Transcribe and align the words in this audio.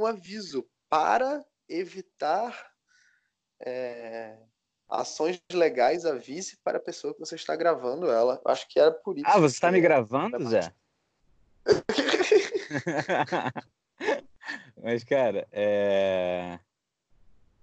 um 0.00 0.06
aviso 0.06 0.66
para 0.88 1.44
evitar 1.68 2.72
é, 3.60 4.38
ações 4.88 5.40
legais, 5.52 6.06
avise 6.06 6.56
para 6.64 6.78
a 6.78 6.82
pessoa 6.82 7.12
que 7.12 7.20
você 7.20 7.34
está 7.34 7.54
gravando 7.54 8.10
ela. 8.10 8.40
Acho 8.46 8.66
que 8.68 8.80
era 8.80 8.90
por 8.90 9.18
isso. 9.18 9.26
Ah, 9.28 9.38
você 9.38 9.54
está 9.54 9.70
me 9.70 9.80
gravando, 9.80 10.48
Zé? 10.48 10.72
Mas, 14.82 15.04
cara, 15.04 15.46
é. 15.52 16.58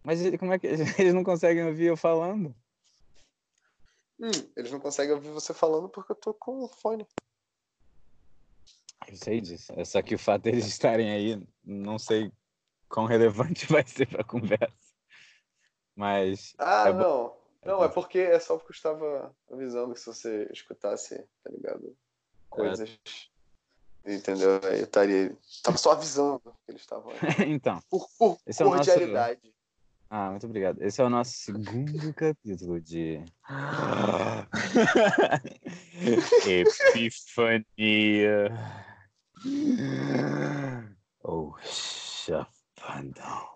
Mas 0.04 0.20
como 0.38 0.54
é 0.54 0.60
que 0.60 0.68
eles 1.02 1.14
não 1.14 1.24
conseguem 1.24 1.66
ouvir 1.66 1.86
eu 1.86 1.98
falando? 1.98 2.56
Hum, 4.20 4.32
eles 4.56 4.72
não 4.72 4.80
conseguem 4.80 5.14
ouvir 5.14 5.30
você 5.30 5.54
falando 5.54 5.90
porque 5.90 6.12
eu 6.12 6.16
tô 6.16 6.34
com 6.34 6.64
o 6.64 6.68
fone. 6.68 7.06
Eu 9.08 9.16
sei 9.16 9.42
disso. 9.42 9.74
É 9.76 9.86
só 9.86 10.02
que 10.02 10.16
o 10.16 10.20
fato 10.20 10.44
deles 10.44 10.66
estarem 10.68 11.12
aí, 11.12 11.42
não 11.64 12.00
sei 12.00 12.32
quão 12.90 13.06
relevante 13.06 13.66
vai 13.72 13.86
ser 13.86 14.08
pra 14.08 14.24
conversa. 14.24 14.74
Mas. 15.96 16.54
Ah, 16.58 16.90
é 16.90 16.94
não. 16.94 17.36
É 17.62 17.68
não, 17.68 17.84
é 17.84 17.90
porque 17.90 18.20
é 18.20 18.40
só 18.40 18.56
porque 18.56 18.72
eu 18.72 18.76
estava 18.76 19.36
avisando 19.52 19.94
que 19.94 20.00
se 20.00 20.06
você 20.06 20.48
escutasse, 20.54 21.18
tá 21.44 21.50
ligado? 21.52 21.96
Coisas. 22.50 23.00
É. 24.06 24.16
Entendeu? 24.16 24.62
Aí 24.64 24.80
eu 24.80 24.86
estaria. 24.86 25.36
Tava 25.64 25.78
só 25.78 25.92
avisando 25.92 26.40
que 26.40 26.72
eles 26.72 26.82
estavam 26.82 27.12
aí. 27.12 27.18
então. 27.52 27.80
Por, 27.90 28.08
por 28.18 28.38
cordialidade. 28.48 29.42
É 29.42 29.48
nosso... 29.48 29.58
Ah, 30.10 30.30
muito 30.30 30.46
obrigado. 30.46 30.82
Esse 30.82 31.02
é 31.02 31.04
o 31.04 31.10
nosso 31.10 31.32
segundo 31.32 32.14
capítulo 32.14 32.80
de. 32.80 33.22
Epifania. 36.96 38.50
Oh, 41.24 41.54
chapandão. 41.62 43.48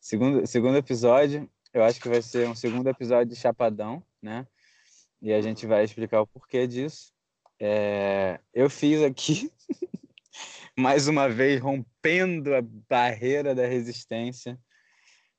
Segundo, 0.00 0.46
segundo 0.46 0.76
episódio, 0.76 1.48
eu 1.72 1.84
acho 1.84 2.00
que 2.00 2.08
vai 2.08 2.20
ser 2.20 2.48
um 2.48 2.54
segundo 2.54 2.88
episódio 2.88 3.32
de 3.32 3.36
Chapadão, 3.36 4.02
né? 4.20 4.46
E 5.22 5.32
a 5.32 5.40
gente 5.40 5.66
vai 5.66 5.84
explicar 5.84 6.20
o 6.20 6.26
porquê 6.26 6.66
disso. 6.66 7.12
É, 7.60 8.40
eu 8.52 8.68
fiz 8.68 9.02
aqui 9.02 9.52
mais 10.76 11.06
uma 11.06 11.28
vez 11.28 11.60
rompendo 11.60 12.54
a 12.54 12.62
barreira 12.62 13.54
da 13.54 13.66
resistência. 13.66 14.58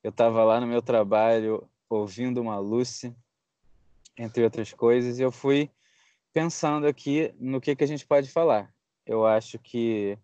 Eu 0.02 0.12
estava 0.12 0.44
lá 0.46 0.62
no 0.62 0.68
meu 0.68 0.82
trabalho 0.82 1.70
ouvindo 1.90 2.40
uma 2.40 2.60
Lucy, 2.60 3.14
entre 4.18 4.44
outras 4.44 4.72
coisas, 4.72 5.20
e 5.20 5.22
eu 5.22 5.32
fui 5.32 5.70
pensando 6.34 6.88
aqui 6.88 7.34
no 7.40 7.60
que, 7.60 7.76
que 7.76 7.84
a 7.84 7.88
gente 7.88 8.06
pode 8.06 8.30
falar. 8.30 8.74
Eu 9.06 9.26
acho 9.26 9.58
que 9.60 10.18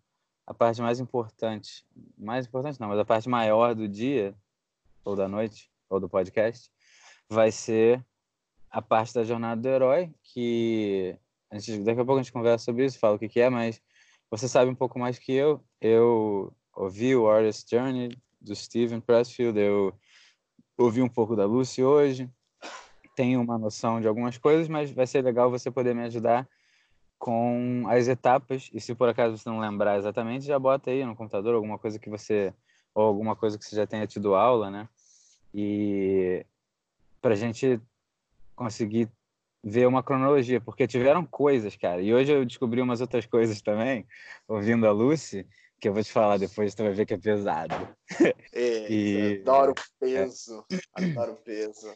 a 0.46 0.54
parte 0.54 0.80
mais 0.80 1.00
importante, 1.00 1.84
mais 2.16 2.46
importante 2.46 2.80
não, 2.80 2.88
mas 2.88 2.98
a 2.98 3.04
parte 3.04 3.28
maior 3.28 3.74
do 3.74 3.88
dia, 3.88 4.34
ou 5.04 5.16
da 5.16 5.28
noite, 5.28 5.70
ou 5.88 5.98
do 5.98 6.08
podcast, 6.08 6.70
vai 7.28 7.50
ser 7.50 8.04
a 8.70 8.80
parte 8.80 9.14
da 9.14 9.24
jornada 9.24 9.60
do 9.60 9.68
herói, 9.68 10.14
que 10.22 11.18
a 11.50 11.58
gente, 11.58 11.82
daqui 11.82 12.00
a 12.00 12.04
pouco 12.04 12.20
a 12.20 12.22
gente 12.22 12.32
conversa 12.32 12.64
sobre 12.64 12.84
isso, 12.84 12.98
fala 12.98 13.16
o 13.16 13.18
que, 13.18 13.28
que 13.28 13.40
é, 13.40 13.50
mas 13.50 13.80
você 14.30 14.48
sabe 14.48 14.70
um 14.70 14.74
pouco 14.74 14.98
mais 14.98 15.18
que 15.18 15.32
eu. 15.32 15.64
Eu 15.80 16.52
ouvi 16.74 17.14
o 17.16 17.28
Artist 17.28 17.68
Journey 17.70 18.10
do 18.40 18.54
Steven 18.54 19.00
Pressfield, 19.00 19.58
eu 19.58 19.92
ouvi 20.78 21.02
um 21.02 21.08
pouco 21.08 21.34
da 21.34 21.46
Lucy 21.46 21.82
hoje, 21.82 22.30
tenho 23.16 23.40
uma 23.40 23.58
noção 23.58 24.00
de 24.00 24.06
algumas 24.06 24.36
coisas, 24.36 24.68
mas 24.68 24.90
vai 24.90 25.06
ser 25.06 25.24
legal 25.24 25.50
você 25.50 25.70
poder 25.70 25.94
me 25.94 26.02
ajudar 26.02 26.46
com 27.18 27.84
as 27.88 28.06
etapas. 28.06 28.70
E 28.72 28.80
se 28.80 28.94
por 28.94 29.08
acaso 29.08 29.38
você 29.38 29.48
não 29.48 29.58
lembrar 29.58 29.98
exatamente, 29.98 30.44
já 30.44 30.58
bota 30.58 30.90
aí 30.90 31.04
no 31.04 31.16
computador 31.16 31.54
alguma 31.54 31.78
coisa 31.78 31.98
que 31.98 32.10
você 32.10 32.54
ou 32.94 33.04
alguma 33.04 33.34
coisa 33.34 33.58
que 33.58 33.64
você 33.64 33.74
já 33.74 33.86
tenha 33.86 34.06
tido 34.06 34.34
aula, 34.34 34.70
né? 34.70 34.88
E 35.52 36.44
para 37.20 37.32
a 37.32 37.36
gente 37.36 37.80
conseguir 38.54 39.10
ver 39.64 39.86
uma 39.86 40.02
cronologia, 40.02 40.60
porque 40.60 40.86
tiveram 40.86 41.24
coisas, 41.24 41.74
cara. 41.76 42.00
E 42.00 42.14
hoje 42.14 42.32
eu 42.32 42.44
descobri 42.44 42.80
umas 42.80 43.00
outras 43.00 43.26
coisas 43.26 43.60
também, 43.60 44.06
ouvindo 44.46 44.86
a 44.86 44.92
Lucy, 44.92 45.46
que 45.80 45.88
eu 45.88 45.92
vou 45.92 46.02
te 46.02 46.12
falar 46.12 46.38
depois, 46.38 46.74
tu 46.74 46.84
vai 46.84 46.92
ver 46.92 47.04
que 47.04 47.14
é 47.14 47.18
pesado. 47.18 47.74
É, 48.52 48.86
e... 48.92 49.40
Adoro 49.40 49.74
peso, 49.98 50.64
é. 50.70 50.76
adoro 50.94 51.36
peso. 51.44 51.92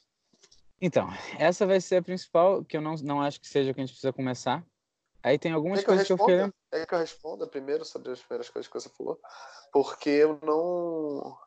Então, 0.80 1.08
essa 1.38 1.66
vai 1.66 1.80
ser 1.80 1.96
a 1.96 2.02
principal, 2.02 2.64
que 2.64 2.76
eu 2.76 2.80
não, 2.80 2.94
não 2.96 3.20
acho 3.20 3.40
que 3.40 3.48
seja 3.48 3.70
o 3.70 3.74
que 3.74 3.80
a 3.80 3.84
gente 3.84 3.92
precisa 3.92 4.12
começar. 4.12 4.64
Aí 5.22 5.38
tem 5.38 5.52
algumas 5.52 5.80
que 5.80 5.86
coisas 5.86 6.08
eu 6.08 6.16
que 6.16 6.22
eu 6.22 6.26
queria... 6.26 6.54
É 6.72 6.86
que 6.86 6.94
eu 6.94 6.98
responda 6.98 7.46
primeiro 7.46 7.84
sobre 7.84 8.12
as 8.12 8.20
primeiras 8.20 8.48
coisas 8.48 8.66
que 8.66 8.80
você 8.80 8.88
falou, 8.88 9.20
porque 9.72 10.08
eu 10.08 10.38
não 10.42 11.38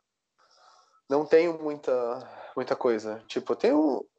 não 1.09 1.25
tenho 1.25 1.61
muita 1.61 1.91
muita 2.55 2.75
coisa. 2.75 3.23
Tipo, 3.27 3.53
eu 3.53 3.55
tenho 3.55 4.09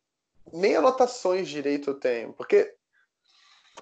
nem 0.53 0.77
anotações 0.77 1.49
direito 1.49 1.91
eu 1.91 2.01
tenho, 2.01 2.33
porque 2.33 2.75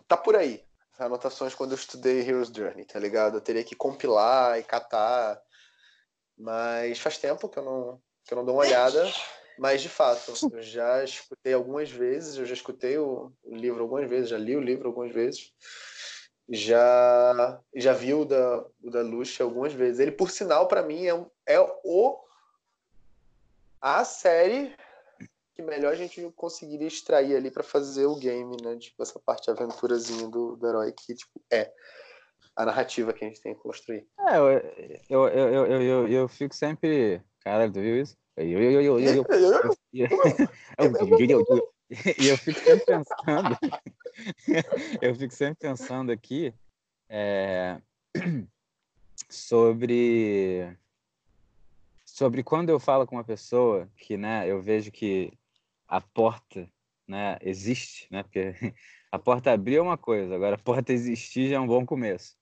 tá 0.06 0.16
por 0.16 0.36
aí. 0.36 0.64
Anotações 0.98 1.54
quando 1.54 1.72
eu 1.72 1.76
estudei 1.76 2.20
Hero's 2.20 2.48
Journey, 2.48 2.84
tá 2.84 2.98
ligado? 2.98 3.38
Eu 3.38 3.40
teria 3.40 3.64
que 3.64 3.74
compilar 3.74 4.58
e 4.58 4.62
catar, 4.62 5.40
mas 6.36 6.98
faz 6.98 7.18
tempo 7.18 7.48
que 7.48 7.58
eu 7.58 7.64
não, 7.64 8.02
que 8.24 8.34
eu 8.34 8.36
não 8.36 8.44
dou 8.44 8.56
uma 8.56 8.64
olhada. 8.66 9.10
Mas, 9.58 9.82
de 9.82 9.88
fato, 9.88 10.32
eu 10.52 10.62
já 10.62 11.04
escutei 11.04 11.52
algumas 11.52 11.90
vezes, 11.90 12.36
eu 12.36 12.46
já 12.46 12.54
escutei 12.54 12.98
o, 12.98 13.32
o 13.42 13.54
livro 13.54 13.82
algumas 13.82 14.08
vezes, 14.08 14.30
já 14.30 14.38
li 14.38 14.56
o 14.56 14.60
livro 14.60 14.88
algumas 14.88 15.12
vezes, 15.12 15.52
já 16.48 17.60
já 17.74 17.92
vi 17.92 18.14
o 18.14 18.24
da, 18.24 18.64
o 18.82 18.90
da 18.90 19.02
Lucia 19.02 19.44
algumas 19.44 19.72
vezes. 19.72 20.00
Ele, 20.00 20.12
por 20.12 20.30
sinal, 20.30 20.66
para 20.68 20.82
mim, 20.82 21.06
é, 21.06 21.54
é 21.54 21.60
o 21.84 22.18
a 23.80 24.04
série 24.04 24.74
que 25.54 25.62
melhor 25.62 25.92
a 25.92 25.96
gente 25.96 26.22
conseguiria 26.36 26.86
extrair 26.86 27.36
ali 27.36 27.50
para 27.50 27.62
fazer 27.62 28.06
o 28.06 28.16
game, 28.16 28.56
né? 28.62 28.76
Tipo, 28.78 29.02
essa 29.02 29.18
parte 29.18 29.50
aventurazinha 29.50 30.28
do, 30.28 30.56
do 30.56 30.66
herói 30.66 30.92
que 30.92 31.14
tipo, 31.14 31.42
é 31.52 31.70
a 32.56 32.64
narrativa 32.64 33.12
que 33.12 33.24
a 33.24 33.28
gente 33.28 33.40
tem 33.40 33.54
que 33.54 33.60
construir. 33.60 34.06
É, 34.28 34.36
eu, 34.38 34.48
eu, 35.08 35.28
eu, 35.28 35.66
eu, 35.66 35.82
eu, 35.82 36.08
eu 36.08 36.28
fico 36.28 36.54
sempre. 36.54 37.22
Caralho, 37.40 37.72
tu 37.72 37.80
viu 37.80 38.00
isso? 38.00 38.16
E 42.18 42.28
eu 42.28 42.38
fico 42.38 42.58
sempre 42.60 42.86
pensando. 42.86 43.58
eu 45.02 45.14
fico 45.14 45.34
sempre 45.34 45.68
pensando 45.68 46.12
aqui 46.12 46.54
é, 47.08 47.80
sobre 49.28 50.76
sobre 52.06 52.42
quando 52.42 52.68
eu 52.70 52.78
falo 52.78 53.06
com 53.06 53.16
uma 53.16 53.24
pessoa 53.24 53.88
que, 53.96 54.16
né, 54.16 54.46
eu 54.46 54.60
vejo 54.60 54.90
que 54.90 55.32
a 55.88 56.00
porta 56.00 56.68
né, 57.08 57.38
existe, 57.40 58.06
né? 58.10 58.22
Porque 58.22 58.54
a 59.10 59.18
porta 59.18 59.52
abrir 59.52 59.76
é 59.76 59.82
uma 59.82 59.98
coisa, 59.98 60.34
agora 60.34 60.56
a 60.56 60.58
porta 60.58 60.92
existir 60.92 61.48
já 61.48 61.56
é 61.56 61.60
um 61.60 61.66
bom 61.66 61.84
começo. 61.84 62.36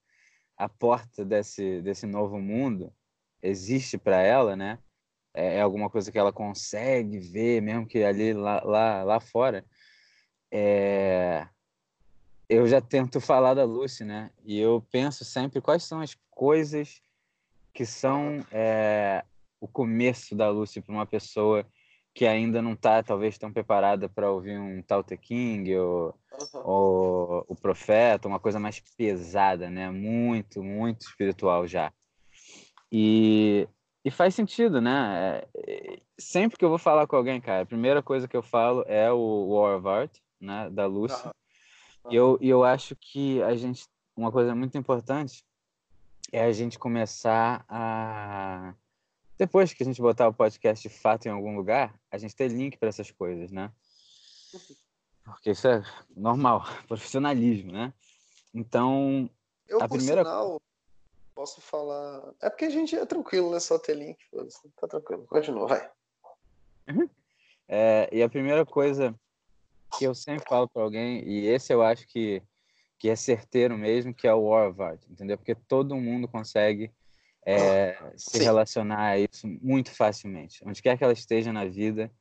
A 0.57 0.69
porta 0.69 1.25
desse, 1.25 1.81
desse 1.81 2.05
novo 2.05 2.39
mundo 2.39 2.93
existe 3.41 3.97
para 3.97 4.21
ela, 4.21 4.55
né? 4.55 4.77
É, 5.33 5.57
é, 5.57 5.61
alguma 5.61 5.89
coisa 5.89 6.11
que 6.11 6.17
ela 6.17 6.33
consegue 6.33 7.19
ver, 7.19 7.61
mesmo 7.61 7.87
que 7.87 8.03
ali 8.03 8.33
lá, 8.33 8.61
lá, 8.63 9.03
lá 9.03 9.19
fora. 9.19 9.65
É... 10.51 11.47
Eu 12.49 12.67
já 12.67 12.81
tento 12.81 13.21
falar 13.21 13.53
da 13.53 13.63
Lucy, 13.63 14.03
né? 14.03 14.29
E 14.43 14.59
eu 14.59 14.85
penso 14.91 15.23
sempre 15.23 15.61
quais 15.61 15.83
são 15.83 16.01
as 16.01 16.17
coisas 16.29 17.01
que 17.73 17.85
são 17.85 18.45
é, 18.51 19.23
o 19.61 19.67
começo 19.67 20.35
da 20.35 20.49
Lucy 20.49 20.81
para 20.81 20.93
uma 20.93 21.05
pessoa 21.05 21.65
que 22.13 22.25
ainda 22.25 22.61
não 22.61 22.73
está 22.73 23.01
talvez 23.01 23.37
tão 23.37 23.53
preparada 23.53 24.09
para 24.09 24.29
ouvir 24.29 24.59
um 24.59 24.81
Tao 24.81 25.01
Te 25.01 25.15
King 25.15 25.73
ou, 25.77 26.13
uhum. 26.53 26.61
ou 26.65 27.45
o 27.47 27.55
Profeta, 27.55 28.27
uma 28.27 28.39
coisa 28.39 28.59
mais 28.59 28.81
pesada, 28.97 29.69
né? 29.69 29.89
Muito, 29.89 30.61
muito 30.61 31.07
espiritual 31.07 31.65
já. 31.65 31.93
E, 32.91 33.65
e 34.03 34.09
faz 34.09 34.33
sentido, 34.33 34.81
né? 34.81 35.43
É, 35.55 35.99
sempre 36.17 36.57
que 36.57 36.65
eu 36.65 36.69
vou 36.69 36.77
falar 36.77 37.05
com 37.07 37.15
alguém, 37.15 37.39
cara, 37.39 37.61
a 37.61 37.65
primeira 37.65 38.01
coisa 38.01 38.27
que 38.27 38.35
eu 38.35 38.41
falo 38.41 38.83
é 38.87 39.11
o 39.11 39.49
War 39.49 39.77
of 39.77 39.87
Art, 39.87 40.17
né? 40.39 40.69
Da 40.69 40.85
Lucy. 40.85 41.15
Uhum. 41.25 42.11
E 42.11 42.15
eu, 42.15 42.37
eu 42.41 42.63
acho 42.63 42.95
que 42.95 43.41
a 43.43 43.55
gente, 43.55 43.85
uma 44.15 44.31
coisa 44.31 44.55
muito 44.55 44.77
importante 44.77 45.43
é 46.31 46.43
a 46.43 46.51
gente 46.51 46.79
começar 46.79 47.65
a 47.67 48.73
depois 49.41 49.73
que 49.73 49.81
a 49.81 49.85
gente 49.87 49.99
botar 49.99 50.27
o 50.27 50.33
podcast 50.33 50.87
de 50.87 50.93
fato 50.93 51.25
em 51.25 51.31
algum 51.31 51.55
lugar, 51.55 51.99
a 52.11 52.17
gente 52.19 52.35
ter 52.35 52.47
link 52.47 52.77
para 52.77 52.89
essas 52.89 53.09
coisas, 53.09 53.51
né? 53.51 53.71
Porque 55.23 55.49
isso 55.49 55.67
é 55.67 55.83
normal, 56.15 56.63
profissionalismo, 56.87 57.71
né? 57.71 57.91
Então, 58.53 59.27
eu, 59.67 59.81
a 59.81 59.87
primeira 59.87 60.23
sinal, 60.23 60.61
posso 61.33 61.61
falar. 61.61 62.33
É 62.41 62.49
porque 62.49 62.65
a 62.65 62.69
gente 62.69 62.95
é 62.95 63.05
tranquilo, 63.05 63.51
né? 63.51 63.59
Só 63.59 63.77
ter 63.77 63.95
link. 63.95 64.17
Tá 64.77 64.87
tranquilo. 64.87 65.25
Continua, 65.27 65.67
vai. 65.67 65.91
Uhum. 66.89 67.09
É, 67.67 68.09
e 68.11 68.21
a 68.21 68.29
primeira 68.29 68.65
coisa 68.65 69.15
que 69.97 70.05
eu 70.05 70.13
sempre 70.15 70.47
falo 70.47 70.67
para 70.69 70.83
alguém, 70.83 71.23
e 71.27 71.47
esse 71.47 71.73
eu 71.73 71.81
acho 71.81 72.07
que, 72.07 72.41
que 72.97 73.09
é 73.09 73.15
certeiro 73.15 73.77
mesmo, 73.77 74.13
que 74.13 74.27
é 74.27 74.33
o 74.33 74.43
War 74.43 74.69
of 74.69 74.81
Art, 74.81 75.01
entendeu? 75.09 75.37
Porque 75.37 75.55
todo 75.55 75.95
mundo 75.95 76.27
consegue 76.27 76.91
é, 77.45 77.97
se 78.15 78.37
Sim. 78.37 78.43
relacionar 78.43 79.11
a 79.11 79.19
isso 79.19 79.47
muito 79.61 79.91
facilmente. 79.91 80.63
Onde 80.65 80.81
quer 80.81 80.97
que 80.97 81.03
ela 81.03 81.13
esteja 81.13 81.51
na 81.51 81.65
vida, 81.65 82.11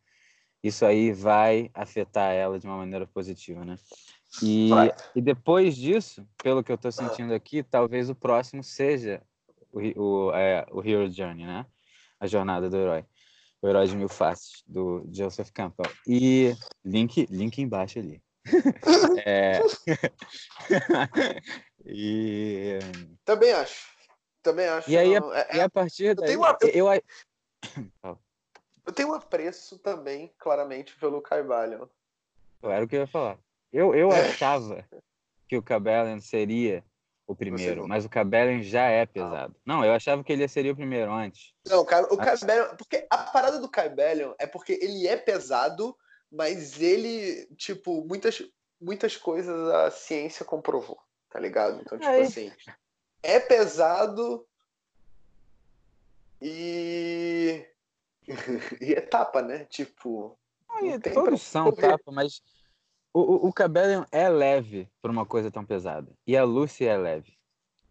isso 0.62 0.84
aí 0.84 1.12
vai 1.12 1.70
afetar 1.74 2.32
ela 2.32 2.58
de 2.58 2.66
uma 2.66 2.76
maneira 2.76 3.06
positiva, 3.06 3.64
né? 3.64 3.76
E, 4.42 4.70
e 5.14 5.20
depois 5.20 5.76
disso, 5.76 6.26
pelo 6.42 6.62
que 6.62 6.70
eu 6.70 6.76
estou 6.76 6.92
sentindo 6.92 7.34
aqui, 7.34 7.62
talvez 7.62 8.08
o 8.08 8.14
próximo 8.14 8.62
seja 8.62 9.22
o, 9.72 9.80
o, 10.00 10.34
é, 10.34 10.64
o 10.70 10.82
Hero 10.82 11.10
Journey, 11.10 11.46
né? 11.46 11.66
A 12.18 12.26
jornada 12.26 12.70
do 12.70 12.76
herói. 12.76 13.04
O 13.60 13.68
herói 13.68 13.86
de 13.86 13.96
mil 13.96 14.08
faces, 14.08 14.62
do 14.66 15.06
Joseph 15.12 15.50
Campbell. 15.50 15.90
E 16.06 16.54
link, 16.84 17.26
link 17.30 17.58
embaixo 17.60 17.98
ali. 17.98 18.22
é... 19.26 19.60
e... 21.84 22.78
Também 23.24 23.52
acho. 23.52 23.90
Também 24.42 24.66
acho. 24.66 24.90
E 24.90 24.96
aí, 24.96 25.16
a, 25.16 25.20
é, 25.34 25.56
e 25.56 25.60
a 25.60 25.68
partir 25.68 26.14
daí... 26.14 26.32
Eu 26.34 26.54
tenho, 26.54 26.86
uma... 26.86 27.02
eu... 28.02 28.18
eu 28.86 28.92
tenho 28.92 29.10
um 29.10 29.14
apreço 29.14 29.78
também, 29.78 30.32
claramente, 30.38 30.96
pelo 30.96 31.20
Carvalho. 31.20 31.90
Era 32.62 32.84
o 32.84 32.88
que 32.88 32.96
eu 32.96 33.00
ia 33.00 33.06
falar. 33.06 33.38
Eu, 33.72 33.94
eu 33.94 34.10
é. 34.12 34.28
achava 34.28 34.84
que 35.48 35.56
o 35.56 35.62
Cabellen 35.62 36.20
seria 36.20 36.84
o 37.26 37.34
primeiro, 37.34 37.86
mas 37.86 38.04
o 38.04 38.08
Cabellen 38.08 38.60
já 38.62 38.88
é 38.88 39.06
pesado. 39.06 39.54
Ah. 39.56 39.60
Não, 39.64 39.84
eu 39.84 39.92
achava 39.92 40.24
que 40.24 40.32
ele 40.32 40.48
seria 40.48 40.72
o 40.72 40.76
primeiro 40.76 41.12
antes. 41.12 41.54
Não, 41.66 41.80
o 41.82 41.84
Cabellen, 41.84 42.74
porque 42.76 43.06
a 43.08 43.18
parada 43.18 43.60
do 43.60 43.68
Cabellen 43.68 44.34
é 44.38 44.46
porque 44.46 44.72
ele 44.72 45.06
é 45.06 45.16
pesado, 45.16 45.96
mas 46.30 46.80
ele, 46.80 47.46
tipo, 47.56 48.04
muitas, 48.04 48.42
muitas 48.80 49.16
coisas 49.16 49.68
a 49.70 49.90
ciência 49.92 50.44
comprovou, 50.44 50.98
tá 51.30 51.38
ligado? 51.38 51.80
Então, 51.80 51.98
tipo 51.98 52.10
assim, 52.10 52.52
é 53.22 53.38
pesado 53.38 54.44
e 56.42 57.64
e 58.80 58.92
é 58.92 59.00
tapa, 59.00 59.40
né? 59.42 59.66
Tipo, 59.66 60.36
Ai, 60.68 60.98
todos 60.98 61.42
são 61.42 61.70
tapa, 61.72 62.10
mas 62.10 62.42
o, 63.12 63.48
o 63.48 63.52
Cabellion 63.52 64.04
é 64.12 64.28
leve 64.28 64.88
para 65.00 65.10
uma 65.10 65.26
coisa 65.26 65.50
tão 65.50 65.64
pesada. 65.64 66.12
E 66.26 66.36
a 66.36 66.44
Lucy 66.44 66.86
é 66.86 66.96
leve. 66.96 67.36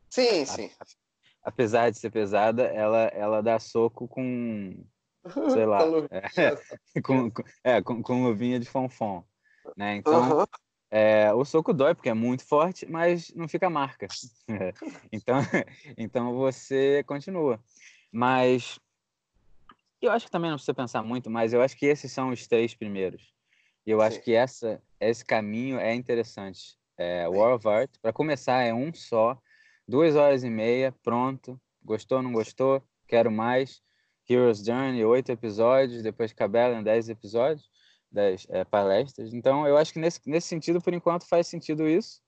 Sim, 0.10 0.46
sim. 0.46 0.72
A, 0.80 0.86
apesar 1.50 1.90
de 1.90 2.00
ser 2.00 2.10
pesada, 2.12 2.64
ela, 2.64 3.04
ela 3.08 3.42
dá 3.42 3.60
soco 3.60 4.08
com. 4.08 4.84
Sei 5.52 5.66
lá. 5.66 5.82
é, 6.10 7.02
com, 7.02 7.30
com, 7.30 7.44
é, 7.64 7.82
com, 7.82 8.02
com 8.02 8.24
luvinha 8.24 8.60
de 8.60 8.70
fonfon. 8.70 9.24
Né? 9.76 9.98
Então, 9.98 10.48
é, 10.90 11.34
o 11.34 11.46
soco 11.46 11.74
dói 11.74 11.94
porque 11.94 12.10
é 12.10 12.14
muito 12.14 12.46
forte, 12.46 12.86
mas 12.86 13.30
não 13.36 13.48
fica 13.48 13.70
marca. 13.70 14.08
então, 15.12 15.38
então 15.98 16.34
você 16.36 17.04
continua. 17.04 17.60
Mas 18.12 18.80
eu 20.02 20.12
acho 20.12 20.26
que 20.26 20.32
também 20.32 20.50
não 20.50 20.58
precisa 20.58 20.74
pensar 20.74 21.04
muito, 21.04 21.30
mas 21.30 21.54
eu 21.54 21.62
acho 21.62 21.78
que 21.78 21.86
esses 21.86 22.12
são 22.12 22.30
os 22.30 22.48
três 22.48 22.74
primeiros. 22.74 23.34
E 23.86 23.92
eu 23.92 24.00
Sim. 24.00 24.06
acho 24.06 24.22
que 24.22 24.34
essa, 24.34 24.82
esse 25.00 25.24
caminho 25.24 25.80
é 25.80 25.94
interessante. 25.94 26.78
É, 26.98 27.28
War 27.28 27.56
of 27.56 27.68
Art, 27.68 27.92
para 28.02 28.12
começar, 28.12 28.64
é 28.64 28.74
um 28.74 28.94
só, 28.94 29.42
duas 29.88 30.16
horas 30.16 30.44
e 30.44 30.50
meia, 30.50 30.94
pronto. 31.04 31.60
Gostou, 31.84 32.22
não 32.22 32.34
gostou? 32.34 32.84
Quero 33.08 33.32
mais. 33.32 33.82
Heroes 34.30 34.60
Journey, 34.64 35.04
oito 35.04 35.32
episódios, 35.32 36.04
depois 36.04 36.32
Cabela, 36.32 36.84
dez 36.84 37.10
episódios, 37.10 37.68
dez 38.12 38.46
é, 38.50 38.64
palestras. 38.64 39.34
Então, 39.34 39.66
eu 39.66 39.76
acho 39.76 39.92
que 39.92 40.00
nesse, 40.00 40.20
nesse 40.28 40.48
sentido, 40.48 40.80
por 40.80 40.94
enquanto, 40.94 41.28
faz 41.28 41.48
sentido 41.48 41.88
isso. 41.88 42.22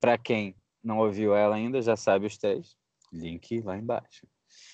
Para 0.00 0.16
quem 0.16 0.54
não 0.82 0.98
ouviu 0.98 1.34
ela 1.34 1.56
ainda, 1.56 1.82
já 1.82 1.96
sabe 1.96 2.26
os 2.26 2.38
três. 2.38 2.76
Link 3.12 3.60
lá 3.60 3.76
embaixo. 3.76 4.26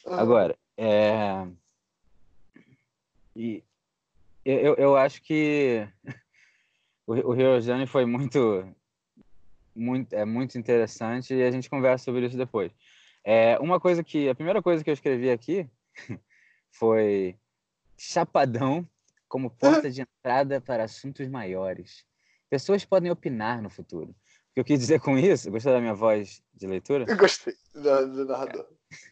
Uhum. 0.06 0.14
Agora, 0.14 0.56
é... 0.76 1.48
E 3.34 3.64
eu, 4.44 4.74
eu 4.74 4.96
acho 4.96 5.22
que 5.22 5.88
o, 7.06 7.12
o 7.12 7.34
Hirojani 7.34 7.86
foi 7.86 8.04
muito, 8.04 8.66
muito, 9.74 10.12
é 10.12 10.24
muito 10.24 10.58
interessante 10.58 11.34
e 11.34 11.42
a 11.42 11.50
gente 11.50 11.70
conversa 11.70 12.04
sobre 12.04 12.26
isso 12.26 12.36
depois. 12.36 12.72
É, 13.24 13.58
uma 13.58 13.78
coisa 13.78 14.02
que, 14.02 14.28
a 14.28 14.34
primeira 14.34 14.62
coisa 14.62 14.82
que 14.82 14.90
eu 14.90 14.94
escrevi 14.94 15.30
aqui 15.30 15.68
foi 16.72 17.36
Chapadão 17.96 18.86
como 19.28 19.50
porta 19.50 19.90
de 19.90 20.02
entrada 20.02 20.60
para 20.60 20.84
assuntos 20.84 21.28
maiores. 21.28 22.04
Pessoas 22.50 22.84
podem 22.84 23.10
opinar 23.10 23.62
no 23.62 23.70
futuro. 23.70 24.10
O 24.10 24.54
que 24.54 24.60
eu 24.60 24.64
quis 24.64 24.78
dizer 24.78 25.00
com 25.00 25.16
isso? 25.16 25.50
Gostou 25.50 25.72
da 25.72 25.80
minha 25.80 25.94
voz 25.94 26.42
de 26.52 26.66
leitura? 26.66 27.06
Eu 27.08 27.16
gostei 27.16 27.54
do, 27.72 28.26
narrador. 28.26 28.66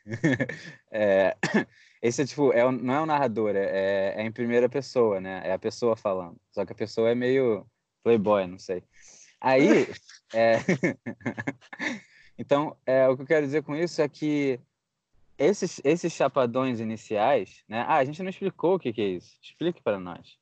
É, 0.92 1.34
esse 2.02 2.20
é 2.20 2.26
tipo, 2.26 2.52
é, 2.52 2.70
não 2.70 2.94
é 2.94 3.00
o 3.00 3.06
narrador, 3.06 3.56
é, 3.56 4.14
é 4.14 4.22
em 4.22 4.30
primeira 4.30 4.68
pessoa, 4.68 5.20
né? 5.20 5.40
É 5.42 5.52
a 5.52 5.58
pessoa 5.58 5.96
falando. 5.96 6.36
Só 6.50 6.66
que 6.66 6.72
a 6.72 6.76
pessoa 6.76 7.08
é 7.08 7.14
meio 7.14 7.66
playboy, 8.02 8.46
não 8.46 8.58
sei. 8.58 8.82
Aí, 9.40 9.86
é... 10.34 10.56
então, 12.38 12.76
é, 12.86 13.08
o 13.08 13.16
que 13.16 13.22
eu 13.22 13.26
quero 13.26 13.46
dizer 13.46 13.62
com 13.62 13.74
isso 13.74 14.00
é 14.02 14.08
que 14.08 14.60
esses, 15.38 15.80
esses 15.82 16.12
chapadões 16.12 16.80
iniciais, 16.80 17.64
né? 17.66 17.84
Ah, 17.88 17.96
a 17.96 18.04
gente 18.04 18.22
não 18.22 18.28
explicou 18.28 18.74
o 18.74 18.78
que, 18.78 18.92
que 18.92 19.00
é 19.00 19.06
isso. 19.06 19.34
Explique 19.42 19.82
para 19.82 19.98
nós. 19.98 20.38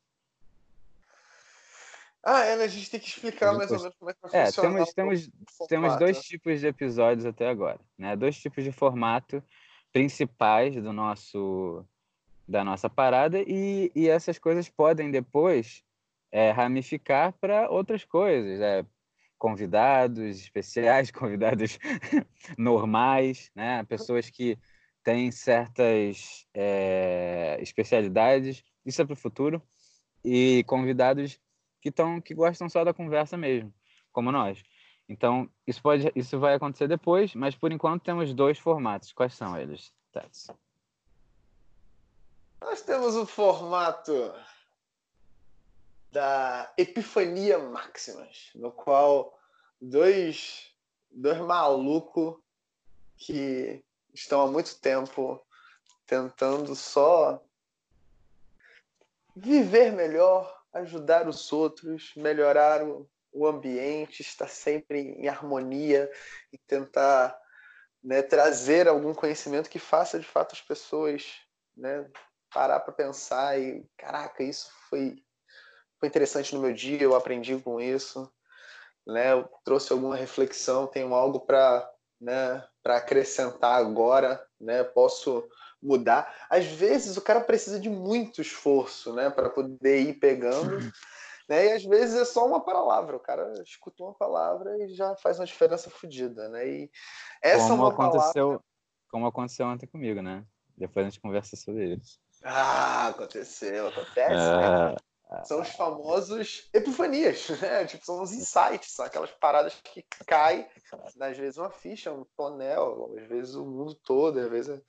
Ah, 2.23 2.45
é, 2.45 2.57
né? 2.57 2.65
a 2.65 2.69
gente 2.69 2.91
tem 2.91 2.99
que 2.99 3.07
explicar 3.07 3.55
mais 3.55 3.71
ou 3.71 3.79
menos 3.79 3.95
como 3.97 4.11
é 4.11 4.15
que 4.15 4.21
vai 4.23 4.41
é, 4.41 4.47
funcionar. 4.47 4.71
Temos, 4.71 4.93
temos, 4.93 5.31
temos 5.69 5.97
dois 5.97 6.21
tipos 6.21 6.61
de 6.61 6.67
episódios 6.67 7.25
até 7.25 7.49
agora, 7.49 7.81
né? 7.97 8.17
Dois 8.17 8.37
tipos 8.39 8.65
de 8.65 8.73
formato 8.73 9.43
principais 9.93 10.75
do 10.75 10.93
nosso 10.93 11.85
da 12.47 12.65
nossa 12.65 12.89
parada 12.89 13.41
e, 13.47 13.93
e 13.95 14.09
essas 14.09 14.39
coisas 14.39 14.69
podem 14.69 15.11
depois 15.11 15.83
é, 16.31 16.51
ramificar 16.51 17.33
para 17.41 17.71
outras 17.71 18.05
coisas, 18.05 18.61
é, 18.61 18.85
convidados 19.39 20.41
especiais, 20.41 21.11
convidados 21.13 21.79
normais, 22.57 23.51
né? 23.55 23.85
pessoas 23.85 24.29
que 24.31 24.59
têm 25.03 25.31
certas 25.31 26.47
é, 26.53 27.59
especialidades, 27.61 28.63
isso 28.85 29.01
é 29.01 29.05
para 29.05 29.15
o 29.15 29.17
futuro, 29.17 29.63
e 30.25 30.65
convidados 30.67 31.41
que, 31.81 31.91
tão, 31.91 32.21
que 32.21 32.35
gostam 32.35 32.69
só 32.69 32.85
da 32.85 32.93
conversa 32.93 33.37
mesmo, 33.37 33.73
como 34.13 34.33
nós. 34.33 34.63
Então, 35.09 35.49
isso, 35.67 35.81
pode, 35.81 36.13
isso 36.15 36.39
vai 36.39 36.55
acontecer 36.55 36.87
depois, 36.87 37.35
mas 37.35 37.55
por 37.55 37.73
enquanto 37.73 38.03
temos 38.03 38.35
dois 38.35 38.59
formatos. 38.59 39.13
Quais 39.13 39.35
são 39.35 39.59
eles, 39.59 39.93
Tats? 40.13 40.49
Nós 42.61 42.83
temos 42.83 43.17
o 43.17 43.25
formato 43.25 44.13
da 46.11 46.73
Epifania 46.77 47.59
Maximas, 47.59 48.51
no 48.55 48.73
qual 48.73 49.39
dois, 49.81 50.73
dois 51.11 51.39
malucos 51.39 52.37
que 53.17 53.85
estão 54.15 54.41
há 54.43 54.47
muito 54.47 54.79
tempo 54.81 55.45
tentando 56.07 56.75
só 56.75 57.43
viver 59.37 59.93
melhor, 59.93 60.63
ajudar 60.73 61.29
os 61.29 61.53
outros, 61.53 62.13
melhorar 62.17 62.83
o, 62.83 63.09
o 63.33 63.47
ambiente, 63.47 64.23
estar 64.23 64.49
sempre 64.49 64.99
em 64.99 65.29
harmonia 65.29 66.11
e 66.53 66.59
tentar 66.59 67.39
né, 68.03 68.23
trazer 68.23 68.89
algum 68.89 69.15
conhecimento 69.15 69.71
que 69.71 69.79
faça 69.79 70.19
de 70.19 70.27
fato 70.27 70.55
as 70.55 70.63
pessoas 70.63 71.41
né, 71.77 72.09
parar 72.53 72.81
para 72.81 72.93
pensar 72.93 73.61
e 73.61 73.87
caraca, 73.97 74.43
isso 74.43 74.71
foi, 74.89 75.23
foi 75.99 76.09
interessante 76.09 76.55
no 76.55 76.61
meu 76.61 76.73
dia, 76.73 77.03
eu 77.03 77.15
aprendi 77.15 77.57
com 77.59 77.81
isso, 77.81 78.31
né, 79.07 79.33
eu 79.33 79.49
trouxe 79.65 79.93
alguma 79.93 80.17
reflexão, 80.17 80.87
tenho 80.87 81.15
algo 81.15 81.41
para 81.41 81.91
né, 82.21 82.65
para 82.83 82.97
acrescentar 82.97 83.79
agora, 83.79 84.45
né, 84.61 84.83
posso 84.83 85.49
mudar. 85.81 86.35
Às 86.51 86.67
vezes 86.67 87.17
o 87.17 87.23
cara 87.23 87.41
precisa 87.41 87.79
de 87.79 87.89
muito 87.89 88.41
esforço, 88.41 89.13
né, 89.13 89.31
para 89.31 89.49
poder 89.49 90.01
ir 90.01 90.15
pegando 90.15 90.81
Né? 91.49 91.67
E 91.67 91.73
às 91.73 91.85
vezes 91.85 92.15
é 92.21 92.25
só 92.27 92.47
uma 92.47 92.61
palavra, 92.61 93.17
o 93.17 93.21
cara 93.21 93.55
escuta 93.63 94.03
uma 94.03 94.13
palavra 94.13 94.77
e 94.85 94.95
já 94.95 95.17
faz 95.17 95.39
uma 95.41 95.47
diferença 95.47 95.89
fodida, 95.89 96.49
né? 96.51 96.69
E 96.69 96.91
essa 97.41 97.69
como 97.69 97.85
é 97.85 97.87
uma 97.87 97.89
aconteceu, 97.89 98.47
palavra... 98.47 98.65
Como 99.11 99.27
aconteceu 99.27 99.67
ontem 99.67 99.87
comigo, 99.87 100.21
né? 100.21 100.45
Depois 100.77 101.07
a 101.07 101.09
gente 101.09 101.21
conversa 101.21 101.57
sobre 101.57 101.95
isso. 101.95 102.21
Ah, 102.45 103.09
aconteceu, 103.09 103.89
acontece. 103.89 104.35
Né? 104.35 104.95
É... 105.31 105.45
São 105.45 105.61
os 105.61 105.69
famosos 105.71 106.69
epifanias, 106.73 107.49
né? 107.61 107.85
Tipo, 107.85 108.05
são 108.05 108.23
os 108.23 108.33
insights, 108.33 108.93
são 108.93 109.05
aquelas 109.05 109.31
paradas 109.33 109.75
que 109.85 110.03
caem, 110.27 110.67
às 111.21 111.37
vezes 111.37 111.59
uma 111.59 111.71
ficha, 111.71 112.13
um 112.13 112.25
tonel, 112.37 113.15
às 113.19 113.29
vezes 113.29 113.55
o 113.55 113.65
mundo 113.65 113.95
todo, 113.95 114.39
às 114.39 114.51
vezes 114.51 114.83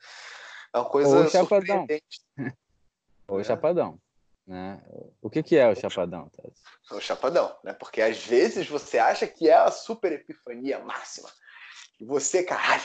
é 0.74 0.77
uma 0.77 0.89
coisa 0.89 1.17
Ou 1.17 1.29
chapadão. 1.29 1.86
Ou 3.27 3.39
é. 3.39 3.43
chapadão. 3.43 4.00
Né? 4.48 4.81
O 5.22 5.29
que, 5.29 5.43
que 5.43 5.58
é 5.58 5.67
o 5.67 5.75
chapadão, 5.75 6.29
Tess? 6.29 6.63
O 6.91 7.00
chapadão, 7.00 7.55
né? 7.63 7.74
Porque 7.74 8.01
às 8.01 8.25
vezes 8.25 8.67
você 8.67 8.98
acha 8.98 9.27
que 9.27 9.48
é 9.48 9.53
a 9.53 9.69
super 9.69 10.12
epifania 10.12 10.79
máxima. 10.79 11.29
E 12.00 12.05
você, 12.05 12.43
caralho, 12.43 12.81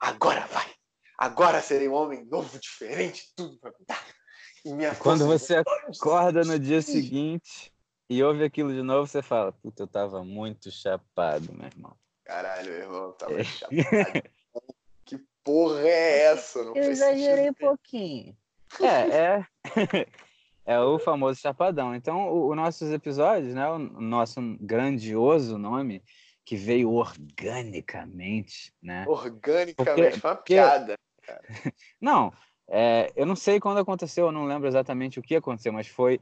agora 0.00 0.44
vai. 0.46 0.70
Agora 1.18 1.62
serei 1.62 1.88
um 1.88 1.94
homem 1.94 2.26
novo, 2.26 2.58
diferente, 2.58 3.32
tudo 3.34 3.58
vai 3.62 3.72
mudar. 3.78 4.04
E 4.66 4.96
Quando 4.96 5.26
você 5.26 5.56
acorda 5.56 6.42
no 6.42 6.58
dia 6.58 6.82
seguinte 6.82 7.72
e 8.10 8.20
ouve 8.20 8.42
aquilo 8.42 8.72
de 8.72 8.82
novo, 8.82 9.06
você 9.06 9.22
fala, 9.22 9.52
puta, 9.52 9.84
eu 9.84 9.86
tava 9.86 10.24
muito 10.24 10.72
chapado, 10.72 11.52
meu 11.52 11.66
irmão. 11.66 11.96
Caralho, 12.24 12.72
meu 12.72 12.80
irmão, 12.80 13.04
eu 13.04 13.12
tava 13.12 13.44
chapado. 13.44 13.76
que 15.04 15.24
porra 15.44 15.82
é 15.82 16.22
essa? 16.24 16.64
Não 16.64 16.74
eu 16.74 16.90
exagerei 16.90 17.50
um 17.50 17.54
pouquinho. 17.54 18.36
É, 18.80 19.16
é. 19.16 19.46
É 20.68 20.80
o 20.80 20.98
famoso 20.98 21.40
Chapadão. 21.40 21.94
Então, 21.94 22.48
os 22.48 22.56
nossos 22.56 22.90
episódios, 22.90 23.54
né? 23.54 23.70
O 23.70 23.78
nosso 23.78 24.40
grandioso 24.60 25.56
nome, 25.56 26.02
que 26.44 26.56
veio 26.56 26.90
organicamente, 26.90 28.74
né? 28.82 29.04
Organicamente, 29.06 29.74
porque, 29.76 30.10
foi 30.20 30.30
uma 30.30 30.36
piada. 30.36 30.98
Cara. 31.22 31.42
não, 32.00 32.32
é, 32.68 33.12
eu 33.14 33.24
não 33.26 33.36
sei 33.36 33.60
quando 33.60 33.78
aconteceu, 33.78 34.26
eu 34.26 34.32
não 34.32 34.46
lembro 34.46 34.66
exatamente 34.68 35.18
o 35.18 35.22
que 35.22 35.36
aconteceu, 35.36 35.72
mas 35.72 35.86
foi 35.86 36.20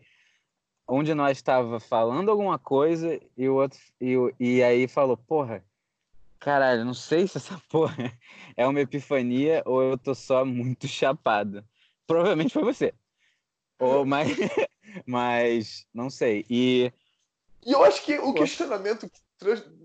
onde 0.87 1.15
nós 1.15 1.39
estava 1.39 1.81
falando 1.81 2.31
alguma 2.31 2.59
coisa 2.59 3.19
e 3.37 3.49
o 3.49 3.55
outro 3.55 3.79
e, 4.01 4.15
e 4.39 4.63
aí 4.63 4.87
falou, 4.87 5.17
porra, 5.17 5.65
caralho, 6.39 6.85
não 6.85 6.95
sei 6.95 7.27
se 7.27 7.39
essa 7.39 7.61
porra 7.71 8.13
é 8.57 8.67
uma 8.67 8.81
epifania 8.81 9.63
ou 9.65 9.83
eu 9.83 9.99
tô 9.99 10.15
só 10.15 10.45
muito 10.45 10.87
chapado. 10.87 11.65
Provavelmente 12.07 12.53
foi 12.53 12.63
você. 12.63 12.93
Ou, 13.79 14.05
mas, 14.07 14.37
mas 15.07 15.87
não 15.93 16.11
sei. 16.11 16.45
E, 16.51 16.93
e 17.65 17.73
eu 17.73 17.83
acho 17.83 18.03
que 18.03 18.19
o 18.19 18.35
questionamento 18.35 19.09
que 19.09 19.25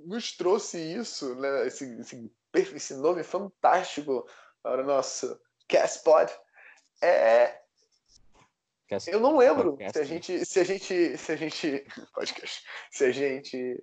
nos 0.06 0.34
trouxe 0.34 0.78
isso, 0.78 1.34
né, 1.36 1.68
esse, 1.68 1.86
esse, 2.00 2.32
esse 2.54 2.94
nome 2.96 3.24
fantástico 3.24 4.28
para 4.62 4.84
o 4.84 4.86
nosso 4.86 5.40
Castpod, 5.68 6.30
é 7.02 7.60
eu 9.08 9.20
não 9.20 9.38
lembro 9.38 9.78
se 9.92 10.00
a 10.00 10.04
gente 10.04 10.46
se 10.46 10.60
a 10.60 10.64
gente 10.64 11.18
se 11.18 11.32
a 11.32 11.36
gente 11.36 11.86
podcast 12.14 12.64
se 12.90 13.06
a 13.06 13.12
gente 13.12 13.80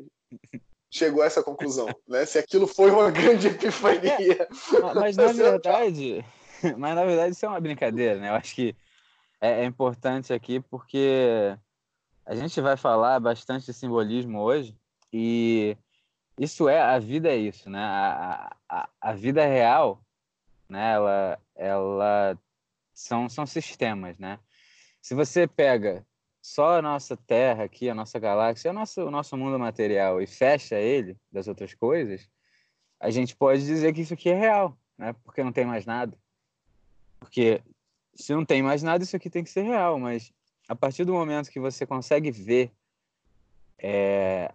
chegou 0.90 1.22
a 1.22 1.26
essa 1.26 1.42
conclusão 1.42 1.86
né? 2.08 2.24
Se 2.26 2.38
aquilo 2.38 2.66
foi 2.66 2.90
uma 2.90 3.10
grande 3.10 3.48
epifania. 3.48 4.48
É, 4.74 4.94
mas 4.94 5.16
na 5.16 5.30
verdade 5.32 6.24
mas 6.76 6.94
na 6.94 7.04
verdade 7.04 7.32
isso 7.32 7.46
é 7.46 7.48
uma 7.48 7.60
brincadeira 7.60 8.18
né? 8.18 8.30
Eu 8.30 8.34
acho 8.34 8.54
que 8.54 8.74
é, 9.40 9.62
é 9.62 9.64
importante 9.64 10.32
aqui 10.32 10.58
porque 10.60 11.56
a 12.24 12.34
gente 12.34 12.60
vai 12.60 12.76
falar 12.76 13.20
bastante 13.20 13.66
de 13.66 13.72
simbolismo 13.72 14.40
hoje 14.40 14.76
e 15.12 15.76
isso 16.38 16.68
é 16.68 16.80
a 16.80 16.98
vida 16.98 17.28
é 17.28 17.36
isso, 17.36 17.70
né? 17.70 17.78
A, 17.78 18.56
a, 18.68 18.88
a 19.00 19.12
vida 19.12 19.46
real, 19.46 20.02
né? 20.68 20.92
Ela, 20.92 21.38
ela 21.54 22.38
são, 22.96 23.28
são 23.28 23.46
sistemas, 23.46 24.18
né? 24.18 24.40
Se 25.02 25.14
você 25.14 25.46
pega 25.46 26.04
só 26.40 26.78
a 26.78 26.82
nossa 26.82 27.16
Terra 27.16 27.64
aqui, 27.64 27.90
a 27.90 27.94
nossa 27.94 28.18
galáxia, 28.18 28.70
o 28.70 28.74
nosso, 28.74 29.02
o 29.02 29.10
nosso 29.10 29.36
mundo 29.36 29.58
material 29.58 30.20
e 30.20 30.26
fecha 30.26 30.76
ele 30.76 31.16
das 31.30 31.46
outras 31.46 31.74
coisas, 31.74 32.28
a 32.98 33.10
gente 33.10 33.36
pode 33.36 33.64
dizer 33.66 33.92
que 33.92 34.00
isso 34.00 34.14
aqui 34.14 34.30
é 34.30 34.34
real, 34.34 34.76
né? 34.96 35.12
Porque 35.24 35.44
não 35.44 35.52
tem 35.52 35.66
mais 35.66 35.84
nada. 35.84 36.18
Porque 37.20 37.62
se 38.14 38.32
não 38.32 38.46
tem 38.46 38.62
mais 38.62 38.82
nada, 38.82 39.04
isso 39.04 39.14
aqui 39.14 39.28
tem 39.28 39.44
que 39.44 39.50
ser 39.50 39.62
real. 39.62 39.98
Mas 39.98 40.32
a 40.66 40.74
partir 40.74 41.04
do 41.04 41.12
momento 41.12 41.50
que 41.50 41.60
você 41.60 41.84
consegue 41.84 42.30
ver 42.30 42.72
é, 43.78 44.50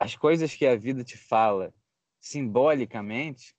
as 0.00 0.16
coisas 0.16 0.54
que 0.54 0.66
a 0.66 0.76
vida 0.76 1.04
te 1.04 1.18
fala 1.18 1.74
simbolicamente, 2.18 3.54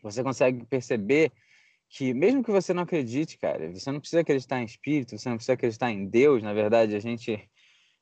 você 0.00 0.22
consegue 0.22 0.64
perceber 0.66 1.32
que 1.96 2.12
mesmo 2.12 2.42
que 2.42 2.50
você 2.50 2.74
não 2.74 2.82
acredite, 2.82 3.38
cara, 3.38 3.72
você 3.72 3.92
não 3.92 4.00
precisa 4.00 4.22
acreditar 4.22 4.60
em 4.60 4.64
espírito, 4.64 5.16
você 5.16 5.28
não 5.28 5.36
precisa 5.36 5.52
acreditar 5.52 5.90
em 5.92 6.06
Deus. 6.06 6.42
Na 6.42 6.52
verdade, 6.52 6.96
a 6.96 6.98
gente, 6.98 7.48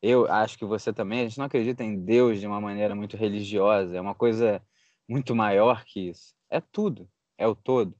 eu 0.00 0.26
acho 0.32 0.58
que 0.58 0.64
você 0.64 0.92
também, 0.92 1.20
a 1.20 1.22
gente 1.24 1.38
não 1.38 1.44
acredita 1.44 1.84
em 1.84 2.02
Deus 2.02 2.40
de 2.40 2.46
uma 2.46 2.60
maneira 2.60 2.94
muito 2.94 3.18
religiosa. 3.18 3.94
É 3.94 4.00
uma 4.00 4.14
coisa 4.14 4.62
muito 5.06 5.34
maior 5.34 5.84
que 5.84 6.08
isso. 6.08 6.34
É 6.50 6.58
tudo, 6.60 7.06
é 7.36 7.46
o 7.46 7.54
todo 7.54 7.94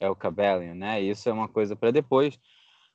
é 0.00 0.08
o 0.08 0.14
Cabellion, 0.14 0.74
né? 0.74 1.00
Isso 1.00 1.28
é 1.28 1.32
uma 1.32 1.48
coisa 1.48 1.74
para 1.74 1.90
depois, 1.90 2.38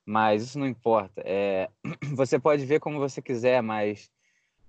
mas 0.05 0.43
isso 0.43 0.59
não 0.59 0.67
importa. 0.67 1.21
É, 1.25 1.69
você 2.15 2.39
pode 2.39 2.65
ver 2.65 2.79
como 2.79 2.99
você 2.99 3.21
quiser, 3.21 3.61
mas 3.61 4.11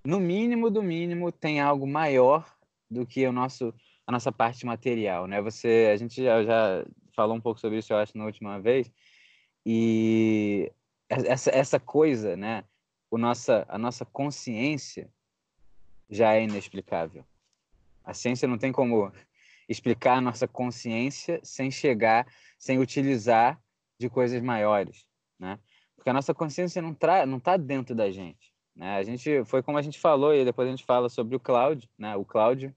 no 0.03 0.19
mínimo 0.19 0.69
do 0.69 0.83
mínimo 0.83 1.31
tem 1.31 1.61
algo 1.61 1.87
maior 1.87 2.45
do 2.89 3.05
que 3.05 3.25
o 3.27 3.31
nosso 3.31 3.73
a 4.07 4.11
nossa 4.11 4.31
parte 4.31 4.65
material, 4.67 5.25
né? 5.25 5.41
Você, 5.41 5.89
a 5.91 5.97
gente 5.97 6.23
já, 6.23 6.43
já 6.43 6.85
falou 7.15 7.35
um 7.35 7.41
pouco 7.41 7.59
sobre 7.59 7.79
isso, 7.79 7.93
eu 7.93 7.97
acho, 7.97 8.17
na 8.17 8.25
última 8.25 8.59
vez, 8.59 8.91
e 9.65 10.71
essa, 11.09 11.49
essa 11.49 11.79
coisa, 11.79 12.35
né? 12.35 12.63
O 13.09 13.17
nossa, 13.17 13.65
a 13.69 13.77
nossa 13.77 14.05
consciência 14.05 15.09
já 16.09 16.33
é 16.33 16.43
inexplicável. 16.43 17.25
A 18.03 18.13
ciência 18.13 18.47
não 18.47 18.57
tem 18.57 18.71
como 18.71 19.11
explicar 19.67 20.17
a 20.17 20.21
nossa 20.21 20.47
consciência 20.47 21.39
sem 21.43 21.71
chegar, 21.71 22.27
sem 22.57 22.77
utilizar 22.77 23.59
de 23.97 24.09
coisas 24.09 24.41
maiores, 24.41 25.07
né? 25.39 25.59
Porque 25.95 26.09
a 26.09 26.13
nossa 26.13 26.33
consciência 26.33 26.81
não 26.81 26.91
está 26.91 27.25
não 27.25 27.39
tá 27.39 27.57
dentro 27.57 27.95
da 27.95 28.11
gente, 28.11 28.53
né? 28.75 28.97
A 28.97 29.03
gente 29.03 29.43
foi 29.45 29.63
como 29.63 29.77
a 29.77 29.81
gente 29.81 29.99
falou 29.99 30.35
e 30.35 30.45
depois 30.45 30.67
a 30.67 30.71
gente 30.71 30.85
fala 30.85 31.09
sobre 31.09 31.35
o 31.35 31.39
Cláudio, 31.39 31.89
né? 31.97 32.15
O 32.15 32.25
Cláudio, 32.25 32.75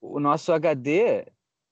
o 0.00 0.18
nosso 0.20 0.52
HD 0.52 1.26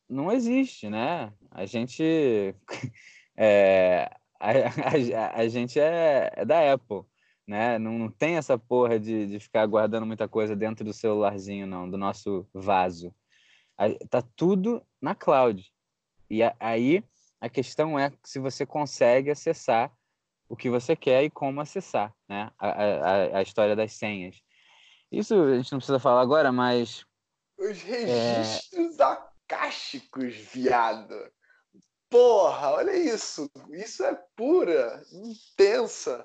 não 0.08 0.30
existe, 0.30 0.88
né? 0.88 1.32
A 1.50 1.66
gente 1.66 2.54
é, 3.36 4.10
a, 4.38 4.50
a, 4.50 5.40
a, 5.40 5.48
gente 5.48 5.78
é, 5.80 6.32
é, 6.34 6.44
da 6.44 6.72
Apple, 6.72 7.02
né? 7.46 7.78
Não, 7.78 7.98
não 7.98 8.10
tem 8.10 8.36
essa 8.36 8.58
porra 8.58 8.98
de, 8.98 9.26
de 9.26 9.40
ficar 9.40 9.66
guardando 9.66 10.06
muita 10.06 10.28
coisa 10.28 10.54
dentro 10.54 10.84
do 10.84 10.92
celularzinho, 10.92 11.66
não, 11.66 11.88
do 11.90 11.98
nosso 11.98 12.46
vaso. 12.52 13.14
Tá 14.08 14.22
tudo 14.34 14.82
na 15.00 15.14
cloud. 15.14 15.70
E 16.30 16.40
aí 16.58 17.04
a 17.40 17.48
questão 17.48 17.98
é 17.98 18.10
se 18.24 18.38
você 18.38 18.64
consegue 18.64 19.30
acessar 19.30 19.92
o 20.48 20.56
que 20.56 20.70
você 20.70 20.96
quer 20.96 21.24
e 21.24 21.30
como 21.30 21.60
acessar, 21.60 22.14
né? 22.28 22.50
A, 22.58 22.68
a, 22.68 23.38
a 23.38 23.42
história 23.42 23.76
das 23.76 23.92
senhas. 23.92 24.40
Isso 25.10 25.34
a 25.34 25.56
gente 25.56 25.72
não 25.72 25.78
precisa 25.78 25.98
falar 25.98 26.20
agora, 26.20 26.50
mas. 26.50 27.04
Os 27.58 27.82
registros 27.82 28.98
é... 28.98 29.35
acásticos, 29.46 30.34
viado. 30.34 31.32
Porra, 32.08 32.72
olha 32.72 32.96
isso. 32.96 33.50
Isso 33.70 34.04
é 34.04 34.14
pura, 34.36 35.02
intensa, 35.12 36.22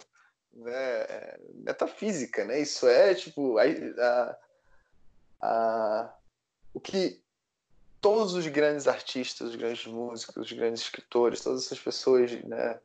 né? 0.54 1.38
metafísica, 1.54 2.46
né? 2.46 2.60
Isso 2.60 2.88
é 2.88 3.14
tipo 3.16 3.58
a, 3.58 3.64
a, 3.64 4.38
a, 5.42 6.16
o 6.74 6.80
que 6.80 7.22
todos 8.00 8.34
os 8.34 8.48
grandes 8.48 8.88
artistas, 8.88 9.50
os 9.50 9.56
grandes 9.56 9.86
músicos, 9.86 10.38
os 10.38 10.52
grandes 10.52 10.82
escritores, 10.82 11.42
todas 11.42 11.66
essas 11.66 11.80
pessoas, 11.80 12.32
né, 12.44 12.80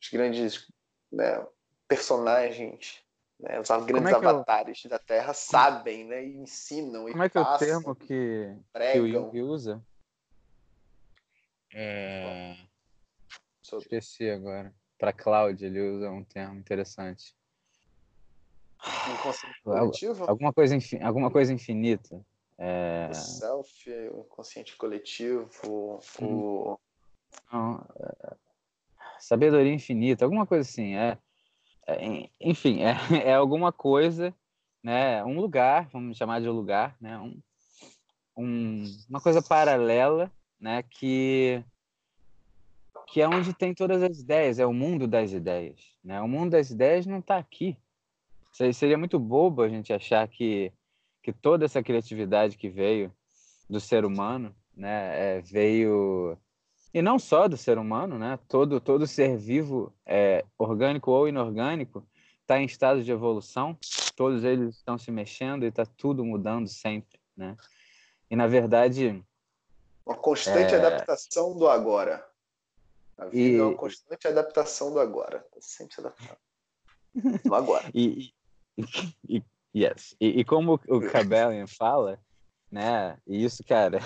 os 0.00 0.08
grandes 0.10 0.66
né, 1.10 1.46
personagens, 1.88 3.02
né, 3.42 3.60
os 3.60 3.68
grandes 3.86 4.12
é 4.12 4.14
avatares 4.14 4.84
eu... 4.84 4.90
da 4.90 4.98
Terra 4.98 5.32
sabem, 5.32 6.04
né, 6.04 6.24
e 6.24 6.36
ensinam 6.36 7.10
Como 7.10 7.22
e 7.22 7.26
é 7.26 7.28
que 7.28 7.34
passam, 7.34 7.68
é 7.68 7.76
o 7.76 7.80
termo 7.80 7.94
que, 7.94 8.56
que 8.92 9.00
o 9.00 9.08
Jung 9.08 9.42
usa? 9.42 9.82
É... 11.72 12.56
Esqueci 13.62 14.28
agora. 14.28 14.74
Para 14.98 15.12
Cláudia, 15.12 15.66
ele 15.66 15.80
usa 15.80 16.10
um 16.10 16.24
termo 16.24 16.58
interessante. 16.58 17.34
coletivo? 19.62 20.24
Alguma 20.28 20.52
coisa, 20.52 20.76
alguma 21.02 21.30
coisa 21.30 21.52
infinita. 21.52 22.20
É... 22.58 23.08
O 23.10 23.14
self, 23.14 23.90
o 24.12 24.20
inconsciente 24.20 24.76
coletivo, 24.76 26.00
o. 26.20 26.78
Não, 27.52 27.86
é... 27.96 28.36
Sabedoria 29.18 29.72
infinita, 29.72 30.24
alguma 30.24 30.46
coisa 30.46 30.68
assim. 30.68 30.96
É, 30.96 31.10
é 31.10 31.18
enfim, 32.40 32.80
é, 32.82 32.94
é 33.30 33.34
alguma 33.34 33.72
coisa, 33.72 34.34
né? 34.82 35.24
Um 35.24 35.40
lugar, 35.40 35.88
vamos 35.92 36.16
chamar 36.16 36.40
de 36.40 36.48
lugar, 36.48 36.96
né? 37.00 37.18
Um, 37.18 37.40
um, 38.36 38.84
uma 39.08 39.20
coisa 39.20 39.42
paralela, 39.42 40.30
né? 40.58 40.82
Que 40.82 41.64
que 43.08 43.20
é 43.20 43.28
onde 43.28 43.52
tem 43.52 43.74
todas 43.74 44.00
as 44.04 44.20
ideias, 44.20 44.60
é 44.60 44.66
o 44.66 44.72
mundo 44.72 45.08
das 45.08 45.32
ideias, 45.32 45.80
né? 46.02 46.20
O 46.20 46.28
mundo 46.28 46.52
das 46.52 46.70
ideias 46.70 47.06
não 47.06 47.18
está 47.18 47.38
aqui. 47.38 47.76
Seria 48.72 48.96
muito 48.96 49.18
bobo 49.18 49.62
a 49.62 49.68
gente 49.68 49.92
achar 49.92 50.26
que 50.28 50.72
que 51.22 51.32
toda 51.32 51.64
essa 51.64 51.82
criatividade 51.82 52.56
que 52.56 52.68
veio 52.68 53.12
do 53.68 53.78
ser 53.78 54.04
humano, 54.04 54.54
né, 54.74 55.36
é, 55.36 55.40
veio 55.42 56.36
e 56.92 57.00
não 57.00 57.18
só 57.18 57.46
do 57.46 57.56
ser 57.56 57.78
humano, 57.78 58.18
né? 58.18 58.38
Todo, 58.48 58.80
todo 58.80 59.06
ser 59.06 59.36
vivo, 59.36 59.92
é, 60.04 60.44
orgânico 60.58 61.10
ou 61.10 61.28
inorgânico, 61.28 62.06
está 62.40 62.60
em 62.60 62.64
estado 62.64 63.02
de 63.02 63.12
evolução. 63.12 63.78
Todos 64.16 64.44
eles 64.44 64.76
estão 64.76 64.98
se 64.98 65.10
mexendo 65.10 65.64
e 65.64 65.68
está 65.68 65.86
tudo 65.86 66.24
mudando 66.24 66.68
sempre, 66.68 67.18
né? 67.36 67.56
E 68.30 68.36
na 68.36 68.46
verdade 68.46 69.24
uma 70.10 70.16
constante 70.16 70.74
é... 70.74 70.78
adaptação 70.78 71.56
do 71.56 71.68
agora. 71.68 72.26
A 73.16 73.26
vida 73.26 73.38
e... 73.38 73.58
é 73.58 73.62
uma 73.62 73.76
constante 73.76 74.26
adaptação 74.26 74.92
do 74.92 74.98
agora. 74.98 75.38
Tá 75.52 75.60
sempre 75.60 75.94
se 75.94 76.00
adaptando. 76.00 76.38
Do 77.44 77.54
agora. 77.54 77.88
e, 77.94 78.34
e, 79.28 79.42
yes. 79.74 80.16
E, 80.20 80.44
como 80.44 80.80
o 80.88 81.00
Cabellian 81.00 81.66
fala, 81.66 82.18
né? 82.70 83.18
E 83.26 83.44
isso, 83.44 83.62
cara, 83.62 84.00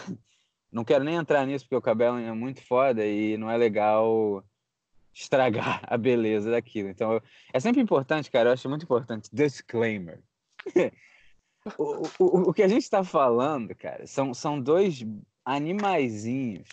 não 0.74 0.84
quero 0.84 1.04
nem 1.04 1.14
entrar 1.14 1.46
nisso 1.46 1.64
porque 1.64 1.76
o 1.76 1.80
Cabellian 1.80 2.28
é 2.28 2.32
muito 2.32 2.60
foda 2.60 3.06
e 3.06 3.36
não 3.36 3.48
é 3.48 3.56
legal 3.56 4.44
estragar 5.14 5.80
a 5.86 5.96
beleza 5.96 6.50
daquilo. 6.50 6.88
Então, 6.88 7.22
é 7.52 7.60
sempre 7.60 7.80
importante, 7.80 8.28
cara, 8.28 8.48
eu 8.48 8.52
acho 8.52 8.68
muito 8.68 8.82
importante. 8.82 9.30
Disclaimer. 9.32 10.20
o, 11.78 12.02
o, 12.18 12.50
o 12.50 12.52
que 12.52 12.64
a 12.64 12.68
gente 12.68 12.82
está 12.82 13.04
falando, 13.04 13.72
cara, 13.76 14.04
são, 14.08 14.34
são 14.34 14.60
dois 14.60 15.06
animaizinhos, 15.44 16.68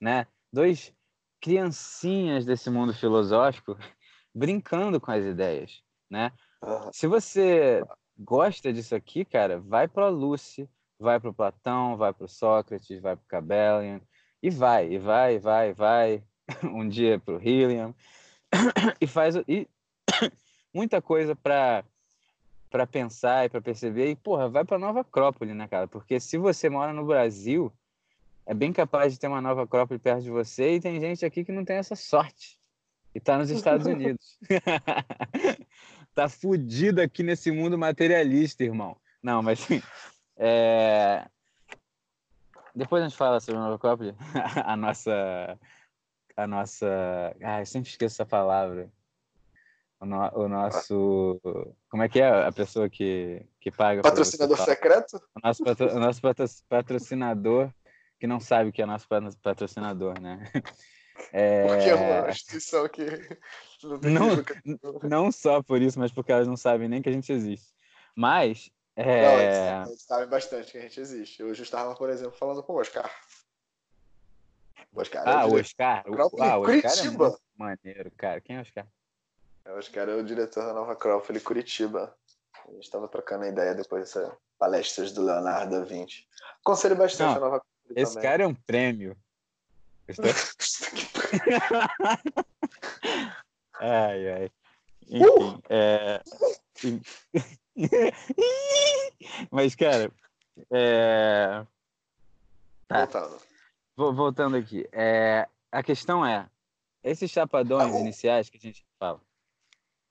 né? 0.00 0.26
Dois 0.50 0.94
criancinhas 1.38 2.46
desse 2.46 2.70
mundo 2.70 2.94
filosófico 2.94 3.76
brincando 4.34 4.98
com 4.98 5.10
as 5.10 5.22
ideias, 5.22 5.82
né? 6.08 6.32
Se 6.90 7.06
você 7.06 7.84
gosta 8.18 8.72
disso 8.72 8.94
aqui, 8.94 9.26
cara, 9.26 9.60
vai 9.60 9.86
para 9.86 10.08
Lucy, 10.08 10.66
vai 10.98 11.20
para 11.20 11.30
o 11.30 11.34
Platão, 11.34 11.96
vai 11.96 12.12
para 12.12 12.24
o 12.24 12.28
Sócrates, 12.28 13.00
vai 13.00 13.16
para 13.16 13.24
o 13.24 13.28
Cabellian 13.28 14.00
e 14.42 14.50
vai, 14.50 14.92
e 14.92 14.98
vai, 14.98 15.36
e 15.36 15.38
vai, 15.38 15.70
e 15.70 15.72
vai. 15.72 16.22
um 16.62 16.88
dia 16.88 17.18
para 17.18 17.34
o 17.34 17.40
Helium 17.40 17.92
e 19.00 19.06
faz 19.06 19.34
e 19.48 19.68
muita 20.72 21.02
coisa 21.02 21.34
para 21.34 21.84
para 22.70 22.86
pensar 22.86 23.46
e 23.46 23.48
para 23.48 23.60
perceber 23.60 24.10
e 24.10 24.16
porra, 24.16 24.48
vai 24.48 24.64
para 24.64 24.78
Nova 24.78 25.00
Acrópole, 25.00 25.54
né, 25.54 25.66
cara? 25.68 25.86
Porque 25.86 26.20
se 26.20 26.36
você 26.36 26.68
mora 26.68 26.92
no 26.92 27.06
Brasil, 27.06 27.72
é 28.44 28.52
bem 28.52 28.72
capaz 28.72 29.12
de 29.12 29.18
ter 29.18 29.28
uma 29.28 29.40
nova 29.40 29.62
Acrópole 29.62 29.98
perto 29.98 30.22
de 30.22 30.30
você 30.30 30.74
e 30.74 30.80
tem 30.80 31.00
gente 31.00 31.24
aqui 31.24 31.44
que 31.44 31.52
não 31.52 31.64
tem 31.64 31.76
essa 31.76 31.96
sorte 31.96 32.58
e 33.14 33.20
tá 33.20 33.38
nos 33.38 33.50
Estados 33.50 33.86
Unidos. 33.88 34.38
tá 36.14 36.28
fudido 36.28 37.00
aqui 37.00 37.22
nesse 37.22 37.50
mundo 37.50 37.78
materialista, 37.78 38.62
irmão. 38.62 38.96
Não, 39.22 39.42
mas 39.42 39.62
assim, 39.62 39.82
é... 40.36 41.26
depois 42.74 43.02
a 43.02 43.08
gente 43.08 43.16
fala 43.16 43.40
sobre 43.40 43.60
Nova 43.60 43.76
Acrópole, 43.76 44.14
a 44.64 44.76
nossa 44.76 45.58
a 46.36 46.46
nossa, 46.46 47.34
ah, 47.42 47.60
eu 47.60 47.66
sempre 47.66 47.88
esqueço 47.88 48.16
essa 48.16 48.26
palavra. 48.26 48.92
O, 49.98 50.04
no... 50.04 50.18
o 50.34 50.48
nosso. 50.48 51.40
Como 51.88 52.02
é 52.02 52.08
que 52.08 52.20
é 52.20 52.28
a 52.28 52.52
pessoa 52.52 52.90
que, 52.90 53.46
que 53.58 53.70
paga? 53.70 54.02
Patrocinador 54.02 54.58
secreto? 54.58 55.16
O 55.34 55.40
nosso, 55.42 55.64
patro... 55.64 55.96
o 55.96 55.98
nosso 55.98 56.20
patrocinador 56.68 57.70
que 58.20 58.26
não 58.26 58.38
sabe 58.38 58.70
o 58.70 58.72
que 58.72 58.82
é 58.82 58.86
nosso 58.86 59.08
patrocinador, 59.42 60.20
né? 60.20 60.44
É... 61.32 61.66
Porque 61.66 61.88
é 61.88 61.94
uma 61.94 62.28
instituição 62.28 62.86
que 62.90 63.06
não, 64.02 64.36
não, 64.66 65.00
não 65.02 65.32
só 65.32 65.62
por 65.62 65.80
isso, 65.80 65.98
mas 65.98 66.12
porque 66.12 66.30
elas 66.30 66.46
não 66.46 66.58
sabem 66.58 66.90
nem 66.90 67.00
que 67.00 67.08
a 67.08 67.12
gente 67.12 67.32
existe. 67.32 67.72
Mas. 68.14 68.70
É... 68.96 69.72
Não, 69.72 69.86
eles 69.86 70.02
sabem 70.02 70.26
bastante 70.26 70.72
que 70.72 70.78
a 70.78 70.80
gente 70.80 70.98
existe. 70.98 71.42
Hoje 71.42 71.60
eu 71.60 71.64
estava, 71.64 71.94
por 71.94 72.08
exemplo, 72.08 72.32
falando 72.32 72.62
com 72.62 72.72
o 72.72 72.80
Oscar. 72.80 73.10
O 74.90 75.00
Oscar 75.00 75.26
é 75.26 75.30
ah, 75.30 75.46
o, 75.46 75.50
o 75.50 75.60
Oscar. 75.60 76.04
O, 76.08 76.42
ah, 76.42 76.56
o 76.56 76.62
Oscar 76.62 76.98
é 76.98 77.10
muito 77.10 77.40
maneiro, 77.56 78.10
cara. 78.16 78.40
Quem 78.40 78.56
é 78.56 78.60
o 78.60 78.62
Oscar? 78.62 78.86
É, 79.66 79.72
o 79.72 79.78
Oscar 79.78 80.08
é 80.08 80.14
o 80.14 80.24
diretor 80.24 80.64
da 80.64 80.72
Nova 80.72 80.94
Acrópole 80.94 81.40
Curitiba. 81.40 82.16
A 82.66 82.72
gente 82.72 82.84
estava 82.84 83.06
trocando 83.06 83.44
a 83.44 83.48
ideia 83.48 83.74
depois 83.74 84.02
dessas 84.02 84.32
palestras 84.58 85.12
do 85.12 85.22
Leonardo 85.22 85.78
da 85.78 85.84
Vinci. 85.84 86.26
Aconselho 86.60 86.96
bastante 86.96 87.28
não, 87.28 87.36
a 87.36 87.40
Nova 87.40 87.62
esse 87.94 88.14
também. 88.14 88.30
cara 88.30 88.44
é 88.44 88.46
um 88.46 88.54
prêmio. 88.54 89.14
ai, 93.78 94.32
ai. 94.32 94.50
Enfim, 95.08 95.24
uh! 95.24 95.62
é... 95.68 96.22
Mas, 99.50 99.74
cara, 99.74 100.10
é... 100.70 101.64
Tá. 102.88 103.04
Voltando. 103.04 103.42
Voltando 103.96 104.56
aqui. 104.56 104.88
É... 104.92 105.48
A 105.70 105.82
questão 105.82 106.24
é, 106.24 106.48
esses 107.02 107.30
chapadões 107.30 107.92
ah, 107.92 107.96
o... 107.96 108.00
iniciais 108.00 108.48
que 108.48 108.56
a 108.56 108.60
gente 108.60 108.84
fala. 108.98 109.20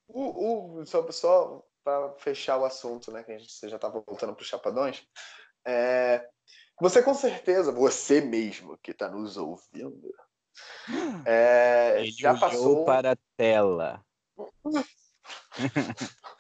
O, 0.07 0.79
o, 0.79 0.85
só 0.85 1.09
só 1.11 1.65
para 1.83 2.13
fechar 2.13 2.57
o 2.57 2.65
assunto, 2.65 3.11
né, 3.11 3.23
que 3.23 3.31
a 3.31 3.37
gente 3.37 3.51
já 3.67 3.75
estava 3.75 3.99
voltando 3.99 4.33
para 4.33 4.41
os 4.41 4.47
chapadões, 4.47 5.05
é, 5.65 6.27
você 6.79 7.01
com 7.01 7.13
certeza, 7.13 7.71
você 7.71 8.21
mesmo 8.21 8.77
que 8.79 8.91
está 8.91 9.09
nos 9.09 9.37
ouvindo, 9.37 10.13
é, 11.25 12.05
já 12.05 12.37
passou 12.37 12.85
para 12.85 13.11
a 13.11 13.17
tela. 13.37 14.03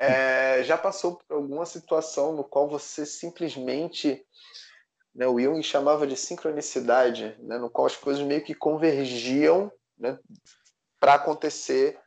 é, 0.00 0.62
já 0.64 0.78
passou 0.78 1.16
por 1.16 1.36
alguma 1.36 1.66
situação 1.66 2.32
no 2.34 2.42
qual 2.42 2.66
você 2.66 3.04
simplesmente, 3.04 4.26
né, 5.14 5.26
o 5.26 5.38
Jung 5.38 5.62
chamava 5.62 6.06
de 6.06 6.16
sincronicidade, 6.16 7.36
né, 7.38 7.58
no 7.58 7.68
qual 7.68 7.86
as 7.86 7.96
coisas 7.96 8.24
meio 8.24 8.42
que 8.42 8.54
convergiam 8.54 9.70
né, 9.98 10.18
para 10.98 11.14
acontecer 11.14 12.00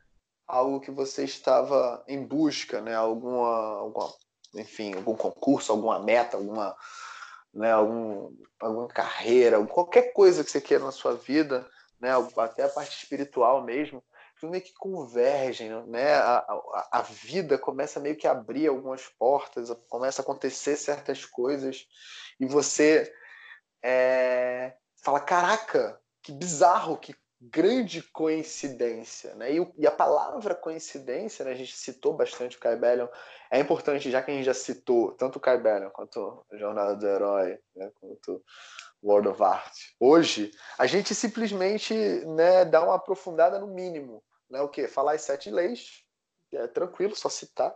algo 0.44 0.80
que 0.80 0.90
você 0.90 1.22
estava 1.22 2.04
em 2.08 2.26
busca, 2.26 2.80
né, 2.80 2.96
alguma, 2.96 3.78
alguma, 3.78 4.12
enfim, 4.56 4.92
algum 4.94 5.16
concurso, 5.16 5.70
alguma 5.70 6.00
meta, 6.00 6.36
alguma 6.36 6.76
né, 7.54 7.70
algum, 7.70 8.36
alguma 8.58 8.88
carreira, 8.88 9.64
qualquer 9.66 10.12
coisa 10.12 10.42
que 10.42 10.50
você 10.50 10.60
queira 10.60 10.82
na 10.82 10.90
sua 10.90 11.14
vida, 11.14 11.64
né, 12.00 12.10
até 12.36 12.64
a 12.64 12.68
parte 12.68 12.96
espiritual 12.96 13.62
mesmo, 13.62 14.02
tudo 14.38 14.50
meio 14.50 14.62
que 14.62 14.74
convergem, 14.74 15.70
né? 15.86 16.14
A, 16.14 16.38
a, 16.38 16.88
a, 16.92 17.02
vida 17.02 17.58
começa 17.58 18.00
meio 18.00 18.16
que 18.16 18.26
a 18.26 18.32
abrir 18.32 18.66
algumas 18.68 19.06
portas, 19.18 19.70
começa 19.88 20.20
a 20.20 20.24
acontecer 20.24 20.76
certas 20.76 21.24
coisas 21.24 21.86
e 22.38 22.46
você 22.46 23.12
é, 23.82 24.74
fala, 25.02 25.20
caraca, 25.20 26.00
que 26.22 26.32
bizarro, 26.32 26.96
que 26.96 27.14
grande 27.50 28.02
coincidência, 28.02 29.34
né? 29.34 29.52
E, 29.52 29.72
e, 29.76 29.86
a 29.86 29.90
palavra 29.90 30.54
coincidência, 30.54 31.44
né? 31.44 31.52
A 31.52 31.56
gente 31.56 31.76
citou 31.76 32.14
bastante 32.14 32.56
o 32.56 32.60
Kai 32.60 32.76
Bellion. 32.76 33.08
É 33.50 33.58
importante, 33.58 34.10
já 34.10 34.22
que 34.22 34.30
a 34.30 34.34
gente 34.34 34.46
já 34.46 34.54
citou 34.54 35.12
tanto 35.12 35.36
o 35.36 35.40
Kai 35.40 35.58
Bellion 35.58 35.90
quanto 35.90 36.44
a 36.50 36.56
Jornada 36.56 36.96
do 36.96 37.06
Herói, 37.06 37.58
né? 37.76 37.90
quanto 38.00 38.42
World 39.04 39.28
of 39.28 39.42
Art. 39.42 39.74
Hoje, 40.00 40.50
a 40.78 40.86
gente 40.86 41.14
simplesmente 41.14 41.94
né, 41.94 42.64
dá 42.64 42.82
uma 42.82 42.94
aprofundada 42.94 43.58
no 43.58 43.66
mínimo, 43.66 44.24
né? 44.48 44.60
O 44.62 44.68
que? 44.68 44.88
Falar 44.88 45.12
as 45.12 45.22
sete 45.22 45.50
leis, 45.50 46.02
é 46.52 46.66
tranquilo, 46.66 47.14
só 47.14 47.28
citar. 47.28 47.74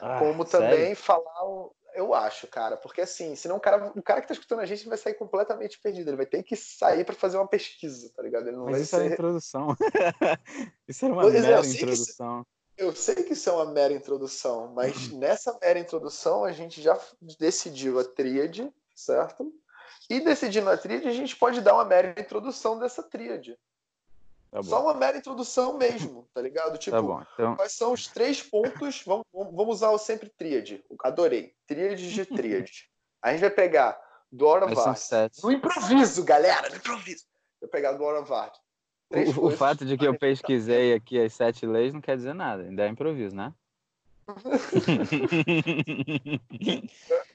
Ah, 0.00 0.18
como 0.18 0.44
também 0.44 0.94
sério? 0.94 0.96
falar 0.96 1.42
eu 1.94 2.14
acho, 2.14 2.46
cara, 2.46 2.76
porque 2.76 3.00
assim, 3.00 3.34
senão 3.34 3.56
o 3.56 3.60
cara, 3.60 3.92
o 3.96 4.02
cara 4.02 4.20
que 4.20 4.28
tá 4.28 4.34
escutando 4.34 4.60
a 4.60 4.66
gente 4.66 4.88
vai 4.88 4.96
sair 4.96 5.14
completamente 5.14 5.80
perdido. 5.80 6.10
Ele 6.10 6.16
vai 6.16 6.26
ter 6.26 6.42
que 6.44 6.54
sair 6.54 7.04
para 7.04 7.14
fazer 7.14 7.38
uma 7.38 7.48
pesquisa, 7.48 8.12
tá 8.14 8.22
ligado? 8.22 8.46
Ele 8.46 8.56
não 8.56 8.66
Mas 8.66 8.72
vai 8.72 8.80
isso 8.82 8.90
ser... 8.90 9.04
era 9.04 9.12
introdução. 9.14 9.76
isso 10.86 11.04
era 11.04 11.14
uma 11.14 11.22
pois 11.22 11.34
é, 11.34 11.40
mera 11.40 11.66
é, 11.66 11.66
introdução. 11.66 12.46
eu 12.76 12.94
sei 12.94 13.16
que 13.16 13.32
isso 13.32 13.50
é 13.50 13.52
uma 13.52 13.72
mera 13.72 13.92
introdução, 13.92 14.72
mas 14.74 15.10
nessa 15.12 15.58
mera 15.60 15.78
introdução 15.78 16.44
a 16.44 16.52
gente 16.52 16.80
já 16.80 16.96
decidiu 17.38 17.98
a 17.98 18.04
tríade, 18.04 18.72
certo? 18.94 19.52
E 20.10 20.20
decidindo 20.20 20.70
a 20.70 20.76
tríade, 20.76 21.06
a 21.06 21.12
gente 21.12 21.36
pode 21.36 21.60
dar 21.60 21.74
uma 21.74 21.84
mera 21.84 22.18
introdução 22.18 22.78
dessa 22.78 23.02
tríade. 23.02 23.58
Tá 24.50 24.62
Só 24.62 24.82
uma 24.82 24.94
mera 24.94 25.18
introdução 25.18 25.76
mesmo, 25.76 26.26
tá 26.32 26.40
ligado? 26.40 26.72
Tá 26.72 26.78
tipo, 26.78 26.96
tá 26.96 27.02
bom, 27.02 27.22
então... 27.34 27.56
quais 27.56 27.72
são 27.72 27.92
os 27.92 28.06
três 28.06 28.42
pontos? 28.42 29.02
Vamos, 29.04 29.26
vamos 29.32 29.76
usar 29.76 29.90
o 29.90 29.98
sempre 29.98 30.30
tríade. 30.30 30.82
Adorei. 31.04 31.52
Tríade 31.66 32.10
de 32.10 32.24
tríade. 32.24 32.88
A 33.20 33.32
gente 33.32 33.40
vai 33.40 33.50
pegar 33.50 34.00
do 34.32 34.46
Oravart. 34.46 34.98
No 35.42 35.52
improviso, 35.52 36.24
galera, 36.24 36.70
no 36.70 36.76
improviso. 36.76 37.24
Vou 37.60 37.68
pegar 37.68 37.92
do 37.92 38.04
Oravart. 38.04 38.56
O, 39.10 39.46
o 39.46 39.50
fato 39.50 39.84
de 39.84 39.98
que 39.98 40.06
eu 40.06 40.18
pesquisei 40.18 40.94
aqui 40.94 41.20
as 41.20 41.34
sete 41.34 41.66
leis 41.66 41.92
não 41.92 42.00
quer 42.00 42.16
dizer 42.16 42.34
nada, 42.34 42.62
ainda 42.62 42.84
é 42.84 42.88
improviso, 42.88 43.34
né? 43.34 43.52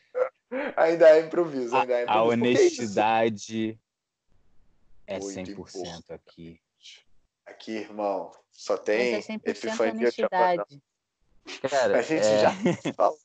ainda 0.75 1.09
é 1.09 1.21
improviso, 1.21 1.75
ainda 1.75 1.93
é 1.93 2.03
improviso. 2.03 2.19
A, 2.19 2.21
a 2.21 2.23
honestidade 2.23 3.79
é, 5.07 5.15
é 5.15 5.19
100% 5.19 6.11
aqui. 6.11 6.59
Aqui, 7.45 7.71
irmão, 7.71 8.31
só 8.51 8.77
tem 8.77 9.15
Mas 9.15 9.29
é 9.29 9.33
epifania 9.33 9.93
honestidade. 9.93 10.81
Cara, 11.69 11.99
a 11.99 12.01
gente 12.01 12.25
é... 12.25 12.39
já 12.39 12.51
falou. 12.95 13.19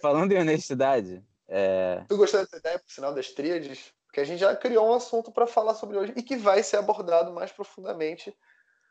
Falando 0.00 0.32
em 0.32 0.40
honestidade. 0.40 1.22
É... 1.48 2.02
Tu 2.08 2.16
gostou 2.16 2.40
dessa 2.40 2.56
ideia, 2.56 2.78
por 2.78 2.90
sinal, 2.90 3.14
das 3.14 3.30
tríades? 3.30 3.94
que 4.16 4.20
a 4.20 4.24
gente 4.24 4.38
já 4.38 4.56
criou 4.56 4.88
um 4.88 4.94
assunto 4.94 5.30
para 5.30 5.46
falar 5.46 5.74
sobre 5.74 5.98
hoje 5.98 6.14
e 6.16 6.22
que 6.22 6.38
vai 6.38 6.62
ser 6.62 6.78
abordado 6.78 7.34
mais 7.34 7.52
profundamente 7.52 8.34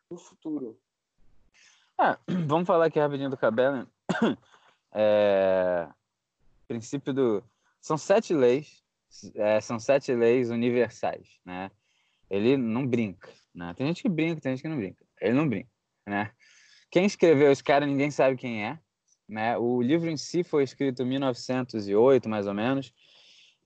no 0.08 0.20
futuro. 0.20 0.80
Ah, 1.98 2.20
vamos 2.46 2.68
falar 2.68 2.86
aqui 2.86 3.00
rapidinho 3.00 3.32
do 3.32 3.38
Cabela. 3.38 3.88
É... 4.98 5.90
Princípio 6.67 7.13
do. 7.13 7.43
São 7.82 7.97
sete 7.97 8.34
leis, 8.34 8.84
é, 9.36 9.62
são 9.62 9.80
sete 9.80 10.13
leis 10.13 10.49
universais, 10.49 11.28
né? 11.45 11.71
Ele 12.30 12.58
não 12.58 12.86
brinca, 12.86 13.32
né? 13.54 13.73
Tem 13.75 13.88
gente 13.88 14.01
que 14.01 14.10
brinca, 14.10 14.41
tem 14.41 14.54
gente 14.54 14.62
que 14.62 14.67
não 14.67 14.78
brinca. 14.78 15.06
Ele 15.21 15.34
não 15.34 15.47
brinca, 15.47 15.69
né? 16.06 16.32
Quem 16.89 17.06
escreveu 17.06 17.51
esse 17.51 17.63
cara, 17.63 17.86
ninguém 17.86 18.10
sabe 18.10 18.38
quem 18.38 18.65
é, 18.65 18.80
né? 19.28 19.58
O 19.58 19.82
livro 19.82 20.10
em 20.10 20.17
si 20.17 20.43
foi 20.43 20.63
escrito 20.63 21.04
em 21.04 21.06
1908, 21.06 22.28
mais 22.30 22.47
ou 22.47 22.54
menos, 22.54 22.93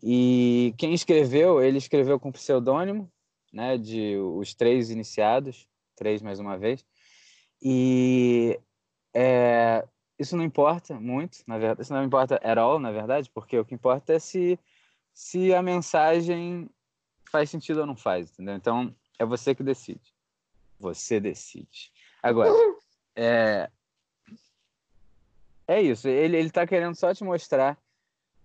e 0.01 0.73
quem 0.77 0.93
escreveu, 0.93 1.61
ele 1.61 1.77
escreveu 1.77 2.19
com 2.19 2.31
pseudônimo, 2.31 3.11
né? 3.53 3.77
De 3.77 4.17
os 4.17 4.53
três 4.53 4.89
iniciados, 4.89 5.67
três 5.95 6.21
mais 6.21 6.39
uma 6.39 6.57
vez, 6.57 6.85
e 7.61 8.59
é, 9.13 9.85
isso 10.19 10.35
não 10.35 10.43
importa 10.43 10.99
muito, 10.99 11.39
na 11.47 11.57
verdade, 11.57 11.83
isso 11.83 11.93
não 11.93 12.03
importa 12.03 12.35
at 12.43 12.57
all, 12.57 12.77
na 12.77 12.91
verdade, 12.91 13.29
porque 13.33 13.57
o 13.57 13.63
que 13.63 13.73
importa 13.73 14.13
é 14.13 14.19
se, 14.19 14.59
se 15.13 15.53
a 15.53 15.63
mensagem 15.63 16.69
faz 17.31 17.49
sentido 17.49 17.79
ou 17.79 17.85
não 17.85 17.95
faz, 17.95 18.31
entendeu? 18.31 18.55
Então, 18.55 18.93
é 19.17 19.25
você 19.25 19.55
que 19.55 19.63
decide. 19.63 20.13
Você 20.77 21.21
decide. 21.21 21.91
Agora, 22.21 22.51
é, 23.15 23.69
é 25.65 25.81
isso. 25.81 26.09
Ele, 26.09 26.35
ele 26.35 26.49
tá 26.49 26.67
querendo 26.67 26.95
só 26.95 27.13
te 27.13 27.23
mostrar 27.23 27.77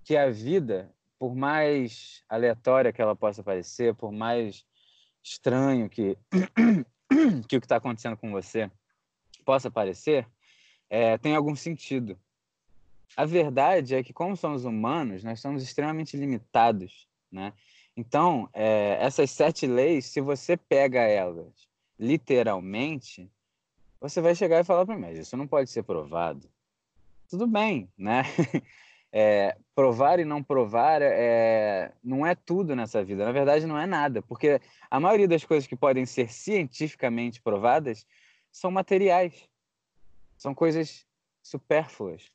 que 0.05 0.17
a 0.17 0.31
vida, 0.31 0.95
por 1.19 1.35
mais 1.35 2.23
aleatória 2.29 2.93
que 2.93 3.03
ela 3.03 3.17
possa 3.17 3.43
parecer, 3.43 3.95
por 3.95 4.13
mais 4.13 4.65
estranho 5.23 5.89
que, 5.89 6.17
que 7.49 7.57
o 7.57 7.61
que 7.61 7.67
está 7.67 7.77
acontecendo 7.77 8.17
com 8.17 8.31
você 8.31 8.71
possa 9.45 9.71
parecer, 9.71 10.27
é, 10.89 11.19
tem 11.19 11.35
algum 11.35 11.55
sentido. 11.57 12.19
A 13.17 13.25
verdade 13.25 13.95
é 13.95 14.03
que, 14.03 14.13
como 14.13 14.37
somos 14.37 14.65
humanos, 14.65 15.23
nós 15.23 15.41
somos 15.41 15.63
extremamente 15.63 16.17
limitados, 16.17 17.09
né? 17.31 17.53
Então, 17.97 18.49
é, 18.53 18.99
essas 19.01 19.31
sete 19.31 19.67
leis, 19.67 20.07
se 20.07 20.21
você 20.21 20.57
pega 20.57 21.01
elas 21.01 21.69
literalmente, 21.99 23.31
você 24.01 24.21
vai 24.21 24.35
chegar 24.35 24.61
e 24.61 24.65
falar 24.65 24.85
para 24.85 24.99
mim, 24.99 25.11
isso 25.13 25.37
não 25.37 25.47
pode 25.47 25.71
ser 25.71 25.85
provado. 25.85 26.49
Tudo 27.29 27.47
bem, 27.47 27.89
né? 27.97 28.23
É, 29.17 29.57
provar 29.77 30.19
e 30.19 30.25
não 30.25 30.43
provar 30.43 31.01
é, 31.01 31.93
não 32.03 32.27
é 32.27 32.35
tudo 32.35 32.75
nessa 32.75 33.05
vida. 33.05 33.25
Na 33.25 33.31
verdade, 33.31 33.65
não 33.65 33.79
é 33.79 33.87
nada, 33.87 34.21
porque 34.21 34.61
a 34.91 34.99
maioria 34.99 35.29
das 35.29 35.45
coisas 35.45 35.69
que 35.69 35.77
podem 35.77 36.05
ser 36.05 36.33
cientificamente 36.33 37.41
provadas 37.41 38.05
são 38.51 38.73
materiais, 38.73 39.49
são 40.37 40.55
coisas 40.55 41.07
supérfluas. 41.43 42.31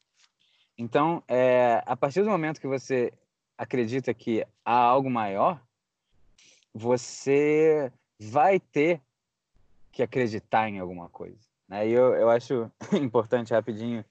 Então, 0.77 1.23
é, 1.27 1.83
a 1.85 1.95
partir 1.95 2.23
do 2.23 2.29
momento 2.29 2.61
que 2.61 2.67
você 2.67 3.13
acredita 3.57 4.13
que 4.13 4.45
há 4.63 4.75
algo 4.75 5.09
maior, 5.09 5.61
você 6.73 7.91
vai 8.19 8.59
ter 8.59 9.01
que 9.91 10.01
acreditar 10.01 10.69
em 10.69 10.79
alguma 10.79 11.09
coisa. 11.09 11.39
Né? 11.67 11.87
E 11.89 11.91
eu, 11.91 12.15
eu 12.15 12.29
acho 12.29 12.71
importante, 12.93 13.53
rapidinho, 13.53 14.05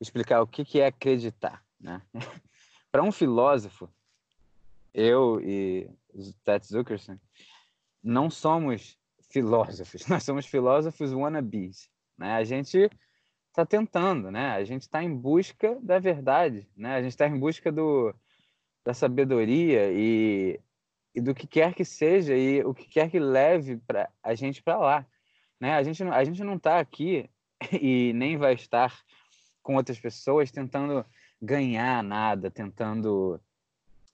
explicar 0.00 0.42
o 0.42 0.46
que, 0.46 0.64
que 0.64 0.80
é 0.80 0.86
acreditar. 0.86 1.64
Né? 1.78 2.02
Para 2.90 3.02
um 3.02 3.12
filósofo, 3.12 3.88
eu 4.92 5.40
e 5.40 5.88
Ted 6.44 6.66
Zuckerson 6.66 7.18
não 8.02 8.28
somos 8.28 8.98
filósofos, 9.30 10.06
nós 10.08 10.24
somos 10.24 10.46
filósofos 10.46 11.12
wannabes. 11.12 11.88
Né? 12.18 12.32
A 12.34 12.44
gente 12.44 12.90
está 13.60 13.66
tentando, 13.66 14.30
né? 14.30 14.52
A 14.52 14.64
gente 14.64 14.82
está 14.82 15.02
em 15.02 15.14
busca 15.14 15.78
da 15.82 15.98
verdade, 15.98 16.66
né? 16.76 16.94
A 16.94 17.02
gente 17.02 17.12
está 17.12 17.26
em 17.26 17.38
busca 17.38 17.70
do, 17.70 18.14
da 18.84 18.94
sabedoria 18.94 19.90
e, 19.92 20.58
e 21.14 21.20
do 21.20 21.34
que 21.34 21.46
quer 21.46 21.74
que 21.74 21.84
seja 21.84 22.34
e 22.34 22.64
o 22.64 22.72
que 22.72 22.88
quer 22.88 23.10
que 23.10 23.18
leve 23.18 23.76
para 23.86 24.08
a 24.22 24.34
gente 24.34 24.62
para 24.62 24.78
lá, 24.78 25.06
né? 25.60 25.74
A 25.74 25.82
gente 25.82 26.02
a 26.02 26.24
gente 26.24 26.42
não 26.42 26.56
está 26.56 26.78
aqui 26.78 27.28
e 27.72 28.12
nem 28.14 28.36
vai 28.36 28.54
estar 28.54 28.98
com 29.62 29.76
outras 29.76 29.98
pessoas 30.00 30.50
tentando 30.50 31.04
ganhar 31.40 32.02
nada, 32.02 32.50
tentando 32.50 33.40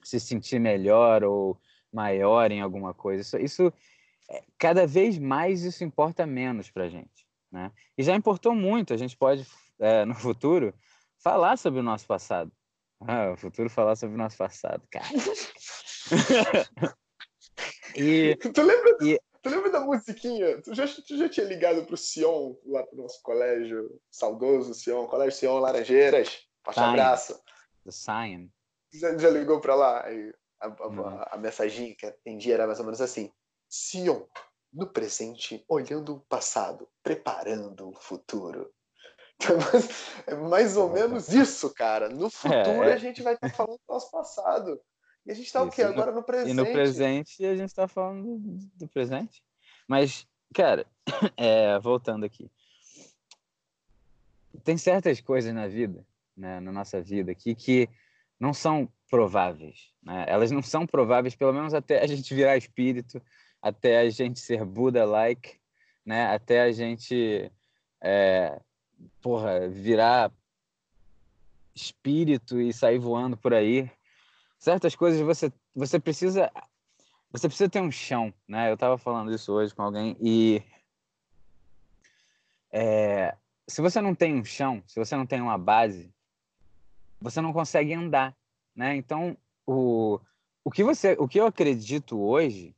se 0.02 0.20
sentir 0.20 0.58
melhor 0.58 1.24
ou 1.24 1.60
maior 1.92 2.50
em 2.50 2.60
alguma 2.60 2.92
coisa. 2.92 3.22
Isso, 3.22 3.38
isso 3.38 3.72
é, 4.28 4.42
cada 4.58 4.86
vez 4.86 5.18
mais 5.18 5.62
isso 5.62 5.84
importa 5.84 6.26
menos 6.26 6.70
para 6.70 6.84
a 6.84 6.88
gente. 6.88 7.25
Né? 7.50 7.72
E 7.96 8.02
já 8.02 8.14
importou 8.14 8.54
muito, 8.54 8.92
a 8.92 8.96
gente 8.96 9.16
pode, 9.16 9.46
é, 9.78 10.04
no 10.04 10.14
futuro, 10.14 10.74
falar 11.18 11.56
sobre 11.56 11.80
o 11.80 11.82
nosso 11.82 12.06
passado. 12.06 12.52
Ah, 13.00 13.32
o 13.32 13.36
futuro 13.36 13.68
falar 13.68 13.96
sobre 13.96 14.14
o 14.14 14.18
nosso 14.18 14.36
passado, 14.36 14.82
cara. 14.90 15.06
e, 17.94 18.36
tu, 18.36 18.62
lembra, 18.62 18.96
e... 19.02 19.20
tu 19.42 19.50
lembra 19.50 19.70
da 19.70 19.80
musiquinha? 19.80 20.62
Tu 20.62 20.74
já, 20.74 20.86
tu 20.86 21.16
já 21.16 21.28
tinha 21.28 21.46
ligado 21.46 21.84
pro 21.84 21.96
Sion, 21.96 22.56
lá 22.64 22.82
pro 22.84 22.96
nosso 22.96 23.20
colégio, 23.22 24.00
saudoso 24.10 24.72
Sion, 24.74 25.06
Colégio 25.06 25.38
Sion 25.38 25.58
Laranjeiras? 25.58 26.46
Forte 26.64 26.80
abraço. 26.80 27.38
The 27.84 27.90
Sion. 27.90 28.48
Já, 28.94 29.16
já 29.18 29.30
ligou 29.30 29.60
pra 29.60 29.74
lá? 29.74 30.04
Aí, 30.04 30.32
a, 30.60 30.66
a, 30.66 30.88
uhum. 30.88 31.06
a, 31.06 31.28
a 31.32 31.36
mensagem 31.36 31.94
que 31.94 32.06
atendia 32.06 32.54
era 32.54 32.66
mais 32.66 32.78
ou 32.78 32.84
menos 32.84 33.00
assim. 33.00 33.30
Sion, 33.68 34.26
no 34.72 34.86
presente, 34.86 35.64
olhando 35.68 36.16
o 36.16 36.20
passado, 36.20 36.88
preparando 37.02 37.88
o 37.88 37.94
futuro. 37.94 38.70
É 40.26 40.34
mais 40.34 40.76
ou 40.76 40.90
menos 40.90 41.28
isso, 41.28 41.72
cara. 41.74 42.08
No 42.08 42.30
futuro 42.30 42.84
é. 42.84 42.94
a 42.94 42.96
gente 42.96 43.22
vai 43.22 43.34
estar 43.34 43.50
tá 43.50 43.54
falando 43.54 43.76
do 43.76 43.92
nosso 43.92 44.10
passado. 44.10 44.80
E 45.26 45.30
a 45.30 45.34
gente 45.34 45.46
está 45.46 45.62
o 45.62 45.70
quê? 45.70 45.82
Agora 45.82 46.12
no 46.12 46.22
presente. 46.22 46.50
E 46.50 46.54
no 46.54 46.64
presente 46.64 47.44
a 47.44 47.54
gente 47.54 47.68
está 47.68 47.86
falando 47.86 48.38
do 48.74 48.88
presente. 48.88 49.42
Mas, 49.86 50.26
cara, 50.54 50.86
é, 51.36 51.78
voltando 51.78 52.24
aqui. 52.24 52.50
Tem 54.64 54.78
certas 54.78 55.20
coisas 55.20 55.52
na 55.52 55.68
vida, 55.68 56.04
né, 56.36 56.60
na 56.60 56.72
nossa 56.72 57.00
vida 57.00 57.30
aqui, 57.30 57.54
que 57.54 57.88
não 58.40 58.54
são 58.54 58.88
prováveis. 59.10 59.92
Né? 60.02 60.24
Elas 60.28 60.50
não 60.50 60.62
são 60.62 60.86
prováveis, 60.86 61.34
pelo 61.34 61.52
menos 61.52 61.74
até 61.74 62.02
a 62.02 62.06
gente 62.06 62.34
virar 62.34 62.56
espírito, 62.56 63.22
até 63.60 64.00
a 64.00 64.10
gente 64.10 64.38
ser 64.40 64.64
Buda-like, 64.64 65.58
né? 66.04 66.26
Até 66.26 66.62
a 66.62 66.72
gente, 66.72 67.50
é, 68.00 68.60
porra, 69.20 69.68
virar 69.68 70.32
espírito 71.74 72.60
e 72.60 72.72
sair 72.72 72.98
voando 72.98 73.36
por 73.36 73.52
aí. 73.52 73.90
Certas 74.58 74.94
coisas 74.94 75.20
você 75.20 75.52
você 75.74 76.00
precisa 76.00 76.50
você 77.30 77.48
precisa 77.48 77.68
ter 77.68 77.80
um 77.80 77.90
chão, 77.90 78.32
né? 78.48 78.70
Eu 78.70 78.74
estava 78.74 78.96
falando 78.96 79.32
isso 79.32 79.52
hoje 79.52 79.74
com 79.74 79.82
alguém 79.82 80.16
e 80.20 80.62
é, 82.72 83.36
se 83.68 83.82
você 83.82 84.00
não 84.00 84.14
tem 84.14 84.34
um 84.34 84.44
chão, 84.44 84.82
se 84.86 84.98
você 84.98 85.14
não 85.16 85.26
tem 85.26 85.40
uma 85.40 85.58
base, 85.58 86.12
você 87.20 87.40
não 87.40 87.52
consegue 87.52 87.92
andar, 87.92 88.34
né? 88.74 88.96
Então 88.96 89.36
o 89.66 90.18
o 90.64 90.70
que 90.70 90.82
você 90.82 91.14
o 91.18 91.28
que 91.28 91.38
eu 91.38 91.46
acredito 91.46 92.18
hoje 92.18 92.74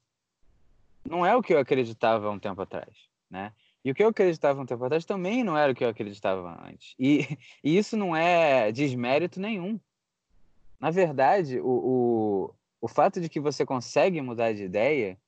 não 1.05 1.25
é 1.25 1.37
o 1.37 1.43
que 1.43 1.53
eu 1.53 1.59
acreditava 1.59 2.31
um 2.31 2.39
tempo 2.39 2.61
atrás, 2.61 2.95
né? 3.31 3.53
E 3.85 3.91
o 3.91 3.95
que 3.95 4.03
eu 4.03 4.09
acreditava 4.09 4.61
um 4.61 4.67
tempo 4.67 4.85
atrás 4.85 5.05
também 5.05 5.43
não 5.45 5.57
era 5.57 5.73
o 5.73 5.75
que 5.75 5.85
eu 5.85 5.89
acreditava 5.89 6.61
antes. 6.67 6.95
E, 6.99 7.39
e 7.63 7.77
isso 7.77 7.97
não 7.97 8.15
é 8.15 8.71
desmérito 8.73 9.41
nenhum. 9.41 9.81
Na 10.79 10.91
verdade, 10.91 11.61
o, 11.61 11.67
o, 11.67 12.55
o 12.81 12.89
fato 12.89 13.21
de 13.21 13.29
que 13.29 13.41
você 13.41 13.65
consegue 13.65 14.21
mudar 14.21 14.53
de 14.53 14.65
ideia 14.65 15.19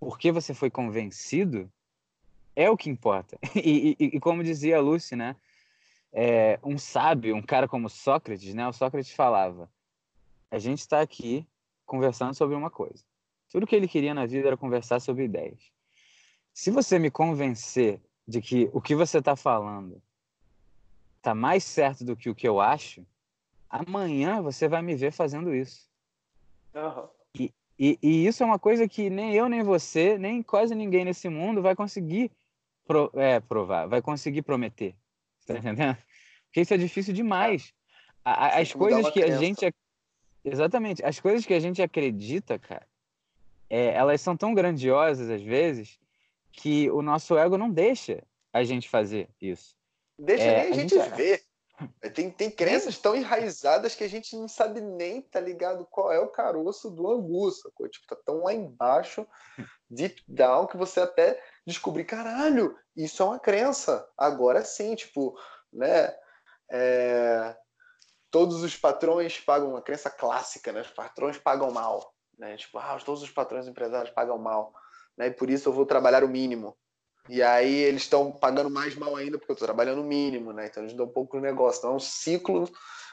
porque 0.00 0.30
você 0.30 0.54
foi 0.54 0.70
convencido 0.70 1.70
é 2.54 2.70
o 2.70 2.76
que 2.76 2.90
importa. 2.90 3.38
E, 3.54 3.96
e, 3.98 4.04
e 4.16 4.20
como 4.20 4.42
dizia 4.42 4.78
a 4.78 4.80
Lucy, 4.80 5.16
né? 5.16 5.36
É, 6.12 6.58
um 6.62 6.78
sábio, 6.78 7.36
um 7.36 7.42
cara 7.42 7.68
como 7.68 7.90
Sócrates, 7.90 8.54
né? 8.54 8.66
O 8.66 8.72
Sócrates 8.72 9.12
falava: 9.12 9.68
a 10.50 10.58
gente 10.58 10.78
está 10.78 11.00
aqui 11.00 11.46
conversando 11.84 12.34
sobre 12.34 12.56
uma 12.56 12.70
coisa. 12.70 13.04
Tudo 13.50 13.66
que 13.66 13.76
ele 13.76 13.88
queria 13.88 14.14
na 14.14 14.26
vida 14.26 14.48
era 14.48 14.56
conversar 14.56 15.00
sobre 15.00 15.24
ideias. 15.24 15.60
Se 16.52 16.70
você 16.70 16.98
me 16.98 17.10
convencer 17.10 18.00
de 18.26 18.40
que 18.40 18.68
o 18.72 18.80
que 18.80 18.94
você 18.94 19.18
está 19.18 19.36
falando 19.36 20.02
está 21.18 21.34
mais 21.34 21.64
certo 21.64 22.04
do 22.04 22.16
que 22.16 22.30
o 22.30 22.34
que 22.34 22.46
eu 22.46 22.60
acho, 22.60 23.06
amanhã 23.68 24.40
você 24.40 24.68
vai 24.68 24.82
me 24.82 24.94
ver 24.94 25.12
fazendo 25.12 25.54
isso. 25.54 25.88
Uhum. 26.74 27.08
E, 27.34 27.54
e, 27.78 27.98
e, 28.02 28.26
isso 28.26 28.42
é 28.42 28.46
uma 28.46 28.58
coisa 28.58 28.88
que 28.88 29.10
nem 29.10 29.34
eu, 29.34 29.48
nem 29.48 29.62
você, 29.62 30.18
nem 30.18 30.42
quase 30.42 30.74
ninguém 30.74 31.04
nesse 31.04 31.28
mundo 31.28 31.62
vai 31.62 31.74
conseguir 31.74 32.30
pro, 32.86 33.10
é, 33.14 33.40
provar, 33.40 33.86
vai 33.86 34.00
conseguir 34.00 34.42
prometer. 34.42 34.94
Tá 35.46 35.58
entendendo? 35.58 35.96
Porque 36.46 36.60
isso 36.60 36.74
é 36.74 36.78
difícil 36.78 37.12
demais. 37.12 37.72
as 38.24 38.72
coisas 38.72 39.10
que 39.10 39.22
a 39.22 39.36
gente. 39.36 39.72
Exatamente. 40.44 41.04
As 41.04 41.20
coisas 41.20 41.44
que 41.44 41.54
a 41.54 41.60
gente 41.60 41.82
acredita, 41.82 42.58
cara, 42.58 42.86
é, 43.68 43.94
elas 43.94 44.20
são 44.20 44.36
tão 44.36 44.54
grandiosas 44.54 45.28
às 45.30 45.42
vezes 45.42 45.98
que 46.52 46.90
o 46.90 47.02
nosso 47.02 47.36
ego 47.36 47.58
não 47.58 47.70
deixa 47.70 48.22
a 48.52 48.64
gente 48.64 48.88
fazer 48.88 49.28
isso. 49.40 49.76
Deixa 50.18 50.44
é, 50.44 50.62
nem 50.62 50.66
a, 50.66 50.70
a 50.70 50.72
gente, 50.72 50.94
gente 50.94 51.14
ver. 51.14 51.42
Tem, 52.14 52.30
tem 52.30 52.50
crenças 52.50 52.96
tão 52.98 53.14
enraizadas 53.14 53.94
que 53.94 54.02
a 54.02 54.08
gente 54.08 54.34
não 54.34 54.48
sabe 54.48 54.80
nem, 54.80 55.20
tá 55.20 55.38
ligado, 55.38 55.86
qual 55.90 56.10
é 56.10 56.18
o 56.18 56.30
caroço 56.30 56.90
do 56.90 57.06
angu, 57.06 57.50
sacou? 57.50 57.86
Tipo, 57.86 58.06
tá 58.06 58.16
tão 58.24 58.44
lá 58.44 58.54
embaixo, 58.54 59.26
deep 59.90 60.22
down, 60.26 60.66
que 60.66 60.76
você 60.76 61.00
até 61.00 61.38
descobrir, 61.66 62.04
caralho, 62.04 62.74
isso 62.96 63.22
é 63.22 63.26
uma 63.26 63.38
crença. 63.38 64.08
Agora 64.16 64.64
sim, 64.64 64.94
tipo, 64.94 65.38
né? 65.70 66.14
É, 66.70 67.54
todos 68.30 68.62
os 68.62 68.74
patrões 68.74 69.38
pagam 69.40 69.70
uma 69.70 69.82
crença 69.82 70.08
clássica, 70.08 70.72
né? 70.72 70.80
Os 70.80 70.90
patrões 70.90 71.36
pagam 71.36 71.70
mal, 71.70 72.10
né? 72.38 72.56
Tipo, 72.56 72.78
ah, 72.78 72.98
todos 73.04 73.22
os 73.22 73.30
patrões 73.30 73.66
empresários 73.66 74.14
pagam 74.14 74.38
mal, 74.38 74.74
né? 75.16 75.28
E 75.28 75.30
por 75.30 75.50
isso 75.50 75.68
eu 75.68 75.72
vou 75.72 75.86
trabalhar 75.86 76.24
o 76.24 76.28
mínimo. 76.28 76.76
E 77.28 77.42
aí 77.42 77.74
eles 77.74 78.02
estão 78.02 78.30
pagando 78.30 78.70
mais 78.70 78.94
mal 78.94 79.16
ainda 79.16 79.38
porque 79.38 79.50
eu 79.50 79.54
estou 79.54 79.66
trabalhando 79.66 80.00
o 80.00 80.04
mínimo, 80.04 80.52
né? 80.52 80.66
Então 80.66 80.82
eles 80.82 80.94
dão 80.94 81.08
pouco 81.08 81.36
no 81.36 81.42
negócio. 81.42 81.78
Então 81.78 81.92
é 81.92 81.94
um 81.94 82.00
ciclo, 82.00 82.70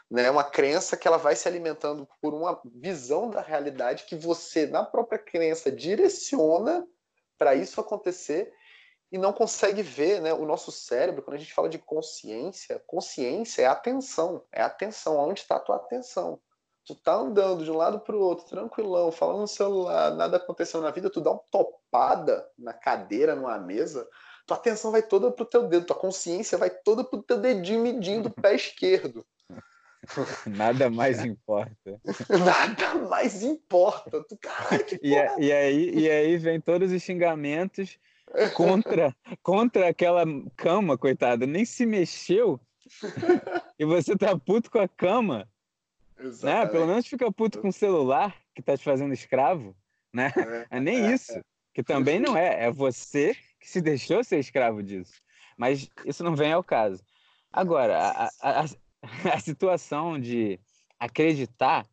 né? 0.10 0.30
Uma 0.30 0.44
crença 0.44 0.96
que 0.96 1.08
ela 1.08 1.18
vai 1.18 1.36
se 1.36 1.48
alimentando 1.48 2.08
por 2.22 2.34
uma 2.34 2.62
visão 2.64 3.30
da 3.30 3.42
realidade 3.42 4.06
que 4.06 4.16
você, 4.16 4.68
na 4.68 4.84
própria 4.84 5.18
crença, 5.18 5.72
direciona 5.72 6.86
para 7.38 7.56
isso 7.56 7.82
acontecer 7.82 8.54
e 9.12 9.18
não 9.18 9.34
consegue 9.34 9.82
ver, 9.82 10.22
né? 10.22 10.34
O 10.34 10.46
nosso 10.46 10.72
cérebro, 10.72 11.22
quando 11.24 11.36
a 11.36 11.40
gente 11.40 11.54
fala 11.54 11.70
de 11.70 11.80
consciência, 11.80 12.84
consciência 12.86 13.64
é 13.64 13.66
atenção, 13.66 14.44
é 14.52 14.62
atenção. 14.62 15.18
Onde 15.18 15.42
está 15.42 15.56
a 15.56 15.60
tua 15.60 15.76
atenção? 15.78 16.40
Tu 16.86 16.96
tá 16.96 17.14
andando 17.14 17.64
de 17.64 17.72
um 17.72 17.78
lado 17.78 18.00
para 18.00 18.16
o 18.16 18.20
outro, 18.20 18.46
tranquilão, 18.46 19.12
falando 19.12 19.42
no 19.42 19.48
celular, 19.48 20.14
nada 20.16 20.38
aconteceu 20.38 20.82
na 20.82 20.92
vida, 20.92 21.10
tu 21.10 21.22
dá 21.22 21.32
uma 21.32 21.42
topada 21.50 22.48
na 22.58 22.74
cadeira, 22.74 23.36
numa 23.36 23.58
mesa, 23.58 24.08
tua 24.46 24.58
atenção 24.58 24.92
vai 24.92 25.02
toda 25.02 25.32
pro 25.32 25.46
teu 25.46 25.68
dedo, 25.68 25.86
tua 25.86 25.96
consciência 25.96 26.58
vai 26.58 26.70
toda 26.70 27.04
pro 27.04 27.24
teu 27.24 27.38
dedinho 27.38 27.82
medindo 27.82 28.30
o 28.30 28.42
pé 28.42 28.54
esquerdo. 28.56 29.26
Nada 30.46 30.90
mais 30.90 31.24
importa. 31.24 32.02
Nada 32.30 32.96
mais 33.08 33.42
importa. 33.42 34.24
Tu, 34.24 34.38
caralho, 34.38 34.86
que 34.86 35.00
e, 35.02 35.14
e, 35.14 35.52
aí, 35.52 35.92
e 35.92 36.10
aí 36.10 36.38
vem 36.38 36.60
todos 36.60 36.92
os 36.92 37.02
xingamentos 37.02 37.98
contra, 38.54 39.16
contra 39.42 39.90
aquela 39.90 40.24
cama, 40.56 40.98
coitada. 40.98 41.46
Nem 41.46 41.64
se 41.64 41.86
mexeu. 41.86 42.60
e 43.80 43.86
você 43.86 44.16
tá 44.18 44.38
puto 44.38 44.70
com 44.70 44.80
a 44.80 44.88
cama. 44.88 45.48
Né? 46.42 46.66
Pelo 46.68 46.88
menos 46.88 47.08
fica 47.08 47.32
puto 47.32 47.60
com 47.60 47.70
o 47.70 47.74
celular 47.74 48.36
que 48.54 48.62
tá 48.62 48.78
te 48.78 48.84
fazendo 48.84 49.14
escravo, 49.14 49.76
né? 50.12 50.32
É, 50.36 50.68
é 50.78 50.80
nem 50.80 51.08
é, 51.08 51.14
isso, 51.14 51.40
que 51.74 51.84
também 51.84 52.20
não 52.20 52.38
é, 52.38 52.66
é 52.66 52.72
você 52.72 53.36
que 53.60 53.70
se 53.70 53.82
deixou 53.82 54.24
ser 54.24 54.40
escravo 54.40 54.84
disso. 54.84 55.14
Mas 55.58 55.90
isso 56.06 56.24
não 56.24 56.36
vem 56.36 56.52
ao 56.52 56.64
caso. 56.64 57.04
Agora, 57.52 57.98
a, 58.00 58.30
a, 58.42 58.66
a 59.34 59.40
situação 59.40 60.20
de 60.20 60.60
acreditar, 61.00 61.86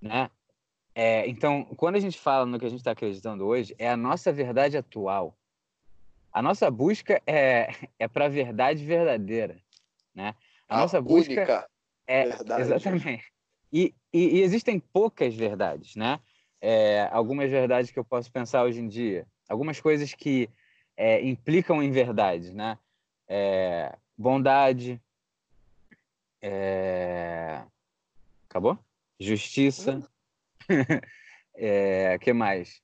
né? 0.00 0.30
É, 0.94 1.26
então, 1.28 1.64
quando 1.76 1.96
a 1.96 2.00
gente 2.00 2.18
fala 2.18 2.46
no 2.46 2.58
que 2.58 2.66
a 2.66 2.68
gente 2.68 2.78
está 2.78 2.92
acreditando 2.92 3.44
hoje, 3.44 3.74
é 3.78 3.90
a 3.90 3.96
nossa 3.96 4.32
verdade 4.32 4.76
atual. 4.76 5.36
A 6.32 6.40
nossa 6.40 6.70
busca 6.70 7.20
é, 7.26 7.68
é 7.98 8.06
para 8.06 8.26
a 8.26 8.28
verdade 8.28 8.84
verdadeira, 8.84 9.56
né? 10.14 10.34
A, 10.68 10.76
a 10.76 10.80
nossa 10.80 11.00
busca 11.00 11.68
é 12.06 12.28
verdade. 12.28 12.62
exatamente. 12.62 13.32
E, 13.72 13.94
e, 14.12 14.38
e 14.38 14.40
existem 14.42 14.78
poucas 14.78 15.34
verdades, 15.34 15.96
né? 15.96 16.20
É, 16.60 17.08
algumas 17.10 17.50
verdades 17.50 17.90
que 17.90 17.98
eu 17.98 18.04
posso 18.04 18.30
pensar 18.30 18.62
hoje 18.62 18.80
em 18.80 18.88
dia, 18.88 19.26
algumas 19.48 19.80
coisas 19.80 20.14
que 20.14 20.48
é, 20.96 21.22
implicam 21.22 21.82
em 21.82 21.90
verdade, 21.90 22.54
né? 22.54 22.78
É, 23.28 23.96
bondade, 24.16 25.00
é... 26.40 27.62
acabou? 28.48 28.78
Justiça, 29.18 30.06
é, 31.56 32.18
que 32.18 32.32
mais? 32.32 32.82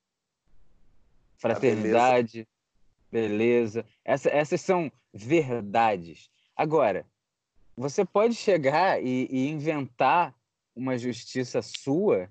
Fraternidade, 1.37 2.49
beleza. 3.11 3.83
beleza. 3.83 3.87
Essa, 4.05 4.31
essas 4.31 4.61
são 4.61 4.91
verdades. 5.13 6.31
Agora, 6.57 7.07
você 7.81 8.05
pode 8.05 8.35
chegar 8.35 9.03
e, 9.03 9.27
e 9.31 9.49
inventar 9.49 10.35
uma 10.77 10.99
justiça 10.99 11.63
sua 11.63 12.29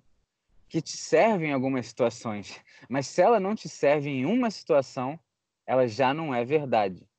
que 0.68 0.80
te 0.80 0.96
serve 0.96 1.48
em 1.48 1.54
algumas 1.54 1.88
situações, 1.88 2.64
mas 2.88 3.08
se 3.08 3.20
ela 3.20 3.40
não 3.40 3.56
te 3.56 3.68
serve 3.68 4.10
em 4.10 4.26
uma 4.28 4.52
situação, 4.52 5.20
ela 5.66 5.88
já 5.88 6.14
não 6.14 6.36
é 6.36 6.46
verdade. 6.46 7.10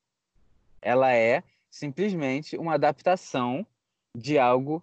Ela 0.81 1.13
é 1.13 1.43
simplesmente 1.69 2.55
uma 2.55 2.75
adaptação 2.75 3.67
de 4.15 4.39
algo 4.39 4.81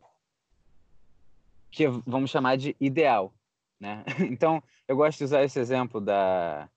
que 1.71 1.89
vamos 1.89 2.31
chamar 2.31 2.59
de 2.59 2.77
ideal, 2.79 3.33
né? 3.81 4.05
Então, 4.31 4.63
eu 4.87 4.95
gosto 4.95 5.19
de 5.19 5.25
usar 5.25 5.43
esse 5.43 5.59
exemplo 5.59 6.03
da 6.03 6.69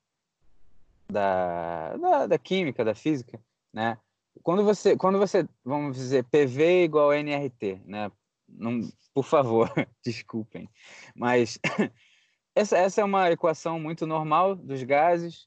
da, 1.06 1.96
da, 1.98 2.26
da 2.28 2.38
química, 2.38 2.82
da 2.82 2.94
física, 2.94 3.38
né? 3.70 3.98
Quando 4.42 4.64
você, 4.64 4.96
quando 4.96 5.18
você, 5.18 5.46
vamos 5.64 5.96
dizer, 5.96 6.24
PV 6.24 6.84
igual 6.84 7.12
NRT, 7.12 7.82
né? 7.84 8.10
Não, 8.48 8.80
por 9.14 9.24
favor, 9.24 9.70
desculpem. 10.04 10.68
Mas 11.14 11.58
essa, 12.54 12.76
essa 12.76 13.00
é 13.00 13.04
uma 13.04 13.30
equação 13.30 13.78
muito 13.78 14.06
normal 14.06 14.54
dos 14.54 14.82
gases. 14.82 15.46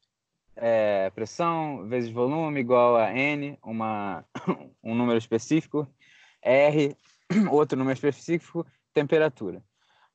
É, 0.55 1.09
pressão 1.09 1.87
vezes 1.89 2.09
volume 2.09 2.61
igual 2.61 2.95
a 2.95 3.11
N, 3.13 3.59
uma, 3.61 4.23
um 4.81 4.95
número 4.95 5.17
específico, 5.17 5.87
R, 6.41 6.95
outro 7.51 7.77
número 7.77 7.95
específico, 7.95 8.65
temperatura. 8.93 9.61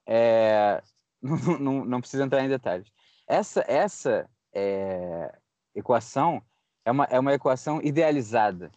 É, 0.07 0.83
não, 1.21 1.59
não, 1.59 1.85
não, 1.85 2.01
precisa 2.01 2.25
entrar 2.25 2.43
em 2.43 2.49
detalhes. 2.49 2.91
Essa, 3.29 3.65
essa 3.69 4.29
é, 4.55 5.33
equação 5.75 6.43
é 6.85 6.91
uma, 6.91 7.05
é 7.05 7.19
uma 7.19 7.35
equação 7.35 7.81
idealizada. 7.83 8.71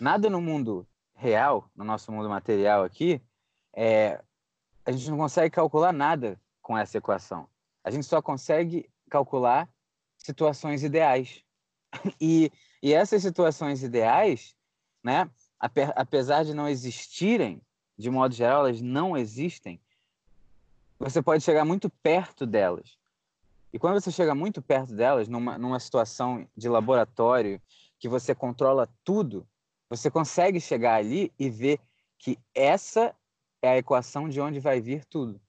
Nada 0.00 0.28
no 0.28 0.40
mundo 0.40 0.86
real, 1.14 1.70
no 1.74 1.84
nosso 1.84 2.10
mundo 2.10 2.28
material 2.28 2.82
aqui, 2.82 3.20
é, 3.72 4.20
a 4.84 4.92
gente 4.92 5.10
não 5.10 5.16
consegue 5.16 5.50
calcular 5.50 5.92
nada 5.92 6.40
com 6.60 6.76
essa 6.76 6.98
equação. 6.98 7.48
A 7.82 7.90
gente 7.90 8.06
só 8.06 8.20
consegue 8.20 8.88
calcular 9.08 9.68
situações 10.18 10.82
ideais. 10.82 11.42
E, 12.20 12.50
e 12.82 12.92
essas 12.92 13.22
situações 13.22 13.84
ideais, 13.84 14.56
né, 15.00 15.30
apesar 15.94 16.44
de 16.44 16.52
não 16.52 16.68
existirem, 16.68 17.62
de 17.96 18.10
modo 18.10 18.34
geral, 18.34 18.66
elas 18.66 18.80
não 18.80 19.16
existem, 19.16 19.80
você 20.98 21.22
pode 21.22 21.44
chegar 21.44 21.64
muito 21.64 21.88
perto 21.88 22.44
delas. 22.44 22.98
E 23.74 23.78
quando 23.80 24.00
você 24.00 24.12
chega 24.12 24.36
muito 24.36 24.62
perto 24.62 24.94
delas, 24.94 25.26
numa, 25.26 25.58
numa 25.58 25.80
situação 25.80 26.46
de 26.56 26.68
laboratório, 26.68 27.60
que 27.98 28.08
você 28.08 28.32
controla 28.32 28.88
tudo, 29.02 29.44
você 29.90 30.08
consegue 30.08 30.60
chegar 30.60 30.94
ali 30.94 31.32
e 31.36 31.50
ver 31.50 31.80
que 32.16 32.38
essa 32.54 33.12
é 33.60 33.70
a 33.70 33.76
equação 33.76 34.28
de 34.28 34.40
onde 34.40 34.60
vai 34.60 34.80
vir 34.80 35.04
tudo. 35.04 35.40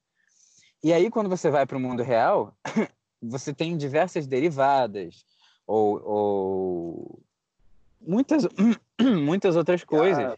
E 0.83 0.91
aí, 0.91 1.11
quando 1.11 1.29
você 1.29 1.51
vai 1.51 1.67
para 1.67 1.77
o 1.77 1.79
mundo 1.79 2.01
real, 2.01 2.57
você 3.21 3.53
tem 3.53 3.77
diversas 3.77 4.25
derivadas 4.25 5.23
ou, 5.67 6.01
ou 6.03 7.19
muitas, 8.01 8.47
muitas 9.23 9.55
outras 9.55 9.83
coisas. 9.83 10.35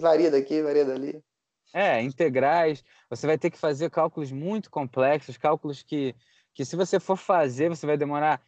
varia 0.00 0.32
daqui, 0.32 0.62
varia 0.62 0.84
dali. 0.84 1.22
É, 1.72 2.02
integrais. 2.02 2.84
Você 3.08 3.26
vai 3.26 3.38
ter 3.38 3.50
que 3.50 3.58
fazer 3.58 3.90
cálculos 3.90 4.30
muito 4.30 4.70
complexos, 4.70 5.36
cálculos 5.36 5.82
que, 5.82 6.14
que 6.54 6.64
se 6.64 6.76
você 6.76 7.00
for 7.00 7.16
fazer, 7.16 7.68
você 7.68 7.86
vai 7.86 7.96
demorar 7.96 8.40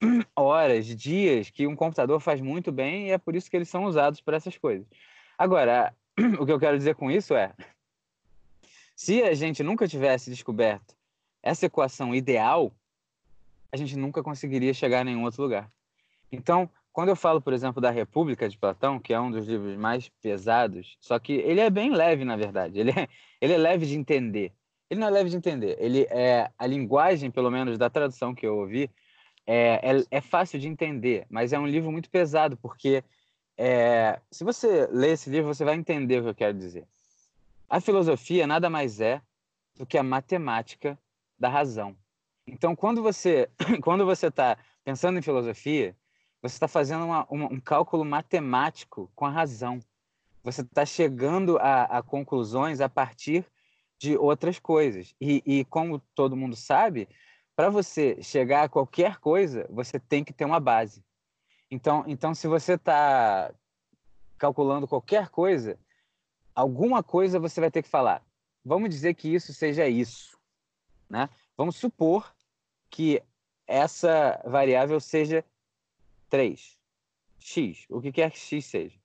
horas, 0.34 0.86
dias, 0.86 1.50
que 1.50 1.66
um 1.66 1.76
computador 1.76 2.18
faz 2.20 2.40
muito 2.40 2.72
bem 2.72 3.08
e 3.08 3.10
é 3.10 3.18
por 3.18 3.36
isso 3.36 3.50
que 3.50 3.56
eles 3.56 3.68
são 3.68 3.84
usados 3.84 4.20
para 4.20 4.36
essas 4.36 4.56
coisas. 4.56 4.86
Agora, 5.36 5.94
o 6.40 6.46
que 6.46 6.52
eu 6.52 6.58
quero 6.58 6.78
dizer 6.78 6.94
com 6.94 7.10
isso 7.10 7.34
é: 7.34 7.54
se 8.96 9.22
a 9.22 9.34
gente 9.34 9.62
nunca 9.62 9.86
tivesse 9.86 10.30
descoberto 10.30 10.94
essa 11.42 11.66
equação 11.66 12.14
ideal, 12.14 12.72
a 13.70 13.76
gente 13.76 13.96
nunca 13.96 14.22
conseguiria 14.22 14.72
chegar 14.72 15.00
a 15.00 15.04
nenhum 15.04 15.24
outro 15.24 15.42
lugar. 15.42 15.70
Então, 16.30 16.70
quando 16.92 17.08
eu 17.08 17.16
falo, 17.16 17.40
por 17.40 17.52
exemplo, 17.52 17.80
da 17.80 17.90
República 17.90 18.48
de 18.48 18.58
Platão, 18.58 18.98
que 18.98 19.14
é 19.14 19.20
um 19.20 19.30
dos 19.30 19.46
livros 19.46 19.76
mais 19.76 20.08
pesados, 20.20 20.96
só 21.00 21.18
que 21.18 21.32
ele 21.32 21.60
é 21.60 21.70
bem 21.70 21.90
leve, 21.90 22.24
na 22.24 22.36
verdade. 22.36 22.78
Ele 22.78 22.90
é, 22.90 23.08
ele 23.40 23.52
é 23.54 23.58
leve 23.58 23.86
de 23.86 23.96
entender. 23.96 24.52
Ele 24.90 25.00
não 25.00 25.08
é 25.08 25.10
leve 25.10 25.30
de 25.30 25.36
entender. 25.36 25.76
Ele 25.80 26.06
é 26.10 26.50
a 26.58 26.66
linguagem, 26.66 27.30
pelo 27.30 27.50
menos 27.50 27.78
da 27.78 27.88
tradução 27.88 28.34
que 28.34 28.46
eu 28.46 28.58
ouvi, 28.58 28.90
é, 29.46 29.80
é, 29.82 30.04
é 30.10 30.20
fácil 30.20 30.58
de 30.58 30.68
entender, 30.68 31.26
mas 31.28 31.52
é 31.52 31.58
um 31.58 31.66
livro 31.66 31.90
muito 31.90 32.10
pesado, 32.10 32.56
porque 32.58 33.02
é, 33.56 34.20
se 34.30 34.44
você 34.44 34.86
ler 34.90 35.12
esse 35.12 35.30
livro, 35.30 35.52
você 35.52 35.64
vai 35.64 35.74
entender 35.74 36.18
o 36.18 36.22
que 36.22 36.28
eu 36.28 36.34
quero 36.34 36.56
dizer. 36.56 36.86
A 37.68 37.80
filosofia 37.80 38.46
nada 38.46 38.68
mais 38.68 39.00
é 39.00 39.20
do 39.76 39.86
que 39.86 39.96
a 39.96 40.02
matemática 40.02 40.98
da 41.38 41.48
razão. 41.48 41.96
Então, 42.46 42.76
quando 42.76 43.02
você 43.02 43.48
quando 43.82 44.04
você 44.04 44.26
está 44.26 44.58
pensando 44.84 45.18
em 45.18 45.22
filosofia, 45.22 45.96
você 46.42 46.56
está 46.56 46.66
fazendo 46.66 47.04
uma, 47.04 47.26
uma, 47.30 47.46
um 47.46 47.60
cálculo 47.60 48.04
matemático 48.04 49.08
com 49.14 49.24
a 49.24 49.30
razão. 49.30 49.78
Você 50.42 50.62
está 50.62 50.84
chegando 50.84 51.56
a, 51.58 51.84
a, 51.84 52.02
conclusões 52.02 52.80
a 52.80 52.88
partir 52.88 53.46
de 53.96 54.16
outras 54.16 54.58
coisas. 54.58 55.14
E, 55.20 55.40
e 55.46 55.64
como 55.66 56.00
todo 56.16 56.36
mundo 56.36 56.56
sabe, 56.56 57.08
para 57.54 57.70
você 57.70 58.20
chegar 58.20 58.64
a 58.64 58.68
qualquer 58.68 59.18
coisa, 59.18 59.68
você 59.70 60.00
tem 60.00 60.24
que 60.24 60.32
ter 60.32 60.44
uma 60.44 60.58
base. 60.58 61.04
Então, 61.70 62.04
então 62.08 62.34
se 62.34 62.48
você 62.48 62.74
está 62.74 63.54
calculando 64.36 64.88
qualquer 64.88 65.28
coisa, 65.28 65.78
alguma 66.52 67.04
coisa 67.04 67.38
você 67.38 67.60
vai 67.60 67.70
ter 67.70 67.84
que 67.84 67.88
falar. 67.88 68.20
Vamos 68.64 68.90
dizer 68.90 69.14
que 69.14 69.32
isso 69.32 69.54
seja 69.54 69.88
isso, 69.88 70.36
né? 71.08 71.28
Vamos 71.56 71.76
supor 71.76 72.34
que 72.90 73.22
essa 73.66 74.42
variável 74.44 74.98
seja 74.98 75.44
3, 76.32 76.78
x, 77.38 77.84
o 77.90 78.00
que 78.00 78.10
quer 78.10 78.30
que 78.30 78.38
x 78.38 78.64
seja. 78.64 78.98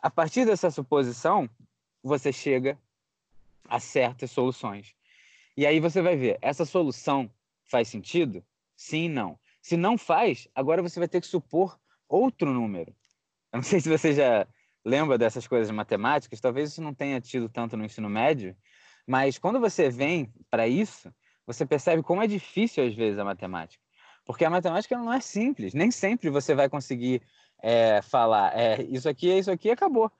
A 0.00 0.10
partir 0.10 0.44
dessa 0.44 0.72
suposição, 0.72 1.48
você 2.02 2.32
chega 2.32 2.76
a 3.68 3.78
certas 3.78 4.32
soluções. 4.32 4.92
E 5.56 5.64
aí 5.64 5.78
você 5.78 6.02
vai 6.02 6.16
ver, 6.16 6.36
essa 6.42 6.64
solução 6.64 7.30
faz 7.62 7.86
sentido? 7.86 8.44
Sim, 8.76 9.08
não. 9.08 9.38
Se 9.62 9.76
não 9.76 9.96
faz, 9.96 10.48
agora 10.52 10.82
você 10.82 10.98
vai 10.98 11.06
ter 11.06 11.20
que 11.20 11.28
supor 11.28 11.78
outro 12.08 12.52
número. 12.52 12.92
Eu 13.52 13.58
não 13.58 13.62
sei 13.62 13.80
se 13.80 13.88
você 13.88 14.12
já 14.12 14.44
lembra 14.84 15.16
dessas 15.16 15.46
coisas 15.46 15.70
matemáticas, 15.70 16.40
talvez 16.40 16.70
isso 16.70 16.82
não 16.82 16.92
tenha 16.92 17.20
tido 17.20 17.48
tanto 17.48 17.76
no 17.76 17.84
ensino 17.84 18.10
médio, 18.10 18.56
mas 19.06 19.38
quando 19.38 19.60
você 19.60 19.90
vem 19.90 20.34
para 20.50 20.66
isso, 20.66 21.14
você 21.46 21.64
percebe 21.64 22.02
como 22.02 22.20
é 22.20 22.26
difícil 22.26 22.84
às 22.84 22.96
vezes 22.96 23.16
a 23.16 23.24
matemática. 23.24 23.83
Porque 24.24 24.44
a 24.44 24.50
matemática 24.50 24.96
não 24.96 25.12
é 25.12 25.20
simples. 25.20 25.74
Nem 25.74 25.90
sempre 25.90 26.30
você 26.30 26.54
vai 26.54 26.68
conseguir 26.68 27.22
é, 27.62 28.00
falar, 28.02 28.58
é, 28.58 28.82
isso 28.82 29.08
aqui 29.08 29.30
é 29.30 29.38
isso 29.38 29.50
aqui 29.50 29.70
acabou. 29.70 30.10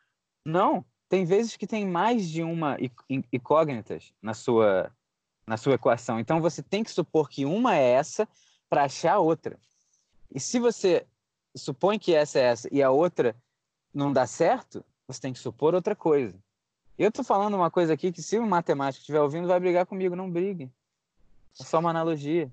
Não. 0.44 0.84
Tem 1.08 1.24
vezes 1.24 1.56
que 1.56 1.66
tem 1.66 1.86
mais 1.86 2.28
de 2.28 2.42
uma 2.42 2.76
incógnitas 3.32 4.12
na 4.20 4.34
sua, 4.34 4.90
na 5.46 5.56
sua 5.56 5.74
equação. 5.74 6.18
Então 6.18 6.40
você 6.40 6.62
tem 6.62 6.82
que 6.82 6.90
supor 6.90 7.28
que 7.28 7.44
uma 7.44 7.76
é 7.76 7.90
essa 7.92 8.28
para 8.68 8.84
achar 8.84 9.18
outra. 9.18 9.58
E 10.34 10.40
se 10.40 10.58
você 10.58 11.06
supõe 11.56 11.98
que 11.98 12.14
essa 12.14 12.38
é 12.38 12.42
essa 12.42 12.68
e 12.72 12.82
a 12.82 12.90
outra 12.90 13.36
não 13.92 14.12
dá 14.12 14.26
certo, 14.26 14.84
você 15.06 15.20
tem 15.20 15.32
que 15.32 15.38
supor 15.38 15.74
outra 15.74 15.94
coisa. 15.94 16.34
Eu 16.98 17.08
estou 17.08 17.24
falando 17.24 17.54
uma 17.54 17.70
coisa 17.70 17.92
aqui 17.92 18.10
que 18.10 18.22
se 18.22 18.38
o 18.38 18.46
matemático 18.46 19.00
estiver 19.00 19.20
ouvindo 19.20 19.48
vai 19.48 19.60
brigar 19.60 19.86
comigo, 19.86 20.16
não 20.16 20.30
brigue. 20.30 20.70
É 21.60 21.64
só 21.64 21.78
uma 21.78 21.90
analogia. 21.90 22.52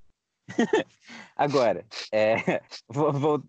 Agora, 1.36 1.86
é, 2.12 2.62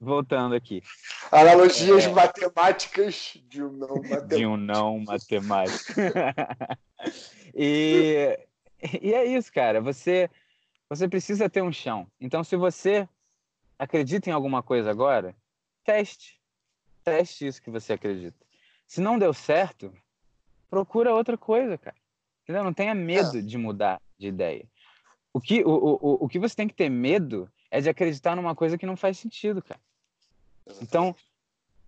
voltando 0.01 0.55
aqui. 0.55 0.83
Analogias 1.31 2.05
é, 2.05 2.09
matemáticas 2.09 3.37
de 3.49 3.63
um 3.63 3.73
não 3.73 3.97
matemático. 3.97 4.29
De 4.29 4.47
um 4.47 4.57
não 4.57 4.99
matemático. 5.01 5.93
e, 7.55 8.39
e 9.01 9.15
é 9.15 9.25
isso, 9.27 9.53
cara. 9.53 9.81
Você, 9.81 10.31
você 10.89 11.09
precisa 11.09 11.51
ter 11.51 11.63
um 11.63 11.73
chão. 11.73 12.07
Então, 12.21 12.43
se 12.43 12.57
você 12.57 13.09
acredita 13.79 14.31
em 14.31 14.33
alguma 14.33 14.63
coisa 14.63 14.91
agora, 14.91 15.35
teste. 15.85 16.41
Teste 17.05 17.47
isso 17.47 17.63
que 17.63 17.71
você 17.71 17.95
acredita. 17.95 18.37
Se 18.87 19.01
não 19.01 19.19
deu 19.19 19.35
certo, 19.35 19.93
procura 20.71 21.15
outra 21.15 21.37
coisa, 21.37 21.77
cara. 21.77 21.97
Entendeu? 22.43 22.65
Não 22.65 22.73
tenha 22.73 22.95
medo 22.95 23.39
é. 23.39 23.43
de 23.43 23.59
mudar 23.59 24.01
de 24.19 24.29
ideia. 24.29 24.67
O 25.33 25.41
que, 25.41 25.63
o, 25.65 25.71
o, 25.71 26.25
o 26.25 26.29
que 26.29 26.39
você 26.39 26.55
tem 26.55 26.69
que 26.69 26.75
ter 26.75 26.91
medo 26.91 27.51
é 27.71 27.81
de 27.81 27.89
acreditar 27.89 28.37
numa 28.37 28.55
coisa 28.55 28.77
que 28.77 28.87
não 28.87 28.97
faz 28.97 29.19
sentido, 29.19 29.63
cara. 29.63 29.81
Então, 30.81 31.17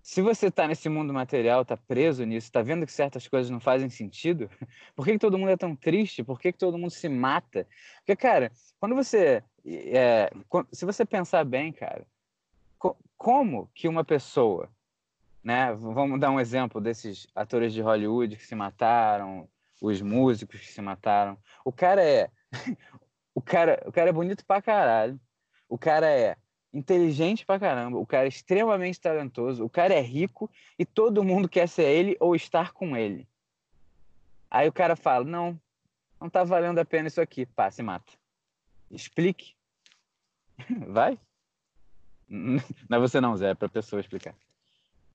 se 0.05 0.21
você 0.21 0.49
está 0.49 0.69
nesse 0.69 0.89
mundo 0.91 1.15
material, 1.15 1.63
está 1.63 1.79
preso 1.79 2.25
nisso, 2.25 2.47
está 2.47 2.61
vendo 2.61 2.85
que 2.85 2.93
certas 2.93 3.27
coisas 3.27 3.51
não 3.51 3.59
fazem 3.59 3.89
sentido, 3.89 4.51
por 4.95 5.05
que, 5.05 5.13
que 5.13 5.19
todo 5.19 5.39
mundo 5.39 5.51
é 5.51 5.57
tão 5.57 5.75
triste? 5.75 6.23
Por 6.23 6.39
que, 6.39 6.53
que 6.53 6.59
todo 6.59 6.77
mundo 6.77 6.91
se 6.91 7.09
mata? 7.09 7.67
Porque, 7.99 8.15
cara, 8.15 8.53
quando 8.79 8.95
você. 8.95 9.43
É, 9.67 10.31
se 10.71 10.85
você 10.85 11.07
pensar 11.07 11.43
bem, 11.45 11.73
cara, 11.73 12.07
co 12.79 12.95
como 13.17 13.71
que 13.75 13.89
uma 13.89 14.05
pessoa, 14.05 14.69
né? 15.43 15.73
Vamos 15.75 16.21
dar 16.21 16.31
um 16.31 16.39
exemplo 16.39 16.83
desses 16.83 17.27
atores 17.35 17.73
de 17.73 17.81
Hollywood 17.81 18.37
que 18.37 18.47
se 18.47 18.55
mataram, 18.55 19.49
os 19.81 20.03
músicos 20.03 20.61
que 20.61 20.71
se 20.71 20.83
mataram. 20.83 21.39
O 21.65 21.73
cara 21.73 22.05
é 22.05 22.31
o 23.35 23.43
cara, 23.43 23.83
o 23.87 23.93
cara 23.93 24.11
é 24.11 24.13
bonito 24.13 24.45
pra 24.45 24.63
caralho. 24.63 25.21
O 25.69 25.77
cara 25.77 26.09
é 26.09 26.37
inteligente 26.73 27.45
pra 27.45 27.59
caramba. 27.59 27.99
O 27.99 28.07
cara 28.07 28.27
é 28.27 28.29
extremamente 28.29 29.01
talentoso. 29.01 29.65
O 29.65 29.71
cara 29.71 29.95
é 29.95 30.01
rico 30.01 30.51
e 30.79 30.85
todo 30.85 31.25
mundo 31.25 31.49
quer 31.49 31.69
ser 31.69 31.85
ele 31.85 32.17
ou 32.21 32.37
estar 32.37 32.73
com 32.73 32.97
ele. 32.97 33.29
Aí 34.51 34.69
o 34.69 34.73
cara 34.73 34.95
fala: 34.95 35.25
Não, 35.25 35.61
não 36.21 36.31
tá 36.31 36.45
valendo 36.45 36.79
a 36.79 36.85
pena 36.85 37.09
isso 37.09 37.21
aqui. 37.21 37.45
Pá, 37.45 37.71
se 37.71 37.83
mata. 37.83 38.13
Explique. 38.91 39.55
Vai. 40.89 41.19
Não 42.89 42.99
é 42.99 42.99
você 42.99 43.21
não, 43.21 43.37
Zé, 43.37 43.51
é 43.51 43.55
pra 43.55 43.69
pessoa 43.69 44.01
explicar. 44.01 44.35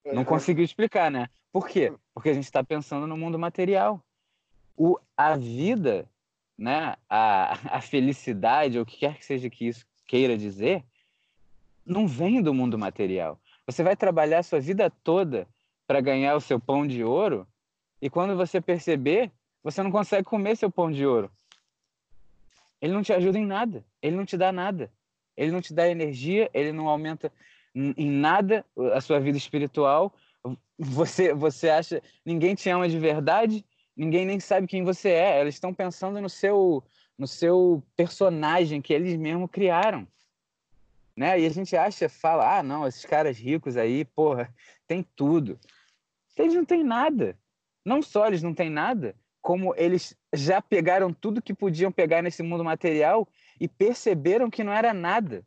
Não 0.04 0.24
conseguiu 0.24 0.64
explicar, 0.64 1.10
né? 1.10 1.28
Por 1.52 1.68
quê? 1.68 1.92
Porque 2.14 2.30
a 2.30 2.34
gente 2.34 2.44
está 2.44 2.62
pensando 2.62 3.06
no 3.06 3.16
mundo 3.16 3.38
material. 3.38 4.02
O, 4.76 4.98
a 5.16 5.36
vida 5.36 6.08
né, 6.60 6.94
a, 7.08 7.58
a 7.78 7.80
felicidade, 7.80 8.76
ou 8.76 8.84
o 8.84 8.86
que 8.86 8.98
quer 8.98 9.16
que 9.16 9.24
seja 9.24 9.48
que 9.48 9.66
isso 9.66 9.86
queira 10.06 10.36
dizer, 10.36 10.84
não 11.84 12.06
vem 12.06 12.42
do 12.42 12.52
mundo 12.52 12.78
material. 12.78 13.40
Você 13.66 13.82
vai 13.82 13.96
trabalhar 13.96 14.40
a 14.40 14.42
sua 14.42 14.60
vida 14.60 14.90
toda 15.02 15.48
para 15.86 16.00
ganhar 16.00 16.36
o 16.36 16.40
seu 16.40 16.60
pão 16.60 16.86
de 16.86 17.02
ouro, 17.02 17.48
e 18.02 18.10
quando 18.10 18.36
você 18.36 18.60
perceber, 18.60 19.32
você 19.62 19.82
não 19.82 19.90
consegue 19.90 20.24
comer 20.24 20.56
seu 20.56 20.70
pão 20.70 20.90
de 20.90 21.04
ouro. 21.04 21.30
Ele 22.80 22.92
não 22.92 23.02
te 23.02 23.12
ajuda 23.12 23.38
em 23.38 23.46
nada, 23.46 23.84
ele 24.02 24.16
não 24.16 24.24
te 24.24 24.36
dá 24.36 24.52
nada. 24.52 24.90
Ele 25.36 25.50
não 25.50 25.60
te 25.60 25.72
dá 25.72 25.88
energia, 25.88 26.50
ele 26.52 26.70
não 26.70 26.86
aumenta 26.86 27.32
em 27.74 28.10
nada 28.10 28.64
a 28.92 29.00
sua 29.00 29.18
vida 29.18 29.38
espiritual. 29.38 30.14
Você 30.78 31.32
você 31.32 31.70
acha 31.70 32.02
ninguém 32.24 32.54
te 32.54 32.68
ama 32.68 32.88
de 32.88 32.98
verdade, 32.98 33.64
ninguém 34.00 34.24
nem 34.24 34.40
sabe 34.40 34.66
quem 34.66 34.82
você 34.82 35.10
é. 35.10 35.42
Eles 35.42 35.56
estão 35.56 35.74
pensando 35.74 36.22
no 36.22 36.28
seu, 36.30 36.82
no 37.18 37.26
seu 37.26 37.82
personagem 37.94 38.80
que 38.80 38.94
eles 38.94 39.14
mesmos 39.14 39.50
criaram. 39.50 40.08
Né? 41.14 41.40
E 41.40 41.44
a 41.44 41.50
gente 41.50 41.76
acha, 41.76 42.08
fala, 42.08 42.58
ah, 42.58 42.62
não, 42.62 42.86
esses 42.86 43.04
caras 43.04 43.36
ricos 43.36 43.76
aí, 43.76 44.06
porra, 44.06 44.52
tem 44.86 45.06
tudo. 45.14 45.60
Eles 46.34 46.54
não 46.54 46.64
têm 46.64 46.82
nada. 46.82 47.38
Não 47.84 48.00
só 48.00 48.26
eles 48.26 48.42
não 48.42 48.54
têm 48.54 48.70
nada, 48.70 49.14
como 49.42 49.74
eles 49.76 50.16
já 50.32 50.62
pegaram 50.62 51.12
tudo 51.12 51.42
que 51.42 51.52
podiam 51.52 51.92
pegar 51.92 52.22
nesse 52.22 52.42
mundo 52.42 52.64
material 52.64 53.28
e 53.60 53.68
perceberam 53.68 54.48
que 54.48 54.64
não 54.64 54.72
era 54.72 54.94
nada. 54.94 55.44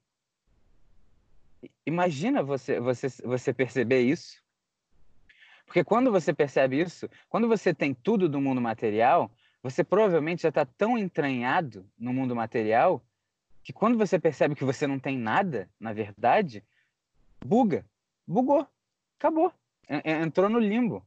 Imagina 1.88 2.44
você, 2.44 2.80
você, 2.80 3.08
você 3.24 3.52
perceber 3.52 4.02
isso. 4.02 4.43
Porque 5.74 5.84
quando 5.84 6.12
você 6.12 6.32
percebe 6.32 6.80
isso, 6.80 7.10
quando 7.28 7.48
você 7.48 7.74
tem 7.74 7.96
tudo 7.96 8.30
do 8.30 8.40
mundo 8.40 8.62
material, 8.62 9.32
você 9.64 9.84
provavelmente 9.84 10.44
já 10.44 10.50
está 10.50 10.64
tão 10.64 11.00
entranhado 11.00 11.90
no 11.98 12.14
mundo 12.14 12.36
material 12.36 13.04
que 13.64 13.74
quando 13.74 13.98
você 13.98 14.20
percebe 14.20 14.54
que 14.54 14.64
você 14.64 14.86
não 14.86 15.00
tem 15.00 15.18
nada, 15.18 15.68
na 15.80 15.92
verdade, 15.92 16.64
buga, 17.44 17.84
bugou, 18.28 18.68
acabou, 19.18 19.52
entrou 20.06 20.48
no 20.48 20.60
limbo. 20.60 21.04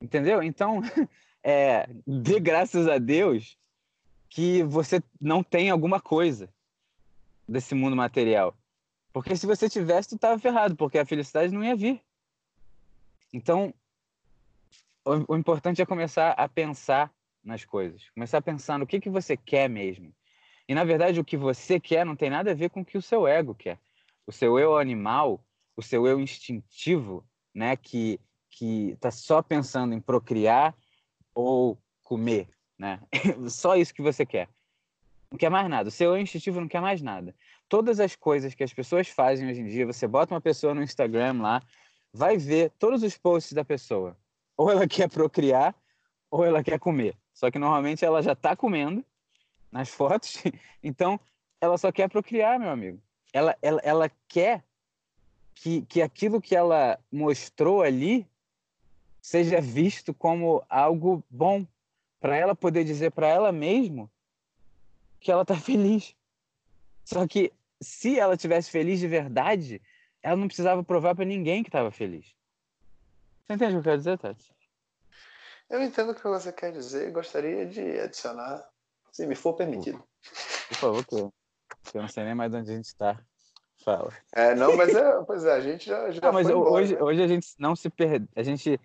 Entendeu? 0.00 0.42
Então, 0.42 0.80
é, 1.44 1.86
dê 2.06 2.40
graças 2.40 2.88
a 2.88 2.96
Deus 2.96 3.58
que 4.30 4.62
você 4.62 5.02
não 5.20 5.42
tem 5.42 5.68
alguma 5.68 6.00
coisa 6.00 6.48
desse 7.46 7.74
mundo 7.74 7.94
material. 7.94 8.56
Porque 9.12 9.36
se 9.36 9.46
você 9.46 9.68
tivesse, 9.68 10.08
tu 10.08 10.14
estava 10.14 10.38
ferrado, 10.38 10.74
porque 10.74 10.96
a 10.96 11.04
felicidade 11.04 11.52
não 11.52 11.62
ia 11.62 11.76
vir. 11.76 12.02
Então, 13.34 13.74
o, 15.04 15.34
o, 15.34 15.36
importante 15.36 15.82
é 15.82 15.86
começar 15.86 16.30
a 16.30 16.48
pensar 16.48 17.12
nas 17.42 17.64
coisas, 17.64 18.08
começar 18.10 18.38
a 18.38 18.42
pensar 18.42 18.78
no 18.78 18.86
que, 18.86 19.00
que 19.00 19.10
você 19.10 19.36
quer 19.36 19.68
mesmo. 19.68 20.14
E, 20.68 20.74
na 20.74 20.84
verdade, 20.84 21.18
o 21.18 21.24
que 21.24 21.36
você 21.36 21.80
quer 21.80 22.06
não 22.06 22.14
tem 22.14 22.30
nada 22.30 22.52
a 22.52 22.54
ver 22.54 22.70
com 22.70 22.82
o 22.82 22.84
que 22.84 22.96
o 22.96 23.02
seu 23.02 23.26
ego 23.26 23.52
quer. 23.52 23.76
O 24.24 24.30
seu 24.30 24.56
eu 24.56 24.78
animal, 24.78 25.44
o 25.76 25.82
seu 25.82 26.06
eu 26.06 26.20
instintivo, 26.20 27.26
né, 27.52 27.76
que 27.76 28.20
que 28.50 28.90
está 28.90 29.10
só 29.10 29.42
pensando 29.42 29.94
em 29.94 30.00
procriar 30.00 30.72
ou 31.34 31.76
comer, 32.04 32.48
né? 32.78 33.00
só 33.50 33.74
isso 33.74 33.92
que 33.92 34.00
você 34.00 34.24
quer. 34.24 34.48
Não 35.28 35.36
quer 35.36 35.50
mais 35.50 35.68
nada. 35.68 35.88
O 35.88 35.90
seu 35.90 36.14
eu 36.14 36.22
instintivo 36.22 36.60
não 36.60 36.68
quer 36.68 36.80
mais 36.80 37.02
nada. 37.02 37.34
Todas 37.68 37.98
as 37.98 38.14
coisas 38.14 38.54
que 38.54 38.62
as 38.62 38.72
pessoas 38.72 39.08
fazem 39.08 39.48
hoje 39.48 39.60
em 39.60 39.66
dia, 39.66 39.84
você 39.84 40.06
bota 40.06 40.32
uma 40.32 40.40
pessoa 40.40 40.72
no 40.72 40.84
Instagram 40.84 41.42
lá, 41.42 41.60
vai 42.14 42.38
ver 42.38 42.70
todos 42.78 43.02
os 43.02 43.18
posts 43.18 43.52
da 43.52 43.64
pessoa. 43.64 44.16
Ou 44.56 44.70
ela 44.70 44.86
quer 44.88 45.10
procriar, 45.10 45.74
ou 46.30 46.44
ela 46.44 46.62
quer 46.62 46.78
comer. 46.78 47.16
Só 47.34 47.50
que 47.50 47.58
normalmente 47.58 48.04
ela 48.04 48.22
já 48.22 48.32
está 48.32 48.54
comendo, 48.54 49.04
nas 49.70 49.90
fotos. 49.90 50.40
Então, 50.86 51.18
ela 51.62 51.78
só 51.78 51.90
quer 51.90 52.10
procriar, 52.10 52.60
meu 52.60 52.68
amigo. 52.68 53.00
Ela, 53.32 53.56
ela, 53.62 53.80
ela 53.82 54.10
quer 54.28 54.62
que, 55.54 55.80
que 55.86 56.02
aquilo 56.02 56.42
que 56.42 56.54
ela 56.54 57.00
mostrou 57.10 57.80
ali 57.80 58.28
seja 59.18 59.62
visto 59.62 60.12
como 60.12 60.62
algo 60.68 61.24
bom, 61.30 61.66
para 62.20 62.36
ela 62.36 62.54
poder 62.54 62.84
dizer 62.84 63.12
para 63.12 63.26
ela 63.26 63.50
mesma 63.50 64.10
que 65.18 65.32
ela 65.32 65.40
está 65.40 65.56
feliz. 65.58 66.14
Só 67.02 67.26
que 67.26 67.50
se 67.80 68.18
ela 68.18 68.36
tivesse 68.36 68.70
feliz 68.70 69.00
de 69.00 69.08
verdade, 69.08 69.80
ela 70.24 70.36
não 70.36 70.46
precisava 70.46 70.82
provar 70.82 71.14
para 71.14 71.26
ninguém 71.26 71.62
que 71.62 71.68
estava 71.68 71.90
feliz. 71.90 72.34
Você 73.46 73.52
entende 73.52 73.72
o 73.72 73.74
que 73.74 73.78
eu 73.80 73.82
quero 73.82 73.98
dizer, 73.98 74.18
Tati? 74.18 74.54
Eu 75.68 75.82
entendo 75.82 76.12
o 76.12 76.14
que 76.14 76.24
você 76.24 76.50
quer 76.50 76.72
dizer 76.72 77.12
gostaria 77.12 77.66
de 77.66 78.00
adicionar, 78.00 78.66
se 79.12 79.26
me 79.26 79.34
for 79.34 79.52
permitido. 79.52 80.02
Por 80.68 80.76
favor, 80.76 81.06
que 81.06 81.14
eu, 81.14 81.32
eu 81.92 82.00
não 82.00 82.08
sei 82.08 82.24
nem 82.24 82.34
mais 82.34 82.54
onde 82.54 82.70
a 82.70 82.74
gente 82.74 82.86
está. 82.86 83.20
Fala. 83.84 84.10
É, 84.32 84.54
não, 84.54 84.74
mas 84.76 84.94
é, 84.94 85.22
pois 85.24 85.44
é, 85.44 85.52
a 85.52 85.60
gente 85.60 85.84
já, 85.84 86.10
já 86.10 86.20
não, 86.22 86.32
mas 86.32 86.48
embora, 86.48 86.70
hoje, 86.70 86.94
né? 86.94 87.02
hoje 87.02 87.22
a 87.22 87.26
gente 87.26 87.48
não 87.58 87.76
se 87.76 87.90
perde, 87.90 88.26
a 88.34 88.42
gente 88.42 88.80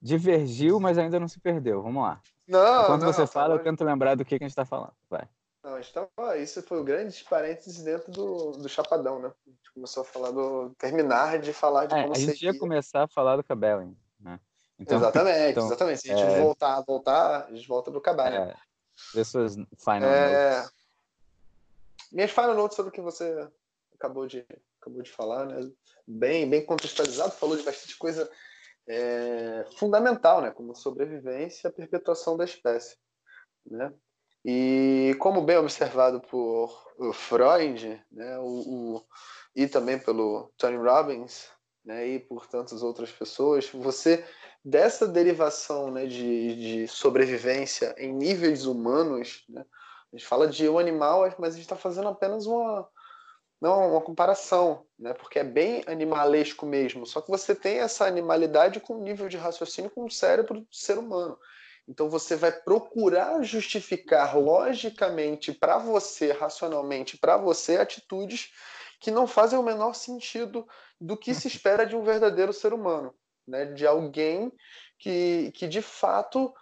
divergiu, 0.00 0.80
mas 0.80 0.96
ainda 0.96 1.20
não 1.20 1.28
se 1.28 1.38
perdeu. 1.38 1.82
Vamos 1.82 2.02
lá. 2.02 2.22
Não, 2.46 2.82
Enquanto 2.84 3.02
não, 3.02 3.12
você 3.12 3.26
fala, 3.26 3.54
eu 3.54 3.58
tá 3.58 3.64
tento 3.64 3.84
lembrar 3.84 4.14
do 4.14 4.24
que, 4.24 4.38
que 4.38 4.44
a 4.44 4.46
gente 4.46 4.52
está 4.52 4.64
falando. 4.64 4.94
Vai. 5.10 5.28
Não, 5.68 5.74
a 5.74 5.82
gente 5.82 5.92
tava, 5.92 6.38
isso 6.38 6.62
foi 6.62 6.80
o 6.80 6.84
grande 6.84 7.22
parênteses 7.24 7.82
dentro 7.82 8.10
do, 8.10 8.52
do 8.52 8.68
Chapadão, 8.70 9.20
né? 9.20 9.30
A 9.46 9.50
gente 9.50 9.70
começou 9.74 10.00
a 10.00 10.04
falar 10.06 10.30
do. 10.30 10.74
terminar 10.78 11.38
de 11.38 11.52
falar 11.52 11.84
de 11.84 11.94
É, 11.94 12.02
como 12.02 12.14
a 12.14 12.18
gente 12.18 12.42
ia 12.42 12.58
começar 12.58 13.02
a 13.02 13.06
falar 13.06 13.36
do 13.36 13.44
Cabelling, 13.44 13.94
né? 14.18 14.40
Então, 14.78 14.96
exatamente, 14.96 15.50
então, 15.50 15.66
exatamente. 15.66 16.00
Se 16.00 16.10
a 16.10 16.16
gente 16.16 16.24
é- 16.26 16.40
voltar, 16.40 16.80
voltar, 16.86 17.44
a 17.44 17.54
gente 17.54 17.68
volta 17.68 17.90
do 17.90 18.00
Cabal, 18.00 18.30
né? 18.30 18.50
é, 18.50 18.56
pessoas 19.12 19.56
final 19.76 20.10
É, 20.10 20.56
notes. 20.56 20.72
Minhas 22.12 22.30
final 22.30 22.54
notes 22.54 22.74
sobre 22.74 22.88
o 22.88 22.92
que 22.92 23.02
você 23.02 23.46
acabou 23.94 24.26
de, 24.26 24.46
acabou 24.80 25.02
de 25.02 25.10
falar, 25.10 25.44
né? 25.44 25.70
Bem, 26.06 26.48
bem 26.48 26.64
contextualizado, 26.64 27.32
falou 27.32 27.58
de 27.58 27.62
bastante 27.62 27.94
coisa 27.98 28.30
é, 28.86 29.66
fundamental, 29.76 30.40
né? 30.40 30.50
Como 30.50 30.74
sobrevivência 30.74 31.66
e 31.66 31.68
a 31.68 31.72
perpetuação 31.72 32.38
da 32.38 32.46
espécie, 32.46 32.96
né? 33.66 33.92
E 34.44 35.14
como 35.18 35.42
bem 35.42 35.56
observado 35.56 36.20
por 36.20 36.70
Freud, 37.12 38.02
né? 38.10 38.38
O, 38.38 38.96
o- 38.96 39.06
e 39.54 39.66
também 39.66 39.98
pelo 39.98 40.52
Tony 40.56 40.76
Robbins, 40.76 41.48
né? 41.84 42.06
E 42.06 42.18
por 42.20 42.46
tantas 42.46 42.82
outras 42.82 43.10
pessoas, 43.10 43.68
você 43.70 44.24
dessa 44.64 45.06
derivação, 45.06 45.90
né? 45.90 46.06
De, 46.06 46.54
de 46.84 46.88
sobrevivência 46.88 47.94
em 47.98 48.12
níveis 48.12 48.64
humanos, 48.66 49.44
né? 49.48 49.64
A 50.12 50.16
gente 50.16 50.26
fala 50.26 50.46
de 50.48 50.66
um 50.68 50.78
animal, 50.78 51.22
mas 51.38 51.50
a 51.54 51.56
gente 51.56 51.64
está 51.66 51.76
fazendo 51.76 52.08
apenas 52.08 52.46
uma, 52.46 52.88
não, 53.60 53.92
uma 53.92 54.00
comparação, 54.00 54.86
né? 54.98 55.12
Porque 55.14 55.38
é 55.38 55.44
bem 55.44 55.82
animalesco 55.86 56.64
mesmo. 56.64 57.04
Só 57.06 57.20
que 57.20 57.30
você 57.30 57.54
tem 57.54 57.78
essa 57.80 58.06
animalidade 58.06 58.80
com 58.80 59.02
nível 59.02 59.28
de 59.28 59.36
raciocínio 59.36 59.90
com 59.90 60.04
o 60.04 60.10
cérebro 60.10 60.60
do 60.60 60.66
ser 60.70 60.98
humano. 60.98 61.38
Então 61.88 62.10
você 62.10 62.36
vai 62.36 62.52
procurar 62.52 63.42
justificar 63.42 64.36
logicamente 64.38 65.52
para 65.52 65.78
você, 65.78 66.32
racionalmente 66.32 67.16
para 67.16 67.38
você, 67.38 67.78
atitudes 67.78 68.52
que 69.00 69.10
não 69.10 69.26
fazem 69.26 69.58
o 69.58 69.62
menor 69.62 69.94
sentido 69.94 70.68
do 71.00 71.16
que 71.16 71.32
se 71.32 71.48
espera 71.48 71.86
de 71.86 71.96
um 71.96 72.02
verdadeiro 72.02 72.52
ser 72.52 72.74
humano, 72.74 73.14
né? 73.46 73.64
De 73.66 73.86
alguém 73.86 74.52
que, 74.98 75.50
que 75.52 75.66
de 75.66 75.80
fato 75.80 76.52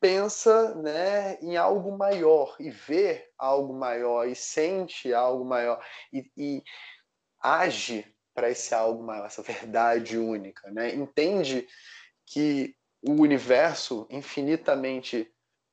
pensa 0.00 0.74
né, 0.74 1.38
em 1.40 1.56
algo 1.56 1.96
maior 1.96 2.56
e 2.58 2.70
vê 2.70 3.30
algo 3.38 3.72
maior 3.72 4.26
e 4.26 4.34
sente 4.34 5.14
algo 5.14 5.44
maior 5.44 5.80
e, 6.12 6.28
e 6.36 6.62
age 7.40 8.12
para 8.34 8.50
esse 8.50 8.74
algo 8.74 9.04
maior, 9.04 9.26
essa 9.26 9.42
verdade 9.42 10.18
única, 10.18 10.68
né? 10.72 10.92
Entende 10.92 11.68
que 12.26 12.74
o 13.02 13.12
universo 13.12 14.06
infinitamente 14.08 15.30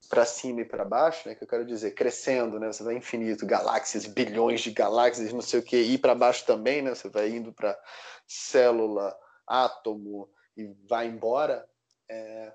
para 0.10 0.26
cima 0.26 0.62
e 0.62 0.66
para 0.66 0.84
baixo, 0.84 1.28
né, 1.28 1.36
que 1.36 1.44
eu 1.44 1.48
quero 1.48 1.66
dizer, 1.66 1.92
crescendo, 1.92 2.60
né, 2.60 2.68
você 2.68 2.84
vai 2.84 2.96
infinito, 2.96 3.46
galáxias, 3.46 4.06
bilhões 4.08 4.62
de 4.62 4.72
galáxias, 4.72 5.32
não 5.32 5.42
sei 5.42 5.60
o 5.60 5.64
que, 5.64 5.78
e 5.78 5.98
para 5.98 6.16
baixo 6.16 6.46
também, 6.46 6.82
né, 6.82 6.96
você 6.96 7.10
vai 7.10 7.30
indo 7.30 7.54
para 7.54 7.80
célula, 8.28 9.16
átomo 9.46 10.30
e 10.58 10.66
vai 10.88 11.08
embora, 11.08 11.70
é, 12.10 12.54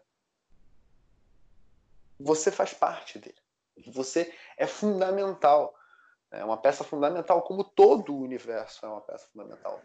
você 2.18 2.50
faz 2.50 2.72
parte 2.72 3.18
dele. 3.18 3.36
Você 3.88 4.32
é 4.56 4.66
fundamental. 4.66 5.74
É 6.30 6.44
uma 6.44 6.56
peça 6.56 6.82
fundamental, 6.82 7.42
como 7.42 7.62
todo 7.62 8.14
o 8.14 8.22
universo 8.22 8.84
é 8.84 8.88
uma 8.88 9.00
peça 9.00 9.26
fundamental. 9.32 9.80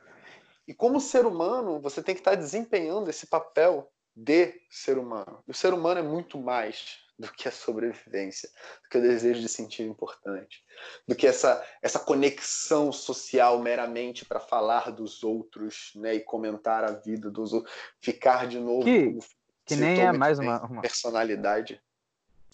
E 0.68 0.74
como 0.74 1.00
ser 1.00 1.26
humano, 1.26 1.80
você 1.80 2.02
tem 2.02 2.16
que 2.16 2.22
estar 2.22 2.36
desempenhando 2.36 3.10
esse 3.10 3.28
papel 3.28 3.92
de 4.22 4.54
ser 4.70 4.98
humano. 4.98 5.42
O 5.48 5.54
ser 5.54 5.74
humano 5.74 6.00
é 6.00 6.04
muito 6.04 6.38
mais 6.40 6.98
do 7.18 7.32
que 7.32 7.48
a 7.48 7.52
sobrevivência, 7.52 8.50
do 8.84 8.90
que 8.90 8.98
o 8.98 9.02
desejo 9.02 9.42
de 9.42 9.50
sentir 9.50 9.84
importante, 9.84 10.64
do 11.08 11.16
que 11.16 11.28
essa, 11.28 11.66
essa 11.82 12.00
conexão 12.00 12.92
social 12.92 13.60
meramente 13.60 14.24
para 14.26 14.40
falar 14.40 14.92
dos 14.92 15.24
outros 15.24 15.92
né, 15.96 16.16
e 16.16 16.20
comentar 16.22 16.84
a 16.84 16.92
vida 16.92 17.30
dos 17.30 17.52
outros, 17.54 17.74
ficar 18.00 18.48
de 18.48 18.60
novo 18.60 18.84
Que- 18.86 19.18
Que 19.66 19.76
nem 19.76 20.02
é 20.02 20.12
mais 20.12 20.40
uma, 20.40 20.62
uma- 20.66 20.82
personalidade. 20.82 21.82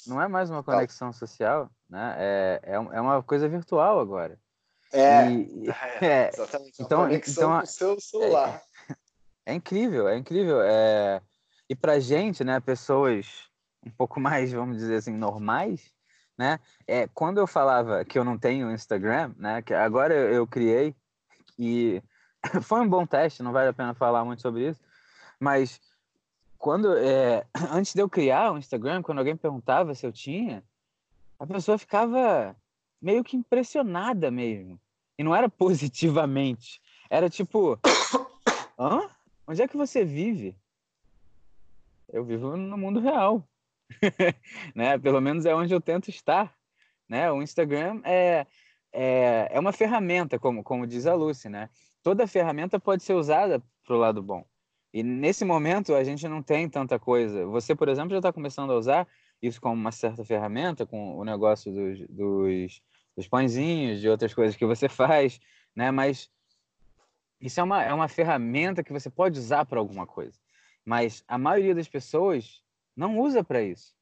não 0.08 0.22
é 0.22 0.28
mais 0.28 0.50
uma 0.50 0.64
conexão 0.64 1.14
social, 1.14 1.70
né? 1.90 2.16
É, 2.18 2.60
é, 2.64 2.74
é 2.74 3.02
uma 3.02 3.22
coisa 3.24 3.48
virtual 3.48 4.00
agora. 4.00 4.40
É, 4.92 5.30
E- 5.32 5.70
é, 6.02 6.06
é, 6.26 6.30
exatamente. 6.34 6.80
Uma 6.80 6.86
então- 6.86 7.02
conexão 7.04 7.44
então, 7.50 7.58
com 7.60 7.64
o 7.66 7.68
seu 7.68 8.00
celular. 8.02 8.62
É 9.46 9.54
incrível, 9.54 10.08
é 10.08 10.18
incrível. 10.18 10.60
É... 10.64 11.22
E 11.70 11.76
pra 11.76 12.00
gente, 12.00 12.44
né, 12.44 12.60
pessoas 12.60 13.50
um 13.86 13.92
pouco 13.92 14.20
mais, 14.20 14.52
vamos 14.52 14.78
dizer 14.78 14.96
assim, 14.96 15.16
normais, 15.16 15.94
né? 16.38 16.60
É, 16.88 17.08
quando 17.08 17.40
eu 17.40 17.48
falava 17.48 18.04
que 18.04 18.18
eu 18.18 18.24
não 18.24 18.38
tenho 18.38 18.72
Instagram, 18.72 19.34
né, 19.38 19.62
que 19.62 19.74
agora 19.74 20.14
eu, 20.14 20.34
eu 20.34 20.48
criei 20.48 20.96
e 21.58 22.02
foi 22.62 22.82
um 22.82 22.90
bom 22.90 23.06
teste, 23.06 23.44
não 23.44 23.52
vale 23.52 23.70
a 23.70 23.74
pena 23.74 23.94
falar 23.94 24.26
muito 24.26 24.42
sobre 24.42 24.70
isso, 24.70 24.82
mas 25.40 25.80
quando 26.58 26.98
é, 26.98 27.46
antes 27.72 27.94
de 27.94 28.02
eu 28.02 28.10
criar 28.10 28.52
o 28.52 28.58
Instagram, 28.58 29.02
quando 29.02 29.20
alguém 29.20 29.36
perguntava 29.36 29.94
se 29.94 30.06
eu 30.06 30.12
tinha, 30.12 30.64
a 31.40 31.46
pessoa 31.46 31.78
ficava 31.78 32.56
meio 33.02 33.24
que 33.24 33.38
impressionada 33.38 34.32
mesmo. 34.32 34.80
E 35.18 35.24
não 35.24 35.36
era 35.36 35.48
positivamente. 35.50 36.82
Era 37.10 37.30
tipo, 37.30 37.80
hã? 38.80 39.10
Onde 39.48 39.62
é 39.62 39.68
que 39.68 39.78
você 39.78 40.04
vive? 40.04 40.58
Eu 42.12 42.24
vivo 42.24 42.56
no 42.56 42.78
mundo 42.78 43.00
real. 43.00 43.48
né? 44.76 44.98
Pelo 44.98 45.22
menos 45.22 45.46
é 45.46 45.54
onde 45.54 45.74
eu 45.74 45.82
tento 45.82 46.10
estar. 46.10 46.56
Né? 47.08 47.32
O 47.32 47.42
Instagram 47.42 48.02
é, 48.04 48.46
é, 48.92 49.50
é 49.52 49.60
uma 49.60 49.72
ferramenta, 49.72 50.40
como, 50.40 50.64
como 50.64 50.88
diz 50.88 51.06
a 51.06 51.14
Lucy. 51.14 51.50
Né? 51.50 51.70
Toda 52.02 52.28
ferramenta 52.28 52.80
pode 52.80 53.04
ser 53.04 53.14
usada 53.14 53.62
para 53.84 53.96
o 53.96 54.00
lado 54.00 54.22
bom. 54.22 54.46
E 54.94 55.04
nesse 55.04 55.44
momento 55.44 55.94
a 55.94 56.04
gente 56.04 56.28
não 56.28 56.42
tem 56.42 56.70
tanta 56.70 56.98
coisa. 56.98 57.46
Você, 57.48 57.76
por 57.76 57.90
exemplo, 57.90 58.12
já 58.12 58.18
está 58.18 58.32
começando 58.32 58.72
a 58.72 58.78
usar 58.78 59.08
isso 59.42 59.60
como 59.60 59.76
uma 59.76 59.92
certa 59.92 60.24
ferramenta, 60.24 60.86
com 60.86 61.18
o 61.18 61.24
negócio 61.26 61.72
dos, 61.72 62.00
dos, 62.08 62.82
dos 63.16 63.28
pãezinhos, 63.28 64.00
de 64.00 64.08
outras 64.08 64.34
coisas 64.34 64.56
que 64.56 64.66
você 64.66 64.88
faz, 64.90 65.40
né? 65.76 65.92
Mas 65.92 66.30
isso 67.42 67.60
é 67.60 67.64
uma, 67.64 67.84
é 67.84 67.94
uma 67.94 68.08
ferramenta 68.08 68.84
que 68.84 68.94
você 68.94 69.10
pode 69.10 69.38
usar 69.38 69.66
para 69.66 69.80
alguma 69.80 70.08
coisa. 70.08 70.40
Mas 70.86 71.24
a 71.28 71.38
maioria 71.38 71.74
das 71.74 71.88
pessoas 71.88 72.62
não 72.96 73.20
usa 73.20 73.44
para 73.44 73.62
isso. 73.62 73.94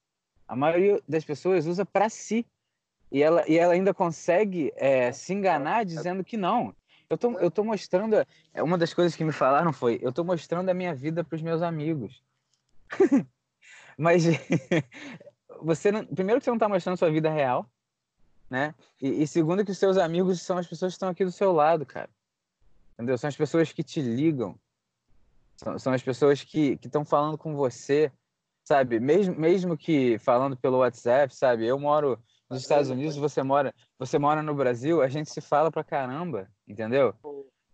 A 0.47 0.55
maioria 0.55 1.01
das 1.07 1.23
pessoas 1.23 1.65
usa 1.65 1.85
para 1.85 2.09
si. 2.09 2.45
E 3.11 3.21
ela, 3.21 3.47
e 3.47 3.57
ela 3.57 3.73
ainda 3.73 3.93
consegue 3.93 4.73
é, 4.75 5.11
se 5.11 5.33
enganar 5.33 5.85
dizendo 5.85 6.23
que 6.23 6.35
não. 6.35 6.75
Eu 7.09 7.17
tô, 7.17 7.39
eu 7.39 7.51
tô 7.51 7.63
mostrando. 7.63 8.15
é, 8.53 8.63
Uma 8.63 8.77
das 8.77 8.93
coisas 8.93 9.15
que 9.15 9.23
me 9.23 9.31
falaram 9.31 9.71
foi: 9.71 9.99
eu 10.01 10.11
tô 10.11 10.23
mostrando 10.23 10.69
a 10.69 10.73
minha 10.73 10.93
vida 10.93 11.23
para 11.23 11.35
os 11.35 11.41
meus 11.41 11.61
amigos. 11.61 12.21
Mas 13.97 14.23
você 15.61 15.91
não, 15.91 16.05
primeiro 16.05 16.39
que 16.39 16.45
você 16.45 16.49
não 16.49 16.57
está 16.57 16.67
mostrando 16.67 16.97
sua 16.97 17.11
vida 17.11 17.29
real, 17.29 17.69
né? 18.49 18.73
E, 19.01 19.23
e 19.23 19.27
segundo 19.27 19.63
que 19.63 19.71
os 19.71 19.77
seus 19.77 19.97
amigos 19.97 20.41
são 20.41 20.57
as 20.57 20.67
pessoas 20.67 20.93
que 20.93 20.95
estão 20.95 21.09
aqui 21.09 21.23
do 21.23 21.31
seu 21.31 21.51
lado, 21.51 21.85
cara. 21.85 22.09
Entendeu? 22.93 23.17
São 23.17 23.27
as 23.27 23.37
pessoas 23.37 23.71
que 23.71 23.83
te 23.83 24.01
ligam. 24.01 24.57
São, 25.55 25.77
são 25.79 25.93
as 25.93 26.01
pessoas 26.01 26.43
que 26.43 26.79
estão 26.83 27.05
falando 27.05 27.37
com 27.37 27.55
você, 27.55 28.11
sabe? 28.63 28.99
Mesmo, 28.99 29.35
mesmo 29.35 29.77
que 29.77 30.17
falando 30.19 30.57
pelo 30.57 30.79
WhatsApp, 30.79 31.33
sabe? 31.35 31.65
Eu 31.65 31.79
moro 31.79 32.19
nos 32.49 32.61
Estados 32.61 32.89
Unidos, 32.89 33.15
você 33.15 33.41
mora, 33.41 33.73
você 33.97 34.19
mora 34.19 34.41
no 34.43 34.53
Brasil, 34.53 35.01
a 35.01 35.07
gente 35.07 35.29
se 35.29 35.41
fala 35.41 35.71
pra 35.71 35.83
caramba, 35.83 36.49
entendeu? 36.67 37.13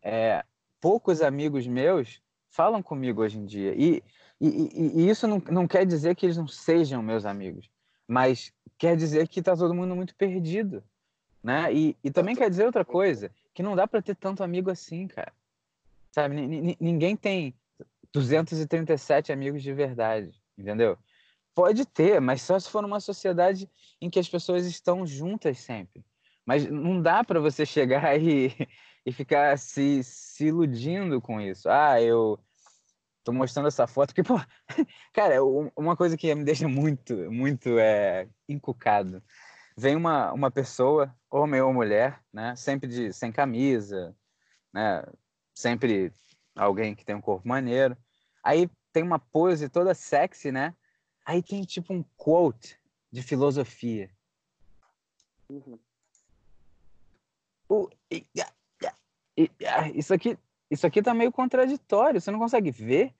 É, 0.01 0.43
poucos 0.79 1.21
amigos 1.21 1.67
meus 1.67 2.21
falam 2.49 2.81
comigo 2.81 3.21
hoje 3.21 3.37
em 3.37 3.45
dia. 3.45 3.73
E, 3.75 4.01
e, 4.39 4.47
e- 4.47 5.09
isso 5.09 5.27
não, 5.27 5.41
não 5.51 5.67
quer 5.67 5.85
dizer 5.85 6.15
que 6.15 6.25
eles 6.25 6.37
não 6.37 6.47
sejam 6.47 7.01
meus 7.01 7.25
amigos. 7.25 7.69
Mas 8.07 8.51
quer 8.77 8.95
dizer 8.95 9.27
que 9.27 9.39
está 9.39 9.55
todo 9.55 9.73
mundo 9.75 9.95
muito 9.95 10.15
perdido, 10.15 10.83
né? 11.43 11.71
E, 11.73 11.97
e 12.03 12.09
também 12.09 12.35
quer 12.35 12.49
dizer 12.49 12.65
outra 12.65 12.85
coisa, 12.85 13.31
que 13.53 13.61
não 13.61 13.75
dá 13.75 13.87
para 13.87 14.01
ter 14.01 14.15
tanto 14.15 14.43
amigo 14.43 14.69
assim, 14.71 15.07
cara. 15.07 15.33
Sabe? 16.11 16.35
N 16.37 16.75
ninguém 16.79 17.15
tem 17.15 17.53
237 18.13 19.31
amigos 19.31 19.61
de 19.61 19.73
verdade, 19.73 20.31
entendeu? 20.57 20.97
Pode 21.53 21.85
ter, 21.85 22.19
mas 22.21 22.41
só 22.41 22.59
se 22.59 22.69
for 22.69 22.81
numa 22.81 22.99
sociedade 22.99 23.69
em 24.01 24.09
que 24.09 24.19
as 24.19 24.29
pessoas 24.29 24.65
estão 24.65 25.05
juntas 25.05 25.59
sempre. 25.59 26.05
Mas 26.45 26.65
não 26.69 27.01
dá 27.01 27.23
para 27.23 27.39
você 27.39 27.65
chegar 27.65 28.17
e, 28.21 28.51
e 29.05 29.11
ficar 29.11 29.57
se, 29.57 30.03
se 30.03 30.47
iludindo 30.47 31.21
com 31.21 31.39
isso. 31.39 31.69
Ah, 31.69 32.01
eu 32.01 32.39
tô 33.23 33.33
mostrando 33.33 33.67
essa 33.67 33.85
foto 33.85 34.09
porque, 34.09 34.23
pô, 34.23 34.39
cara, 35.13 35.43
uma 35.75 35.95
coisa 35.95 36.17
que 36.17 36.33
me 36.33 36.43
deixa 36.43 36.67
muito, 36.67 37.13
muito 37.31 37.77
é, 37.77 38.27
encucado. 38.47 39.21
Vem 39.77 39.95
uma, 39.95 40.33
uma 40.33 40.51
pessoa, 40.51 41.13
homem 41.29 41.61
ou 41.61 41.73
mulher, 41.73 42.19
né, 42.33 42.55
sempre 42.55 42.89
de, 42.89 43.13
sem 43.13 43.31
camisa, 43.31 44.15
né, 44.73 45.03
sempre 45.53 46.11
alguém 46.63 46.95
que 46.95 47.05
tem 47.05 47.15
um 47.15 47.21
corpo 47.21 47.47
maneiro. 47.47 47.97
Aí 48.43 48.69
tem 48.91 49.03
uma 49.03 49.19
pose 49.19 49.69
toda 49.69 49.93
sexy, 49.93 50.51
né? 50.51 50.75
Aí 51.25 51.41
tem 51.41 51.63
tipo 51.63 51.93
um 51.93 52.03
quote 52.17 52.79
de 53.11 53.21
filosofia. 53.21 54.09
Uhum. 55.49 55.79
O, 57.67 57.89
e, 58.09 58.25
e, 59.37 59.49
isso 59.93 60.13
aqui 60.13 60.37
isso 60.69 60.85
aqui 60.85 61.01
tá 61.01 61.13
meio 61.13 61.31
contraditório, 61.31 62.21
você 62.21 62.29
não 62.29 62.37
consegue 62.37 62.69
ver? 62.69 63.13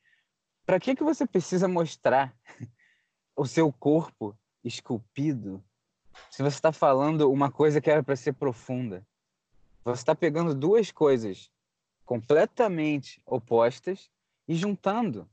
Para 0.65 0.79
que 0.79 0.95
que 0.95 1.03
você 1.03 1.25
precisa 1.25 1.67
mostrar 1.67 2.35
o 3.35 3.45
seu 3.45 3.71
corpo 3.73 4.37
esculpido 4.63 5.63
se 6.29 6.43
você 6.43 6.57
está 6.57 6.71
falando 6.71 7.31
uma 7.31 7.51
coisa 7.51 7.81
que 7.81 7.89
era 7.89 8.03
para 8.03 8.15
ser 8.15 8.33
profunda? 8.33 9.05
Você 9.83 10.01
está 10.01 10.13
pegando 10.13 10.53
duas 10.53 10.91
coisas 10.91 11.49
completamente 12.10 13.22
opostas 13.24 14.10
e 14.47 14.55
juntando. 14.55 15.30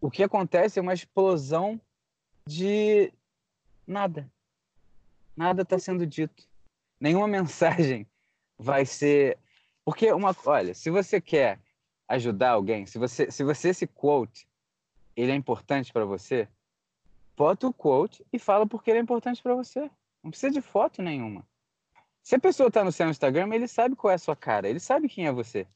O 0.00 0.10
que 0.10 0.24
acontece 0.24 0.76
é 0.80 0.82
uma 0.82 0.92
explosão 0.92 1.80
de 2.44 3.12
nada. 3.86 4.28
Nada 5.36 5.62
está 5.62 5.78
sendo 5.78 6.04
dito. 6.04 6.48
Nenhuma 6.98 7.28
mensagem 7.38 8.08
vai 8.58 8.84
ser. 8.84 9.38
Porque 9.84 10.10
uma, 10.10 10.34
olha, 10.44 10.74
se 10.74 10.90
você 10.90 11.20
quer 11.20 11.60
ajudar 12.08 12.50
alguém, 12.50 12.84
se 12.84 12.98
você, 12.98 13.30
se 13.30 13.44
você 13.44 13.68
esse 13.68 13.86
quote 13.86 14.48
ele 15.14 15.30
é 15.30 15.36
importante 15.36 15.92
para 15.92 16.04
você, 16.04 16.48
bota 17.36 17.68
o 17.68 17.72
quote 17.72 18.26
e 18.32 18.38
fala 18.38 18.66
porque 18.66 18.90
ele 18.90 18.98
é 18.98 19.02
importante 19.02 19.40
para 19.40 19.54
você. 19.54 19.88
Não 20.24 20.32
precisa 20.32 20.52
de 20.52 20.60
foto 20.60 21.00
nenhuma. 21.00 21.46
Se 22.22 22.36
a 22.36 22.38
pessoa 22.38 22.68
está 22.68 22.84
no 22.84 22.92
seu 22.92 23.08
Instagram, 23.08 23.52
ele 23.52 23.66
sabe 23.66 23.96
qual 23.96 24.12
é 24.12 24.14
a 24.14 24.18
sua 24.18 24.36
cara, 24.36 24.68
ele 24.68 24.80
sabe 24.80 25.08
quem 25.08 25.26
é 25.26 25.32
você. 25.32 25.66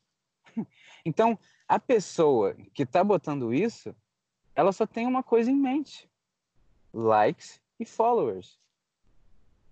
Então, 1.05 1.38
a 1.68 1.78
pessoa 1.78 2.57
que 2.74 2.82
está 2.82 3.05
botando 3.05 3.55
isso, 3.55 3.94
ela 4.57 4.72
só 4.72 4.84
tem 4.84 5.07
uma 5.07 5.22
coisa 5.22 5.49
em 5.49 5.55
mente: 5.55 6.11
likes 6.92 7.61
e 7.78 7.84
followers. 7.84 8.59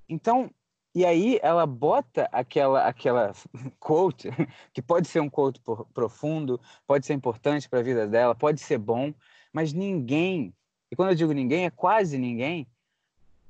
Então, 0.09 0.49
e 0.95 1.05
aí 1.05 1.41
ela 1.43 1.67
bota 1.67 2.29
aquela 2.31 2.87
aquela 2.87 3.33
quote, 3.81 4.31
que 4.73 4.81
pode 4.81 5.09
ser 5.09 5.21
um 5.21 5.29
quote 5.29 5.61
profundo, 5.93 6.61
pode 6.87 7.05
ser 7.05 7.15
importante 7.15 7.69
para 7.69 7.81
a 7.81 7.83
vida 7.83 8.07
dela, 8.07 8.35
pode 8.35 8.61
ser 8.61 8.79
bom, 8.79 9.13
mas 9.53 9.73
ninguém, 9.73 10.55
e 10.91 10.95
quando 10.95 11.11
eu 11.11 11.17
digo 11.17 11.33
ninguém, 11.33 11.65
é 11.65 11.71
quase 11.71 12.17
ninguém, 12.17 12.67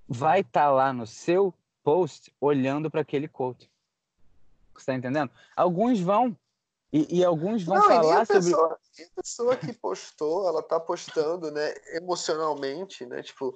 vai 0.08 0.40
estar 0.40 0.66
tá 0.66 0.70
lá 0.70 0.92
no 0.92 1.06
seu 1.06 1.52
post 1.84 2.34
olhando 2.40 2.90
para 2.90 3.02
aquele 3.02 3.28
quote. 3.28 3.70
Você 4.72 4.80
está 4.80 4.94
entendendo? 4.94 5.30
Alguns 5.54 6.00
vão, 6.00 6.36
e, 6.92 7.18
e 7.18 7.24
alguns 7.24 7.62
vão 7.62 7.76
Não, 7.76 7.88
falar 7.88 8.22
a 8.22 8.26
pessoa, 8.26 8.78
sobre. 8.94 9.10
A 9.12 9.22
pessoa 9.22 9.56
que 9.56 9.72
postou, 9.72 10.48
ela 10.48 10.62
tá 10.62 10.80
postando, 10.80 11.52
né, 11.52 11.74
emocionalmente, 11.92 13.04
né, 13.06 13.22
tipo, 13.22 13.54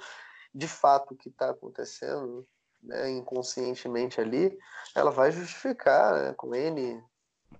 de 0.55 0.68
fato 0.68 1.14
o 1.14 1.16
que 1.16 1.29
está 1.29 1.51
acontecendo, 1.51 2.47
né, 2.83 3.11
inconscientemente 3.11 4.20
ali, 4.20 4.57
ela 4.95 5.11
vai 5.11 5.33
justificar 5.33 6.14
né, 6.14 6.35
com 6.35 6.55
N 6.55 7.03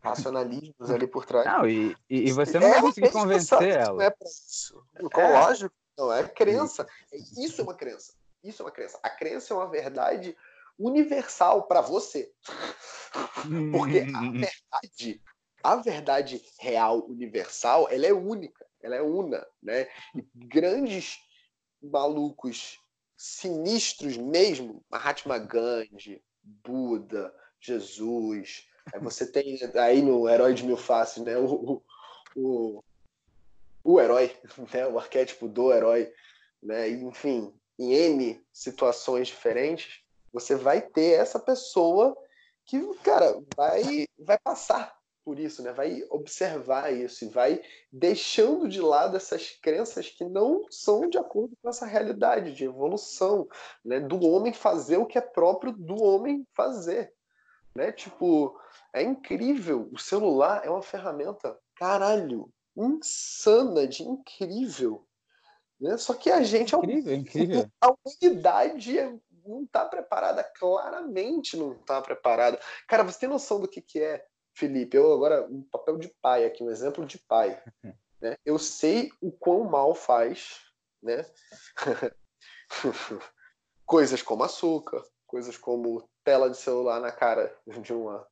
racionalismos 0.02 0.90
ali 0.90 1.06
por 1.06 1.24
trás. 1.24 1.46
Não, 1.46 1.66
e, 1.66 1.96
e 2.08 2.30
você 2.32 2.58
não 2.58 2.66
é, 2.66 2.72
vai 2.72 2.80
conseguir 2.82 3.10
convencer 3.10 3.62
ela. 3.62 3.94
Não 3.94 4.02
é 4.02 4.10
pra 4.10 4.28
isso. 4.28 4.84
É. 5.16 5.40
Lógico, 5.40 5.74
não 5.96 6.12
é 6.12 6.28
crença. 6.28 6.86
Isso 7.12 7.60
é 7.60 7.64
uma 7.64 7.74
crença. 7.74 8.12
Isso 8.42 8.62
é 8.62 8.64
uma 8.64 8.70
crença. 8.70 8.98
A 9.02 9.10
crença 9.10 9.52
é 9.52 9.56
uma 9.56 9.68
verdade 9.68 10.36
universal 10.78 11.66
para 11.66 11.80
você. 11.80 12.32
Porque 13.72 14.00
a 14.14 14.30
verdade 14.30 15.20
a 15.62 15.76
verdade 15.76 16.42
real 16.60 17.04
universal 17.06 17.88
ela 17.90 18.06
é 18.06 18.12
única, 18.12 18.64
ela 18.80 18.96
é 18.96 19.02
una, 19.02 19.46
né? 19.62 19.88
E 20.14 20.24
grandes 20.34 21.18
malucos 21.82 22.78
sinistros 23.16 24.16
mesmo, 24.16 24.84
Mahatma 24.88 25.38
Gandhi, 25.38 26.22
Buda, 26.42 27.34
Jesus, 27.60 28.68
aí 28.92 29.00
você 29.00 29.26
tem 29.26 29.58
aí 29.74 30.00
no 30.00 30.28
Herói 30.28 30.54
de 30.54 30.64
Mil 30.64 30.76
Faces, 30.76 31.22
né? 31.24 31.36
O, 31.36 31.82
o, 32.36 32.84
o 33.82 34.00
herói, 34.00 34.34
né? 34.72 34.86
O 34.86 34.98
arquétipo 34.98 35.48
do 35.48 35.72
herói, 35.72 36.12
né? 36.62 36.88
Enfim, 36.88 37.52
em 37.78 37.92
N 37.92 38.46
situações 38.52 39.28
diferentes, 39.28 40.00
você 40.39 40.55
vai 40.55 40.80
ter 40.80 41.18
essa 41.18 41.39
pessoa 41.39 42.16
que, 42.64 42.80
cara, 43.03 43.41
vai, 43.57 44.07
vai 44.18 44.39
passar 44.39 44.97
por 45.24 45.39
isso, 45.39 45.62
né? 45.62 45.72
Vai 45.72 46.03
observar 46.09 46.91
isso 46.91 47.24
e 47.24 47.28
vai 47.28 47.61
deixando 47.93 48.66
de 48.66 48.80
lado 48.80 49.16
essas 49.16 49.51
crenças 49.51 50.09
que 50.09 50.24
não 50.24 50.64
são 50.70 51.09
de 51.09 51.18
acordo 51.18 51.55
com 51.61 51.68
essa 51.68 51.84
realidade 51.84 52.55
de 52.55 52.64
evolução, 52.64 53.47
né? 53.84 54.01
Do 54.01 54.24
homem 54.24 54.55
fazer 54.55 54.97
o 54.97 55.05
que 55.05 55.18
é 55.18 55.20
próprio 55.20 55.72
do 55.72 56.03
homem 56.03 56.47
fazer, 56.55 57.12
né? 57.74 57.93
Tipo, 57.93 58.59
é 58.95 59.03
incrível. 59.03 59.91
O 59.93 59.99
celular 59.99 60.62
é 60.64 60.70
uma 60.70 60.82
ferramenta, 60.82 61.59
caralho, 61.76 62.51
insana 62.74 63.86
de 63.86 64.03
incrível. 64.03 65.07
Né? 65.80 65.97
Só 65.97 66.14
que 66.14 66.30
a 66.30 66.43
gente 66.43 66.74
incrível, 66.74 67.14
incrível. 67.14 67.70
a 67.80 67.93
humanidade 67.93 68.99
é, 68.99 69.14
não 69.49 69.64
está 69.64 69.84
preparada, 69.84 70.44
claramente 70.44 71.57
não 71.57 71.72
está 71.72 72.01
preparada. 72.01 72.61
Cara, 72.86 73.03
você 73.03 73.20
tem 73.20 73.28
noção 73.28 73.61
do 73.61 73.68
que, 73.68 73.80
que 73.80 74.01
é 74.01 74.24
Felipe, 74.55 74.96
eu 74.96 75.12
agora, 75.12 75.46
um 75.46 75.62
papel 75.62 75.99
de 75.99 76.09
pai 76.20 76.44
aqui, 76.44 76.62
um 76.62 76.70
exemplo 76.70 77.05
de 77.05 77.18
pai. 77.18 77.61
Né? 78.20 78.36
Eu 78.44 78.59
sei 78.59 79.12
o 79.20 79.30
quão 79.30 79.62
mal 79.62 79.94
faz 79.94 80.68
né? 81.03 81.24
coisas 83.86 84.22
como 84.22 84.44
açúcar, 84.44 85.03
coisas 85.26 85.57
como 85.57 86.09
tela 86.24 86.51
de 86.51 86.57
celular 86.57 87.01
na 87.01 87.12
cara 87.12 87.57
de 87.66 87.92
uma, 87.92 88.26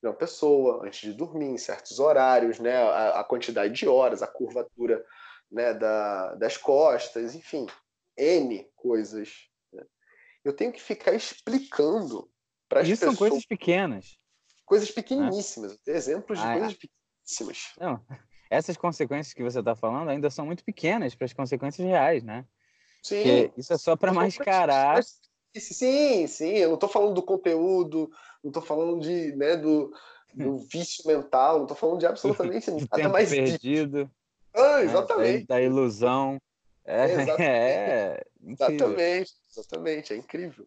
de 0.00 0.08
uma 0.08 0.14
pessoa 0.14 0.84
antes 0.84 1.00
de 1.00 1.12
dormir, 1.12 1.46
em 1.46 1.58
certos 1.58 1.98
horários, 1.98 2.58
né? 2.58 2.76
a, 2.76 3.20
a 3.20 3.24
quantidade 3.24 3.74
de 3.74 3.88
horas, 3.88 4.22
a 4.22 4.26
curvatura 4.26 5.04
né? 5.50 5.74
da, 5.74 6.34
das 6.34 6.56
costas, 6.56 7.34
enfim, 7.34 7.66
N 8.16 8.68
coisas. 8.74 9.48
Eu 10.46 10.52
tenho 10.52 10.72
que 10.72 10.80
ficar 10.80 11.12
explicando 11.12 12.30
para 12.68 12.80
as 12.80 12.88
pessoas. 12.88 13.02
Isso 13.02 13.04
são 13.04 13.16
coisas 13.16 13.44
pequenas. 13.44 14.16
Coisas 14.64 14.90
pequeníssimas, 14.92 15.72
ah. 15.72 15.90
exemplos 15.90 16.38
de 16.38 16.44
ah, 16.44 16.52
coisas 16.52 16.74
pequeníssimas. 16.74 17.72
Não, 17.80 18.00
essas 18.48 18.76
consequências 18.76 19.34
que 19.34 19.42
você 19.42 19.58
está 19.58 19.74
falando 19.74 20.08
ainda 20.08 20.30
são 20.30 20.46
muito 20.46 20.64
pequenas 20.64 21.16
para 21.16 21.24
as 21.24 21.32
consequências 21.32 21.84
reais, 21.84 22.22
né? 22.22 22.44
Sim. 23.02 23.16
Porque 23.16 23.52
isso 23.56 23.72
é 23.72 23.78
só 23.78 23.96
para 23.96 24.12
mascarar. 24.12 25.02
Sim, 25.52 26.28
sim. 26.28 26.52
Eu 26.52 26.68
não 26.68 26.74
estou 26.74 26.88
falando 26.88 27.14
do 27.14 27.22
conteúdo, 27.24 28.08
não 28.42 28.50
estou 28.50 28.62
falando 28.62 29.00
de, 29.00 29.34
né, 29.34 29.56
do, 29.56 29.92
do 30.32 30.58
vício 30.70 31.04
mental, 31.08 31.56
não 31.56 31.64
estou 31.64 31.76
falando 31.76 31.98
de 31.98 32.06
absolutamente 32.06 32.70
nada 32.70 32.86
tempo 32.86 33.10
mais 33.10 33.30
perdido. 33.30 34.08
Ah, 34.54 34.80
exatamente. 34.80 35.40
Né? 35.40 35.46
Da 35.48 35.60
ilusão. 35.60 36.38
É, 36.86 37.04
exatamente. 37.04 37.42
É, 37.42 38.24
exatamente, 38.46 39.32
exatamente, 39.50 40.12
é 40.12 40.16
incrível 40.16 40.66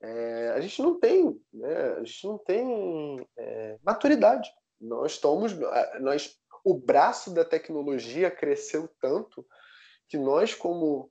é, 0.00 0.52
a 0.54 0.60
gente 0.60 0.80
não 0.80 0.98
tem, 0.98 1.40
né, 1.52 1.92
a 1.98 2.04
gente 2.04 2.26
não 2.26 2.38
tem 2.38 3.26
é, 3.36 3.78
maturidade. 3.82 4.50
Nós 4.80 5.12
estamos, 5.12 5.52
nós, 6.00 6.36
o 6.64 6.74
braço 6.74 7.32
da 7.32 7.44
tecnologia 7.44 8.30
cresceu 8.30 8.88
tanto 9.00 9.44
que 10.08 10.16
nós 10.16 10.54
como 10.54 11.10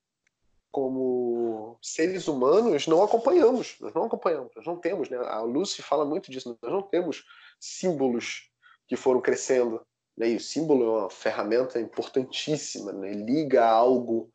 como 0.69 1.79
seres 1.81 2.27
humanos 2.27 2.85
não 2.85 3.01
acompanhamos, 3.01 3.77
nós 3.79 3.93
não 3.95 4.03
acompanhamos, 4.03 4.51
nós 4.55 4.65
não 4.65 4.75
temos, 4.75 5.09
né? 5.09 5.17
A 5.17 5.41
Lucy 5.41 5.81
fala 5.81 6.05
muito 6.05 6.29
disso, 6.29 6.55
nós 6.61 6.71
não 6.71 6.83
temos 6.83 7.23
símbolos 7.59 8.51
que 8.85 8.95
foram 8.95 9.19
crescendo, 9.19 9.83
né? 10.17 10.29
E 10.29 10.35
o 10.35 10.39
símbolo 10.39 10.83
é 10.83 10.99
uma 11.01 11.09
ferramenta 11.09 11.79
importantíssima, 11.79 12.91
né? 12.91 13.11
Liga 13.11 13.65
algo, 13.65 14.31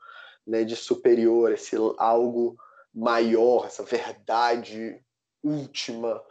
né, 0.46 0.64
de 0.64 0.76
superior, 0.76 1.52
esse 1.52 1.76
algo 1.98 2.56
maior, 2.94 3.66
essa 3.66 3.82
verdade 3.82 5.02
última, 5.42 6.22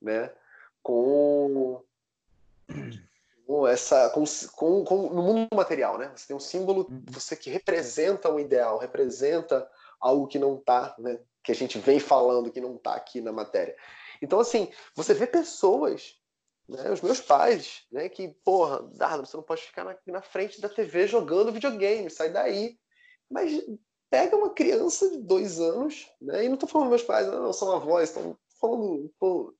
né? 0.00 0.32
Com, 0.82 1.82
com 3.46 3.68
essa 3.68 4.08
com, 4.10 4.24
com, 4.54 4.84
com, 4.84 5.10
no 5.10 5.22
mundo 5.22 5.48
material, 5.54 5.98
né? 5.98 6.10
Você 6.14 6.28
tem 6.28 6.36
um 6.36 6.40
símbolo, 6.40 6.86
uhum. 6.90 7.02
você 7.08 7.36
que 7.36 7.50
representa 7.50 8.32
um 8.32 8.40
ideal, 8.40 8.78
representa 8.78 9.68
algo 10.00 10.26
que 10.26 10.38
não 10.38 10.56
está, 10.56 10.94
né? 10.98 11.18
Que 11.42 11.52
a 11.52 11.54
gente 11.54 11.78
vem 11.78 12.00
falando 12.00 12.50
que 12.50 12.60
não 12.60 12.76
está 12.76 12.94
aqui 12.94 13.20
na 13.20 13.32
matéria. 13.32 13.76
Então, 14.22 14.40
assim, 14.40 14.70
você 14.94 15.12
vê 15.12 15.26
pessoas, 15.26 16.18
né, 16.68 16.90
os 16.90 17.00
meus 17.00 17.20
pais, 17.20 17.84
né, 17.92 18.08
que, 18.08 18.28
porra, 18.44 18.82
Dardo, 18.94 19.26
você 19.26 19.36
não 19.36 19.44
pode 19.44 19.62
ficar 19.62 19.84
na, 19.84 19.96
na 20.06 20.22
frente 20.22 20.60
da 20.60 20.68
TV 20.68 21.06
jogando 21.06 21.52
videogame, 21.52 22.10
sai 22.10 22.30
daí. 22.30 22.78
Mas 23.30 23.62
pega 24.10 24.36
uma 24.36 24.50
criança 24.50 25.10
de 25.10 25.18
dois 25.18 25.60
anos, 25.60 26.10
né, 26.20 26.44
e 26.44 26.48
não 26.48 26.54
estou 26.54 26.68
falando 26.68 26.88
meus 26.88 27.02
pais, 27.02 27.26
não, 27.26 27.52
são 27.52 27.72
avós, 27.72 28.08
estão 28.08 28.36
falando, 28.60 29.12
pô, 29.18 29.54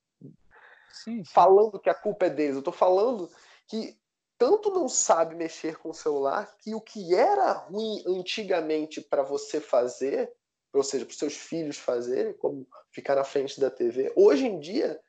sim, 0.92 1.24
sim. 1.24 1.24
falando 1.24 1.78
que 1.80 1.90
a 1.90 1.94
culpa 1.94 2.26
é 2.26 2.30
deles, 2.30 2.54
eu 2.54 2.60
estou 2.60 2.72
falando 2.72 3.30
que 3.68 3.96
tanto 4.38 4.70
não 4.70 4.88
sabe 4.88 5.34
mexer 5.34 5.76
com 5.78 5.90
o 5.90 5.94
celular 5.94 6.54
que 6.58 6.74
o 6.74 6.80
que 6.80 7.14
era 7.14 7.52
ruim 7.52 8.02
antigamente 8.06 9.00
para 9.00 9.22
você 9.22 9.60
fazer, 9.60 10.32
ou 10.72 10.82
seja, 10.82 11.04
para 11.04 11.12
os 11.12 11.18
seus 11.18 11.36
filhos 11.36 11.78
fazerem, 11.78 12.32
como 12.34 12.66
ficar 12.90 13.14
na 13.14 13.24
frente 13.24 13.60
da 13.60 13.70
TV, 13.70 14.12
hoje 14.16 14.46
em 14.46 14.58
dia, 14.58 15.00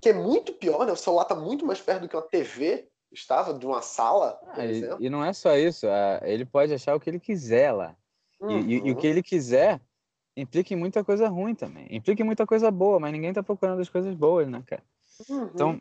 que 0.00 0.10
é 0.10 0.12
muito 0.12 0.52
pior, 0.52 0.86
né? 0.86 0.92
O 0.92 0.96
celular 0.96 1.22
está 1.22 1.34
muito 1.34 1.66
mais 1.66 1.80
perto 1.80 2.02
do 2.02 2.08
que 2.08 2.16
uma 2.16 2.22
TV 2.22 2.88
estava, 3.10 3.54
de 3.54 3.66
uma 3.66 3.80
sala, 3.80 4.38
ah, 4.48 4.66
e, 4.66 5.06
e, 5.06 5.10
não 5.10 5.24
é 5.24 5.32
só 5.32 5.56
isso, 5.56 5.86
ele 6.22 6.44
pode 6.44 6.74
achar 6.74 6.94
o 6.94 7.00
que 7.00 7.08
ele 7.08 7.18
quiser 7.18 7.72
lá. 7.72 7.96
Uhum. 8.40 8.60
E, 8.60 8.74
e, 8.74 8.86
e, 8.86 8.90
o 8.92 8.96
que 8.96 9.06
ele 9.06 9.22
quiser 9.22 9.80
implica 10.36 10.74
em 10.74 10.76
muita 10.76 11.02
coisa 11.02 11.28
ruim 11.28 11.54
também. 11.54 11.86
Implica 11.90 12.22
em 12.22 12.26
muita 12.26 12.46
coisa 12.46 12.70
boa, 12.70 13.00
mas 13.00 13.12
ninguém 13.12 13.30
está 13.30 13.42
procurando 13.42 13.80
as 13.80 13.88
coisas 13.88 14.14
boas, 14.14 14.48
né, 14.48 14.62
cara? 14.66 14.82
Uhum. 15.28 15.50
Então, 15.54 15.80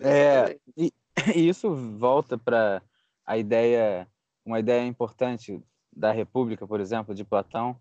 é, 0.00 0.58
e, 0.76 0.92
e 1.36 1.48
isso 1.48 1.74
volta 1.98 2.38
para 2.38 2.82
a 3.26 3.36
ideia, 3.36 4.08
uma 4.44 4.60
ideia 4.60 4.86
importante 4.86 5.60
da 5.92 6.12
República, 6.12 6.66
por 6.66 6.80
exemplo, 6.80 7.14
de 7.14 7.24
Platão, 7.24 7.76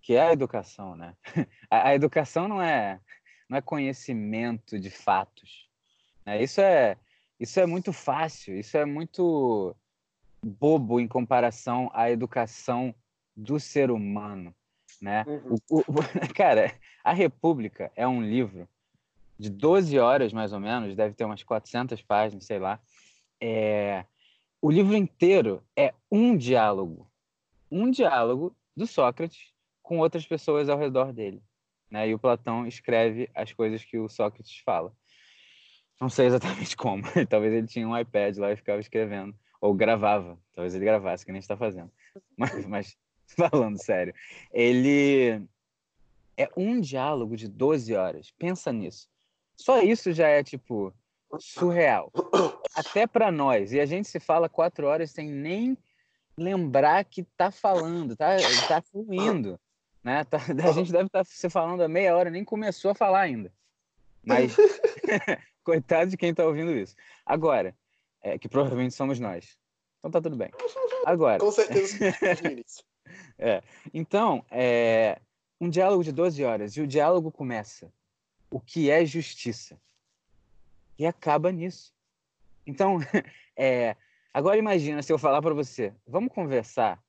que 0.00 0.14
é 0.14 0.22
a 0.22 0.32
educação, 0.32 0.94
né? 0.94 1.14
A, 1.68 1.88
a 1.88 1.94
educação 1.94 2.46
não 2.46 2.62
é 2.62 3.00
não 3.48 3.58
é 3.58 3.60
conhecimento 3.60 4.78
de 4.78 4.90
fatos. 4.90 5.68
Né? 6.24 6.42
Isso 6.42 6.60
é 6.60 6.96
isso 7.38 7.60
é 7.60 7.66
muito 7.66 7.92
fácil, 7.92 8.58
isso 8.58 8.76
é 8.78 8.84
muito 8.86 9.76
bobo 10.42 10.98
em 10.98 11.06
comparação 11.06 11.90
à 11.92 12.10
educação 12.10 12.94
do 13.36 13.60
ser 13.60 13.90
humano, 13.90 14.54
né? 15.02 15.24
Uhum. 15.26 15.56
O, 15.70 15.80
o, 15.80 15.84
cara, 16.34 16.74
a 17.04 17.12
República 17.12 17.92
é 17.94 18.08
um 18.08 18.22
livro 18.22 18.66
de 19.38 19.50
12 19.50 19.98
horas, 19.98 20.32
mais 20.32 20.52
ou 20.52 20.60
menos, 20.60 20.96
deve 20.96 21.14
ter 21.14 21.24
umas 21.24 21.42
400 21.42 22.00
páginas, 22.02 22.44
sei 22.44 22.58
lá. 22.58 22.80
É... 23.40 24.06
O 24.62 24.70
livro 24.70 24.96
inteiro 24.96 25.62
é 25.76 25.92
um 26.10 26.34
diálogo. 26.36 27.06
Um 27.70 27.90
diálogo 27.90 28.56
do 28.74 28.86
Sócrates 28.86 29.52
com 29.82 29.98
outras 29.98 30.26
pessoas 30.26 30.70
ao 30.70 30.78
redor 30.78 31.12
dele. 31.12 31.42
Né? 31.90 32.08
E 32.08 32.14
o 32.14 32.18
Platão 32.18 32.66
escreve 32.66 33.30
as 33.34 33.52
coisas 33.52 33.84
que 33.84 33.98
o 33.98 34.08
Sócrates 34.08 34.58
fala. 34.64 34.92
Não 36.00 36.08
sei 36.08 36.26
exatamente 36.26 36.76
como. 36.76 37.02
Talvez 37.28 37.52
ele 37.52 37.66
tinha 37.66 37.88
um 37.88 37.96
iPad 37.96 38.36
lá 38.36 38.52
e 38.52 38.56
ficava 38.56 38.80
escrevendo. 38.80 39.34
Ou 39.60 39.74
gravava. 39.74 40.38
Talvez 40.54 40.74
ele 40.74 40.84
gravasse, 40.84 41.24
que 41.24 41.32
nem 41.32 41.38
está 41.40 41.56
fazendo. 41.56 41.90
Mas, 42.36 42.66
mas 42.66 42.96
falando 43.36 43.82
sério, 43.82 44.14
ele 44.52 45.42
é 46.36 46.48
um 46.56 46.80
diálogo 46.80 47.36
de 47.36 47.48
12 47.48 47.94
horas. 47.94 48.30
Pensa 48.38 48.72
nisso. 48.72 49.08
Só 49.56 49.82
isso 49.82 50.12
já 50.12 50.28
é, 50.28 50.42
tipo, 50.42 50.94
surreal. 51.38 52.12
Até 52.74 53.06
para 53.06 53.30
nós. 53.32 53.72
E 53.72 53.80
a 53.80 53.86
gente 53.86 54.08
se 54.08 54.20
fala 54.20 54.48
quatro 54.48 54.86
horas 54.86 55.10
sem 55.10 55.28
nem 55.28 55.76
lembrar 56.36 57.04
que 57.04 57.22
tá 57.36 57.50
falando, 57.50 58.14
tá, 58.14 58.36
tá 58.68 58.82
fluindo. 58.82 59.58
Né? 60.06 60.22
Tá, 60.22 60.38
a 60.70 60.72
gente 60.72 60.92
deve 60.92 61.06
estar 61.06 61.18
tá 61.18 61.24
se 61.24 61.50
falando 61.50 61.82
há 61.82 61.88
meia 61.88 62.16
hora, 62.16 62.30
nem 62.30 62.44
começou 62.44 62.92
a 62.92 62.94
falar 62.94 63.22
ainda. 63.22 63.52
Mas, 64.24 64.54
coitado 65.64 66.12
de 66.12 66.16
quem 66.16 66.30
está 66.30 66.46
ouvindo 66.46 66.70
isso. 66.70 66.94
Agora, 67.26 67.76
é, 68.22 68.38
que 68.38 68.48
provavelmente 68.48 68.94
somos 68.94 69.18
nós. 69.18 69.58
Então 69.98 70.12
tá 70.12 70.20
tudo 70.20 70.36
bem. 70.36 70.48
Agora. 71.04 71.40
Com 71.40 71.50
certeza. 71.50 71.98
é, 73.36 73.60
então, 73.92 74.44
é, 74.48 75.20
um 75.60 75.68
diálogo 75.68 76.04
de 76.04 76.12
12 76.12 76.44
horas. 76.44 76.76
E 76.76 76.80
o 76.80 76.86
diálogo 76.86 77.32
começa 77.32 77.92
o 78.48 78.60
que 78.60 78.88
é 78.88 79.04
justiça. 79.04 79.76
E 80.96 81.04
acaba 81.04 81.50
nisso. 81.50 81.92
Então, 82.64 82.98
é, 83.56 83.96
agora 84.32 84.56
imagina 84.56 85.02
se 85.02 85.12
eu 85.12 85.18
falar 85.18 85.42
para 85.42 85.52
você, 85.52 85.92
vamos 86.06 86.32
conversar 86.32 87.02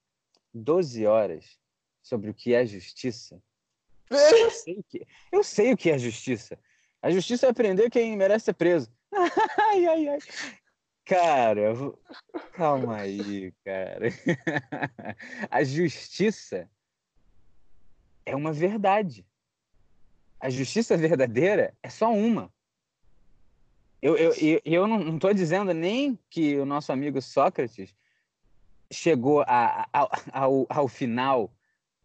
12 0.51 1.05
horas 1.05 1.59
sobre 2.07 2.29
o 2.29 2.33
que 2.33 2.53
é 2.53 2.65
justiça. 2.65 3.41
Eu 4.09 4.51
sei, 4.51 4.83
que, 4.87 5.07
eu 5.33 5.43
sei 5.43 5.73
o 5.73 5.77
que 5.77 5.91
é 5.91 5.97
justiça. 5.97 6.57
A 7.01 7.11
justiça 7.11 7.47
é 7.47 7.53
prender 7.53 7.89
quem 7.89 8.15
merece 8.15 8.45
ser 8.45 8.53
preso. 8.53 8.89
ai, 9.11 9.85
ai, 9.85 10.07
ai. 10.07 10.19
Cara, 11.03 11.73
calma 12.53 12.97
aí, 12.97 13.53
cara. 13.65 14.07
A 15.51 15.61
justiça 15.63 16.69
é 18.25 18.33
uma 18.33 18.53
verdade 18.53 19.25
a 20.39 20.49
justiça 20.49 20.95
verdadeira 20.95 21.73
é 21.81 21.89
só 21.89 22.11
uma. 22.11 22.51
Eu, 24.01 24.15
eu, 24.15 24.33
eu, 24.35 24.61
eu 24.63 24.87
não 24.87 25.15
estou 25.15 25.33
dizendo 25.33 25.73
nem 25.73 26.17
que 26.29 26.57
o 26.57 26.65
nosso 26.65 26.91
amigo 26.91 27.21
Sócrates 27.21 27.95
chegou 28.91 29.41
a, 29.41 29.87
a, 29.91 30.09
ao, 30.31 30.65
ao 30.69 30.87
final 30.87 31.51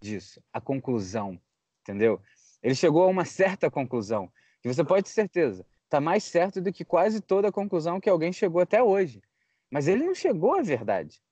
disso, 0.03 0.43
a 0.53 0.61
conclusão, 0.61 1.41
entendeu? 1.81 2.21
Ele 2.63 2.75
chegou 2.75 3.05
a 3.05 3.09
uma 3.09 3.25
certa 3.25 3.71
conclusão, 3.71 4.31
que 4.61 4.69
você 4.69 4.85
pode 4.85 5.05
ter 5.05 5.11
certeza, 5.11 5.67
está 5.85 6.01
mais 6.01 6.25
certo 6.25 6.61
do 6.61 6.73
que 6.73 6.85
quase 6.85 7.21
toda 7.21 7.49
a 7.49 7.53
conclusão 7.53 8.01
que 8.01 8.11
alguém 8.11 8.33
chegou 8.33 8.61
até 8.61 8.83
hoje. 8.83 9.23
Mas 9.71 9.89
ele 9.89 10.05
não 10.05 10.15
chegou 10.15 10.55
à 10.55 10.63
verdade. 10.63 11.23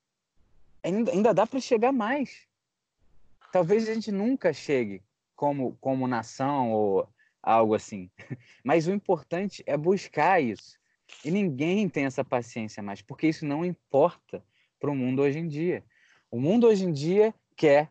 Ainda, 0.83 1.13
ainda 1.13 1.35
dá 1.35 1.47
para 1.47 1.61
chegar 1.61 1.93
mais. 1.93 2.49
Talvez 3.53 3.89
a 3.89 3.95
gente 3.95 4.11
nunca 4.11 4.53
chegue 4.53 5.03
como, 5.37 5.77
como 5.81 6.07
nação 6.07 6.73
ou 6.73 7.09
algo 7.43 7.75
assim. 7.75 8.11
Mas 8.65 8.87
o 8.87 8.93
importante 8.93 9.63
é 9.67 9.77
buscar 9.77 10.43
isso. 10.43 10.79
E 11.25 11.31
ninguém 11.31 11.89
tem 11.89 12.05
essa 12.05 12.25
paciência 12.25 12.83
mais, 12.83 13.03
porque 13.03 13.27
isso 13.27 13.45
não 13.45 13.65
importa 13.65 14.43
para 14.79 14.91
o 14.91 14.95
mundo 14.95 15.23
hoje 15.23 15.39
em 15.39 15.49
dia. 15.49 15.85
O 16.31 16.41
mundo 16.41 16.67
hoje 16.67 16.85
em 16.85 16.93
dia 16.93 17.35
quer 17.57 17.91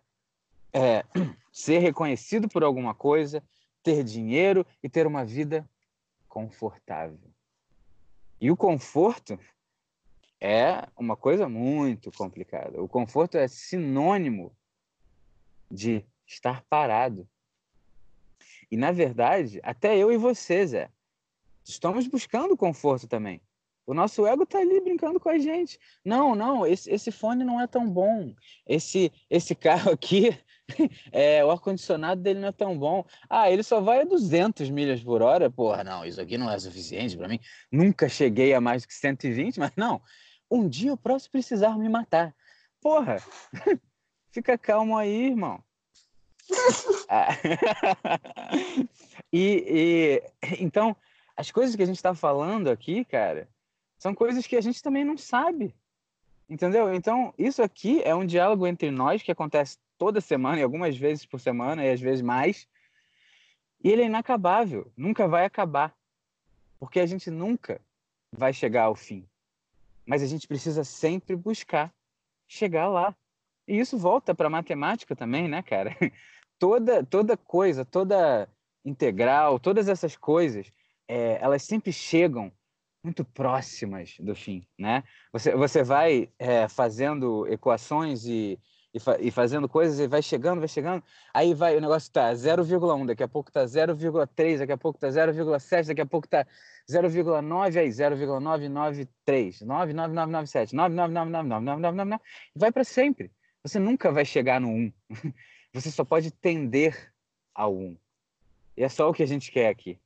é, 0.73 1.03
ser 1.51 1.79
reconhecido 1.79 2.47
por 2.47 2.63
alguma 2.63 2.93
coisa, 2.93 3.43
ter 3.83 4.03
dinheiro 4.03 4.65
e 4.83 4.89
ter 4.89 5.07
uma 5.07 5.25
vida 5.25 5.67
confortável. 6.27 7.19
E 8.39 8.49
o 8.51 8.57
conforto 8.57 9.39
é 10.39 10.87
uma 10.97 11.17
coisa 11.17 11.49
muito 11.49 12.11
complicada. 12.11 12.81
O 12.81 12.87
conforto 12.87 13.37
é 13.37 13.47
sinônimo 13.47 14.55
de 15.69 16.05
estar 16.25 16.63
parado, 16.69 17.27
e, 18.71 18.77
na 18.77 18.91
verdade, 18.91 19.59
até 19.63 19.97
eu 19.97 20.11
e 20.11 20.17
você, 20.17 20.65
Zé, 20.65 20.91
estamos 21.63 22.07
buscando 22.07 22.55
conforto 22.55 23.07
também. 23.07 23.41
O 23.85 23.93
nosso 23.93 24.27
ego 24.27 24.43
está 24.43 24.59
ali 24.59 24.79
brincando 24.79 25.19
com 25.19 25.29
a 25.29 25.39
gente. 25.39 25.79
Não, 26.05 26.35
não, 26.35 26.67
esse, 26.67 26.91
esse 26.91 27.11
fone 27.11 27.43
não 27.43 27.59
é 27.59 27.65
tão 27.65 27.89
bom. 27.89 28.35
Esse, 28.67 29.11
esse 29.27 29.55
carro 29.55 29.91
aqui, 29.91 30.37
é, 31.11 31.43
o 31.43 31.51
ar-condicionado 31.51 32.21
dele 32.21 32.39
não 32.39 32.49
é 32.49 32.51
tão 32.51 32.77
bom. 32.77 33.05
Ah, 33.29 33.49
ele 33.49 33.63
só 33.63 33.81
vai 33.81 34.01
a 34.01 34.05
200 34.05 34.69
milhas 34.69 35.01
por 35.03 35.21
hora. 35.21 35.49
Porra, 35.49 35.83
não, 35.83 36.05
isso 36.05 36.21
aqui 36.21 36.37
não 36.37 36.49
é 36.49 36.57
suficiente 36.59 37.17
para 37.17 37.27
mim. 37.27 37.39
Nunca 37.71 38.07
cheguei 38.07 38.53
a 38.53 38.61
mais 38.61 38.85
que 38.85 38.93
120, 38.93 39.59
mas 39.59 39.71
não. 39.75 40.01
Um 40.49 40.67
dia 40.67 40.91
eu 40.91 40.97
posso 40.97 41.29
precisar 41.29 41.77
me 41.77 41.89
matar. 41.89 42.35
Porra, 42.81 43.17
fica 44.31 44.57
calmo 44.57 44.97
aí, 44.97 45.27
irmão. 45.27 45.63
Ah. 47.11 47.29
e, 49.33 50.21
e, 50.43 50.57
então, 50.59 50.95
as 51.35 51.49
coisas 51.49 51.75
que 51.75 51.81
a 51.81 51.85
gente 51.85 51.95
está 51.95 52.13
falando 52.13 52.67
aqui, 52.67 53.03
cara, 53.03 53.49
são 53.97 54.13
coisas 54.13 54.45
que 54.45 54.55
a 54.55 54.61
gente 54.61 54.81
também 54.83 55.03
não 55.03 55.17
sabe. 55.17 55.75
Entendeu? 56.47 56.93
Então, 56.93 57.33
isso 57.37 57.63
aqui 57.63 58.01
é 58.03 58.13
um 58.13 58.25
diálogo 58.25 58.67
entre 58.67 58.91
nós 58.91 59.23
que 59.23 59.31
acontece 59.31 59.77
toda 59.99 60.21
semana 60.21 60.59
e 60.59 60.63
algumas 60.63 60.97
vezes 60.97 61.25
por 61.25 61.39
semana 61.39 61.85
e 61.85 61.91
às 61.91 61.99
vezes 61.99 62.21
mais. 62.23 62.67
E 63.83 63.91
ele 63.91 64.01
é 64.01 64.05
inacabável, 64.05 64.91
nunca 64.97 65.27
vai 65.27 65.45
acabar. 65.45 65.93
Porque 66.79 66.99
a 66.99 67.05
gente 67.05 67.29
nunca 67.29 67.81
vai 68.31 68.53
chegar 68.53 68.83
ao 68.83 68.95
fim. 68.95 69.27
Mas 70.05 70.23
a 70.23 70.25
gente 70.25 70.47
precisa 70.47 70.83
sempre 70.83 71.35
buscar 71.35 71.93
chegar 72.47 72.87
lá. 72.87 73.15
E 73.67 73.77
isso 73.77 73.97
volta 73.97 74.33
para 74.33 74.49
matemática 74.49 75.15
também, 75.15 75.47
né, 75.47 75.61
cara? 75.61 75.95
toda, 76.57 77.03
toda 77.03 77.37
coisa, 77.37 77.85
toda 77.85 78.49
integral, 78.83 79.59
todas 79.59 79.89
essas 79.89 80.15
coisas, 80.15 80.71
é, 81.07 81.37
elas 81.41 81.63
sempre 81.63 81.91
chegam 81.91 82.51
muito 83.03 83.23
próximas 83.23 84.15
do 84.19 84.35
fim, 84.35 84.65
né? 84.77 85.03
Você, 85.31 85.55
você 85.55 85.83
vai 85.83 86.29
é, 86.39 86.67
fazendo 86.67 87.45
equações 87.47 88.25
e, 88.25 88.59
e, 88.93 88.99
fa 88.99 89.17
e, 89.19 89.29
fazendo 89.31 89.69
coisas 89.69 89.99
e 89.99 90.07
vai 90.07 90.21
chegando, 90.21 90.59
vai 90.59 90.67
chegando, 90.67 91.03
aí 91.33 91.53
vai, 91.53 91.77
o 91.77 91.81
negócio 91.81 92.11
tá 92.11 92.31
0,1, 92.33 93.05
daqui 93.05 93.23
a 93.23 93.27
pouco 93.27 93.51
tá 93.51 93.63
0,3, 93.63 94.57
daqui 94.57 94.71
a 94.71 94.77
pouco 94.77 94.99
tá 94.99 95.07
0,7, 95.07 95.87
daqui 95.87 96.01
a 96.01 96.05
pouco 96.05 96.27
tá 96.27 96.45
0,9, 96.89 97.77
aí 97.77 97.91
0,993, 97.91 99.61
99997, 99.61 100.75
99999, 100.75 102.23
e 102.55 102.59
vai 102.59 102.71
para 102.71 102.83
sempre. 102.83 103.31
Você 103.63 103.77
nunca 103.77 104.11
vai 104.11 104.25
chegar 104.25 104.59
no 104.59 104.69
1. 104.69 104.93
Você 105.73 105.91
só 105.91 106.03
pode 106.03 106.31
tender 106.31 107.13
ao 107.53 107.75
1. 107.75 107.97
E 108.77 108.83
é 108.83 108.89
só 108.89 109.09
o 109.09 109.13
que 109.13 109.21
a 109.21 109.27
gente 109.27 109.51
quer 109.51 109.67
aqui. 109.67 109.99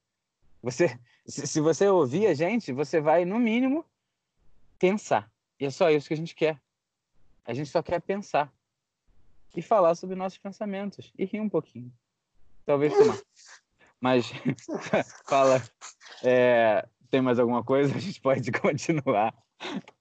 Você, 0.61 0.99
se 1.25 1.61
você 1.61 1.87
ouvir 1.87 2.27
a 2.27 2.33
gente, 2.33 2.73
você 2.73 2.99
vai, 2.99 3.23
no 3.23 3.39
mínimo, 3.39 3.85
pensar. 4.79 5.31
E 5.59 5.65
é 5.65 5.69
só 5.69 5.89
isso 5.89 6.07
que 6.07 6.13
a 6.13 6.17
gente 6.17 6.35
quer. 6.35 6.59
A 7.45 7.53
gente 7.53 7.69
só 7.69 7.81
quer 7.81 8.01
pensar. 8.01 8.51
E 9.55 9.61
falar 9.61 9.95
sobre 9.95 10.15
nossos 10.15 10.37
pensamentos. 10.37 11.11
E 11.17 11.25
rir 11.25 11.39
um 11.39 11.49
pouquinho. 11.49 11.91
Talvez 12.65 12.93
fumar. 12.93 13.19
Mas, 13.99 14.25
fala. 15.25 15.61
É, 16.23 16.87
tem 17.09 17.21
mais 17.21 17.39
alguma 17.39 17.63
coisa? 17.63 17.95
A 17.95 17.99
gente 17.99 18.19
pode 18.19 18.51
continuar 18.59 19.33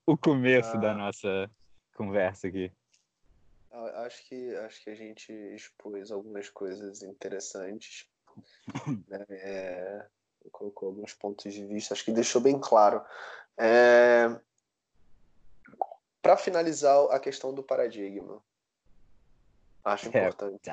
o 0.05 0.17
começo 0.17 0.75
ah, 0.75 0.79
da 0.79 0.93
nossa 0.93 1.49
conversa 1.95 2.47
aqui. 2.47 2.71
Acho 3.71 4.23
que, 4.27 4.55
acho 4.57 4.83
que 4.83 4.89
a 4.89 4.95
gente 4.95 5.31
expôs 5.31 6.11
algumas 6.11 6.49
coisas 6.49 7.01
interessantes. 7.01 8.07
né? 9.07 9.25
É, 9.29 10.05
colocou 10.51 10.89
alguns 10.89 11.13
pontos 11.13 11.53
de 11.53 11.65
vista, 11.65 11.93
acho 11.93 12.03
que 12.05 12.11
deixou 12.11 12.41
bem 12.41 12.59
claro. 12.59 13.03
É... 13.57 14.29
Para 16.21 16.37
finalizar 16.37 17.05
a 17.11 17.19
questão 17.19 17.53
do 17.53 17.63
paradigma, 17.63 18.41
acho 19.83 20.07
importante. 20.07 20.69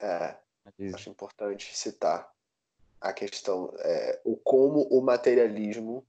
É, 0.00 0.36
acho 0.94 1.10
importante 1.10 1.76
citar 1.76 2.32
a 3.00 3.12
questão, 3.12 3.72
é, 3.78 4.20
o 4.24 4.36
como 4.36 4.82
o 4.88 5.02
materialismo, 5.02 6.06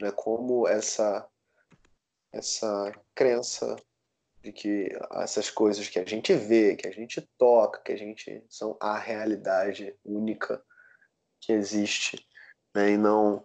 né, 0.00 0.10
como 0.10 0.68
essa 0.68 1.28
essa 2.32 2.92
crença 3.14 3.76
de 4.42 4.52
que 4.52 4.88
essas 5.12 5.48
coisas 5.48 5.88
que 5.88 5.98
a 5.98 6.04
gente 6.04 6.34
vê, 6.34 6.76
que 6.76 6.86
a 6.86 6.90
gente 6.90 7.20
toca, 7.38 7.80
que 7.80 7.92
a 7.92 7.96
gente 7.96 8.44
são 8.50 8.76
a 8.80 8.98
realidade 8.98 9.96
única 10.04 10.62
que 11.40 11.52
existe, 11.52 12.26
né? 12.74 12.90
e 12.90 12.98
não 12.98 13.44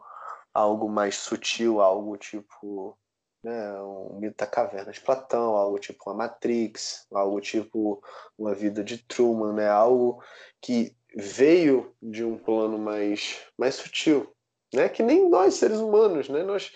algo 0.54 0.90
mais 0.90 1.16
sutil, 1.16 1.80
algo 1.80 2.18
tipo 2.18 2.98
né, 3.44 3.82
um 3.82 4.20
mito 4.20 4.38
da 4.38 4.48
caverna 4.48 4.92
de 4.92 5.00
Platão, 5.00 5.56
algo 5.56 5.80
tipo 5.80 6.10
uma 6.10 6.16
Matrix, 6.16 7.08
algo 7.12 7.40
tipo 7.40 8.04
uma 8.38 8.54
vida 8.54 8.84
de 8.84 8.98
Truman, 8.98 9.54
né? 9.54 9.70
algo 9.70 10.24
que 10.62 10.96
veio 11.16 11.96
de 12.02 12.24
um 12.24 12.38
plano 12.38 12.78
mais, 12.78 13.40
mais 13.58 13.76
sutil, 13.76 14.34
né? 14.74 14.90
que 14.90 15.02
nem 15.02 15.30
nós 15.30 15.56
seres 15.56 15.80
humanos, 15.80 16.28
né? 16.30 16.44
nós 16.44 16.72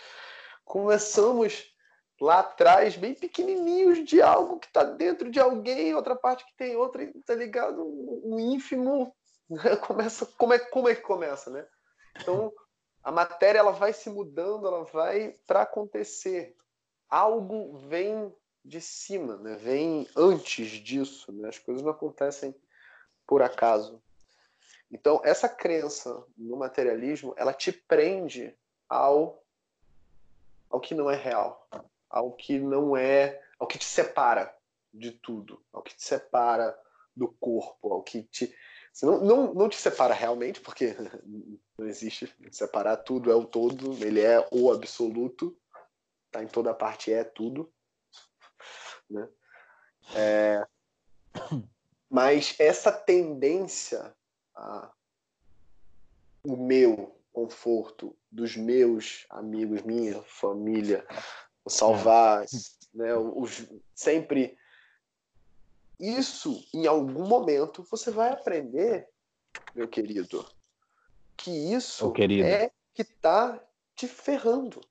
começamos 0.64 1.74
lá 2.22 2.39
atrás, 2.39 2.95
bem 2.95 3.14
pequenininhos, 3.14 4.03
de 4.03 4.22
algo 4.22 4.59
que 4.59 4.68
está 4.68 4.84
dentro 4.84 5.30
de 5.30 5.39
alguém, 5.39 5.93
outra 5.93 6.16
parte 6.16 6.45
que 6.45 6.55
tem 6.55 6.76
outra, 6.76 7.11
tá 7.26 7.36
ligado? 7.36 7.84
Um 7.84 8.39
ínfimo 8.39 9.14
começa 9.86 10.26
como 10.38 10.53
é 10.53 10.59
como 10.59 10.88
é 10.88 10.95
que 10.95 11.01
começa, 11.01 11.49
né? 11.49 11.66
Então 12.22 12.53
a 13.04 13.12
matéria 13.12 13.60
ela 13.60 13.72
vai 13.72 13.91
se 13.91 14.10
mudando, 14.10 14.68
ela 14.68 14.84
vai 14.86 15.36
para 15.45 15.64
acontecer. 15.64 16.56
Algo 17.10 17.78
vem 17.89 18.34
de 18.64 18.80
cima, 18.80 19.36
né? 19.38 19.56
Vem 19.58 20.08
antes 20.16 20.68
disso, 20.68 21.32
né? 21.34 21.49
As 21.49 21.60
coisas 21.60 21.84
não 21.84 21.91
acontecem 21.91 22.56
por 23.28 23.41
acaso. 23.41 24.01
Então 24.89 25.22
essa 25.24 25.49
crença 25.49 26.24
no 26.38 26.56
materialismo, 26.56 27.34
ela 27.36 27.54
te 27.54 27.72
prende 27.72 28.56
ao 28.88 29.43
ao 30.70 30.80
que 30.80 30.95
não 30.95 31.12
é 31.12 31.16
real, 31.16 31.68
ao 32.10 32.32
que 32.32 32.58
não 32.58 32.97
é, 32.97 33.43
ao 33.60 33.68
que 33.68 33.78
te 33.78 33.86
separa 33.86 34.56
de 34.91 35.12
tudo, 35.12 35.64
ao 35.72 35.84
que 35.84 35.95
te 35.95 36.04
separa 36.04 36.76
do 37.16 37.28
corpo, 37.39 37.93
ao 37.93 38.01
que 38.01 38.24
te 38.24 38.56
você 38.94 39.08
não, 39.08 39.20
não, 39.26 39.54
não 39.54 39.70
te 39.70 39.76
separa 39.76 40.14
realmente, 40.14 40.62
porque 40.62 40.96
não 41.78 41.88
existe. 41.88 42.32
Separar 42.52 42.98
tudo 42.98 43.32
é 43.32 43.36
o 43.36 43.44
todo, 43.44 43.94
ele 44.06 44.22
é 44.22 44.48
o 44.52 44.72
absoluto, 44.72 45.58
tá 46.32 46.44
em 46.44 46.48
toda 46.48 46.74
parte 46.74 47.12
é 47.12 47.24
tudo, 47.24 47.74
né? 49.10 49.28
É, 50.16 50.68
mas 52.10 52.56
essa 52.60 52.91
tendência 52.91 54.16
a 54.56 54.91
o 56.46 56.58
meu 56.58 57.18
conforto 57.32 58.16
dos 58.30 58.56
meus 58.58 59.26
amigos, 59.30 59.82
minha 59.84 60.22
família, 60.24 61.08
salvar, 61.68 62.46
né, 62.94 63.16
os, 63.16 63.66
sempre 63.96 64.58
isso, 66.04 66.62
em 66.74 66.86
algum 66.86 67.26
momento, 67.26 67.88
você 67.89 68.12
vai 68.12 68.30
aprender, 68.30 69.08
meu 69.74 69.88
querido, 69.88 70.45
que 71.38 71.49
isso 71.49 72.14
é 72.43 72.72
que 72.93 73.06
tá 73.06 73.64
te 73.95 74.06
ferrando. 74.06 74.82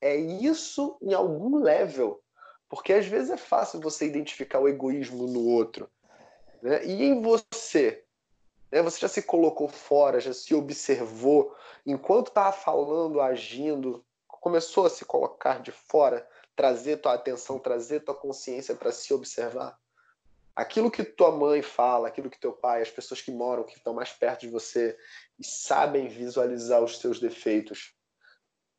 É 0.00 0.14
isso 0.14 0.96
em 1.02 1.12
algum 1.12 1.58
level. 1.58 2.22
Porque 2.68 2.92
às 2.92 3.04
vezes 3.06 3.30
é 3.30 3.36
fácil 3.36 3.80
você 3.80 4.06
identificar 4.06 4.60
o 4.60 4.68
egoísmo 4.68 5.26
no 5.26 5.44
outro. 5.48 5.90
Né? 6.62 6.84
E 6.86 7.02
em 7.02 7.20
você? 7.20 8.04
Né? 8.70 8.80
Você 8.80 9.00
já 9.00 9.08
se 9.08 9.22
colocou 9.22 9.66
fora, 9.66 10.20
já 10.20 10.32
se 10.32 10.54
observou, 10.54 11.52
enquanto 11.84 12.28
estava 12.28 12.52
falando, 12.52 13.20
agindo, 13.20 14.04
começou 14.28 14.86
a 14.86 14.90
se 14.90 15.04
colocar 15.04 15.60
de 15.60 15.72
fora, 15.72 16.24
trazer 16.54 16.98
tua 16.98 17.14
atenção, 17.14 17.58
trazer 17.58 18.04
tua 18.04 18.14
consciência 18.14 18.76
para 18.76 18.92
se 18.92 19.12
observar? 19.12 19.79
Aquilo 20.54 20.90
que 20.90 21.04
tua 21.04 21.30
mãe 21.30 21.62
fala, 21.62 22.08
aquilo 22.08 22.30
que 22.30 22.40
teu 22.40 22.52
pai, 22.52 22.82
as 22.82 22.90
pessoas 22.90 23.20
que 23.20 23.30
moram, 23.30 23.64
que 23.64 23.76
estão 23.76 23.94
mais 23.94 24.10
perto 24.10 24.42
de 24.42 24.48
você 24.48 24.96
e 25.38 25.46
sabem 25.46 26.08
visualizar 26.08 26.82
os 26.82 26.98
teus 26.98 27.20
defeitos, 27.20 27.94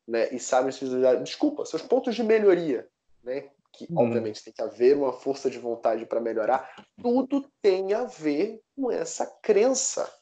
né? 0.06 0.32
E 0.32 0.38
sabem 0.38 0.70
visualizar, 0.70 1.22
desculpa, 1.22 1.64
seus 1.64 1.82
pontos 1.82 2.14
de 2.14 2.22
melhoria, 2.22 2.88
né? 3.22 3.50
Que 3.72 3.86
hum. 3.90 3.98
obviamente 3.98 4.44
tem 4.44 4.52
que 4.52 4.62
haver 4.62 4.96
uma 4.96 5.12
força 5.12 5.48
de 5.48 5.58
vontade 5.58 6.04
para 6.06 6.20
melhorar. 6.20 6.70
Tudo 7.00 7.50
tem 7.60 7.94
a 7.94 8.04
ver 8.04 8.60
com 8.76 8.90
essa 8.90 9.26
crença, 9.42 10.12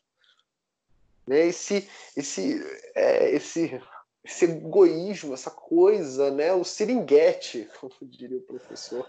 né? 1.27 1.47
Esse, 1.47 1.89
esse, 2.17 2.63
é, 2.95 3.31
esse, 3.31 3.83
esse 4.25 4.45
egoísmo, 4.45 5.35
essa 5.35 5.51
coisa, 5.51 6.31
né? 6.31 6.53
O 6.53 6.65
seringuete, 6.65 7.69
como 7.81 7.93
diria 8.03 8.39
o 8.39 8.43
professor 8.43 9.07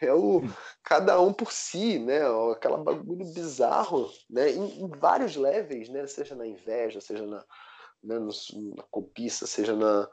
é 0.00 0.12
o 0.12 0.42
cada 0.82 1.20
um 1.20 1.32
por 1.32 1.52
si, 1.52 1.98
né? 1.98 2.20
Aquela 2.52 2.78
bagulho 2.78 3.24
bizarro, 3.24 4.10
né? 4.28 4.50
Em, 4.50 4.82
em 4.82 4.88
vários 4.88 5.36
levels, 5.36 5.88
né? 5.88 6.06
Seja 6.06 6.34
na 6.34 6.46
inveja, 6.46 7.00
seja 7.00 7.26
na, 7.26 7.44
né? 8.02 8.18
no, 8.18 8.30
na 8.76 8.82
cobiça, 8.90 9.46
seja 9.46 9.74
na, 9.76 10.08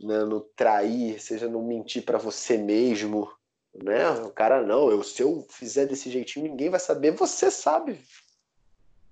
né? 0.00 0.24
no 0.24 0.40
trair, 0.40 1.20
seja 1.20 1.48
no 1.48 1.62
mentir 1.62 2.04
para 2.04 2.18
você 2.18 2.56
mesmo, 2.56 3.30
né? 3.74 4.10
O 4.22 4.30
cara 4.30 4.62
não, 4.62 4.90
eu 4.90 5.02
se 5.02 5.22
eu 5.22 5.46
fizer 5.50 5.86
desse 5.86 6.10
jeitinho 6.10 6.48
ninguém 6.48 6.70
vai 6.70 6.80
saber. 6.80 7.12
Você 7.12 7.50
sabe, 7.50 8.00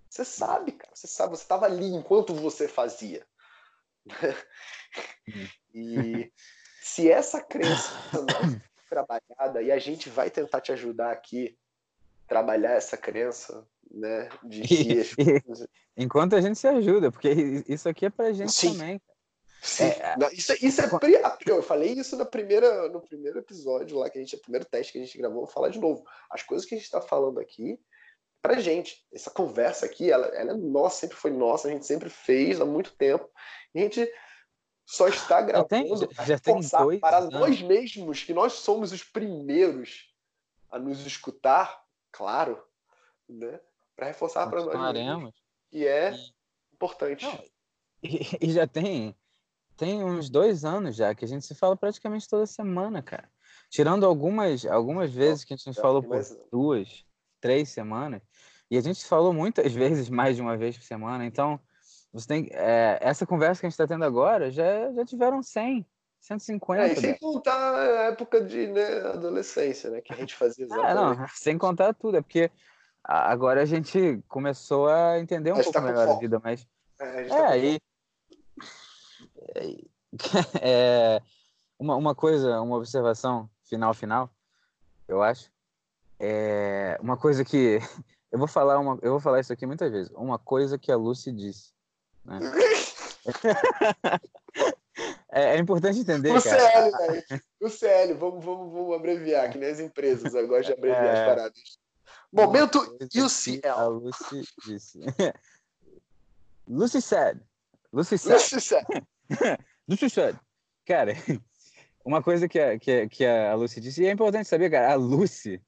você 0.09 0.25
sabe, 0.25 0.73
cara. 0.73 0.93
Você 0.95 1.07
sabe, 1.07 1.37
você 1.37 1.43
estava 1.43 1.67
ali 1.67 1.87
enquanto 1.87 2.35
você 2.35 2.67
fazia. 2.67 3.27
Uhum. 4.07 5.49
e 5.75 6.33
se 6.81 7.11
essa 7.11 7.43
crença 7.43 7.91
trabalhada 8.89 9.63
e 9.63 9.71
a 9.71 9.79
gente 9.79 10.09
vai 10.09 10.31
tentar 10.31 10.61
te 10.61 10.73
ajudar 10.73 11.11
aqui 11.11 11.57
trabalhar 12.27 12.73
essa 12.73 12.97
crença, 12.97 13.67
né, 13.91 14.29
de 14.43 14.63
que 14.63 15.01
as... 15.49 15.67
enquanto 15.97 16.35
a 16.35 16.41
gente 16.41 16.59
se 16.59 16.67
ajuda, 16.67 17.13
porque 17.13 17.65
isso 17.69 17.89
aqui 17.89 18.07
é 18.07 18.11
pra 18.11 18.33
gente 18.33 18.53
Sim. 18.53 18.73
também. 18.73 19.01
Sim. 19.63 19.85
É... 19.85 20.17
Não, 20.19 20.29
isso, 20.31 20.53
isso 20.65 20.81
é 20.81 20.89
eu 21.47 21.63
falei 21.63 21.93
isso 21.93 22.17
na 22.17 22.25
primeira, 22.25 22.89
no 22.89 23.01
primeiro 23.01 23.39
episódio 23.39 23.99
lá 23.99 24.11
que 24.11 24.19
a 24.19 24.21
gente, 24.21 24.37
o 24.37 24.41
primeiro 24.41 24.65
teste 24.65 24.93
que 24.93 24.99
a 24.99 25.03
gente 25.03 25.19
gravou, 25.19 25.39
vou 25.39 25.47
falar 25.47 25.71
de 25.71 25.81
novo. 25.81 26.05
As 26.31 26.43
coisas 26.43 26.67
que 26.67 26.75
a 26.75 26.79
gente 26.79 26.85
está 26.85 27.01
falando 27.01 27.41
aqui 27.41 27.79
pra 28.43 28.61
gente. 28.61 29.05
Essa 29.13 29.31
conversa 29.31 29.87
aqui, 29.87 30.11
ela, 30.11 30.27
ela 30.29 30.53
é 30.53 30.57
nossa, 30.57 31.01
sempre 31.01 31.17
foi 31.17 31.33
nossa, 31.33 31.67
a 31.67 31.71
gente 31.71 31.87
sempre 31.87 32.09
fez 32.09 32.61
há 32.61 32.65
muito 32.65 32.95
tempo. 32.95 33.29
E 33.75 33.81
a 33.81 33.83
gente 33.83 34.13
só 34.87 35.09
está 35.09 35.43
gravando 35.43 35.69
tem, 35.69 35.89
já 36.27 36.39
tem 36.39 36.61
dois 36.61 37.01
para 37.01 37.19
anos. 37.19 37.35
nós 37.35 37.61
mesmos, 37.61 38.23
que 38.23 38.33
nós 38.33 38.53
somos 38.55 38.93
os 38.93 39.03
primeiros 39.03 40.15
a 40.71 40.79
nos 40.79 41.05
escutar, 41.05 41.83
claro, 42.13 42.63
né? 43.29 43.61
para 43.97 44.07
reforçar 44.07 44.47
para 44.47 44.59
nós 44.61 44.67
Continuaremos. 44.67 45.35
E 45.73 45.85
é 45.85 46.13
E- 46.15 46.35
importante. 46.75 47.25
Não, 47.25 47.43
E, 48.03 48.21
e 48.49 48.53
já 48.53 48.67
tem, 48.67 49.17
tem 49.77 50.05
uns 50.05 50.31
dois 50.31 50.65
anos 50.65 50.95
já 50.95 51.15
que 51.15 51.25
a 51.25 51.29
gente 51.29 51.45
se 51.45 51.55
fala 51.55 51.77
praticamente 51.77 52.29
toda 52.29 52.47
semana, 52.47 53.03
cara. 53.03 53.29
Tirando 53.69 54.07
algumas, 54.07 54.65
algumas 54.67 55.13
vezes 55.13 55.45
que 55.45 55.53
a 55.55 55.57
gente 55.57 55.73
já 55.75 55.83
falou 55.83 56.03
por 56.03 56.11
mais- 56.11 56.39
duas, 56.53 57.05
três 57.41 57.69
semanas. 57.71 58.23
E 58.71 58.77
a 58.77 58.81
gente 58.81 59.05
falou 59.05 59.33
muitas 59.33 59.73
vezes, 59.75 60.09
mais 60.09 60.37
de 60.37 60.43
uma 60.43 60.57
vez 60.57 60.77
por 60.77 60.85
semana. 60.85 61.25
Então, 61.27 61.59
você 62.17 62.27
tem 62.27 62.49
é, 62.53 62.99
essa 63.03 63.27
conversa 63.27 63.61
que 63.61 63.67
a 63.67 63.69
gente 63.69 63.75
está 63.75 63.87
tendo 63.87 64.05
agora, 64.07 64.51
já, 64.51 64.91
já 64.93 65.05
tiveram 65.05 65.43
100, 65.43 65.85
150. 66.19 66.83
É, 66.83 66.93
e 66.93 66.97
sem 66.97 67.19
contar 67.19 67.75
a 67.75 68.05
época 68.05 68.41
de 68.41 68.69
né, 68.69 69.01
adolescência, 69.01 69.91
né? 69.91 70.01
Que 70.01 70.15
a 70.15 70.17
gente 70.17 70.35
fazia 70.35 70.65
exatamente. 70.65 71.19
não, 71.19 71.29
sem 71.35 71.59
contar 71.59 71.93
tudo, 71.93 72.17
é 72.17 72.23
porque 72.23 72.51
agora 73.05 73.61
a 73.61 73.67
gente 73.67 74.19
começou 74.29 74.89
a 74.89 75.21
entender 75.21 75.53
um 75.53 75.57
A 75.57 75.63
pouco 75.63 75.73
tá 75.73 75.81
melhor 75.83 76.09
a 76.09 76.15
vida, 76.15 76.41
mas 76.43 76.67
É, 76.99 77.05
a 77.05 77.21
É, 77.21 77.29
tá 77.29 77.49
aí. 77.51 77.79
É, 80.63 81.21
uma, 81.79 81.97
uma 81.97 82.15
coisa, 82.15 82.63
uma 82.63 82.77
observação 82.77 83.51
final, 83.65 83.93
final, 83.93 84.31
eu 85.07 85.23
acho. 85.23 85.53
É, 86.19 86.97
uma 87.03 87.19
coisa 87.19 87.45
que. 87.45 87.79
Eu 88.33 88.41
vou 88.41 88.49
falar 88.49 88.79
uma, 88.81 88.99
eu 89.03 89.13
vou 89.13 89.21
falar 89.21 89.39
isso 89.39 89.53
aqui 89.53 89.65
muitas 89.65 89.91
vezes. 89.91 90.13
Uma 90.13 90.37
coisa 90.37 90.77
que 90.77 90.91
a 90.91 90.97
Lucy 90.97 91.31
disse. 91.31 91.76
Né? 92.27 92.39
É, 95.31 95.57
é 95.57 95.59
importante 95.59 95.99
entender, 96.01 96.31
O 96.31 96.43
cara. 96.43 96.61
CL, 96.61 96.91
velho. 96.99 97.43
O 97.61 97.69
CL, 97.69 98.15
vamos, 98.15 98.45
vamos, 98.45 98.73
vamos 98.73 98.95
abreviar, 98.97 99.51
que 99.51 99.59
nem 99.59 99.71
as 99.71 99.81
empresas 99.81 100.35
agora 100.35 100.63
de 100.63 100.73
abreviar 100.73 101.05
É. 101.05 101.21
as 101.21 101.27
paradas. 101.27 101.79
Momento 102.33 102.97
que 103.11 103.21
A 103.21 103.25
UCL. 103.25 103.89
Lucy 104.01 104.43
disse. 104.67 105.01
Lucy 106.67 107.01
said. 107.03 107.41
Lucy 107.93 108.19
said. 108.19 108.37
UCL. 108.37 109.07
Lucy 109.89 110.11
said. 110.11 110.39
Cara, 110.87 111.13
uma 112.05 112.23
coisa 112.23 112.49
que 112.49 112.59
a, 112.59 112.79
que, 112.79 112.91
a- 112.91 113.09
que 113.09 113.25
a 113.27 113.55
Lucy 113.55 113.81
disse, 113.81 114.03
e 114.03 114.07
é 114.07 114.11
importante 114.13 114.49
saber, 114.49 114.71
cara, 114.71 114.93
a 114.93 114.95
Lucy, 114.97 115.61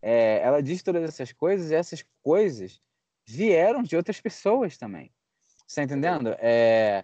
é, 0.00 0.40
ela 0.42 0.62
diz 0.62 0.82
todas 0.82 1.02
essas 1.04 1.32
coisas 1.32 1.70
e 1.70 1.74
essas 1.74 2.04
coisas 2.22 2.80
vieram 3.24 3.82
de 3.82 3.96
outras 3.96 4.20
pessoas 4.20 4.76
também. 4.76 5.12
Você 5.72 5.80
tá 5.80 5.84
entendendo? 5.84 6.36
É, 6.38 7.02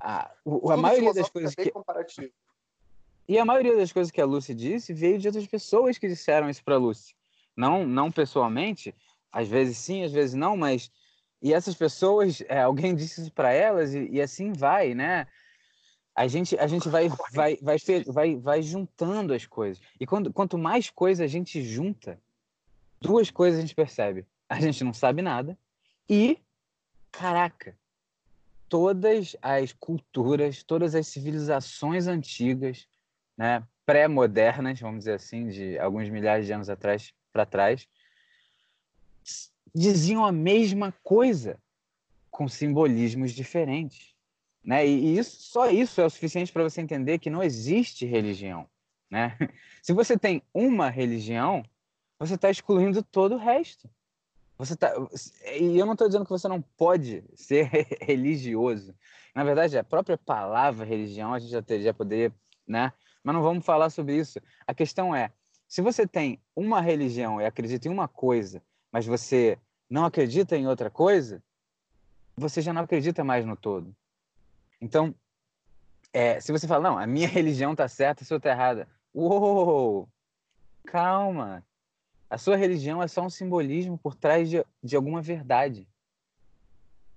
a, 0.00 0.30
o- 0.42 0.70
a 0.70 0.76
maioria 0.78 1.12
das 1.12 1.28
filosófico 1.28 1.32
coisas 1.34 1.58
é 1.58 1.64
que, 1.64 1.70
comparativo. 1.70 2.32
e 3.28 3.38
a 3.38 3.44
maioria 3.44 3.76
das 3.76 3.92
coisas 3.92 4.10
que 4.10 4.22
a 4.22 4.24
Lucy 4.24 4.54
disse 4.54 4.94
veio 4.94 5.18
de 5.18 5.28
outras 5.28 5.46
pessoas 5.46 5.98
que 5.98 6.08
disseram 6.08 6.48
isso 6.48 6.64
para 6.64 6.78
Lucy. 6.78 7.14
Não, 7.54 7.86
não 7.86 8.10
pessoalmente, 8.10 8.94
às 9.30 9.46
vezes 9.46 9.76
sim, 9.76 10.02
às 10.02 10.12
vezes 10.12 10.34
não, 10.34 10.56
mas 10.56 10.90
e 11.42 11.52
essas 11.52 11.74
pessoas, 11.74 12.42
é, 12.48 12.62
alguém 12.62 12.94
disse 12.94 13.20
isso 13.20 13.32
para 13.32 13.52
elas 13.52 13.92
e, 13.92 14.08
e 14.12 14.22
assim 14.22 14.50
vai, 14.54 14.94
né? 14.94 15.26
A 16.14 16.26
gente, 16.26 16.58
a 16.58 16.66
gente 16.66 16.88
vai, 16.88 17.10
vai, 17.34 17.58
vai, 17.60 17.76
vai, 18.06 18.36
vai 18.36 18.62
juntando 18.62 19.34
as 19.34 19.44
coisas. 19.44 19.82
E 20.00 20.06
quando, 20.06 20.32
quanto 20.32 20.56
mais 20.56 20.88
coisa 20.88 21.24
a 21.24 21.26
gente 21.26 21.62
junta, 21.62 22.18
duas 22.98 23.30
coisas 23.30 23.58
a 23.58 23.60
gente 23.60 23.74
percebe. 23.74 24.24
A 24.48 24.58
gente 24.58 24.82
não 24.82 24.94
sabe 24.94 25.20
nada 25.20 25.56
e, 26.08 26.38
caraca, 27.12 27.78
todas 28.70 29.36
as 29.42 29.72
culturas, 29.72 30.62
todas 30.62 30.94
as 30.94 31.08
civilizações 31.08 32.06
antigas, 32.06 32.86
né, 33.36 33.62
pré-modernas, 33.84 34.80
vamos 34.80 35.00
dizer 35.00 35.14
assim, 35.14 35.48
de 35.48 35.76
alguns 35.78 36.08
milhares 36.08 36.46
de 36.46 36.52
anos 36.52 36.70
atrás 36.70 37.12
para 37.32 37.44
trás, 37.44 37.88
diziam 39.74 40.24
a 40.24 40.30
mesma 40.30 40.94
coisa 41.02 41.58
com 42.30 42.46
simbolismos 42.48 43.32
diferentes, 43.32 44.14
né? 44.62 44.86
E 44.86 45.18
isso, 45.18 45.42
só 45.42 45.68
isso 45.68 46.00
é 46.00 46.06
o 46.06 46.10
suficiente 46.10 46.52
para 46.52 46.62
você 46.62 46.80
entender 46.80 47.18
que 47.18 47.28
não 47.28 47.42
existe 47.42 48.06
religião, 48.06 48.68
né? 49.10 49.36
Se 49.82 49.92
você 49.92 50.16
tem 50.16 50.42
uma 50.54 50.88
religião, 50.88 51.64
você 52.18 52.34
está 52.34 52.50
excluindo 52.50 53.02
todo 53.02 53.34
o 53.34 53.38
resto. 53.38 53.90
Você 54.60 54.76
tá, 54.76 54.92
e 55.58 55.78
eu 55.78 55.86
não 55.86 55.94
estou 55.94 56.06
dizendo 56.06 56.24
que 56.26 56.30
você 56.30 56.46
não 56.46 56.60
pode 56.60 57.24
ser 57.34 57.70
religioso. 58.02 58.94
Na 59.34 59.42
verdade, 59.42 59.78
a 59.78 59.82
própria 59.82 60.18
palavra 60.18 60.84
religião 60.84 61.32
a 61.32 61.38
gente 61.38 61.50
já, 61.50 61.62
ter, 61.62 61.80
já 61.80 61.94
poderia, 61.94 62.30
né? 62.68 62.92
Mas 63.24 63.34
não 63.34 63.42
vamos 63.42 63.64
falar 63.64 63.88
sobre 63.88 64.16
isso. 64.16 64.38
A 64.66 64.74
questão 64.74 65.16
é, 65.16 65.32
se 65.66 65.80
você 65.80 66.06
tem 66.06 66.38
uma 66.54 66.78
religião 66.78 67.40
e 67.40 67.46
acredita 67.46 67.88
em 67.88 67.90
uma 67.90 68.06
coisa, 68.06 68.62
mas 68.92 69.06
você 69.06 69.58
não 69.88 70.04
acredita 70.04 70.58
em 70.58 70.66
outra 70.66 70.90
coisa, 70.90 71.42
você 72.36 72.60
já 72.60 72.70
não 72.70 72.82
acredita 72.82 73.24
mais 73.24 73.46
no 73.46 73.56
todo. 73.56 73.96
Então, 74.78 75.14
é, 76.12 76.38
se 76.38 76.52
você 76.52 76.68
fala, 76.68 76.82
não, 76.82 76.98
a 76.98 77.06
minha 77.06 77.28
religião 77.32 77.72
está 77.72 77.88
certa, 77.88 78.24
a 78.24 78.26
sua 78.26 78.36
está 78.36 78.50
errada. 78.50 78.86
Uou! 79.14 80.06
Calma! 80.84 81.64
A 82.30 82.38
sua 82.38 82.56
religião 82.56 83.02
é 83.02 83.08
só 83.08 83.22
um 83.22 83.28
simbolismo 83.28 83.98
por 83.98 84.14
trás 84.14 84.48
de, 84.48 84.64
de 84.80 84.94
alguma 84.94 85.20
verdade. 85.20 85.88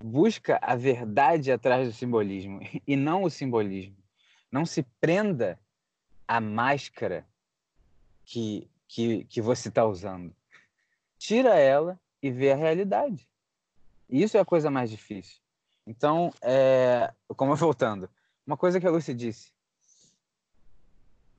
Busca 0.04 0.58
a 0.60 0.76
verdade 0.76 1.52
atrás 1.52 1.88
do 1.88 1.94
simbolismo 1.94 2.60
e 2.88 2.96
não 2.96 3.22
o 3.22 3.30
simbolismo. 3.30 3.96
Não 4.52 4.66
se 4.66 4.82
prenda 5.00 5.60
à 6.28 6.42
máscara 6.42 7.28
que, 8.26 8.68
que, 8.88 9.24
que 9.26 9.40
você 9.40 9.70
está 9.70 9.86
usando. 9.86 10.36
Tira 11.20 11.60
ela 11.60 12.00
e 12.22 12.32
vê 12.32 12.52
a 12.52 12.56
realidade. 12.56 13.30
Isso 14.10 14.36
é 14.36 14.40
a 14.40 14.46
coisa 14.46 14.72
mais 14.72 14.90
difícil. 14.90 15.40
Então, 15.86 16.34
é, 16.42 17.14
como 17.38 17.54
voltando, 17.56 18.10
uma 18.48 18.58
coisa 18.58 18.80
que 18.80 18.88
a 18.88 18.90
Lucy 18.90 19.14
disse: 19.14 19.54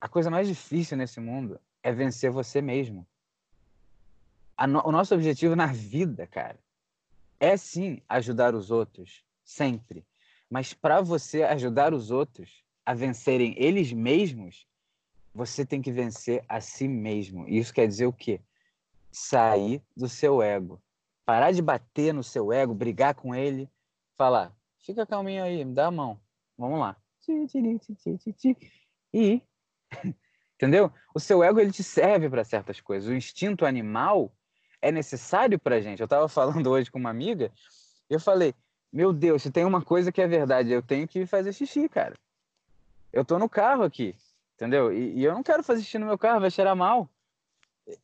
a 0.01 0.09
coisa 0.09 0.31
mais 0.31 0.47
difícil 0.47 0.97
nesse 0.97 1.19
mundo 1.19 1.61
é 1.83 1.93
vencer 1.93 2.31
você 2.31 2.63
mesmo. 2.63 3.05
No, 4.69 4.87
o 4.87 4.93
nosso 4.93 5.15
objetivo 5.15 5.57
na 5.57 5.67
vida, 5.67 6.27
cara, 6.27 6.59
é 7.41 7.57
sim 7.57 8.01
ajudar 8.09 8.55
os 8.55 8.71
outros, 8.71 9.25
sempre. 9.45 10.07
Mas 10.49 10.73
para 10.73 11.01
você 11.01 11.43
ajudar 11.43 11.93
os 11.93 12.11
outros 12.11 12.63
a 12.87 12.95
vencerem 12.95 13.55
eles 13.59 13.93
mesmos, 13.93 14.67
você 15.35 15.67
tem 15.67 15.83
que 15.83 15.91
vencer 15.91 16.45
a 16.49 16.61
si 16.61 16.87
mesmo. 16.87 17.49
Isso 17.49 17.75
quer 17.75 17.89
dizer 17.89 18.07
o 18.07 18.13
quê? 18.13 18.41
Sair 19.11 19.83
do 19.97 20.09
seu 20.09 20.41
ego. 20.41 20.81
Parar 21.27 21.53
de 21.53 21.63
bater 21.63 22.15
no 22.15 22.23
seu 22.23 22.53
ego, 22.53 22.75
brigar 22.75 23.15
com 23.15 23.35
ele, 23.35 23.69
falar: 24.17 24.55
fica 24.79 25.07
calminho 25.07 25.43
aí, 25.43 25.65
me 25.65 25.75
dá 25.75 25.87
a 25.87 25.91
mão. 25.91 26.21
Vamos 26.57 26.79
lá. 26.79 26.97
E 29.13 29.43
entendeu? 30.55 30.93
O 31.15 31.19
seu 31.19 31.43
ego 31.43 31.59
ele 31.59 31.73
te 31.73 31.83
serve 31.83 32.29
para 32.29 32.45
certas 32.45 32.81
coisas. 32.81 33.09
O 33.09 33.15
instinto 33.15 33.65
animal 33.65 34.33
é 34.85 34.93
necessário 34.93 35.59
para 35.59 35.81
gente. 35.81 36.01
Eu 36.01 36.05
estava 36.05 36.29
falando 36.29 36.69
hoje 36.71 36.91
com 36.91 36.99
uma 36.99 37.11
amiga, 37.11 37.51
eu 38.09 38.21
falei: 38.21 38.55
meu 38.93 39.13
Deus, 39.13 39.43
se 39.43 39.51
tem 39.51 39.65
uma 39.65 39.83
coisa 39.83 40.13
que 40.13 40.21
é 40.21 40.27
verdade, 40.27 40.71
eu 40.71 40.83
tenho 40.83 41.09
que 41.09 41.27
fazer 41.27 41.53
xixi, 41.53 41.89
cara. 41.89 42.15
Eu 43.13 43.25
tô 43.25 43.39
no 43.39 43.49
carro 43.49 43.85
aqui, 43.85 44.15
entendeu? 44.55 44.93
E, 44.93 45.15
e 45.19 45.25
eu 45.25 45.35
não 45.35 45.43
quero 45.43 45.63
fazer 45.63 45.83
xixi 45.83 45.99
no 45.99 46.07
meu 46.07 46.19
carro, 46.19 46.41
vai 46.41 46.51
cheirar 46.51 46.77
mal. 46.77 47.09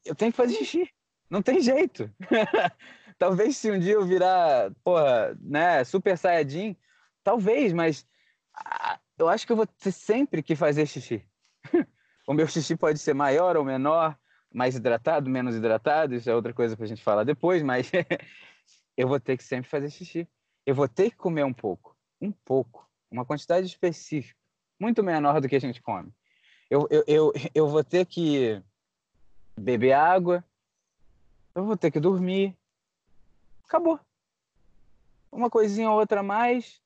Eu 0.05 0.15
tenho 0.15 0.33
que 0.33 0.37
fazer 0.37 0.55
xixi. 0.55 0.91
Não 1.29 1.43
tem 1.43 1.61
jeito. 1.61 2.11
talvez 3.19 3.57
se 3.59 3.71
um 3.71 3.79
dia 3.79 3.93
eu 3.93 4.05
virar, 4.05 4.73
porra, 4.83 5.37
né, 5.41 5.85
super 5.85 6.17
saiyajin, 6.17 6.75
talvez, 7.23 7.73
mas 7.73 8.07
eu 9.19 9.29
acho 9.29 9.47
que 9.47 9.53
eu 9.53 9.57
vou 9.57 9.67
ter 9.67 9.93
sempre 9.93 10.43
que 10.43 10.57
fazer 10.57 10.87
xixi. 10.87 11.23
o 12.27 12.33
meu 12.33 12.47
xixi 12.47 12.75
pode 12.75 12.99
ser 12.99 13.15
maior 13.15 13.57
ou 13.57 13.65
menor, 13.65 14.17
mais 14.53 14.77
hidratado, 14.77 15.31
menos 15.31 15.55
hidratado, 15.55 16.15
isso 16.15 16.29
é 16.29 16.35
outra 16.35 16.53
coisa 16.53 16.77
pra 16.77 16.87
gente 16.87 17.03
falar 17.03 17.25
depois, 17.25 17.63
mas 17.63 17.91
eu 18.97 19.09
vou 19.09 19.21
ter 19.21 19.37
que 19.37 19.45
sempre 19.45 19.71
fazer 19.71 19.91
xixi. 19.91 20.29
Eu 20.67 20.75
vou 20.75 20.89
ter 20.89 21.11
que 21.11 21.17
comer 21.17 21.45
um 21.45 21.53
pouco, 21.53 21.97
um 22.21 22.33
pouco, 22.33 22.89
uma 23.11 23.25
quantidade 23.25 23.67
específica, 23.67 24.39
muito 24.79 25.03
menor 25.03 25.41
do 25.41 25.49
que 25.49 25.57
a 25.57 25.61
gente 25.61 25.81
come. 25.81 26.13
Eu, 26.69 26.87
eu, 26.91 27.05
eu, 27.07 27.33
eu 27.55 27.69
vou 27.69 27.83
ter 27.83 28.05
que 28.07 28.63
beber 29.59 29.93
água, 29.93 30.45
eu 31.55 31.65
vou 31.65 31.77
ter 31.77 31.91
que 31.91 32.01
dormir. 32.01 32.57
Acabou. 33.65 33.99
Uma 35.31 35.51
coisinha 35.51 35.91
ou 35.91 35.99
outra 35.99 36.21
a 36.21 36.23
mais. 36.23 36.81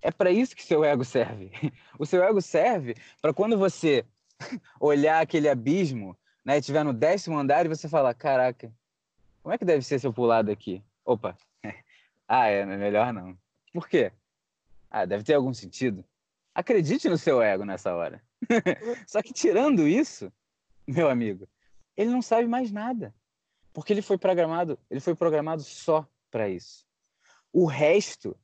É 0.00 0.10
para 0.10 0.30
isso 0.30 0.54
que 0.54 0.62
seu 0.62 0.84
ego 0.84 1.04
serve. 1.04 1.50
O 1.98 2.04
seu 2.04 2.22
ego 2.22 2.42
serve 2.42 2.96
para 3.22 3.32
quando 3.32 3.56
você 3.56 4.04
olhar 4.80 5.20
aquele 5.20 5.48
abismo, 5.48 6.16
né, 6.44 6.58
estiver 6.58 6.84
no 6.84 6.92
décimo 6.92 7.38
andar 7.38 7.64
e 7.64 7.68
você 7.68 7.88
falar, 7.88 8.14
caraca, 8.14 8.72
como 9.42 9.54
é 9.54 9.58
que 9.58 9.64
deve 9.64 9.82
ser 9.82 9.98
se 9.98 10.06
eu 10.06 10.12
pular 10.12 10.42
daqui? 10.42 10.82
Opa, 11.04 11.36
ah, 12.28 12.46
é 12.46 12.64
melhor 12.64 13.12
não. 13.12 13.36
Por 13.72 13.88
quê? 13.88 14.12
Ah, 14.90 15.04
deve 15.04 15.24
ter 15.24 15.34
algum 15.34 15.52
sentido. 15.52 16.04
Acredite 16.54 17.08
no 17.08 17.18
seu 17.18 17.42
ego 17.42 17.64
nessa 17.64 17.94
hora. 17.94 18.22
Só 19.06 19.20
que 19.22 19.32
tirando 19.32 19.88
isso, 19.88 20.32
meu 20.86 21.08
amigo, 21.08 21.48
ele 21.96 22.10
não 22.10 22.22
sabe 22.22 22.46
mais 22.46 22.70
nada. 22.70 23.14
Porque 23.72 23.92
ele 23.92 24.02
foi 24.02 24.16
programado, 24.16 24.78
ele 24.88 25.00
foi 25.00 25.16
programado 25.16 25.62
só 25.62 26.08
para 26.30 26.48
isso. 26.48 26.86
O 27.52 27.66
resto 27.66 28.36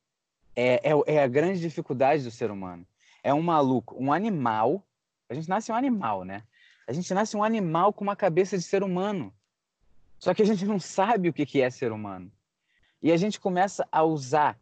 é, 0.57 0.90
é, 0.90 0.92
é, 1.07 1.22
a 1.22 1.28
grande 1.28 1.61
dificuldade 1.61 2.24
do 2.24 2.32
ser 2.32 2.51
humano. 2.51 2.84
É 3.22 3.32
um 3.32 3.40
maluco, 3.40 3.96
um 3.96 4.12
animal. 4.12 4.84
A 5.28 5.34
gente 5.34 5.48
nasce 5.48 5.70
um 5.70 5.74
animal, 5.76 6.24
né? 6.24 6.42
A 6.91 6.93
gente 6.93 7.14
nasce 7.14 7.36
um 7.36 7.45
animal 7.45 7.93
com 7.93 8.03
uma 8.03 8.16
cabeça 8.16 8.59
de 8.59 8.64
ser 8.64 8.82
humano. 8.82 9.32
Só 10.18 10.34
que 10.34 10.43
a 10.43 10.45
gente 10.45 10.66
não 10.66 10.80
sabe 10.80 11.28
o 11.28 11.32
que 11.32 11.61
é 11.61 11.70
ser 11.70 11.93
humano. 11.93 12.32
E 13.01 13.12
a 13.12 13.16
gente 13.16 13.38
começa 13.38 13.86
a 13.93 14.03
usar 14.03 14.59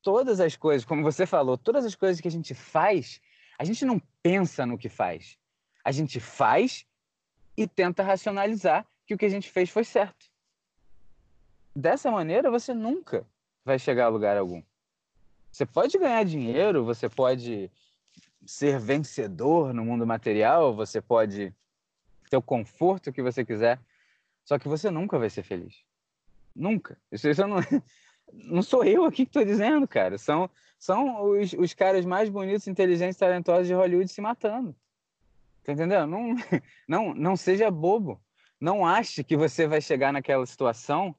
todas 0.00 0.38
as 0.38 0.54
coisas, 0.54 0.84
como 0.84 1.02
você 1.02 1.26
falou, 1.26 1.58
todas 1.58 1.84
as 1.84 1.96
coisas 1.96 2.20
que 2.20 2.28
a 2.28 2.30
gente 2.30 2.54
faz, 2.54 3.20
a 3.58 3.64
gente 3.64 3.84
não 3.84 4.00
pensa 4.22 4.64
no 4.64 4.78
que 4.78 4.88
faz. 4.88 5.36
A 5.84 5.90
gente 5.90 6.20
faz 6.20 6.86
e 7.56 7.66
tenta 7.66 8.04
racionalizar 8.04 8.86
que 9.04 9.12
o 9.12 9.18
que 9.18 9.26
a 9.26 9.28
gente 9.28 9.50
fez 9.50 9.68
foi 9.68 9.82
certo. 9.82 10.30
Dessa 11.74 12.08
maneira, 12.08 12.52
você 12.52 12.72
nunca 12.72 13.26
vai 13.64 13.80
chegar 13.80 14.04
a 14.04 14.08
lugar 14.08 14.36
algum. 14.36 14.62
Você 15.50 15.66
pode 15.66 15.98
ganhar 15.98 16.24
dinheiro, 16.24 16.84
você 16.84 17.08
pode 17.08 17.68
ser 18.44 18.78
vencedor 18.78 19.72
no 19.72 19.84
mundo 19.84 20.06
material, 20.06 20.74
você 20.74 21.00
pode 21.00 21.54
ter 22.28 22.36
o 22.36 22.42
conforto 22.42 23.12
que 23.12 23.22
você 23.22 23.44
quiser, 23.44 23.78
só 24.44 24.58
que 24.58 24.68
você 24.68 24.90
nunca 24.90 25.18
vai 25.18 25.30
ser 25.30 25.42
feliz. 25.42 25.84
Nunca. 26.54 26.98
Isso, 27.10 27.28
isso 27.28 27.46
não, 27.46 27.58
não 28.32 28.62
sou 28.62 28.84
eu 28.84 29.04
aqui 29.04 29.24
que 29.24 29.30
estou 29.30 29.44
dizendo, 29.44 29.86
cara. 29.86 30.18
São, 30.18 30.50
são 30.78 31.30
os, 31.30 31.52
os 31.52 31.74
caras 31.74 32.04
mais 32.04 32.28
bonitos, 32.28 32.66
inteligentes, 32.66 33.16
talentosos 33.16 33.66
de 33.66 33.74
Hollywood 33.74 34.10
se 34.10 34.20
matando. 34.20 34.74
Tá 35.64 35.72
entendendo? 35.72 36.06
Não, 36.06 36.34
não, 36.88 37.14
não 37.14 37.36
seja 37.36 37.70
bobo. 37.70 38.20
Não 38.60 38.86
ache 38.86 39.24
que 39.24 39.36
você 39.36 39.66
vai 39.66 39.80
chegar 39.80 40.12
naquela 40.12 40.46
situação 40.46 41.14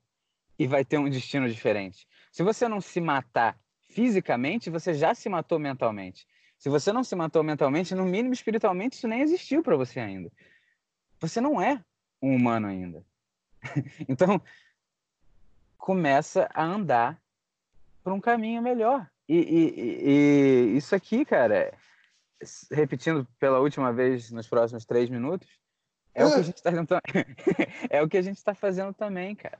e 0.58 0.68
vai 0.68 0.86
ter 0.86 0.98
um 0.98 1.10
destino 1.10 1.50
diferente. 1.50 2.08
Se 2.32 2.44
você 2.44 2.68
não 2.68 2.80
se 2.80 3.02
matar 3.02 3.58
fisicamente, 3.90 4.70
você 4.70 4.94
já 4.94 5.14
se 5.14 5.30
matou 5.30 5.60
mentalmente. 5.60 6.26
Se 6.64 6.70
você 6.70 6.94
não 6.94 7.04
se 7.04 7.14
matou 7.14 7.44
mentalmente, 7.44 7.94
no 7.94 8.06
mínimo 8.06 8.34
espiritualmente, 8.34 8.96
isso 8.96 9.06
nem 9.06 9.20
existiu 9.20 9.62
para 9.62 9.76
você 9.76 10.00
ainda. 10.00 10.32
Você 11.20 11.42
não 11.42 11.62
é 11.62 11.84
um 12.22 12.34
humano 12.34 12.68
ainda. 12.68 13.06
então, 14.08 14.42
começa 15.78 16.50
a 16.54 16.64
andar 16.64 17.22
por 18.02 18.14
um 18.14 18.22
caminho 18.22 18.62
melhor. 18.62 19.06
E, 19.28 19.36
e, 19.36 20.10
e, 20.10 20.78
isso 20.78 20.96
aqui, 20.96 21.26
cara, 21.26 21.78
repetindo 22.72 23.28
pela 23.38 23.60
última 23.60 23.92
vez 23.92 24.32
nos 24.32 24.48
próximos 24.48 24.86
três 24.86 25.10
minutos, 25.10 25.50
é 26.16 26.26
o 26.26 26.32
que 26.32 26.40
a 26.40 26.44
gente 26.44 26.56
está 26.56 26.72
tentando... 26.72 27.02
é 27.90 28.02
o 28.02 28.08
que 28.08 28.18
a 28.18 28.22
gente 28.22 28.38
está 28.38 28.56
fazendo 28.56 28.94
também, 28.94 29.36
cara. 29.36 29.60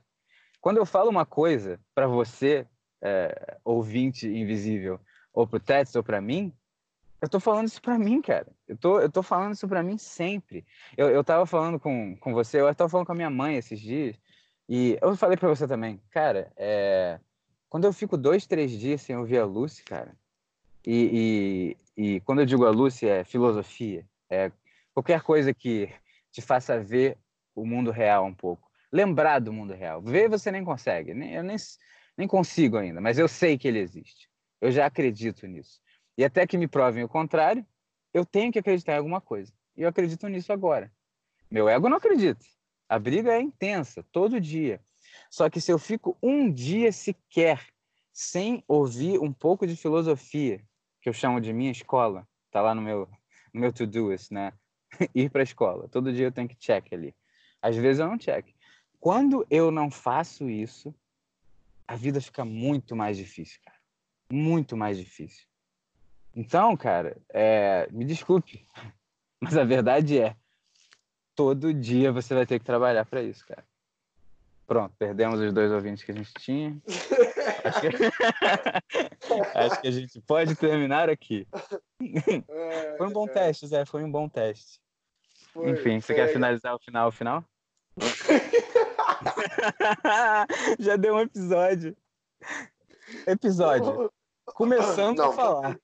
Quando 0.58 0.78
eu 0.78 0.86
falo 0.86 1.10
uma 1.10 1.26
coisa 1.26 1.78
para 1.94 2.06
você, 2.06 2.66
é, 3.02 3.58
ouvinte 3.62 4.26
invisível, 4.26 4.98
ou 5.34 5.46
para 5.46 5.58
o 5.58 5.60
Tets 5.60 5.94
ou 5.96 6.02
para 6.02 6.18
mim, 6.18 6.50
eu 7.24 7.28
tô 7.28 7.40
falando 7.40 7.68
isso 7.68 7.80
para 7.80 7.98
mim, 7.98 8.20
cara. 8.20 8.46
Eu 8.68 8.76
tô, 8.76 9.00
eu 9.00 9.10
tô 9.10 9.22
falando 9.22 9.54
isso 9.54 9.66
para 9.66 9.82
mim 9.82 9.96
sempre. 9.98 10.64
Eu, 10.96 11.08
eu 11.08 11.24
tava 11.24 11.46
falando 11.46 11.80
com, 11.80 12.16
com 12.16 12.32
você, 12.32 12.60
eu 12.60 12.74
tava 12.74 12.90
falando 12.90 13.06
com 13.06 13.12
a 13.12 13.16
minha 13.16 13.30
mãe 13.30 13.56
esses 13.56 13.80
dias, 13.80 14.16
e 14.68 14.98
eu 15.00 15.16
falei 15.16 15.36
para 15.36 15.48
você 15.48 15.66
também, 15.66 16.00
cara, 16.10 16.52
é, 16.56 17.18
quando 17.68 17.84
eu 17.84 17.92
fico 17.92 18.16
dois, 18.16 18.46
três 18.46 18.70
dias 18.70 19.02
sem 19.02 19.16
ouvir 19.16 19.38
a 19.38 19.44
Lucy, 19.44 19.84
cara, 19.84 20.14
e, 20.86 21.76
e, 21.96 22.16
e 22.16 22.20
quando 22.20 22.40
eu 22.40 22.46
digo 22.46 22.66
a 22.66 22.70
Lucy 22.70 23.06
é 23.06 23.24
filosofia, 23.24 24.06
é 24.30 24.52
qualquer 24.92 25.22
coisa 25.22 25.52
que 25.52 25.90
te 26.30 26.42
faça 26.42 26.78
ver 26.78 27.18
o 27.54 27.64
mundo 27.64 27.90
real 27.90 28.24
um 28.26 28.34
pouco, 28.34 28.70
lembrar 28.92 29.38
do 29.38 29.52
mundo 29.52 29.72
real. 29.72 30.02
Ver 30.02 30.28
você 30.28 30.50
nem 30.50 30.64
consegue, 30.64 31.10
eu 31.10 31.16
nem, 31.16 31.56
nem 32.16 32.28
consigo 32.28 32.76
ainda, 32.76 33.00
mas 33.00 33.18
eu 33.18 33.28
sei 33.28 33.56
que 33.56 33.68
ele 33.68 33.78
existe. 33.78 34.28
Eu 34.60 34.70
já 34.70 34.86
acredito 34.86 35.46
nisso. 35.46 35.80
E 36.16 36.24
até 36.24 36.46
que 36.46 36.56
me 36.56 36.68
provem 36.68 37.04
o 37.04 37.08
contrário, 37.08 37.66
eu 38.12 38.24
tenho 38.24 38.52
que 38.52 38.58
acreditar 38.58 38.94
em 38.94 38.98
alguma 38.98 39.20
coisa. 39.20 39.52
E 39.76 39.82
eu 39.82 39.88
acredito 39.88 40.28
nisso 40.28 40.52
agora. 40.52 40.92
Meu 41.50 41.68
ego 41.68 41.88
não 41.88 41.96
acredita. 41.96 42.44
A 42.88 42.98
briga 42.98 43.32
é 43.32 43.40
intensa, 43.40 44.04
todo 44.12 44.40
dia. 44.40 44.80
Só 45.30 45.50
que 45.50 45.60
se 45.60 45.72
eu 45.72 45.78
fico 45.78 46.16
um 46.22 46.50
dia 46.50 46.92
sequer 46.92 47.66
sem 48.12 48.62
ouvir 48.68 49.18
um 49.18 49.32
pouco 49.32 49.66
de 49.66 49.74
filosofia, 49.74 50.62
que 51.00 51.08
eu 51.08 51.12
chamo 51.12 51.40
de 51.40 51.52
minha 51.52 51.72
escola, 51.72 52.26
tá 52.50 52.60
lá 52.60 52.74
no 52.74 52.80
meu, 52.80 53.08
no 53.52 53.60
meu 53.60 53.72
to-doist, 53.72 54.32
né? 54.32 54.52
Ir 55.14 55.30
para 55.30 55.42
a 55.42 55.44
escola. 55.44 55.88
Todo 55.88 56.12
dia 56.12 56.26
eu 56.26 56.32
tenho 56.32 56.48
que 56.48 56.54
check 56.54 56.92
ali. 56.92 57.14
Às 57.60 57.76
vezes 57.76 57.98
eu 57.98 58.06
não 58.06 58.16
check. 58.16 58.46
Quando 59.00 59.44
eu 59.50 59.70
não 59.70 59.90
faço 59.90 60.48
isso, 60.48 60.94
a 61.86 61.96
vida 61.96 62.20
fica 62.20 62.44
muito 62.44 62.94
mais 62.94 63.16
difícil, 63.16 63.60
cara. 63.64 63.78
Muito 64.30 64.76
mais 64.76 64.96
difícil. 64.96 65.46
Então, 66.36 66.76
cara, 66.76 67.16
é... 67.28 67.88
me 67.90 68.04
desculpe, 68.04 68.64
mas 69.40 69.56
a 69.56 69.64
verdade 69.64 70.18
é, 70.18 70.36
todo 71.34 71.72
dia 71.72 72.12
você 72.12 72.34
vai 72.34 72.46
ter 72.46 72.58
que 72.58 72.64
trabalhar 72.64 73.04
para 73.04 73.22
isso, 73.22 73.46
cara. 73.46 73.64
Pronto, 74.66 74.94
perdemos 74.98 75.40
os 75.40 75.52
dois 75.52 75.70
ouvintes 75.70 76.02
que 76.02 76.10
a 76.10 76.14
gente 76.14 76.32
tinha. 76.34 76.80
Acho 77.64 77.80
que, 77.80 77.88
Acho 79.58 79.80
que 79.82 79.88
a 79.88 79.90
gente 79.90 80.18
pode 80.22 80.56
terminar 80.56 81.10
aqui. 81.10 81.46
É, 82.48 82.96
foi 82.96 83.06
um 83.06 83.12
bom 83.12 83.26
é. 83.26 83.30
teste, 83.30 83.66
Zé. 83.66 83.84
Foi 83.84 84.02
um 84.02 84.10
bom 84.10 84.26
teste. 84.26 84.80
Foi, 85.52 85.70
Enfim, 85.70 86.00
você 86.00 86.14
quer 86.14 86.32
finalizar 86.32 86.74
o 86.74 86.78
final, 86.78 87.08
o 87.08 87.12
final? 87.12 87.44
Já 90.80 90.96
deu 90.96 91.16
um 91.16 91.20
episódio. 91.20 91.94
Episódio. 93.26 94.10
Começando 94.46 95.18
não. 95.18 95.30
a 95.30 95.32
falar. 95.32 95.78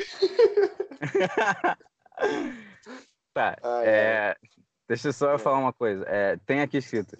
tá. 3.34 3.56
é, 3.84 4.36
Deixa 4.90 5.08
eu 5.08 5.12
só 5.12 5.38
falar 5.38 5.58
uma 5.58 5.72
coisa. 5.72 6.04
É, 6.08 6.36
tem 6.44 6.60
aqui 6.60 6.78
escrito: 6.78 7.16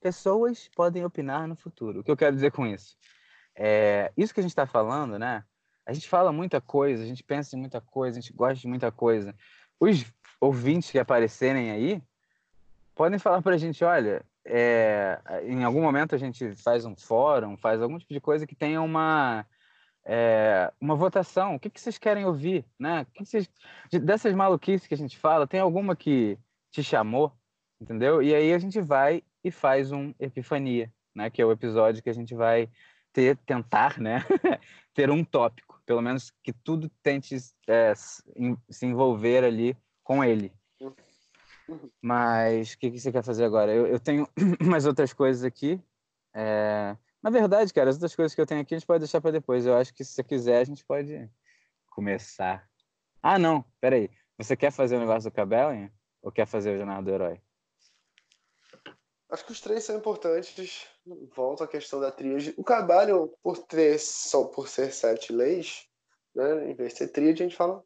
pessoas 0.00 0.68
podem 0.74 1.04
opinar 1.04 1.46
no 1.46 1.54
futuro. 1.54 2.00
O 2.00 2.04
que 2.04 2.10
eu 2.10 2.16
quero 2.16 2.34
dizer 2.34 2.50
com 2.50 2.66
isso? 2.66 2.96
É, 3.54 4.12
isso 4.16 4.34
que 4.34 4.40
a 4.40 4.42
gente 4.42 4.50
está 4.50 4.66
falando, 4.66 5.20
né? 5.20 5.44
A 5.86 5.92
gente 5.92 6.08
fala 6.08 6.32
muita 6.32 6.60
coisa, 6.60 7.02
a 7.02 7.06
gente 7.06 7.22
pensa 7.22 7.54
em 7.54 7.60
muita 7.60 7.80
coisa, 7.80 8.18
a 8.18 8.20
gente 8.20 8.32
gosta 8.32 8.56
de 8.56 8.66
muita 8.66 8.90
coisa. 8.90 9.32
Os 9.78 10.04
ouvintes 10.40 10.90
que 10.90 10.98
aparecerem 10.98 11.70
aí 11.70 12.02
podem 12.92 13.20
falar 13.20 13.40
para 13.40 13.54
a 13.54 13.58
gente: 13.58 13.84
olha, 13.84 14.24
é, 14.44 15.20
em 15.44 15.62
algum 15.62 15.80
momento 15.80 16.16
a 16.16 16.18
gente 16.18 16.56
faz 16.56 16.84
um 16.84 16.96
fórum, 16.96 17.56
faz 17.56 17.80
algum 17.80 17.98
tipo 17.98 18.12
de 18.12 18.20
coisa 18.20 18.48
que 18.48 18.56
tenha 18.56 18.82
uma. 18.82 19.46
É, 20.04 20.72
uma 20.80 20.96
votação, 20.96 21.54
o 21.54 21.60
que, 21.60 21.70
que 21.70 21.80
vocês 21.80 21.98
querem 21.98 22.24
ouvir, 22.24 22.64
né? 22.78 23.06
Que 23.14 23.22
que 23.22 23.24
vocês, 23.24 23.50
dessas 24.02 24.34
maluquices 24.34 24.86
que 24.86 24.94
a 24.94 24.96
gente 24.96 25.16
fala, 25.16 25.46
tem 25.46 25.60
alguma 25.60 25.94
que, 25.94 26.38
te 26.72 26.82
chamou, 26.82 27.32
entendeu? 27.80 28.22
E 28.22 28.34
aí 28.34 28.52
a 28.52 28.58
gente 28.58 28.80
vai 28.80 29.22
e 29.44 29.50
faz 29.50 29.92
um 29.92 30.12
Epifania, 30.18 30.92
né? 31.14 31.30
Que 31.30 31.42
é 31.42 31.46
o 31.46 31.52
episódio 31.52 32.02
que 32.02 32.10
a 32.10 32.14
gente 32.14 32.34
vai 32.34 32.68
ter, 33.12 33.36
tentar, 33.46 34.00
né? 34.00 34.24
ter 34.94 35.10
um 35.10 35.22
tópico, 35.22 35.80
pelo 35.84 36.00
menos 36.00 36.32
que 36.42 36.52
tudo 36.52 36.90
tente 37.02 37.36
é, 37.68 37.92
se 37.94 38.86
envolver 38.86 39.44
ali 39.44 39.76
com 40.02 40.24
ele. 40.24 40.52
Mas 42.00 42.72
o 42.72 42.78
que, 42.78 42.90
que 42.90 42.98
você 42.98 43.12
quer 43.12 43.22
fazer 43.22 43.44
agora? 43.44 43.72
Eu, 43.72 43.86
eu 43.86 44.00
tenho 44.00 44.26
mais 44.60 44.86
outras 44.86 45.12
coisas 45.12 45.44
aqui. 45.44 45.80
É... 46.34 46.96
Na 47.22 47.30
verdade, 47.30 47.72
cara, 47.72 47.88
as 47.88 47.96
outras 47.96 48.16
coisas 48.16 48.34
que 48.34 48.40
eu 48.40 48.46
tenho 48.46 48.60
aqui 48.60 48.74
a 48.74 48.78
gente 48.78 48.86
pode 48.86 49.00
deixar 49.00 49.20
para 49.20 49.30
depois. 49.30 49.64
Eu 49.64 49.76
acho 49.76 49.94
que 49.94 50.04
se 50.04 50.12
você 50.12 50.24
quiser, 50.24 50.58
a 50.58 50.64
gente 50.64 50.84
pode 50.84 51.30
começar. 51.88 52.68
Ah, 53.22 53.38
não, 53.38 53.64
peraí. 53.80 54.10
Você 54.36 54.56
quer 54.56 54.72
fazer 54.72 54.96
o 54.96 55.00
negócio 55.00 55.30
do 55.30 55.34
cabelo? 55.34 55.88
Ou 56.20 56.32
quer 56.32 56.46
fazer 56.46 56.74
o 56.74 56.76
Jornada 56.76 57.02
do 57.02 57.10
Herói? 57.10 57.40
Acho 59.30 59.46
que 59.46 59.52
os 59.52 59.60
três 59.60 59.84
são 59.84 59.96
importantes. 59.96 60.86
Volto 61.34 61.62
à 61.62 61.68
questão 61.68 62.00
da 62.00 62.10
tríade. 62.10 62.52
O 62.56 62.64
trabalho, 62.64 63.32
por 63.42 63.58
ter 63.58 63.98
só 63.98 64.44
por 64.44 64.68
ser 64.68 64.92
sete 64.92 65.32
leis, 65.32 65.86
né? 66.34 66.70
Em 66.70 66.74
vez 66.74 66.92
de 66.92 66.98
ser 66.98 67.08
tríade, 67.08 67.42
a 67.42 67.46
gente 67.46 67.56
fala 67.56 67.84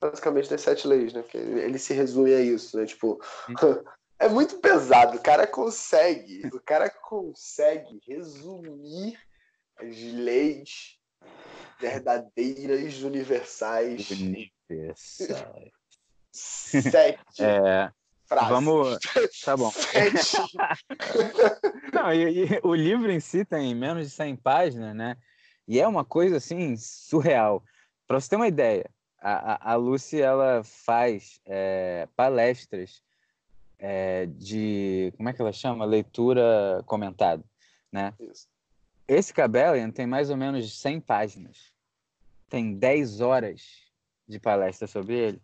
basicamente 0.00 0.50
das 0.50 0.60
sete 0.60 0.86
leis, 0.86 1.12
né? 1.12 1.22
Porque 1.22 1.38
ele 1.38 1.78
se 1.78 1.94
resume 1.94 2.34
a 2.34 2.40
isso, 2.40 2.76
né? 2.76 2.86
Tipo, 2.86 3.18
é 4.18 4.28
muito 4.28 4.58
pesado. 4.58 5.16
O 5.16 5.22
cara 5.22 5.46
consegue, 5.46 6.46
o 6.52 6.60
cara 6.60 6.90
consegue 6.90 8.00
resumir 8.06 9.18
as 9.76 9.96
leis 9.96 10.98
verdadeiras 11.80 13.02
universais. 13.02 14.10
Universais. 14.10 15.72
Sete. 16.32 17.20
É, 17.40 17.90
frases. 18.26 18.48
Vamos. 18.48 18.98
Tá 19.44 19.56
bom. 19.56 19.70
Sete. 19.70 20.36
Não, 21.92 22.12
e, 22.12 22.44
e, 22.44 22.60
o 22.62 22.74
livro 22.74 23.10
em 23.10 23.20
si 23.20 23.44
tem 23.44 23.74
menos 23.74 24.08
de 24.08 24.14
100 24.14 24.36
páginas, 24.36 24.94
né? 24.94 25.16
E 25.66 25.80
é 25.80 25.86
uma 25.86 26.04
coisa 26.04 26.36
assim 26.36 26.76
surreal. 26.76 27.62
Para 28.06 28.20
você 28.20 28.30
ter 28.30 28.36
uma 28.36 28.48
ideia, 28.48 28.88
a, 29.18 29.54
a, 29.54 29.72
a 29.72 29.76
Lucy 29.76 30.20
ela 30.20 30.62
faz 30.62 31.40
é, 31.46 32.06
palestras 32.14 33.02
é, 33.78 34.26
de. 34.26 35.12
Como 35.16 35.28
é 35.28 35.32
que 35.32 35.40
ela 35.40 35.52
chama? 35.52 35.84
Leitura 35.84 36.82
comentada. 36.86 37.44
Né? 37.90 38.12
Isso. 38.18 38.48
Esse 39.06 39.32
Cabellian 39.32 39.90
tem 39.90 40.06
mais 40.06 40.30
ou 40.30 40.36
menos 40.36 40.78
100 40.80 41.00
páginas. 41.00 41.72
Tem 42.48 42.74
10 42.74 43.20
horas 43.20 43.62
de 44.26 44.40
palestra 44.40 44.86
sobre 44.86 45.14
ele. 45.14 45.42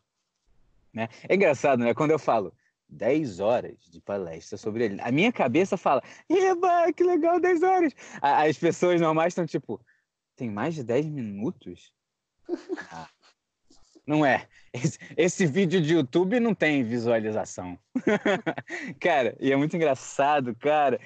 Né? 0.92 1.08
É 1.28 1.34
engraçado, 1.34 1.80
né? 1.80 1.94
Quando 1.94 2.10
eu 2.10 2.18
falo 2.18 2.54
10 2.88 3.40
horas 3.40 3.76
de 3.90 4.00
palestra 4.00 4.56
sobre 4.56 4.84
ele, 4.84 5.00
a 5.00 5.12
minha 5.12 5.32
cabeça 5.32 5.76
fala, 5.76 6.02
eba, 6.28 6.92
que 6.92 7.04
legal, 7.04 7.38
10 7.38 7.62
horas. 7.62 7.92
As 8.20 8.58
pessoas 8.58 9.00
normais 9.00 9.32
estão 9.32 9.46
tipo, 9.46 9.80
tem 10.34 10.50
mais 10.50 10.74
de 10.74 10.82
10 10.82 11.06
minutos? 11.06 11.92
Ah, 12.90 13.08
não 14.10 14.26
é. 14.26 14.48
Esse, 14.72 14.98
esse, 15.16 15.46
vídeo 15.46 15.80
de 15.80 15.94
YouTube 15.94 16.40
não 16.40 16.52
tem 16.52 16.82
visualização. 16.82 17.78
cara, 19.00 19.36
e 19.38 19.52
é 19.52 19.56
muito 19.56 19.76
engraçado, 19.76 20.52
cara. 20.56 21.00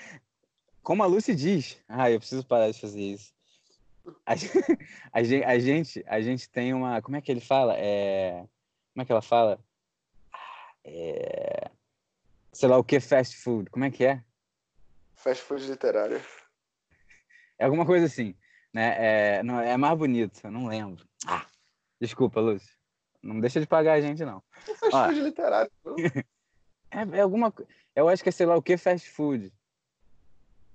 Como 0.83 1.03
a 1.03 1.07
Lucy 1.07 1.35
diz, 1.35 1.79
ah, 1.87 2.11
eu 2.11 2.19
preciso 2.19 2.47
parar 2.47 2.71
de 2.71 2.81
fazer 2.81 3.03
isso. 3.03 3.35
A, 4.25 4.33
a, 5.13 5.23
gente, 5.23 5.45
a, 5.45 5.59
gente, 5.59 6.05
a 6.07 6.21
gente 6.23 6.49
tem 6.49 6.73
uma. 6.73 7.03
Como 7.03 7.15
é 7.17 7.21
que 7.21 7.31
ele 7.31 7.41
fala? 7.41 7.75
É, 7.77 8.47
como 8.95 9.03
é 9.03 9.05
que 9.05 9.13
ela 9.13 9.23
fala? 9.23 9.59
É, 10.83 11.71
sei 12.53 12.69
lá 12.71 12.79
o 12.79 12.85
que 12.85 12.99
fast 13.01 13.37
food. 13.37 13.69
Como 13.69 13.85
é 13.85 13.91
que 13.91 14.07
é? 14.07 14.25
Fast 15.15 15.43
food 15.45 15.67
literário. 15.67 16.23
É 17.59 17.67
alguma 17.67 17.85
coisa 17.85 18.07
assim. 18.07 18.35
Né? 18.73 18.97
É, 18.99 19.43
não, 19.43 19.61
é 19.61 19.77
mais 19.77 19.97
bonito, 19.97 20.41
eu 20.43 20.51
não 20.51 20.67
lembro. 20.67 21.07
Ah, 21.27 21.47
desculpa, 22.01 22.41
Lúcio. 22.41 22.84
Não 23.25 23.41
deixa 23.41 23.59
de 23.59 23.67
pagar 23.67 23.95
a 23.95 24.01
gente, 24.01 24.23
não. 24.25 24.43
Fast 24.79 25.09
food 25.09 25.21
literário, 25.21 25.73
não? 25.83 25.97
é, 26.91 27.19
é 27.19 27.21
alguma 27.23 27.53
Eu 27.97 28.09
acho 28.09 28.23
que 28.23 28.29
é 28.29 28.33
sei 28.33 28.45
lá 28.45 28.55
o 28.55 28.63
que 28.63 28.77
fast 28.77 29.09
food. 29.11 29.51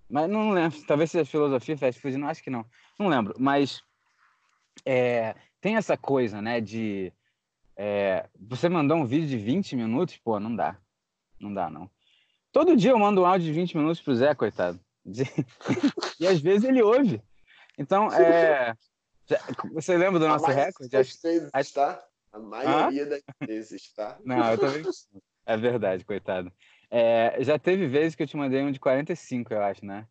Mas 0.10 0.28
não 0.28 0.50
lembro. 0.50 0.82
Talvez 0.88 1.12
seja 1.12 1.24
filosofia 1.24 1.78
fast 1.78 2.02
food, 2.02 2.18
não 2.18 2.28
acho 2.28 2.44
que 2.44 2.50
não. 2.50 2.66
Não 2.98 3.08
lembro. 3.08 3.36
Mas 3.38 3.84
é, 4.84 5.36
tem 5.62 5.76
essa 5.76 5.96
coisa, 5.96 6.42
né, 6.42 6.60
de. 6.60 7.14
É, 7.78 8.28
você 8.38 8.68
mandou 8.68 8.98
um 8.98 9.06
vídeo 9.06 9.28
de 9.28 9.38
20 9.38 9.76
minutos, 9.76 10.18
pô, 10.18 10.40
não 10.40 10.54
dá. 10.56 10.76
Não 11.40 11.54
dá, 11.54 11.70
não. 11.70 11.90
Todo 12.52 12.76
dia 12.76 12.92
eu 12.92 13.00
mando 13.00 13.22
um 13.22 13.26
áudio 13.26 13.46
de 13.46 13.54
20 13.54 13.78
minutos 13.78 14.02
pro 14.02 14.16
Zé, 14.16 14.34
coitado. 14.34 14.80
e 16.20 16.28
às 16.28 16.42
vezes 16.42 16.68
ele 16.68 16.82
ouve. 16.82 17.22
Então, 17.78 18.12
é. 18.12 18.74
Você 19.74 19.96
lembra 19.96 20.20
do 20.20 20.28
nosso 20.28 20.48
recorde? 20.48 20.98
Acho, 20.98 21.18
vezes, 21.22 21.72
tá? 21.74 22.04
A 22.32 22.40
maioria 22.40 23.06
das 23.06 23.22
vezes, 23.42 23.94
tá? 23.94 24.20
Não, 24.24 24.52
eu 24.52 24.58
também. 24.58 24.84
É 25.46 25.58
verdade, 25.58 26.06
coitado. 26.06 26.52
É, 26.92 27.38
já 27.40 27.58
teve 27.58 27.88
vezes 27.88 28.16
que 28.16 28.24
eu 28.24 28.28
te 28.28 28.38
mandei 28.38 28.62
um 28.62 28.72
de 28.72 28.80
45, 28.80 29.54
eu 29.54 29.64
acho, 29.64 29.86
né? 29.86 30.08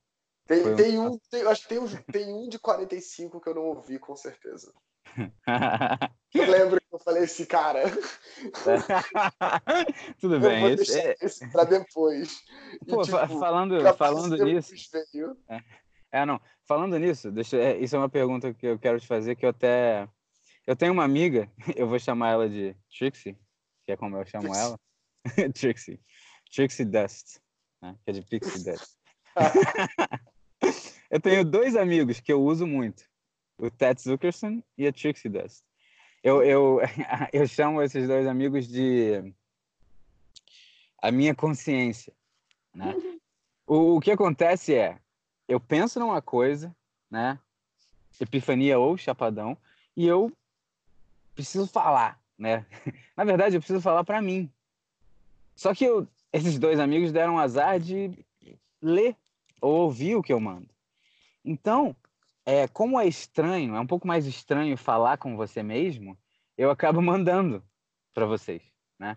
Tem, 0.47 0.67
um... 0.67 0.77
tem 0.77 0.99
um, 0.99 1.19
tem, 1.31 1.43
acho 1.43 1.63
que 1.63 1.69
tem 1.69 1.79
um, 1.79 1.87
tem 2.11 2.33
um 2.33 2.49
de 2.49 2.59
45 2.59 3.41
que 3.41 3.49
eu 3.49 3.55
não 3.55 3.63
ouvi, 3.67 3.99
com 3.99 4.17
certeza. 4.17 4.73
eu 6.35 6.51
lembro 6.51 6.81
que 6.81 6.95
eu 6.95 6.99
falei 6.99 7.25
esse 7.25 7.47
cara. 7.47 7.83
Tudo 10.21 10.41
bem. 10.41 10.73
Esse, 10.73 10.99
é... 10.99 11.17
esse 11.21 11.51
pra 11.51 11.65
depois. 11.65 12.41
Pô, 12.89 13.03
e, 13.03 13.05
tipo, 13.05 13.17
falando, 13.39 13.95
falando 13.95 14.45
nisso. 14.45 14.75
É, 15.49 15.63
é, 16.13 16.27
não. 16.27 16.41
Falando 16.65 16.99
nisso, 16.99 17.31
deixa, 17.31 17.57
é, 17.57 17.79
isso 17.79 17.97
é 17.97 17.99
uma 17.99 18.09
pergunta 18.09 18.53
que 18.53 18.67
eu 18.67 18.79
quero 18.79 19.01
te 19.01 19.07
fazer 19.07 19.37
que 19.37 19.45
eu 19.45 19.51
até. 19.51 20.09
Eu 20.69 20.77
tenho 20.77 20.93
uma 20.93 21.03
amiga, 21.03 21.51
eu 21.75 21.89
vou 21.89 21.99
chamar 21.99 22.33
ela 22.33 22.47
de 22.47 22.77
Trixie, 22.91 23.39
que 23.87 23.93
é 23.93 23.97
como 23.97 24.19
eu 24.19 24.27
chamo 24.27 24.51
Trixie. 24.51 24.63
ela. 24.63 24.81
Trixie. 25.55 26.01
Trixie 26.55 26.85
Dust, 26.85 27.39
né? 27.81 27.97
que 28.05 28.11
é 28.11 28.13
de 28.13 28.21
Pixie 28.21 28.63
Dust. 28.63 28.99
eu 31.11 31.19
tenho 31.23 31.43
dois 31.43 31.75
amigos 31.75 32.21
que 32.21 32.31
eu 32.31 32.43
uso 32.43 32.67
muito, 32.67 33.03
o 33.57 33.71
Ted 33.71 33.99
Zuckerson 33.99 34.63
e 34.77 34.87
a 34.87 34.93
Trixie 34.93 35.31
Dust. 35.31 35.65
Eu, 36.23 36.43
eu, 36.43 36.81
eu 37.33 37.49
chamo 37.49 37.81
esses 37.81 38.07
dois 38.07 38.27
amigos 38.27 38.69
de 38.69 39.35
a 41.01 41.11
minha 41.11 41.35
consciência. 41.35 42.13
Né? 42.75 42.95
O, 43.67 43.97
o 43.97 44.01
que 44.01 44.11
acontece 44.11 44.75
é, 44.75 45.01
eu 45.49 45.59
penso 45.59 45.99
numa 45.99 46.21
coisa, 46.21 46.77
né? 47.11 47.41
Epifania 48.21 48.79
ou 48.79 48.99
chapadão, 48.99 49.57
e 49.97 50.07
eu 50.07 50.31
preciso 51.39 51.69
falar, 51.69 52.21
né? 52.37 52.67
Na 53.17 53.23
verdade, 53.23 53.57
eu 53.57 53.61
preciso 53.61 53.81
falar 53.81 54.03
para 54.03 54.21
mim. 54.21 54.51
Só 55.55 55.73
que 55.73 55.85
eu, 55.85 56.07
esses 56.33 56.59
dois 56.59 56.81
amigos 56.81 57.13
deram 57.13 57.39
azar 57.39 57.79
de 57.79 58.11
ler 58.83 59.17
ou 59.61 59.83
ouvir 59.83 60.17
o 60.17 60.23
que 60.23 60.33
eu 60.33 60.41
mando. 60.41 60.69
Então, 61.45 61.95
é, 62.45 62.67
como 62.67 62.99
é 62.99 63.07
estranho, 63.07 63.77
é 63.77 63.81
um 63.81 63.87
pouco 63.87 64.07
mais 64.07 64.27
estranho 64.27 64.77
falar 64.77 65.17
com 65.17 65.37
você 65.37 65.63
mesmo, 65.63 66.19
eu 66.57 66.73
acabo 66.73 67.01
mandando 67.03 67.63
para 68.13 68.27
vocês, 68.27 68.63
né? 68.99 69.17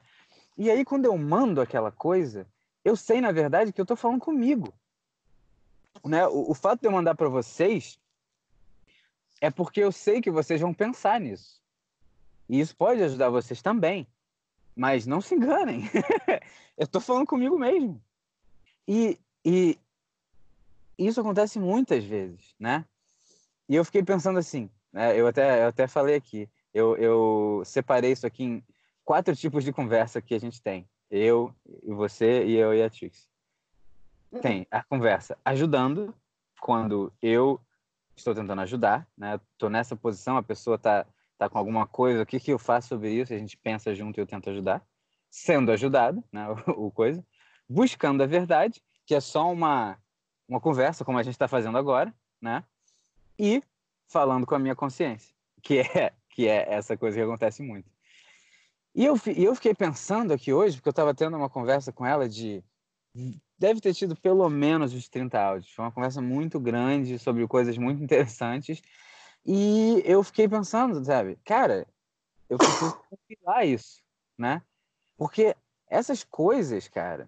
E 0.56 0.70
aí, 0.70 0.86
quando 0.86 1.06
eu 1.06 1.18
mando 1.18 1.60
aquela 1.60 1.92
coisa, 1.92 2.46
eu 2.86 2.96
sei, 2.96 3.20
na 3.20 3.32
verdade, 3.32 3.74
que 3.74 3.82
eu 3.82 3.84
estou 3.84 3.98
falando 3.98 4.20
comigo. 4.20 4.72
Né? 6.06 6.28
O, 6.28 6.52
o 6.52 6.54
fato 6.54 6.82
de 6.82 6.88
eu 6.88 6.92
mandar 6.92 7.16
para 7.16 7.30
vocês 7.30 8.00
é 9.40 9.50
porque 9.50 9.80
eu 9.80 9.92
sei 9.92 10.22
que 10.22 10.30
vocês 10.30 10.62
vão 10.62 10.72
pensar 10.72 11.20
nisso. 11.20 11.61
E 12.52 12.60
isso 12.60 12.76
pode 12.76 13.02
ajudar 13.02 13.30
vocês 13.30 13.62
também. 13.62 14.06
Mas 14.76 15.08
não 15.08 15.22
se 15.22 15.34
enganem. 15.34 15.84
eu 16.78 16.84
estou 16.84 17.00
falando 17.00 17.26
comigo 17.26 17.58
mesmo. 17.58 18.04
E, 18.86 19.18
e 19.46 19.80
isso 20.98 21.22
acontece 21.22 21.58
muitas 21.58 22.04
vezes, 22.04 22.54
né? 22.60 22.84
E 23.70 23.76
eu 23.76 23.86
fiquei 23.86 24.04
pensando 24.04 24.38
assim, 24.38 24.70
né? 24.92 25.18
eu, 25.18 25.28
até, 25.28 25.64
eu 25.64 25.68
até 25.70 25.88
falei 25.88 26.16
aqui, 26.16 26.50
eu, 26.74 26.98
eu 26.98 27.64
separei 27.64 28.12
isso 28.12 28.28
aqui 28.28 28.44
em 28.44 28.64
quatro 29.06 29.34
tipos 29.34 29.64
de 29.64 29.72
conversa 29.72 30.22
que 30.22 30.36
a 30.36 30.40
gente 30.40 30.62
tem. 30.62 30.86
Eu 31.10 31.56
e 31.84 31.94
você 31.94 32.46
e 32.46 32.58
eu 32.58 32.74
e 32.74 32.84
a 32.84 32.90
Tix. 32.90 33.30
Tem 34.42 34.68
a 34.70 34.84
conversa 34.84 35.38
ajudando, 35.46 36.14
quando 36.60 37.14
eu 37.22 37.62
estou 38.14 38.36
tentando 38.36 38.62
ajudar, 38.62 39.08
né? 39.18 39.40
Estou 39.54 39.70
nessa 39.70 39.96
posição, 39.96 40.36
a 40.36 40.44
pessoa 40.44 40.76
está 40.76 41.06
tá 41.42 41.50
com 41.50 41.58
alguma 41.58 41.88
coisa, 41.88 42.22
o 42.22 42.26
que, 42.26 42.40
que 42.40 42.54
eu 42.54 42.60
faço 42.60 42.90
sobre 42.90 43.12
isso? 43.12 43.34
A 43.34 43.38
gente 43.38 43.58
pensa 43.58 43.96
junto 43.96 44.20
e 44.20 44.22
eu 44.22 44.28
tento 44.28 44.52
ajudar. 44.52 44.86
Sendo 45.28 45.72
ajudado, 45.72 46.24
né? 46.32 46.48
o, 46.68 46.86
o 46.86 46.92
coisa. 46.92 47.26
Buscando 47.68 48.22
a 48.22 48.28
verdade, 48.28 48.80
que 49.08 49.16
é 49.16 49.20
só 49.20 49.52
uma, 49.52 49.98
uma 50.48 50.60
conversa, 50.60 51.04
como 51.04 51.18
a 51.18 51.24
gente 51.24 51.34
está 51.34 51.48
fazendo 51.48 51.80
agora, 51.80 52.14
né? 52.40 52.64
E 53.40 53.64
falando 54.08 54.46
com 54.46 54.54
a 54.54 54.60
minha 54.60 54.76
consciência, 54.76 55.34
que 55.64 55.80
é, 55.80 56.14
que 56.30 56.48
é 56.48 56.72
essa 56.72 56.96
coisa 56.96 57.18
que 57.18 57.24
acontece 57.24 57.64
muito. 57.64 57.90
E 58.94 59.04
eu, 59.04 59.16
eu 59.36 59.56
fiquei 59.56 59.74
pensando 59.74 60.34
aqui 60.34 60.54
hoje, 60.54 60.76
porque 60.76 60.90
eu 60.90 60.92
estava 60.92 61.16
tendo 61.16 61.36
uma 61.36 61.50
conversa 61.50 61.92
com 61.92 62.06
ela 62.06 62.30
de 62.30 62.64
deve 63.58 63.82
ter 63.82 63.96
tido 63.96 64.16
pelo 64.16 64.48
menos 64.48 64.94
os 64.94 65.10
30 65.10 65.42
áudios. 65.42 65.74
Foi 65.74 65.86
uma 65.86 65.92
conversa 65.92 66.22
muito 66.22 66.60
grande 66.60 67.18
sobre 67.18 67.48
coisas 67.48 67.78
muito 67.80 68.04
interessantes. 68.04 68.80
E 69.46 70.02
eu 70.06 70.24
fiquei 70.24 70.48
pensando, 70.48 71.04
sabe, 71.04 71.38
cara, 71.44 71.88
eu 72.50 72.58
preciso 72.58 72.98
compilar 73.10 73.66
isso, 73.66 74.02
né? 74.38 74.62
Porque 75.18 75.56
essas 75.88 76.24
coisas, 76.24 76.88
cara, 76.88 77.28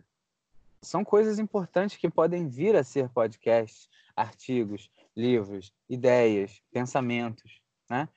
são 0.81 1.03
coisas 1.03 1.39
importantes 1.39 1.97
que 1.97 2.09
podem 2.09 2.47
vir 2.47 2.75
a 2.75 2.83
ser 2.83 3.09
podcasts, 3.09 3.89
artigos, 4.15 4.91
livros, 5.15 5.73
ideias, 5.89 6.61
pensamentos, 6.71 7.61
né? 7.89 8.07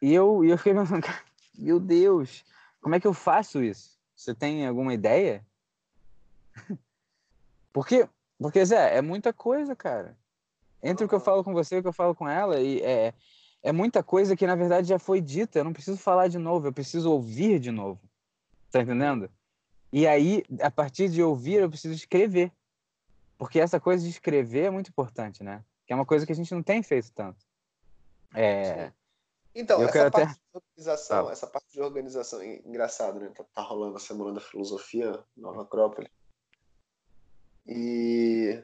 E 0.00 0.12
eu, 0.12 0.44
eu 0.44 0.56
fiquei 0.56 0.74
pensando, 0.74 1.02
cara, 1.04 1.24
meu 1.58 1.80
Deus, 1.80 2.44
como 2.80 2.94
é 2.94 3.00
que 3.00 3.06
eu 3.06 3.14
faço 3.14 3.62
isso? 3.62 3.98
Você 4.14 4.34
tem 4.34 4.66
alguma 4.66 4.94
ideia? 4.94 5.46
Porque, 7.72 8.08
porque 8.38 8.64
Zé, 8.64 8.96
é 8.96 9.02
muita 9.02 9.34
coisa, 9.34 9.76
cara. 9.76 10.16
Entre 10.86 11.04
o 11.04 11.08
que 11.08 11.14
eu 11.14 11.20
falo 11.20 11.42
com 11.42 11.52
você 11.52 11.76
e 11.76 11.78
o 11.78 11.82
que 11.82 11.88
eu 11.88 11.92
falo 11.92 12.14
com 12.14 12.28
ela, 12.28 12.60
e 12.60 12.80
é, 12.80 13.12
é 13.62 13.72
muita 13.72 14.02
coisa 14.02 14.36
que 14.36 14.46
na 14.46 14.54
verdade 14.54 14.88
já 14.88 14.98
foi 14.98 15.20
dita. 15.20 15.58
Eu 15.58 15.64
não 15.64 15.72
preciso 15.72 15.98
falar 15.98 16.28
de 16.28 16.38
novo, 16.38 16.68
eu 16.68 16.72
preciso 16.72 17.10
ouvir 17.10 17.58
de 17.58 17.70
novo. 17.70 18.00
Tá 18.70 18.80
entendendo? 18.80 19.30
E 19.92 20.06
aí, 20.06 20.44
a 20.60 20.70
partir 20.70 21.08
de 21.08 21.22
ouvir, 21.22 21.54
eu 21.54 21.68
preciso 21.68 21.94
escrever. 21.94 22.52
Porque 23.38 23.58
essa 23.58 23.80
coisa 23.80 24.04
de 24.04 24.10
escrever 24.10 24.66
é 24.66 24.70
muito 24.70 24.88
importante, 24.88 25.42
né? 25.42 25.64
Que 25.86 25.92
é 25.92 25.96
uma 25.96 26.06
coisa 26.06 26.24
que 26.24 26.32
a 26.32 26.34
gente 26.34 26.54
não 26.54 26.62
tem 26.62 26.82
feito 26.82 27.10
tanto. 27.12 27.44
É... 28.34 28.92
Então, 29.54 29.80
eu 29.80 29.88
essa 29.88 30.10
parte 30.10 30.22
até... 30.22 30.32
de 30.34 30.40
organização, 30.54 31.28
ah. 31.28 31.32
essa 31.32 31.46
parte 31.46 31.72
de 31.72 31.80
organização, 31.80 32.44
engraçado, 32.44 33.18
né? 33.18 33.30
Tá, 33.34 33.44
tá 33.54 33.62
rolando 33.62 33.96
a 33.96 34.00
Semana 34.00 34.34
da 34.34 34.40
Filosofia, 34.40 35.18
Nova 35.36 35.62
Acrópole. 35.62 36.10
E 37.66 38.62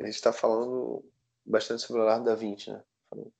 a 0.00 0.04
gente 0.04 0.14
está 0.14 0.32
falando 0.32 1.04
bastante 1.46 1.82
sobre 1.82 2.00
o 2.00 2.04
Leonardo 2.04 2.24
da 2.24 2.34
Vinci, 2.34 2.70
né? 2.70 2.82
Falando, 3.08 3.32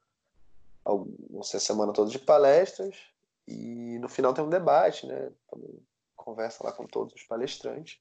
a 1.40 1.44
semana 1.58 1.92
toda 1.92 2.10
de 2.10 2.18
palestras 2.18 2.96
e 3.46 3.98
no 3.98 4.08
final 4.08 4.32
tem 4.32 4.44
um 4.44 4.48
debate, 4.48 5.06
né? 5.06 5.30
conversa 6.26 6.64
lá 6.64 6.72
com 6.72 6.86
todos 6.86 7.14
os 7.14 7.22
palestrantes. 7.22 8.00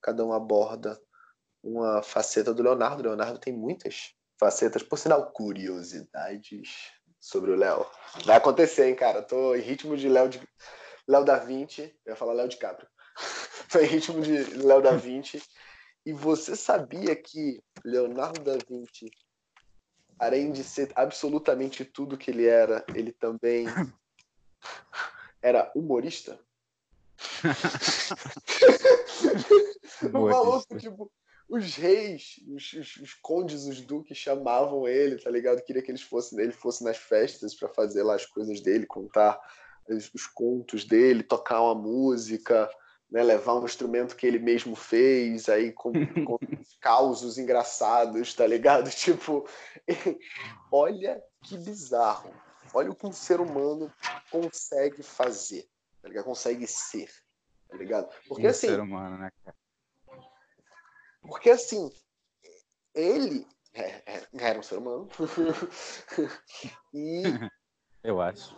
Cada 0.00 0.24
um 0.24 0.32
aborda 0.32 1.00
uma 1.62 2.02
faceta 2.02 2.54
do 2.54 2.62
Leonardo. 2.62 3.00
O 3.00 3.06
Leonardo 3.06 3.38
tem 3.38 3.52
muitas 3.52 4.14
facetas, 4.38 4.82
por 4.82 4.96
sinal, 4.96 5.32
curiosidades 5.32 6.92
sobre 7.18 7.50
o 7.50 7.56
Léo. 7.56 7.84
Vai 8.24 8.36
acontecer, 8.36 8.88
hein, 8.88 8.94
cara? 8.94 9.22
Tô 9.22 9.56
em 9.56 9.60
ritmo 9.60 9.96
de 9.96 10.08
Léo 10.08 10.28
de 10.28 10.40
Léo 11.08 11.24
da 11.24 11.38
Vinci, 11.38 11.82
eu 12.06 12.12
ia 12.12 12.16
falar 12.16 12.32
Léo 12.32 12.48
de 12.48 12.56
Caprio. 12.56 12.88
Tô 13.70 13.78
em 13.78 13.86
ritmo 13.86 14.20
de 14.22 14.44
Léo 14.62 14.80
da 14.80 14.92
Vinci. 14.92 15.42
E 16.06 16.12
você 16.12 16.54
sabia 16.54 17.16
que 17.16 17.62
Leonardo 17.84 18.42
da 18.42 18.56
Vinci, 18.68 19.10
além 20.18 20.52
de 20.52 20.64
ser 20.64 20.92
absolutamente 20.94 21.84
tudo 21.84 22.18
que 22.18 22.30
ele 22.30 22.46
era, 22.46 22.84
ele 22.94 23.12
também 23.12 23.66
era 25.42 25.70
humorista? 25.74 26.38
o 30.12 30.28
maluco, 30.28 30.78
tipo, 30.78 31.10
os 31.48 31.76
reis, 31.76 32.40
os, 32.48 32.72
os, 32.72 32.96
os, 32.96 33.14
condes, 33.14 33.66
os 33.66 33.80
duques 33.80 34.16
chamavam 34.16 34.88
ele, 34.88 35.18
tá 35.18 35.30
ligado? 35.30 35.62
Queria 35.62 35.82
que 35.82 35.90
eles 35.90 36.02
fossem, 36.02 36.40
ele 36.40 36.52
fosse 36.52 36.82
nas 36.82 36.96
festas 36.96 37.54
para 37.54 37.68
fazer 37.68 38.02
lá 38.02 38.14
as 38.14 38.26
coisas 38.26 38.60
dele, 38.60 38.86
contar 38.86 39.38
os, 39.88 40.10
os 40.14 40.26
contos 40.26 40.84
dele, 40.84 41.22
tocar 41.22 41.60
uma 41.60 41.74
música, 41.74 42.68
né, 43.14 43.22
levar 43.22 43.54
um 43.54 43.64
instrumento 43.64 44.16
que 44.16 44.26
ele 44.26 44.40
mesmo 44.40 44.74
fez, 44.74 45.48
aí 45.48 45.70
com, 45.70 45.92
com 46.26 46.36
causos 46.80 47.38
engraçados, 47.38 48.34
tá 48.34 48.44
ligado? 48.44 48.90
Tipo, 49.04 49.48
olha 50.72 51.22
que 51.44 51.56
bizarro. 51.56 52.34
Olha 52.74 52.90
o 52.90 52.94
que 52.96 53.06
um 53.06 53.12
ser 53.12 53.40
humano 53.40 53.92
consegue 54.32 55.00
fazer, 55.04 55.64
tá 56.02 56.08
ligado? 56.08 56.24
Consegue 56.24 56.66
ser, 56.66 57.08
tá 57.68 57.76
ligado? 57.76 58.12
Porque 58.26 58.48
um 58.48 58.50
assim. 58.50 58.66
Ser 58.66 58.80
humano, 58.80 59.16
né, 59.16 59.30
cara? 59.44 59.56
Porque 61.22 61.50
assim, 61.50 61.92
ele 62.92 63.46
é, 63.74 64.02
é, 64.06 64.28
era 64.32 64.58
um 64.58 64.62
ser 64.62 64.78
humano. 64.78 65.08
e. 66.92 67.22
Eu 68.02 68.20
acho. 68.20 68.56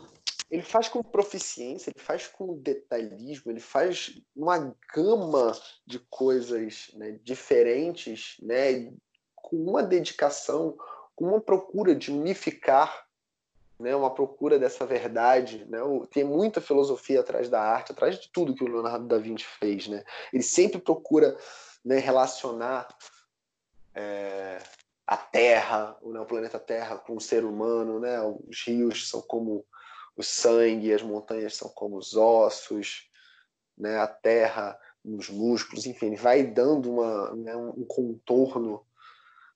Ele 0.51 0.62
faz 0.62 0.89
com 0.89 1.02
proficiência, 1.02 1.90
ele 1.90 2.05
faz 2.05 2.28
com 2.28 2.59
detalhismo, 2.59 3.51
ele 3.51 3.60
faz 3.60 4.20
uma 4.35 4.74
gama 4.94 5.52
de 5.85 5.98
coisas 6.09 6.90
né, 6.94 7.18
diferentes, 7.23 8.36
né, 8.40 8.93
com 9.35 9.56
uma 9.56 9.82
dedicação, 9.82 10.77
com 11.16 11.27
uma 11.27 11.40
procura 11.40 11.94
de 11.94 12.12
unificar, 12.12 13.06
né, 13.78 13.94
uma 13.94 14.12
procura 14.12 14.59
dessa 14.59 14.86
verdade. 14.86 15.64
Né, 15.68 15.78
tem 16.10 16.23
muita 16.23 16.60
filosofia 16.60 17.20
atrás 17.20 17.48
da 17.48 17.60
arte, 17.60 17.93
atrás 17.93 18.18
de 18.18 18.31
tudo 18.31 18.55
que 18.55 18.62
o 18.62 18.68
Leonardo 18.68 19.06
da 19.06 19.18
Vinci 19.18 19.44
fez. 19.59 19.89
Né? 19.89 20.05
Ele 20.32 20.43
sempre 20.43 20.81
procura 20.81 21.36
né, 21.85 21.98
relacionar 21.98 22.86
é, 23.94 24.59
a 25.06 25.16
Terra, 25.16 25.97
né, 26.02 26.20
o 26.20 26.27
planeta 26.27 26.59
Terra, 26.59 26.98
com 26.98 27.16
o 27.16 27.20
ser 27.20 27.44
humano. 27.44 27.98
Né? 27.98 28.20
Os 28.23 28.62
rios 28.64 29.09
são 29.09 29.23
como 29.23 29.64
o 30.16 30.22
sangue, 30.22 30.93
as 30.93 31.02
montanhas 31.02 31.55
são 31.55 31.68
como 31.68 31.97
os 31.97 32.16
ossos, 32.16 33.09
né? 33.76 33.98
a 33.98 34.06
Terra 34.06 34.78
nos 35.05 35.28
músculos, 35.28 35.86
enfim, 35.86 36.06
ele 36.06 36.16
vai 36.16 36.43
dando 36.43 36.90
uma, 36.90 37.34
né, 37.36 37.55
um 37.55 37.84
contorno 37.84 38.84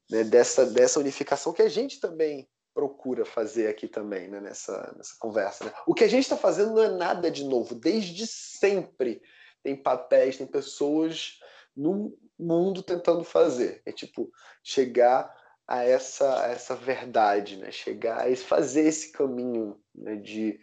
né, 0.08 0.22
dessa, 0.22 0.64
dessa 0.64 1.00
unificação 1.00 1.52
que 1.52 1.62
a 1.62 1.68
gente 1.68 1.98
também 1.98 2.48
procura 2.72 3.24
fazer 3.24 3.66
aqui 3.66 3.88
também 3.88 4.28
né, 4.28 4.40
nessa, 4.40 4.94
nessa 4.96 5.16
conversa. 5.18 5.64
Né? 5.64 5.72
O 5.86 5.92
que 5.92 6.04
a 6.04 6.08
gente 6.08 6.22
está 6.22 6.36
fazendo 6.36 6.74
não 6.74 6.82
é 6.82 6.88
nada 6.88 7.30
de 7.30 7.44
novo, 7.44 7.74
desde 7.74 8.28
sempre 8.28 9.20
tem 9.62 9.74
papéis, 9.74 10.36
tem 10.36 10.46
pessoas 10.46 11.40
no 11.76 12.16
mundo 12.38 12.82
tentando 12.82 13.24
fazer. 13.24 13.82
É 13.84 13.92
tipo 13.92 14.30
chegar 14.62 15.34
a 15.70 15.84
essa, 15.84 16.46
a 16.46 16.48
essa 16.48 16.74
verdade, 16.74 17.56
né? 17.56 17.70
chegar 17.70 18.26
a 18.26 18.36
fazer 18.36 18.88
esse 18.88 19.12
caminho 19.12 19.80
né? 19.94 20.16
de, 20.16 20.58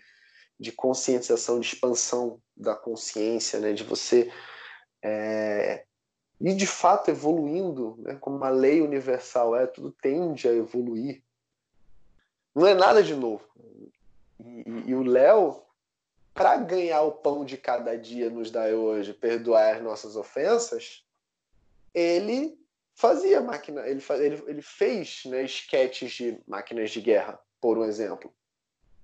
de 0.59 0.69
conscientização, 0.73 1.61
de 1.61 1.67
expansão 1.67 2.41
da 2.57 2.75
consciência, 2.75 3.57
né? 3.61 3.71
de 3.71 3.85
você 3.85 4.29
é, 5.01 5.85
e 6.41 6.53
de 6.53 6.67
fato 6.67 7.09
evoluindo, 7.09 7.95
né? 7.99 8.17
como 8.19 8.35
uma 8.35 8.49
lei 8.49 8.81
universal 8.81 9.55
é, 9.55 9.65
tudo 9.65 9.95
tende 10.01 10.45
a 10.45 10.53
evoluir. 10.53 11.23
Não 12.53 12.67
é 12.67 12.73
nada 12.73 13.01
de 13.01 13.15
novo. 13.15 13.47
E, 14.37 14.63
e, 14.67 14.89
e 14.89 14.93
o 14.93 15.03
Léo, 15.03 15.63
para 16.33 16.57
ganhar 16.57 17.03
o 17.03 17.13
pão 17.13 17.45
de 17.45 17.55
cada 17.55 17.97
dia 17.97 18.29
nos 18.29 18.51
dá 18.51 18.65
hoje, 18.65 19.13
perdoar 19.13 19.77
as 19.77 19.81
nossas 19.81 20.17
ofensas, 20.17 21.05
ele 21.93 22.59
fazia 22.97 23.39
máquina, 23.39 23.87
ele, 23.87 24.03
ele, 24.09 24.43
ele 24.47 24.61
fez 24.61 25.21
né, 25.25 25.43
esquetes 25.43 26.11
de 26.11 26.41
máquinas 26.47 26.89
de 26.89 26.99
guerra, 26.99 27.39
por 27.61 27.77
um 27.77 27.85
exemplo. 27.85 28.33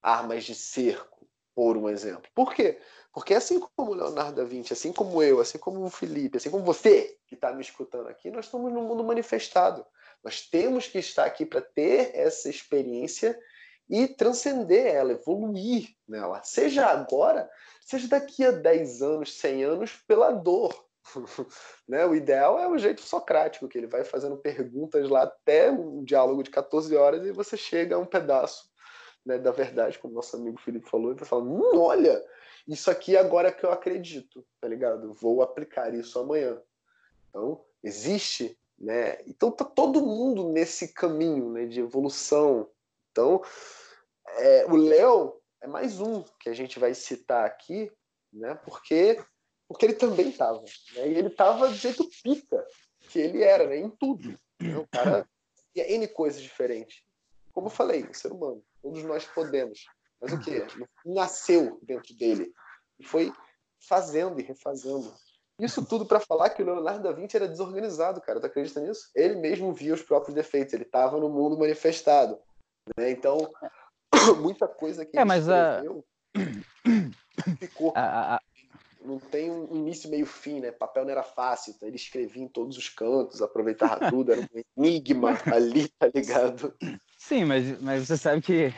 Armas 0.02 0.44
de 0.44 0.56
cerco, 0.56 1.28
por 1.54 1.78
um 1.78 1.88
exemplo. 1.88 2.30
Por 2.34 2.56
quê? 2.56 2.80
Porque 3.14 3.36
assim 3.36 3.60
como 3.76 3.94
Leonardo 3.94 4.38
da 4.38 4.44
Vinci, 4.44 4.74
assim 4.74 4.92
como 4.92 5.22
eu, 5.22 5.40
assim 5.40 5.60
como 5.60 5.86
o 5.86 5.90
Felipe, 5.92 6.38
assim 6.38 6.50
como 6.50 6.66
você 6.66 7.16
que 7.28 7.36
está 7.36 7.54
me 7.54 7.62
escutando 7.62 8.10
aqui, 8.10 8.32
nós 8.32 8.46
estamos 8.46 8.74
no 8.74 8.82
mundo 8.82 9.04
manifestado. 9.04 9.86
Nós 10.24 10.42
temos 10.42 10.88
que 10.88 10.98
estar 10.98 11.26
aqui 11.26 11.46
para 11.46 11.62
ter 11.62 12.16
essa 12.16 12.50
experiência 12.50 13.40
e 13.88 14.08
transcender 14.08 14.88
ela, 14.88 15.12
evoluir 15.12 15.90
nela. 16.08 16.42
Seja 16.44 16.88
agora, 16.88 17.48
seja 17.80 18.08
daqui 18.08 18.44
a 18.44 18.52
10 18.52 19.04
anos, 19.04 19.34
100 19.36 19.64
anos, 19.64 19.92
pela 20.08 20.32
dor. 20.32 20.84
né? 21.88 22.06
O 22.06 22.16
ideal 22.16 22.60
é 22.60 22.68
o 22.68 22.78
jeito 22.78 23.02
socrático, 23.02 23.68
que 23.68 23.78
ele 23.78 23.88
vai 23.88 24.04
fazendo 24.04 24.38
perguntas 24.38 25.10
lá 25.10 25.24
até 25.24 25.72
um 25.72 26.04
diálogo 26.04 26.44
de 26.44 26.50
14 26.50 26.96
horas 26.96 27.26
e 27.26 27.32
você 27.32 27.58
chega 27.58 27.96
a 27.96 28.00
um 28.00 28.06
pedaço 28.06 28.72
né, 29.26 29.38
da 29.38 29.52
verdade, 29.52 30.00
como 30.00 30.14
nosso 30.14 30.36
amigo 30.36 30.60
Felipe 30.60 30.90
falou, 30.90 31.12
e 31.12 31.16
você 31.16 31.26
fala, 31.26 31.44
hum, 31.44 31.80
olha, 31.80 32.24
isso 32.68 32.92
aqui 32.92 33.16
agora 33.16 33.50
é 33.50 33.52
que 33.52 33.66
eu 33.66 33.72
acredito, 33.72 34.46
tá 34.60 34.68
ligado? 34.68 35.14
Vou 35.14 35.42
aplicar 35.42 35.94
isso 35.94 36.20
amanhã. 36.20 36.62
Então, 37.30 37.64
existe, 37.82 38.58
né? 38.78 39.18
Então 39.26 39.52
tá 39.52 39.66
todo 39.66 40.06
mundo 40.06 40.50
nesse 40.50 40.94
caminho 40.94 41.50
né, 41.52 41.66
de 41.66 41.80
evolução. 41.80 42.70
Então, 43.12 43.42
é, 44.38 44.66
o 44.66 44.76
Léo 44.76 45.42
é 45.62 45.68
mais 45.68 46.00
um 46.00 46.24
que 46.40 46.50
a 46.50 46.54
gente 46.54 46.80
vai 46.80 46.94
citar 46.94 47.46
aqui, 47.46 47.92
né? 48.32 48.56
Porque 48.66 49.20
porque 49.74 49.88
ele 49.88 49.96
também 49.96 50.30
estava. 50.30 50.62
Né? 50.62 51.10
E 51.10 51.18
ele 51.18 51.28
estava 51.30 51.68
do 51.68 51.74
jeito 51.74 52.08
pica 52.24 52.64
que 53.10 53.20
ele 53.20 53.42
era, 53.44 53.68
né? 53.68 53.78
em 53.78 53.90
tudo. 53.90 54.40
Né? 54.62 54.78
O 54.78 54.88
cara 54.88 55.28
tinha 55.74 55.92
N 55.92 56.08
coisas 56.08 56.42
diferentes. 56.42 57.02
Como 57.52 57.68
eu 57.68 57.72
falei, 57.72 58.04
o 58.04 58.14
ser 58.14 58.32
humano, 58.32 58.64
todos 58.82 59.04
nós 59.04 59.26
podemos. 59.26 59.86
Mas 60.22 60.32
o 60.32 60.40
que? 60.40 60.66
Nasceu 61.04 61.80
dentro 61.82 62.16
dele. 62.16 62.54
E 63.00 63.04
foi 63.04 63.34
fazendo 63.88 64.40
e 64.40 64.44
refazendo. 64.44 65.12
Isso 65.60 65.84
tudo 65.86 66.06
para 66.06 66.20
falar 66.20 66.52
que 66.52 66.62
o 66.62 66.66
Leonardo 66.66 67.04
da 67.04 67.12
Vinci 67.12 67.36
era 67.36 67.48
desorganizado, 67.48 68.22
cara. 68.22 68.40
Tu 68.40 68.46
acredita 68.46 68.80
nisso? 68.80 69.10
Ele 69.16 69.36
mesmo 69.36 69.74
via 69.74 69.94
os 69.94 70.04
próprios 70.04 70.36
defeitos. 70.36 70.74
Ele 70.74 70.84
estava 70.84 71.20
no 71.20 71.30
mundo 71.30 71.58
manifestado. 71.58 72.40
Né? 72.98 73.12
Então, 73.12 73.52
muita 74.40 74.68
coisa 74.68 75.04
que 75.04 75.18
é, 75.18 75.26
mas 75.26 75.50
a... 75.50 75.82
ficou. 77.60 77.92
A, 77.96 78.36
a, 78.36 78.42
não 79.04 79.20
tem 79.20 79.52
um 79.52 79.76
início, 79.76 80.10
meio 80.10 80.26
fim, 80.26 80.60
né? 80.60 80.72
Papel 80.72 81.04
não 81.04 81.12
era 81.12 81.24
fácil, 81.24 81.74
então 81.76 81.88
ele 81.88 81.96
escrevia 81.96 82.44
em 82.44 82.48
todos 82.48 82.78
os 82.78 82.90
cantos, 82.90 83.42
aproveitava 83.42 84.10
tudo, 84.10 84.32
era 84.32 84.42
um 84.42 84.84
enigma 84.86 85.38
ali, 85.46 85.88
tá 85.90 86.10
ligado? 86.14 86.76
Sim, 87.18 87.46
mas, 87.46 87.82
mas 87.82 88.08
você 88.08 88.18
sabe 88.18 88.42
que 88.42 88.74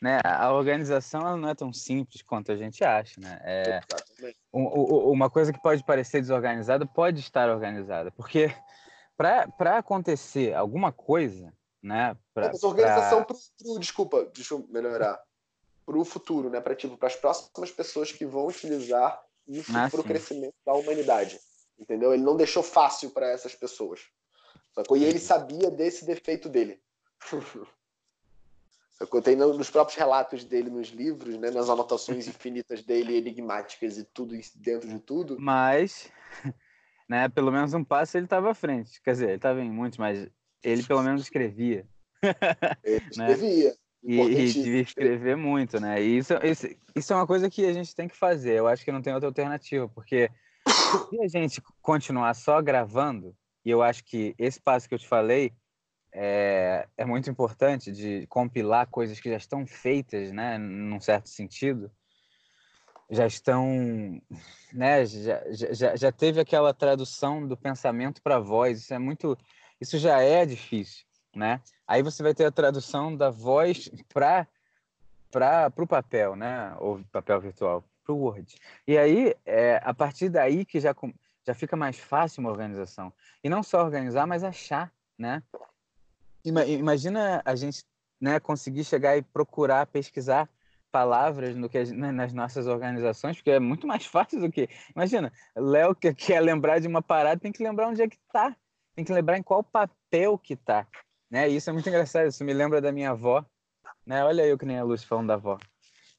né, 0.00 0.20
a 0.24 0.52
organização 0.52 1.36
não 1.36 1.48
é 1.48 1.54
tão 1.54 1.72
simples 1.72 2.22
quanto 2.22 2.52
a 2.52 2.56
gente 2.56 2.84
acha, 2.84 3.20
né? 3.20 3.40
É, 3.42 3.80
uma 4.52 5.30
coisa 5.30 5.52
que 5.52 5.62
pode 5.62 5.84
parecer 5.84 6.20
desorganizada 6.20 6.86
pode 6.86 7.20
estar 7.20 7.48
organizada, 7.48 8.10
porque 8.10 8.54
para 9.16 9.78
acontecer 9.78 10.54
alguma 10.54 10.92
coisa, 10.92 11.52
né? 11.82 12.16
Pra, 12.34 12.48
Mas 12.48 12.62
organização 12.62 13.24
pro, 13.24 13.36
pro, 13.58 13.78
desculpa, 13.78 14.24
deixa 14.34 14.54
eu 14.54 14.66
melhorar, 14.68 15.18
para 15.86 15.98
o 15.98 16.04
futuro, 16.04 16.50
né? 16.50 16.60
Para 16.60 16.74
tipo, 16.74 16.98
as 17.06 17.16
próximas 17.16 17.70
pessoas 17.70 18.12
que 18.12 18.26
vão 18.26 18.48
utilizar 18.48 19.22
isso 19.46 19.76
ah, 19.76 19.88
para 19.90 20.00
o 20.00 20.04
crescimento 20.04 20.54
da 20.64 20.74
humanidade. 20.74 21.38
Entendeu? 21.78 22.12
Ele 22.12 22.22
não 22.22 22.36
deixou 22.36 22.62
fácil 22.62 23.10
para 23.10 23.28
essas 23.30 23.54
pessoas. 23.54 24.00
Sacou? 24.74 24.96
E 24.96 25.04
ele 25.04 25.18
sabia 25.18 25.70
desse 25.70 26.04
defeito 26.04 26.48
dele. 26.48 26.80
Sacou? 28.92 29.20
Tem 29.20 29.36
nos 29.36 29.70
próprios 29.70 29.98
relatos 29.98 30.44
dele 30.44 30.70
nos 30.70 30.88
livros, 30.88 31.36
né, 31.38 31.50
nas 31.50 31.68
anotações 31.68 32.26
infinitas 32.28 32.82
dele, 32.82 33.16
enigmáticas 33.16 33.98
e 33.98 34.04
tudo 34.04 34.34
dentro 34.54 34.88
de 34.88 34.98
tudo. 34.98 35.36
Mas, 35.38 36.10
né, 37.08 37.28
pelo 37.28 37.52
menos 37.52 37.74
um 37.74 37.84
passo 37.84 38.16
ele 38.16 38.24
estava 38.24 38.50
à 38.50 38.54
frente. 38.54 39.00
Quer 39.02 39.12
dizer, 39.12 39.26
ele 39.26 39.36
estava 39.36 39.60
em 39.60 39.70
muitos, 39.70 39.98
mas 39.98 40.26
ele 40.62 40.82
pelo 40.82 41.02
menos 41.02 41.22
escrevia. 41.22 41.86
Ele 42.82 43.04
né? 43.16 43.32
escrevia. 43.32 43.70
né? 43.70 43.76
E, 44.06 44.20
e 44.20 44.52
devia 44.52 44.82
escrever 44.82 45.36
muito, 45.36 45.80
né? 45.80 46.00
E 46.00 46.18
isso, 46.18 46.34
isso, 46.44 46.68
isso 46.94 47.12
é 47.12 47.16
uma 47.16 47.26
coisa 47.26 47.50
que 47.50 47.66
a 47.66 47.72
gente 47.72 47.92
tem 47.92 48.06
que 48.06 48.16
fazer. 48.16 48.54
Eu 48.54 48.68
acho 48.68 48.84
que 48.84 48.92
não 48.92 49.02
tem 49.02 49.12
outra 49.12 49.28
alternativa, 49.28 49.88
porque 49.88 50.30
se 50.68 51.24
a 51.24 51.28
gente 51.28 51.60
continuar 51.82 52.32
só 52.34 52.62
gravando, 52.62 53.34
e 53.64 53.70
eu 53.70 53.82
acho 53.82 54.04
que 54.04 54.32
esse 54.38 54.60
passo 54.60 54.88
que 54.88 54.94
eu 54.94 54.98
te 54.98 55.08
falei 55.08 55.52
é, 56.12 56.86
é 56.96 57.04
muito 57.04 57.28
importante 57.28 57.90
de 57.90 58.26
compilar 58.28 58.86
coisas 58.86 59.18
que 59.18 59.28
já 59.28 59.36
estão 59.36 59.66
feitas, 59.66 60.30
né, 60.30 60.56
num 60.56 61.00
certo 61.00 61.28
sentido, 61.28 61.90
já 63.10 63.26
estão, 63.26 64.20
né, 64.72 65.04
já, 65.04 65.42
já, 65.72 65.96
já 65.96 66.12
teve 66.12 66.40
aquela 66.40 66.72
tradução 66.72 67.46
do 67.46 67.56
pensamento 67.56 68.22
para 68.22 68.38
voz, 68.38 68.78
isso 68.78 68.94
é 68.94 68.98
muito, 68.98 69.36
isso 69.80 69.98
já 69.98 70.20
é 70.20 70.46
difícil, 70.46 71.05
né? 71.36 71.60
Aí 71.86 72.02
você 72.02 72.22
vai 72.22 72.34
ter 72.34 72.46
a 72.46 72.50
tradução 72.50 73.14
da 73.14 73.30
voz 73.30 73.90
para 74.12 74.46
para 75.30 75.70
o 75.76 75.86
papel, 75.86 76.34
né, 76.34 76.74
ou 76.78 77.00
papel 77.12 77.38
virtual, 77.40 77.84
para 78.02 78.14
o 78.14 78.16
Word. 78.16 78.56
E 78.86 78.96
aí, 78.96 79.34
é, 79.44 79.78
a 79.84 79.92
partir 79.92 80.30
daí 80.30 80.64
que 80.64 80.80
já, 80.80 80.94
já 81.46 81.52
fica 81.52 81.76
mais 81.76 81.98
fácil 81.98 82.40
uma 82.40 82.50
organização. 82.50 83.12
E 83.44 83.48
não 83.50 83.62
só 83.62 83.84
organizar, 83.84 84.26
mas 84.26 84.42
achar, 84.42 84.90
né? 85.18 85.42
Imagina 86.42 87.42
a 87.44 87.54
gente 87.54 87.84
né, 88.18 88.40
conseguir 88.40 88.84
chegar 88.84 89.16
e 89.16 89.22
procurar, 89.22 89.86
pesquisar 89.86 90.48
palavras 90.90 91.54
no 91.54 91.68
que 91.68 91.84
né, 91.92 92.10
nas 92.12 92.32
nossas 92.32 92.66
organizações, 92.66 93.36
porque 93.36 93.50
é 93.50 93.60
muito 93.60 93.86
mais 93.86 94.06
fácil 94.06 94.40
do 94.40 94.50
que. 94.50 94.68
Imagina, 94.94 95.32
Léo 95.54 95.94
que 95.94 96.14
quer 96.14 96.40
lembrar 96.40 96.78
de 96.78 96.88
uma 96.88 97.02
parada, 97.02 97.40
tem 97.40 97.52
que 97.52 97.62
lembrar 97.62 97.88
onde 97.88 98.00
é 98.00 98.08
que 98.08 98.16
está, 98.16 98.56
tem 98.94 99.04
que 99.04 99.12
lembrar 99.12 99.36
em 99.36 99.42
qual 99.42 99.62
papel 99.62 100.38
que 100.38 100.54
está. 100.54 100.86
Né? 101.30 101.48
Isso 101.48 101.68
é 101.70 101.72
muito 101.72 101.88
engraçado, 101.88 102.28
isso 102.28 102.44
me 102.44 102.52
lembra 102.52 102.80
da 102.80 102.92
minha 102.92 103.10
avó. 103.10 103.44
Né? 104.06 104.24
Olha 104.24 104.46
eu 104.46 104.56
que 104.56 104.66
nem 104.66 104.78
a 104.78 104.84
Lúcia 104.84 105.06
falando 105.06 105.28
da 105.28 105.34
avó. 105.34 105.58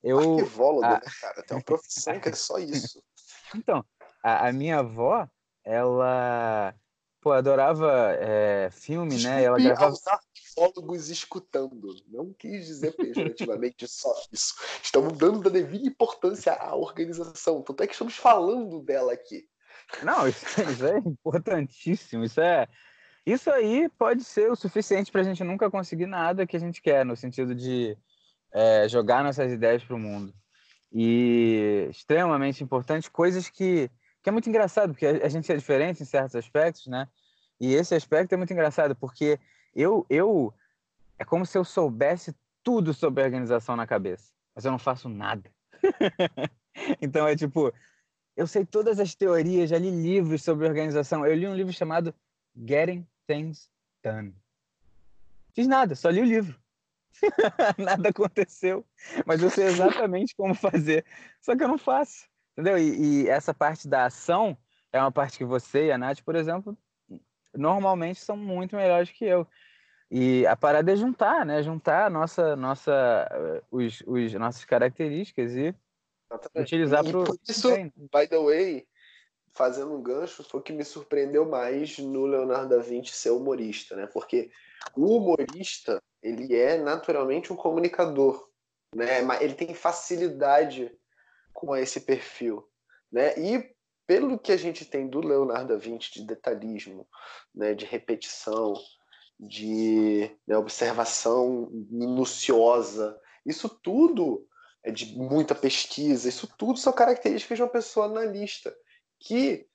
Eu, 0.04 0.38
Arquivólogo, 0.38 0.82
né, 0.82 1.02
cara? 1.22 1.44
Tem 1.44 1.58
uma 1.58 1.64
profissão 1.64 2.20
que 2.20 2.30
é 2.30 2.34
só 2.34 2.58
isso. 2.58 3.02
Então, 3.56 3.82
a, 4.22 4.50
a 4.50 4.52
minha 4.52 4.80
avó, 4.80 5.26
ela 5.64 6.76
pô, 7.22 7.32
adorava 7.32 8.14
é, 8.20 8.70
filme, 8.72 9.12
Desculpe 9.12 9.36
né? 9.36 9.44
Ela 9.44 9.58
gravava... 9.58 9.86
aos 9.86 10.04
arqueólogos 10.06 11.10
escutando. 11.10 11.96
Não 12.08 12.34
quis 12.34 12.66
dizer 12.66 12.94
pejorativamente 12.96 13.88
só 13.88 14.14
isso. 14.32 14.54
Estamos 14.84 15.18
dando 15.18 15.42
da 15.42 15.50
devida 15.50 15.88
importância 15.88 16.54
à 16.54 16.76
organização. 16.76 17.62
Tanto 17.62 17.84
é 17.84 17.88
que 17.88 17.94
estamos 17.94 18.16
falando 18.16 18.82
dela 18.82 19.14
aqui. 19.14 19.48
Não, 20.04 20.28
isso, 20.28 20.46
isso 20.46 20.86
é 20.86 20.98
importantíssimo. 21.00 22.24
Isso 22.24 22.42
é. 22.42 22.68
Isso 23.28 23.52
aí 23.52 23.90
pode 23.90 24.24
ser 24.24 24.50
o 24.50 24.56
suficiente 24.56 25.12
para 25.12 25.20
a 25.20 25.24
gente 25.26 25.44
nunca 25.44 25.70
conseguir 25.70 26.06
nada 26.06 26.48
que 26.48 26.56
a 26.56 26.60
gente 26.60 26.82
quer, 26.82 27.06
no 27.06 27.14
sentido 27.14 27.54
de 27.54 27.98
é, 28.54 28.88
jogar 28.88 29.22
nossas 29.22 29.52
ideias 29.52 29.84
para 29.84 29.98
o 29.98 30.00
mundo. 30.00 30.34
E 30.94 31.90
extremamente 31.90 32.64
importante, 32.64 33.12
coisas 33.12 33.50
que 33.50 33.92
que 34.24 34.30
é 34.30 34.32
muito 34.32 34.48
engraçado, 34.48 34.94
porque 34.94 35.06
a 35.06 35.28
gente 35.28 35.52
é 35.52 35.56
diferente 35.58 36.02
em 36.02 36.06
certos 36.06 36.36
aspectos, 36.36 36.88
né? 36.88 37.08
E 37.60 37.74
esse 37.74 37.94
aspecto 37.94 38.32
é 38.34 38.38
muito 38.38 38.52
engraçado, 38.52 38.96
porque 38.96 39.38
eu, 39.76 40.06
eu 40.10 40.54
é 41.20 41.26
como 41.26 41.46
se 41.46 41.58
eu 41.58 41.66
soubesse 41.66 42.34
tudo 42.64 42.94
sobre 42.94 43.24
organização 43.24 43.76
na 43.76 43.86
cabeça, 43.86 44.32
mas 44.56 44.64
eu 44.64 44.72
não 44.72 44.80
faço 44.80 45.10
nada. 45.10 45.52
então 47.02 47.28
é 47.28 47.36
tipo, 47.36 47.74
eu 48.38 48.48
sei 48.48 48.66
todas 48.66 49.02
as 49.02 49.14
teorias, 49.16 49.70
já 49.70 49.78
li 49.78 49.92
livros 49.92 50.44
sobre 50.44 50.66
organização. 50.66 51.26
Eu 51.26 51.36
li 51.36 51.46
um 51.46 51.56
livro 51.56 51.74
chamado 51.74 52.16
Getting 52.56 53.06
Things 53.28 53.70
Done. 54.04 54.34
Fiz 55.54 55.68
nada, 55.68 55.96
só 55.96 56.10
li 56.10 56.22
o 56.22 56.26
livro. 56.26 56.58
nada 57.78 58.10
aconteceu, 58.10 58.86
mas 59.26 59.42
eu 59.42 59.50
sei 59.50 59.66
exatamente 59.66 60.36
como 60.36 60.54
fazer, 60.54 61.04
só 61.42 61.56
que 61.56 61.64
eu 61.64 61.68
não 61.68 61.78
faço. 61.78 62.28
Entendeu? 62.54 62.78
E, 62.78 63.24
e, 63.24 63.28
essa 63.28 63.54
parte 63.54 63.88
da 63.88 64.06
ação 64.06 64.58
é 64.92 65.00
uma 65.00 65.12
parte 65.12 65.38
que 65.38 65.46
você 65.46 65.88
e 65.88 65.92
a 65.92 65.98
Nath, 65.98 66.22
por 66.22 66.36
exemplo, 66.36 66.78
normalmente 67.54 68.20
são 68.20 68.38
muito 68.38 68.76
melhores 68.76 69.12
que 69.12 69.26
eu. 69.26 69.48
E 70.10 70.46
a 70.48 70.56
parada 70.56 70.92
é 70.92 70.96
juntar, 70.96 71.46
né? 71.46 71.62
Juntar 71.62 72.10
nossa, 72.10 72.56
nossa, 72.56 73.28
eh, 73.30 73.64
os, 73.70 74.02
os 74.08 74.34
nossas 74.36 74.64
características 74.64 75.54
e 75.54 75.76
Exatamente. 76.32 76.66
utilizar 76.66 77.04
para 77.04 77.18
o. 77.18 77.24
Isso, 77.48 77.70
by 78.14 78.28
the 78.30 78.40
way, 78.40 78.88
fazendo 79.58 79.94
um 79.94 80.02
gancho, 80.02 80.44
foi 80.44 80.60
o 80.60 80.64
que 80.64 80.72
me 80.72 80.86
surpreendeu 80.86 81.50
mais 81.50 81.98
no 81.98 82.26
Leonardo 82.26 82.70
da 82.70 82.82
Vinci 82.82 83.14
ser 83.14 83.32
humorista, 83.32 83.96
né? 83.96 84.08
Porque 84.08 84.52
o 84.96 85.18
humorista, 85.18 86.02
ele 86.22 86.56
é 86.56 86.78
naturalmente 86.78 87.52
um 87.52 87.56
comunicador, 87.56 88.48
né? 88.96 89.20
Ele 89.42 89.56
tem 89.56 89.74
facilidade 89.74 90.96
com 91.52 91.76
esse 91.76 92.02
perfil, 92.02 92.70
né? 93.12 93.38
E 93.38 93.76
pelo 94.06 94.40
que 94.40 94.52
a 94.52 94.58
gente 94.58 94.86
tem 94.86 95.08
do 95.08 95.20
Leonardo 95.20 95.74
da 95.74 95.76
Vinci 95.76 96.14
de 96.14 96.24
detalhismo, 96.24 97.06
né, 97.54 97.74
de 97.74 97.84
repetição, 97.84 98.74
de 99.38 100.32
né, 100.48 100.58
observação 100.58 101.70
minuciosa, 101.92 103.20
isso 103.46 103.68
tudo 103.68 104.48
é 104.82 104.92
de 104.92 105.18
muita 105.18 105.54
pesquisa, 105.54 106.30
isso 106.30 106.48
tudo 106.58 106.80
são 106.80 106.94
características 106.94 107.58
de 107.58 107.64
uma 107.64 107.70
pessoa 107.70 108.06
analista 108.06 108.74
que, 109.20 109.68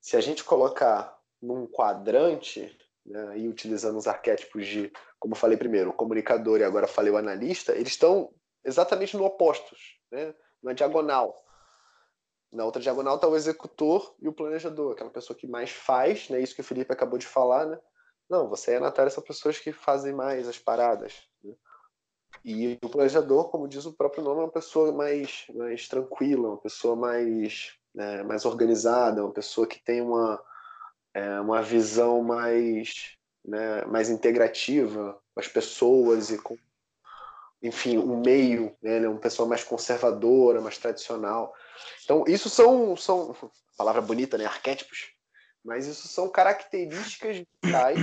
se 0.00 0.16
a 0.16 0.20
gente 0.20 0.44
colocar 0.44 1.18
num 1.40 1.66
quadrante, 1.66 2.76
né, 3.04 3.38
e 3.38 3.48
utilizando 3.48 3.98
os 3.98 4.06
arquétipos 4.06 4.66
de, 4.66 4.92
como 5.18 5.34
eu 5.34 5.38
falei 5.38 5.56
primeiro, 5.56 5.90
o 5.90 5.94
comunicador 5.94 6.60
e 6.60 6.64
agora 6.64 6.86
falei 6.86 7.12
o 7.12 7.16
analista, 7.16 7.72
eles 7.74 7.88
estão 7.88 8.32
exatamente 8.64 9.16
no 9.16 9.24
opostos, 9.24 9.98
né? 10.10 10.34
na 10.62 10.72
diagonal. 10.72 11.34
Na 12.52 12.64
outra 12.64 12.82
diagonal 12.82 13.14
está 13.14 13.28
o 13.28 13.36
executor 13.36 14.14
e 14.20 14.28
o 14.28 14.32
planejador, 14.32 14.92
aquela 14.92 15.10
pessoa 15.10 15.36
que 15.36 15.46
mais 15.46 15.70
faz, 15.70 16.28
né? 16.28 16.40
Isso 16.40 16.54
que 16.54 16.60
o 16.60 16.64
Felipe 16.64 16.92
acabou 16.92 17.18
de 17.18 17.26
falar, 17.26 17.66
né? 17.66 17.78
Não, 18.28 18.48
você 18.48 18.72
e 18.72 18.76
a 18.76 18.80
Natália 18.80 19.10
são 19.10 19.22
pessoas 19.22 19.58
que 19.58 19.72
fazem 19.72 20.12
mais 20.12 20.48
as 20.48 20.58
paradas. 20.58 21.14
Né? 21.42 21.54
E 22.44 22.78
o 22.82 22.88
planejador, 22.88 23.50
como 23.50 23.68
diz 23.68 23.84
o 23.86 23.92
próprio 23.92 24.22
nome, 24.22 24.40
é 24.40 24.44
uma 24.44 24.52
pessoa 24.52 24.92
mais, 24.92 25.46
mais 25.54 25.88
tranquila, 25.88 26.48
uma 26.48 26.60
pessoa 26.60 26.96
mais, 26.96 27.76
né, 27.94 28.22
mais 28.22 28.44
organizada, 28.44 29.24
uma 29.24 29.32
pessoa 29.32 29.66
que 29.66 29.82
tem 29.82 30.00
uma, 30.00 30.42
é, 31.14 31.40
uma 31.40 31.62
visão 31.62 32.22
mais, 32.22 33.16
né, 33.44 33.84
mais 33.86 34.08
integrativa 34.10 35.20
com 35.34 35.40
as 35.40 35.48
pessoas 35.48 36.30
e 36.30 36.38
com 36.38 36.56
enfim, 37.62 37.98
um 37.98 38.20
meio, 38.20 38.74
né, 38.80 39.04
é 39.04 39.08
uma 39.08 39.20
pessoa 39.20 39.46
mais 39.46 39.62
conservadora, 39.62 40.62
mais 40.62 40.78
tradicional. 40.78 41.54
Então, 42.04 42.24
isso 42.26 42.48
são, 42.48 42.96
são 42.96 43.36
palavra 43.76 44.00
bonita, 44.00 44.38
né, 44.38 44.46
arquétipos, 44.46 45.12
mas 45.62 45.86
isso 45.86 46.08
são 46.08 46.28
características 46.28 47.42
vitais, 47.62 47.98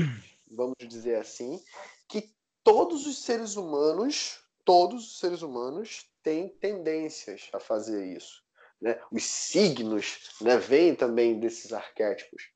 vamos 0.50 0.76
dizer 0.80 1.16
assim, 1.16 1.60
que 2.08 2.32
todos 2.64 3.08
os 3.08 3.24
seres 3.24 3.56
humanos, 3.56 4.40
todos 4.64 5.06
os 5.08 5.20
seres 5.20 5.42
humanos 5.42 6.06
têm 6.22 6.50
tendências 6.50 7.50
a 7.54 7.60
fazer 7.60 8.06
isso. 8.06 8.44
Né? 8.82 8.99
Os 9.12 9.24
signos 9.24 10.36
né, 10.41 10.58
vêm 10.58 10.95
também 10.95 11.40
desses 11.40 11.74
arquétipos. 11.74 12.49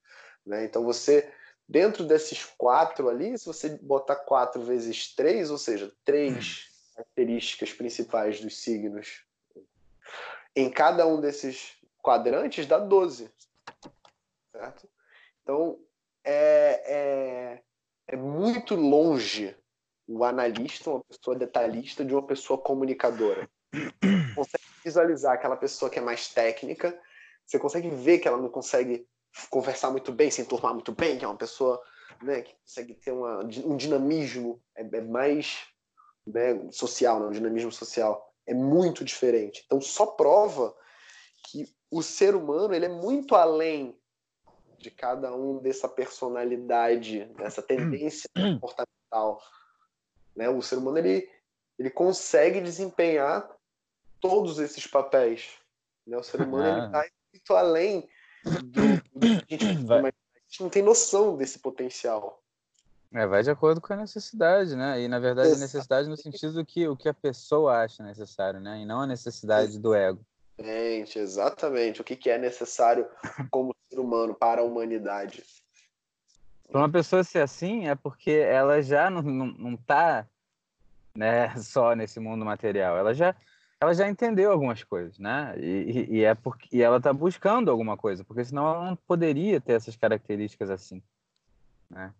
Né? 0.46 0.66
Então, 0.66 0.84
você 0.84 1.32
dentro 1.68 2.04
desses 2.04 2.44
quatro 2.58 3.08
ali, 3.08 3.38
se 3.38 3.46
você 3.46 3.70
botar 3.82 4.18
quatro 4.18 4.62
vezes 4.62 5.16
três, 5.16 5.50
ou 5.50 5.58
seja, 5.58 5.92
três 6.04 6.70
características 6.94 7.74
principais 7.74 8.42
dos 8.42 8.58
signos. 8.58 9.24
Em 10.56 10.70
cada 10.70 11.08
um 11.08 11.22
desses 11.22 11.78
quadrantes 12.02 12.66
dá 12.66 12.78
12. 12.78 13.32
Certo? 14.52 14.90
Então, 15.42 15.80
é, 16.24 16.84
é, 16.86 17.64
é 18.08 18.16
muito 18.18 18.76
longe 18.76 19.56
o 20.08 20.24
analista, 20.26 20.90
uma 20.90 21.04
pessoa 21.06 21.38
detalhista, 21.38 22.04
de 22.04 22.14
uma 22.14 22.26
pessoa 22.26 22.60
comunicadora. 22.60 23.50
Consegue 24.36 24.61
visualizar 24.84 25.34
aquela 25.34 25.56
pessoa 25.56 25.90
que 25.90 26.00
é 26.00 26.02
mais 26.02 26.28
técnica, 26.28 26.98
você 27.46 27.60
consegue 27.60 27.90
ver 27.90 28.20
que 28.20 28.28
ela 28.28 28.38
não 28.38 28.50
consegue 28.50 29.08
conversar 29.50 29.92
muito 29.92 30.12
bem, 30.12 30.30
se 30.30 30.42
enturmar 30.42 30.74
muito 30.74 30.92
bem, 30.92 31.18
que 31.18 31.26
é 31.26 31.28
uma 31.28 31.38
pessoa 31.38 31.82
né, 32.22 32.42
que 32.42 32.56
consegue 32.56 32.94
ter 32.96 33.12
uma, 33.12 33.40
um 33.40 33.76
dinamismo, 33.76 34.62
é, 34.76 34.82
é 34.82 35.02
mais 35.02 35.68
né, 36.26 36.70
social, 36.72 37.20
né, 37.20 37.28
o 37.28 37.32
dinamismo 37.32 37.72
social 37.72 38.34
é 38.46 38.54
muito 38.54 39.04
diferente. 39.04 39.64
Então 39.66 39.80
só 39.82 40.06
prova 40.06 40.76
que 41.46 41.68
o 41.90 42.02
ser 42.02 42.36
humano 42.36 42.74
ele 42.74 42.86
é 42.86 42.90
muito 42.90 43.36
além 43.36 43.98
de 44.78 44.90
cada 44.90 45.34
um 45.34 45.60
dessa 45.60 45.88
personalidade, 45.88 47.26
dessa 47.36 47.62
tendência 47.62 48.30
comportamental. 48.36 49.42
Né? 50.36 50.50
O 50.50 50.62
ser 50.62 50.78
humano 50.78 50.98
ele, 50.98 51.30
ele 51.78 51.90
consegue 51.90 52.60
desempenhar 52.62 53.48
todos 54.22 54.60
esses 54.60 54.88
papéis. 54.88 55.50
Né? 56.06 56.18
O 56.18 56.24
ser 56.24 56.42
humano 56.42 56.78
ele 56.78 56.86
está 56.86 57.06
muito 57.34 57.54
além 57.54 58.10
do, 58.44 58.62
do 58.62 59.46
que 59.46 59.56
a 59.56 59.58
gente, 59.58 59.92
a 59.92 60.02
gente 60.48 60.62
não 60.62 60.70
tem 60.70 60.84
noção 60.84 61.36
desse 61.36 61.60
potencial. 61.60 62.42
É, 63.14 63.28
vai 63.28 63.44
de 63.44 63.52
acordo 63.52 63.82
com 63.82 63.92
a 63.92 63.98
necessidade, 63.98 64.74
né? 64.74 65.02
E 65.02 65.08
na 65.10 65.20
verdade 65.20 65.52
a 65.52 65.58
necessidade 65.58 66.08
no 66.08 66.16
sentido 66.16 66.54
do 66.54 66.66
que 66.66 66.88
o 66.88 66.96
que 66.96 67.10
a 67.10 67.14
pessoa 67.14 67.84
acha 67.84 68.02
necessário, 68.02 68.62
né? 68.62 68.80
E 68.80 68.86
não 68.86 69.02
a 69.02 69.08
necessidade 69.08 69.78
do 69.78 69.94
ego. 69.94 70.26
Exatamente, 70.58 71.20
exatamente. 71.20 72.02
O 72.02 72.04
que, 72.04 72.16
que 72.16 72.30
é 72.30 72.38
necessário 72.38 73.06
como 73.50 73.76
ser 73.90 74.00
humano 74.00 74.34
para 74.34 74.62
a 74.62 74.64
humanidade. 74.64 75.44
Para 76.70 76.80
uma 76.80 76.90
pessoa 76.90 77.24
ser 77.24 77.40
assim, 77.40 77.90
é 77.90 77.96
porque 77.96 78.32
ela 78.32 78.82
já 78.82 79.10
não, 79.10 79.22
não, 79.22 79.48
não 79.48 79.76
tá 79.76 80.26
né, 81.14 81.54
só 81.60 81.94
nesse 81.94 82.20
mundo 82.20 82.46
material. 82.46 82.98
Ela 82.98 83.14
já, 83.14 83.36
ela 83.82 83.94
já 83.96 84.08
entendeu 84.08 84.52
algumas 84.52 84.84
coisas, 84.84 85.18
né? 85.18 85.56
E, 85.58 86.18
e 86.18 86.24
é 86.24 86.36
porque 86.36 86.68
e 86.72 86.84
ela 86.84 86.98
está 86.98 87.12
buscando 87.12 87.72
alguma 87.72 87.98
coisa, 87.98 88.24
porque 88.24 88.46
senão 88.46 88.68
ela 88.68 88.86
não 88.92 88.96
poderia 88.96 89.60
ter 89.60 89.74
essas 89.74 89.96
características 89.96 90.70
assim, 90.70 91.02
né? 91.90 92.14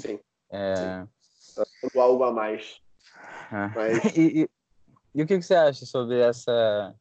Sim. 0.00 0.18
É... 0.50 1.04
Sim. 1.36 1.62
Tá 1.92 2.02
algo 2.02 2.24
a 2.24 2.32
mais. 2.32 2.80
É. 3.52 3.68
Mas... 3.74 4.04
E, 4.16 4.42
e, 4.42 4.50
e, 5.14 5.22
o 5.22 5.26
que, 5.26 5.36
que 5.36 5.42
você 5.42 5.54
acha 5.54 5.84
sobre 5.84 6.18
essa 6.20 6.94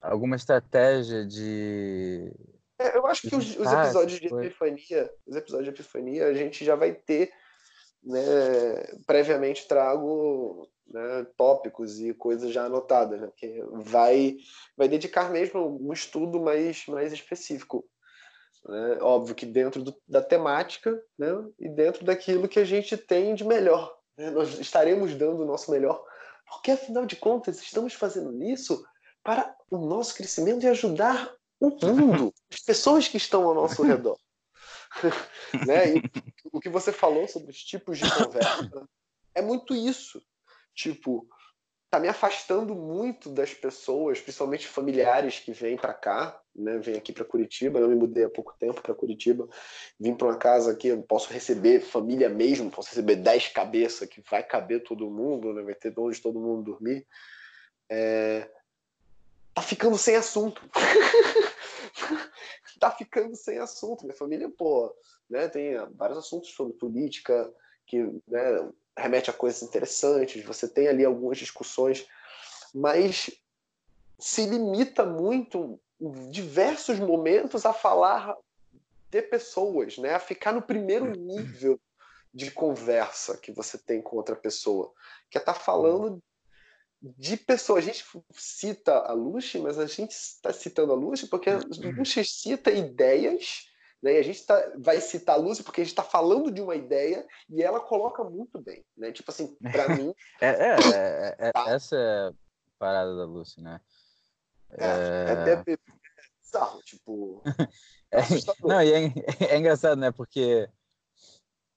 alguma 0.00 0.36
estratégia 0.36 1.26
de 1.26 2.32
é, 2.78 2.96
eu 2.96 3.04
acho 3.08 3.28
que 3.28 3.34
os, 3.34 3.56
os 3.56 3.72
episódios 3.72 4.20
de 4.20 4.26
Epifania, 4.28 5.10
os 5.26 5.34
episódios 5.34 5.64
de 5.64 5.80
Epifania, 5.80 6.26
a 6.28 6.34
gente 6.34 6.64
já 6.64 6.76
vai 6.76 6.92
ter 6.92 7.32
né, 8.02 8.20
previamente 9.06 9.66
trago 9.66 10.68
né, 10.86 11.26
tópicos 11.36 12.00
e 12.00 12.14
coisas 12.14 12.52
já 12.52 12.64
anotadas, 12.64 13.20
né, 13.20 13.30
que 13.36 13.62
vai, 13.72 14.36
vai 14.76 14.88
dedicar 14.88 15.30
mesmo 15.30 15.78
um 15.80 15.92
estudo 15.92 16.40
mais, 16.40 16.86
mais 16.86 17.12
específico. 17.12 17.84
Né? 18.66 18.98
Óbvio 19.00 19.34
que 19.34 19.46
dentro 19.46 19.82
do, 19.82 19.94
da 20.06 20.22
temática 20.22 21.00
né, 21.18 21.28
e 21.58 21.68
dentro 21.68 22.04
daquilo 22.04 22.48
que 22.48 22.58
a 22.58 22.64
gente 22.64 22.96
tem 22.96 23.34
de 23.34 23.44
melhor. 23.44 23.96
Né? 24.16 24.30
Nós 24.30 24.58
estaremos 24.58 25.14
dando 25.14 25.42
o 25.42 25.46
nosso 25.46 25.70
melhor, 25.70 26.02
porque 26.46 26.70
afinal 26.70 27.06
de 27.06 27.16
contas 27.16 27.60
estamos 27.60 27.94
fazendo 27.94 28.42
isso 28.42 28.84
para 29.22 29.54
o 29.70 29.78
nosso 29.78 30.14
crescimento 30.14 30.64
e 30.64 30.68
ajudar 30.68 31.34
o 31.60 31.70
mundo, 31.84 32.32
as 32.52 32.60
pessoas 32.60 33.08
que 33.08 33.16
estão 33.16 33.44
ao 33.44 33.54
nosso 33.54 33.82
redor. 33.82 34.18
né? 35.66 35.96
E 35.96 36.02
o 36.52 36.60
que 36.60 36.68
você 36.68 36.92
falou 36.92 37.26
sobre 37.28 37.50
os 37.50 37.62
tipos 37.62 37.98
de 37.98 38.10
conversa 38.10 38.88
é 39.34 39.42
muito 39.42 39.74
isso. 39.74 40.22
Tipo, 40.74 41.28
tá 41.90 41.98
me 41.98 42.08
afastando 42.08 42.74
muito 42.74 43.30
das 43.30 43.54
pessoas, 43.54 44.20
principalmente 44.20 44.66
familiares 44.66 45.38
que 45.38 45.52
vêm 45.52 45.76
para 45.76 45.94
cá, 45.94 46.40
né? 46.54 46.78
Vêm 46.78 46.96
aqui 46.96 47.12
para 47.12 47.24
Curitiba. 47.24 47.78
Eu 47.78 47.88
me 47.88 47.94
mudei 47.94 48.24
há 48.24 48.30
pouco 48.30 48.54
tempo 48.58 48.82
para 48.82 48.94
Curitiba. 48.94 49.48
Vim 49.98 50.14
para 50.14 50.28
uma 50.28 50.36
casa 50.36 50.72
aqui, 50.72 50.88
eu 50.88 51.02
posso 51.02 51.32
receber 51.32 51.80
família 51.80 52.28
mesmo, 52.28 52.70
posso 52.70 52.90
receber 52.90 53.16
10 53.16 53.48
cabeças 53.48 54.08
que 54.08 54.22
vai 54.30 54.42
caber 54.42 54.82
todo 54.82 55.10
mundo, 55.10 55.52
né? 55.54 55.62
Vai 55.62 55.74
ter 55.74 55.92
onde 55.98 56.20
todo 56.20 56.40
mundo 56.40 56.62
dormir. 56.62 57.06
É... 57.90 58.50
Tá 59.54 59.62
ficando 59.62 59.96
sem 59.96 60.14
assunto. 60.14 60.62
tá 62.78 62.90
ficando 62.90 63.34
sem 63.36 63.58
assunto. 63.58 64.04
Minha 64.04 64.16
família, 64.16 64.48
pô, 64.48 64.94
né, 65.28 65.48
tem 65.48 65.74
vários 65.94 66.18
assuntos 66.18 66.50
sobre 66.50 66.74
política 66.74 67.52
que 67.86 68.02
né, 68.26 68.70
remete 68.96 69.30
a 69.30 69.32
coisas 69.32 69.62
interessantes, 69.62 70.44
você 70.44 70.68
tem 70.68 70.88
ali 70.88 71.04
algumas 71.04 71.38
discussões, 71.38 72.06
mas 72.74 73.30
se 74.18 74.46
limita 74.46 75.06
muito 75.06 75.80
em 76.00 76.30
diversos 76.30 76.98
momentos 76.98 77.64
a 77.64 77.72
falar 77.72 78.36
de 79.10 79.22
pessoas, 79.22 79.96
né, 79.96 80.14
a 80.14 80.20
ficar 80.20 80.52
no 80.52 80.60
primeiro 80.60 81.10
nível 81.12 81.80
de 82.32 82.50
conversa 82.50 83.38
que 83.38 83.52
você 83.52 83.78
tem 83.78 84.02
com 84.02 84.16
outra 84.16 84.36
pessoa, 84.36 84.92
que 85.30 85.38
é 85.38 85.40
estar 85.40 85.54
tá 85.54 85.60
falando 85.60 86.22
de 87.00 87.36
pessoas. 87.36 87.84
A 87.84 87.86
gente 87.86 88.04
cita 88.32 88.92
a 88.92 89.12
Lucy, 89.12 89.58
mas 89.58 89.78
a 89.78 89.86
gente 89.86 90.12
está 90.12 90.52
citando 90.52 90.92
a 90.92 90.96
Lucy 90.96 91.26
porque 91.28 91.50
a 91.50 91.58
Lucy 91.58 92.24
cita 92.24 92.70
ideias, 92.70 93.68
né? 94.02 94.14
E 94.14 94.18
a 94.18 94.22
gente 94.22 94.44
tá, 94.44 94.72
vai 94.78 95.00
citar 95.00 95.36
a 95.36 95.38
Lucy 95.38 95.62
porque 95.62 95.80
a 95.80 95.84
gente 95.84 95.92
está 95.92 96.02
falando 96.02 96.50
de 96.50 96.60
uma 96.60 96.76
ideia 96.76 97.26
e 97.48 97.62
ela 97.62 97.80
coloca 97.80 98.24
muito 98.24 98.60
bem, 98.60 98.84
né? 98.96 99.12
Tipo 99.12 99.30
assim, 99.30 99.54
para 99.72 99.88
mim. 99.96 100.14
É, 100.40 100.48
é, 100.48 100.76
é, 100.76 101.36
é, 101.38 101.52
tá. 101.52 101.70
Essa 101.70 101.96
é 101.96 102.28
a 102.28 102.32
parada 102.78 103.16
da 103.16 103.24
Lucy, 103.24 103.60
né? 103.60 103.80
É, 104.70 104.84
é 104.86 105.32
até 105.32 105.78
bizarro, 106.42 106.82
tipo. 106.82 107.42
É, 108.10 108.20
não, 108.62 108.82
e 108.82 108.90
é, 108.90 109.12
é 109.50 109.58
engraçado, 109.58 109.98
né? 109.98 110.10
Porque 110.10 110.66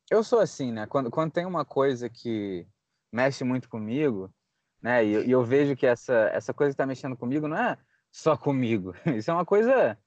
eu 0.10 0.24
sou 0.24 0.40
assim, 0.40 0.72
né? 0.72 0.88
Quando, 0.88 1.12
quando 1.12 1.34
tem 1.34 1.46
uma 1.46 1.66
coisa 1.66 2.10
que 2.10 2.66
mexe 3.12 3.44
muito 3.44 3.68
comigo, 3.68 4.34
né? 4.82 5.06
E, 5.06 5.28
e 5.28 5.32
eu 5.32 5.44
vejo 5.44 5.76
que 5.76 5.86
essa, 5.86 6.30
essa 6.34 6.54
coisa 6.54 6.72
que 6.72 6.74
está 6.76 6.86
mexendo 6.86 7.16
comigo 7.16 7.48
não 7.48 7.58
é 7.58 7.78
só 8.12 8.36
comigo, 8.36 8.94
isso 9.16 9.30
é 9.32 9.34
uma 9.34 9.46
coisa 9.46 9.98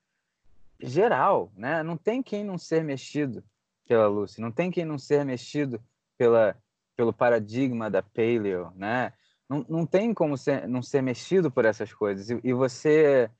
geral, 0.80 1.52
né? 1.56 1.82
Não 1.82 1.96
tem 1.96 2.22
quem 2.22 2.44
não 2.44 2.58
ser 2.58 2.82
mexido 2.82 3.44
pela 3.86 4.06
Lucy, 4.06 4.40
não 4.40 4.50
tem 4.50 4.70
quem 4.70 4.84
não 4.84 4.98
ser 4.98 5.24
mexido 5.24 5.80
pela, 6.18 6.56
pelo 6.96 7.12
paradigma 7.12 7.90
da 7.90 8.02
paleo, 8.02 8.72
né? 8.76 9.12
Não, 9.48 9.64
não 9.68 9.86
tem 9.86 10.12
como 10.14 10.36
ser, 10.36 10.66
não 10.66 10.82
ser 10.82 11.02
mexido 11.02 11.50
por 11.50 11.64
essas 11.64 11.92
coisas. 11.92 12.30
E, 12.30 12.40
e 12.42 12.52
você 12.52 13.30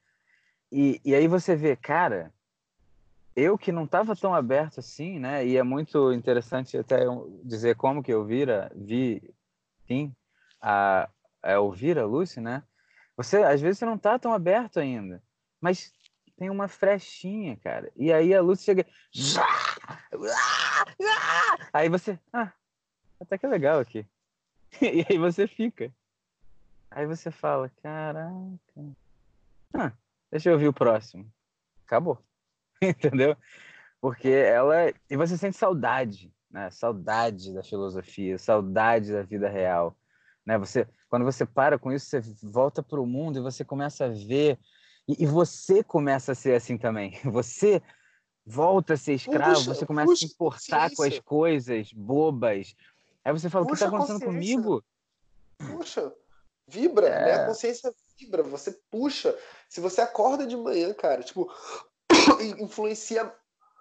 e, 0.70 1.00
e 1.04 1.14
aí 1.14 1.28
você 1.28 1.54
vê, 1.54 1.76
cara, 1.76 2.32
eu 3.36 3.56
que 3.56 3.72
não 3.72 3.84
estava 3.84 4.16
tão 4.16 4.34
aberto 4.34 4.80
assim, 4.80 5.18
né? 5.18 5.46
E 5.46 5.56
é 5.56 5.62
muito 5.62 6.12
interessante 6.12 6.76
até 6.76 7.04
dizer 7.42 7.76
como 7.76 8.02
que 8.02 8.12
eu 8.12 8.24
vira, 8.24 8.72
vi, 8.74 9.22
sim, 9.86 10.12
a, 10.60 11.08
é, 11.44 11.58
ouvir 11.58 11.98
a 11.98 12.06
Lucy, 12.06 12.40
né? 12.40 12.62
Você, 13.16 13.36
às 13.36 13.60
vezes, 13.60 13.78
você 13.78 13.84
não 13.84 13.98
tá 13.98 14.18
tão 14.18 14.32
aberto 14.32 14.80
ainda, 14.80 15.22
mas 15.60 15.92
tem 16.36 16.50
uma 16.50 16.66
frechinha, 16.66 17.56
cara. 17.56 17.92
E 17.94 18.12
aí 18.12 18.34
a 18.34 18.40
Lucy 18.40 18.64
chega. 18.64 18.86
Aí 21.72 21.88
você. 21.88 22.18
Ah, 22.32 22.52
até 23.20 23.38
que 23.38 23.46
é 23.46 23.48
legal 23.48 23.78
aqui. 23.78 24.06
E 24.82 25.06
aí 25.08 25.18
você 25.18 25.46
fica. 25.46 25.94
Aí 26.90 27.06
você 27.06 27.30
fala: 27.30 27.70
caraca. 27.80 28.96
Ah, 29.72 29.92
deixa 30.30 30.48
eu 30.48 30.54
ouvir 30.54 30.68
o 30.68 30.72
próximo. 30.72 31.30
Acabou. 31.86 32.18
Entendeu? 32.82 33.36
Porque 34.00 34.28
ela. 34.28 34.92
E 35.08 35.16
você 35.16 35.38
sente 35.38 35.56
saudade, 35.56 36.34
né? 36.50 36.68
Saudade 36.70 37.54
da 37.54 37.62
filosofia, 37.62 38.36
saudade 38.38 39.12
da 39.12 39.22
vida 39.22 39.48
real. 39.48 39.96
Né? 40.44 40.58
Você, 40.58 40.86
quando 41.08 41.24
você 41.24 41.46
para 41.46 41.78
com 41.78 41.92
isso, 41.92 42.06
você 42.06 42.20
volta 42.42 42.82
para 42.82 43.00
o 43.00 43.06
mundo 43.06 43.38
e 43.38 43.42
você 43.42 43.64
começa 43.64 44.06
a 44.06 44.08
ver. 44.08 44.58
E, 45.08 45.24
e, 45.24 45.26
você 45.26 45.82
começa 45.82 46.32
a 46.32 46.34
ser 46.34 46.54
assim 46.54 46.78
também. 46.78 47.18
Você 47.24 47.82
volta 48.46 48.94
a 48.94 48.96
ser 48.96 49.14
escravo, 49.14 49.54
puxa, 49.54 49.74
você 49.74 49.86
começa 49.86 50.06
puxa, 50.06 50.24
a 50.24 50.28
se 50.28 50.34
importar 50.34 50.94
com 50.94 51.02
as 51.02 51.18
coisas 51.18 51.92
bobas. 51.92 52.74
Aí 53.24 53.32
você 53.32 53.50
fala: 53.50 53.66
puxa, 53.66 53.86
o 53.86 53.90
que 53.90 53.96
está 53.96 54.14
acontecendo 54.14 54.32
comigo? 54.32 54.84
Puxa, 55.58 56.12
vibra, 56.66 57.08
é... 57.08 57.24
né? 57.24 57.32
A 57.34 57.46
consciência 57.46 57.92
vibra, 58.18 58.42
você 58.42 58.72
puxa. 58.90 59.36
Se 59.68 59.80
você 59.80 60.00
acorda 60.00 60.46
de 60.46 60.56
manhã, 60.56 60.92
cara, 60.94 61.22
tipo, 61.22 61.50
influencia 62.58 63.30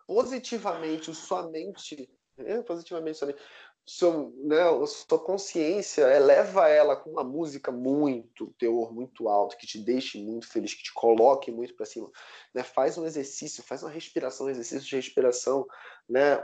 positivamente 0.07 1.13
sua 1.13 1.49
mente, 1.49 2.09
né? 2.37 2.61
positivamente 2.61 3.17
sua 3.17 3.27
mente 3.27 3.41
sua, 3.85 4.31
né, 4.37 4.63
sua 4.87 5.19
consciência 5.19 6.03
eleva 6.03 6.69
ela 6.69 6.95
com 6.95 7.09
uma 7.09 7.23
música 7.23 7.71
muito 7.71 8.47
teor 8.57 8.93
muito 8.93 9.27
alto 9.27 9.57
que 9.57 9.67
te 9.67 9.77
deixe 9.77 10.17
muito 10.23 10.47
feliz 10.47 10.73
que 10.73 10.83
te 10.83 10.93
coloque 10.93 11.51
muito 11.51 11.75
para 11.75 11.85
cima 11.85 12.09
né? 12.53 12.63
Faz 12.63 12.97
um 12.97 13.05
exercício 13.05 13.61
faz 13.63 13.83
uma 13.83 13.91
respiração 13.91 14.47
um 14.47 14.49
exercício 14.49 14.87
de 14.87 14.95
respiração 14.95 15.67
né? 16.07 16.41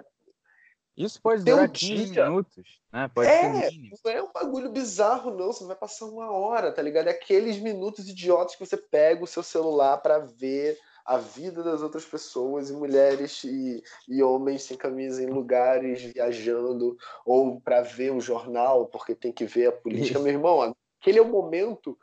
Isso 0.97 1.21
pode 1.21 1.45
durar 1.45 1.69
15 1.69 2.11
dia. 2.11 2.25
minutos 2.25 2.81
né? 2.91 3.09
Pode 3.15 3.29
é, 3.29 3.71
não 4.03 4.11
é 4.11 4.21
um 4.21 4.31
bagulho 4.33 4.69
bizarro 4.69 5.31
não 5.31 5.53
você 5.53 5.63
vai 5.63 5.77
passar 5.77 6.07
uma 6.07 6.29
hora 6.29 6.73
tá 6.73 6.81
ligado? 6.81 7.07
É 7.07 7.11
aqueles 7.11 7.57
minutos 7.57 8.09
idiotas 8.09 8.55
que 8.55 8.65
você 8.65 8.75
pega 8.75 9.23
o 9.23 9.27
seu 9.27 9.43
celular 9.43 9.97
para 9.99 10.19
ver 10.19 10.77
a 11.09 11.17
vida 11.17 11.63
das 11.63 11.81
outras 11.81 12.05
pessoas 12.05 12.69
e 12.69 12.73
mulheres 12.73 13.43
e, 13.43 13.83
e 14.07 14.21
homens 14.21 14.61
sem 14.61 14.77
camisa 14.77 15.23
em 15.23 15.25
lugares 15.25 16.03
viajando 16.03 16.95
ou 17.25 17.59
para 17.59 17.81
ver 17.81 18.11
o 18.11 18.21
jornal 18.21 18.85
porque 18.85 19.15
tem 19.15 19.31
que 19.31 19.43
ver 19.43 19.69
a 19.69 19.71
política, 19.71 20.19
meu 20.19 20.31
irmão. 20.31 20.75
Aquele 21.01 21.17
é 21.17 21.21
o 21.23 21.27
momento 21.27 21.97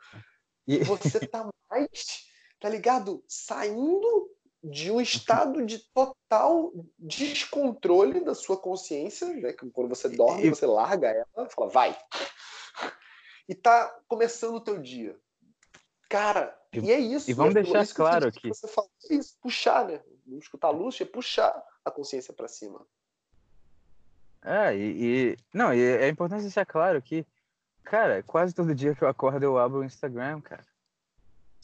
que 0.65 0.83
você 0.83 1.25
tá 1.25 1.49
mais, 1.69 2.25
tá 2.59 2.67
ligado? 2.67 3.23
Saindo 3.29 4.29
de 4.61 4.91
um 4.91 4.99
estado 4.99 5.65
de 5.65 5.79
total 5.93 6.73
descontrole 6.99 8.19
da 8.19 8.35
sua 8.35 8.57
consciência, 8.57 9.25
né? 9.35 9.53
quando 9.53 9.87
você 9.87 10.09
dorme, 10.09 10.49
você 10.49 10.65
larga 10.65 11.07
ela, 11.07 11.49
fala, 11.49 11.69
vai. 11.69 11.97
E 13.47 13.55
tá 13.55 13.89
começando 14.05 14.55
o 14.55 14.61
teu 14.61 14.77
dia. 14.77 15.17
Cara, 16.09 16.57
e, 16.73 16.79
e 16.79 16.91
é 16.91 16.99
isso. 16.99 17.29
E 17.29 17.33
vamos 17.33 17.55
é 17.55 17.63
deixar 17.63 17.87
claro 17.93 18.27
aqui. 18.27 18.47
Você 18.49 18.67
falou 18.67 18.89
é 19.09 19.13
isso, 19.15 19.37
puxar, 19.41 19.85
né? 19.85 20.01
Escutar 20.27 20.67
a 20.67 20.71
luz 20.71 20.99
é 20.99 21.05
puxar 21.05 21.63
a 21.83 21.91
consciência 21.91 22.33
para 22.33 22.47
cima. 22.47 22.85
É, 24.43 24.75
e, 24.75 24.79
e, 24.79 25.37
Não, 25.53 25.73
e 25.73 25.81
é 25.81 26.07
importante 26.07 26.41
deixar 26.41 26.65
claro 26.65 27.01
que, 27.01 27.25
cara, 27.83 28.23
quase 28.23 28.53
todo 28.53 28.75
dia 28.75 28.95
que 28.95 29.03
eu 29.03 29.07
acordo 29.07 29.43
eu 29.43 29.57
abro 29.57 29.79
o 29.79 29.83
Instagram, 29.83 30.41
cara. 30.41 30.65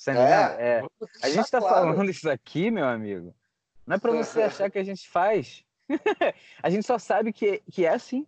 Tá 0.04 0.14
é, 0.14 0.80
é. 0.80 0.84
A 1.22 1.30
gente 1.30 1.46
está 1.46 1.60
claro. 1.60 1.94
falando 1.94 2.10
isso 2.10 2.30
aqui, 2.30 2.70
meu 2.70 2.86
amigo. 2.86 3.34
Não 3.86 3.96
é 3.96 4.00
para 4.00 4.12
você 4.12 4.42
achar 4.44 4.70
que 4.70 4.80
a 4.80 4.84
gente 4.84 5.08
faz. 5.08 5.64
a 6.62 6.70
gente 6.70 6.86
só 6.86 6.98
sabe 6.98 7.32
que, 7.32 7.62
que 7.72 7.86
é 7.86 7.90
assim. 7.90 8.28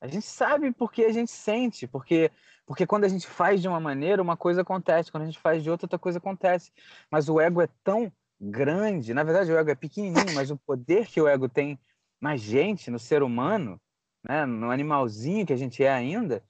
A 0.00 0.06
gente 0.06 0.26
sabe 0.26 0.70
porque 0.72 1.04
a 1.04 1.12
gente 1.12 1.30
sente, 1.30 1.86
porque 1.86 2.30
porque 2.66 2.86
quando 2.86 3.04
a 3.04 3.08
gente 3.08 3.26
faz 3.26 3.60
de 3.60 3.68
uma 3.68 3.80
maneira, 3.80 4.22
uma 4.22 4.36
coisa 4.36 4.62
acontece, 4.62 5.10
quando 5.10 5.24
a 5.24 5.26
gente 5.26 5.38
faz 5.38 5.62
de 5.62 5.70
outra, 5.70 5.84
outra 5.84 5.98
coisa 5.98 6.18
acontece. 6.18 6.72
Mas 7.10 7.28
o 7.28 7.40
ego 7.40 7.60
é 7.60 7.68
tão 7.82 8.12
grande, 8.40 9.14
na 9.14 9.22
verdade 9.22 9.52
o 9.52 9.56
ego 9.56 9.70
é 9.70 9.74
pequenininho, 9.74 10.34
mas 10.34 10.50
o 10.50 10.56
poder 10.56 11.06
que 11.06 11.20
o 11.20 11.28
ego 11.28 11.48
tem 11.48 11.78
na 12.20 12.36
gente, 12.36 12.90
no 12.90 12.98
ser 12.98 13.22
humano, 13.22 13.80
né, 14.22 14.46
no 14.46 14.70
animalzinho 14.70 15.46
que 15.46 15.52
a 15.52 15.56
gente 15.56 15.84
é 15.84 15.90
ainda, 15.90 16.42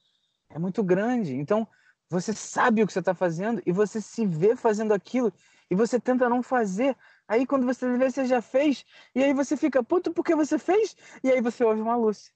é 0.49 0.59
muito 0.59 0.83
grande. 0.83 1.35
Então, 1.35 1.67
você 2.09 2.33
sabe 2.33 2.83
o 2.83 2.87
que 2.87 2.93
você 2.93 3.01
está 3.01 3.15
fazendo 3.15 3.61
e 3.67 3.73
você 3.73 4.01
se 4.01 4.25
vê 4.25 4.55
fazendo 4.55 4.93
aquilo 4.93 5.33
e 5.69 5.75
você 5.75 5.99
tenta 5.99 6.29
não 6.29 6.43
fazer. 6.43 6.97
Aí 7.27 7.45
quando 7.47 7.67
você 7.67 7.97
vê, 7.97 8.11
você 8.11 8.25
já 8.25 8.41
fez 8.41 8.85
e 9.15 9.25
aí 9.25 9.33
você 9.33 9.57
fica 9.57 9.83
puto 9.83 10.13
porque 10.13 10.35
você 10.35 10.59
fez 10.59 10.97
e 11.25 11.31
aí 11.31 11.41
você 11.41 11.65
ouve 11.65 11.81
uma 11.81 11.97
luz. 11.97 12.33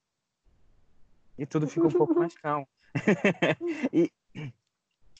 E 1.38 1.46
tudo 1.46 1.68
fica 1.68 1.86
um 1.86 1.90
pouco 1.90 2.14
mais 2.14 2.34
calmo. 2.36 2.66
e, 3.92 4.10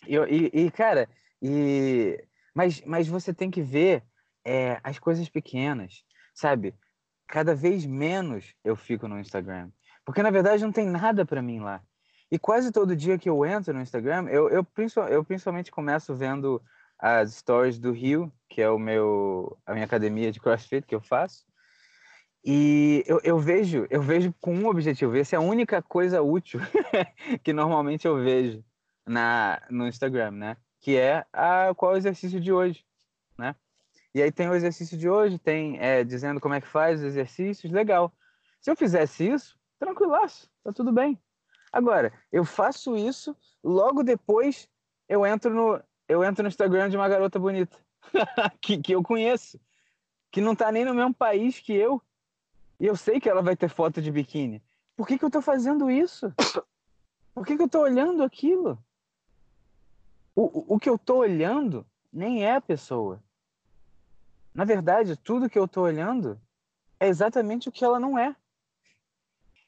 e, 0.07 0.51
e, 0.53 0.71
cara, 0.71 1.09
e, 1.43 2.23
mas, 2.55 2.83
mas 2.85 3.09
você 3.09 3.33
tem 3.33 3.51
que 3.51 3.63
ver 3.63 4.03
é, 4.45 4.81
as 4.83 4.99
coisas 4.99 5.29
pequenas, 5.29 6.05
sabe? 6.35 6.75
Cada 7.27 7.55
vez 7.55 7.85
menos 7.85 8.55
eu 8.65 8.75
fico 8.75 9.07
no 9.07 9.19
Instagram. 9.21 9.71
Porque 10.05 10.23
na 10.23 10.31
verdade 10.31 10.65
não 10.65 10.73
tem 10.73 10.87
nada 10.87 11.27
para 11.27 11.43
mim 11.43 11.61
lá. 11.61 11.83
E 12.31 12.39
quase 12.39 12.73
todo 12.73 12.97
dia 12.97 13.19
que 13.19 13.29
eu 13.29 13.45
entro 13.45 13.75
no 13.75 13.81
Instagram, 13.81 14.27
eu, 14.29 14.49
eu, 14.49 14.67
eu 15.11 15.25
principalmente 15.25 15.71
começo 15.71 16.15
vendo 16.15 16.63
as 16.99 17.35
stories 17.35 17.79
do 17.79 17.93
Rio, 17.93 18.33
que 18.49 18.61
é 18.61 18.69
o 18.69 18.79
meu, 18.79 19.57
a 19.65 19.73
minha 19.73 19.85
academia 19.85 20.33
de 20.33 20.41
CrossFit 20.41 20.87
que 20.87 20.95
eu 20.95 21.01
faço. 21.01 21.47
E 22.51 23.05
eu, 23.07 23.21
eu 23.23 23.39
vejo, 23.39 23.87
eu 23.91 24.01
vejo 24.01 24.35
com 24.41 24.55
um 24.55 24.69
objetivo. 24.69 25.15
Essa 25.15 25.37
é 25.37 25.39
a 25.39 25.43
única 25.43 25.83
coisa 25.83 26.23
útil 26.23 26.59
que 27.45 27.53
normalmente 27.53 28.09
eu 28.09 28.17
vejo 28.17 28.65
na, 29.07 29.61
no 29.69 29.87
Instagram, 29.87 30.31
né? 30.31 30.57
Que 30.81 30.97
é 30.97 31.27
a, 31.31 31.75
qual 31.75 31.93
é 31.93 31.95
o 31.97 31.99
exercício 31.99 32.41
de 32.41 32.51
hoje, 32.51 32.87
né? 33.37 33.55
E 34.15 34.23
aí 34.23 34.33
tem 34.33 34.49
o 34.49 34.55
exercício 34.55 34.97
de 34.97 35.11
hoje, 35.11 35.39
tem 35.39 35.79
é, 35.79 36.03
dizendo 36.03 36.41
como 36.41 36.55
é 36.55 36.61
que 36.63 36.67
faz 36.67 37.01
os 37.01 37.05
exercícios, 37.05 37.71
legal. 37.71 38.11
Se 38.63 38.71
eu 38.71 38.77
fizesse 38.77 39.29
isso, 39.29 39.59
tranquilaço, 39.79 40.51
tá 40.65 40.73
tudo 40.73 40.91
bem. 40.91 41.21
Agora, 41.71 42.11
eu 42.33 42.47
faço 42.47 42.97
isso, 42.97 43.37
logo 43.63 44.03
depois 44.03 44.71
eu 45.07 45.27
entro 45.27 45.53
no, 45.53 45.83
eu 46.09 46.25
entro 46.25 46.43
no 46.43 46.49
Instagram 46.49 46.89
de 46.89 46.97
uma 46.97 47.11
garota 47.11 47.39
bonita 47.39 47.77
que, 48.59 48.79
que 48.79 48.93
eu 48.93 49.03
conheço, 49.03 49.61
que 50.31 50.41
não 50.41 50.57
tá 50.57 50.73
nem 50.73 50.87
no 50.87 50.95
mesmo 50.95 51.13
país 51.13 51.61
que 51.61 51.75
eu, 51.75 52.03
e 52.81 52.87
eu 52.87 52.97
sei 52.97 53.21
que 53.21 53.29
ela 53.29 53.43
vai 53.43 53.57
ter 53.57 53.69
foto 53.69 54.01
de 54.01 54.11
biquíni. 54.11 54.63
Por 54.97 55.07
que, 55.07 55.19
que 55.19 55.25
eu 55.25 55.31
tô 55.31 55.43
fazendo 55.43 55.91
isso? 55.91 56.33
Por 57.35 57.47
que, 57.47 57.57
que 57.57 57.63
eu 57.63 57.69
tô 57.69 57.81
olhando 57.81 58.23
aquilo? 58.23 58.83
O, 60.35 60.75
o 60.75 60.79
que 60.79 60.89
eu 60.89 60.99
tô 60.99 61.19
olhando 61.19 61.87
nem 62.13 62.45
é 62.45 62.57
a 62.57 62.61
pessoa. 62.61 63.23
Na 64.55 64.65
verdade, 64.65 65.17
tudo 65.17 65.49
que 65.49 65.59
eu 65.59 65.69
tô 65.69 65.83
olhando 65.83 66.41
é 66.99 67.07
exatamente 67.07 67.69
o 67.69 67.73
que 67.73 67.85
ela 67.85 68.01
não 68.01 68.19
é. 68.19 68.35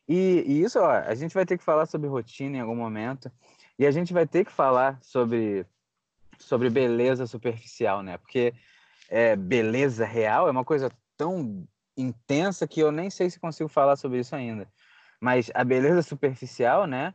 E, 0.08 0.42
e, 0.46 0.62
isso, 0.62 0.80
ó, 0.80 0.90
a 0.90 1.14
gente 1.14 1.34
vai 1.34 1.46
ter 1.46 1.56
que 1.56 1.62
falar 1.62 1.86
sobre 1.86 2.08
rotina 2.08 2.56
em 2.56 2.60
algum 2.60 2.74
momento. 2.74 3.30
E 3.78 3.86
a 3.86 3.90
gente 3.90 4.12
vai 4.12 4.26
ter 4.26 4.44
que 4.44 4.50
falar 4.50 5.00
sobre, 5.00 5.64
sobre 6.38 6.68
beleza 6.68 7.26
superficial, 7.26 8.02
né? 8.02 8.18
Porque 8.18 8.52
é, 9.08 9.36
beleza 9.36 10.04
real 10.04 10.48
é 10.48 10.50
uma 10.50 10.64
coisa 10.64 10.90
tão 11.16 11.66
intensa 12.00 12.66
que 12.66 12.80
eu 12.80 12.90
nem 12.90 13.10
sei 13.10 13.30
se 13.30 13.40
consigo 13.40 13.68
falar 13.68 13.96
sobre 13.96 14.20
isso 14.20 14.34
ainda. 14.34 14.66
Mas 15.20 15.50
a 15.54 15.64
beleza 15.64 16.02
superficial, 16.02 16.86
né? 16.86 17.14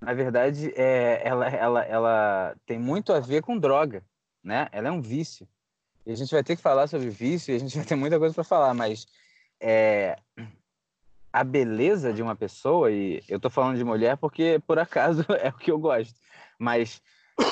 Na 0.00 0.12
verdade, 0.12 0.72
é, 0.76 1.22
ela, 1.26 1.48
ela, 1.48 1.84
ela 1.84 2.56
tem 2.66 2.78
muito 2.78 3.12
a 3.12 3.20
ver 3.20 3.42
com 3.42 3.58
droga, 3.58 4.04
né? 4.42 4.68
Ela 4.72 4.88
é 4.88 4.90
um 4.90 5.00
vício. 5.00 5.48
E 6.04 6.12
a 6.12 6.14
gente 6.14 6.30
vai 6.30 6.44
ter 6.44 6.56
que 6.56 6.62
falar 6.62 6.86
sobre 6.86 7.08
vício 7.08 7.52
e 7.52 7.56
a 7.56 7.58
gente 7.58 7.76
vai 7.76 7.86
ter 7.86 7.96
muita 7.96 8.18
coisa 8.18 8.34
para 8.34 8.44
falar, 8.44 8.74
mas 8.74 9.06
é, 9.60 10.16
a 11.32 11.44
beleza 11.44 12.12
de 12.12 12.22
uma 12.22 12.36
pessoa, 12.36 12.90
e 12.90 13.22
eu 13.28 13.40
tô 13.40 13.50
falando 13.50 13.76
de 13.76 13.84
mulher 13.84 14.16
porque 14.16 14.60
por 14.66 14.78
acaso 14.78 15.24
é 15.40 15.48
o 15.48 15.52
que 15.52 15.70
eu 15.70 15.78
gosto, 15.78 16.18
mas 16.58 17.02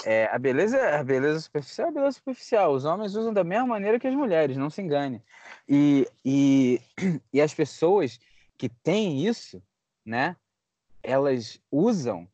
é, 0.05 0.27
a 0.33 0.39
beleza 0.39 0.99
a 0.99 1.05
beleza 1.05 1.41
superficial 1.41 1.87
é 1.87 1.91
a 1.91 1.93
beleza 1.93 2.13
superficial. 2.13 2.73
Os 2.73 2.85
homens 2.85 3.15
usam 3.15 3.33
da 3.33 3.45
mesma 3.45 3.67
maneira 3.67 3.99
que 3.99 4.07
as 4.07 4.15
mulheres, 4.15 4.57
não 4.57 4.71
se 4.71 4.83
engane. 4.83 5.23
E, 5.69 6.09
e, 6.25 6.81
e 7.33 7.41
as 7.41 7.53
pessoas 7.53 8.19
que 8.57 8.69
têm 8.69 9.27
isso, 9.27 9.63
né, 10.05 10.37
elas 11.03 11.61
usam 11.71 12.29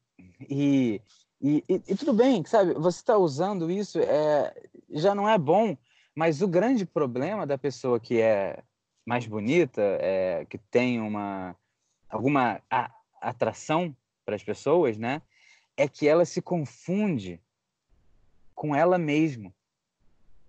e, 0.48 1.00
e, 1.40 1.64
e, 1.68 1.82
e 1.88 1.96
tudo 1.96 2.12
bem, 2.12 2.44
sabe? 2.44 2.74
Você 2.74 2.98
está 2.98 3.16
usando 3.16 3.70
isso, 3.70 3.98
é, 3.98 4.54
já 4.90 5.14
não 5.14 5.28
é 5.28 5.38
bom, 5.38 5.76
mas 6.14 6.42
o 6.42 6.48
grande 6.48 6.84
problema 6.84 7.46
da 7.46 7.58
pessoa 7.58 7.98
que 7.98 8.20
é 8.20 8.62
mais 9.04 9.26
bonita, 9.26 9.82
é, 10.00 10.44
que 10.48 10.58
tem 10.58 11.00
uma 11.00 11.56
alguma 12.08 12.60
a, 12.70 12.90
atração 13.20 13.94
para 14.24 14.34
as 14.34 14.42
pessoas, 14.42 14.98
né? 14.98 15.22
É 15.76 15.88
que 15.88 16.06
ela 16.06 16.24
se 16.24 16.42
confunde 16.42 17.40
com 18.54 18.74
ela 18.74 18.98
mesma. 18.98 19.52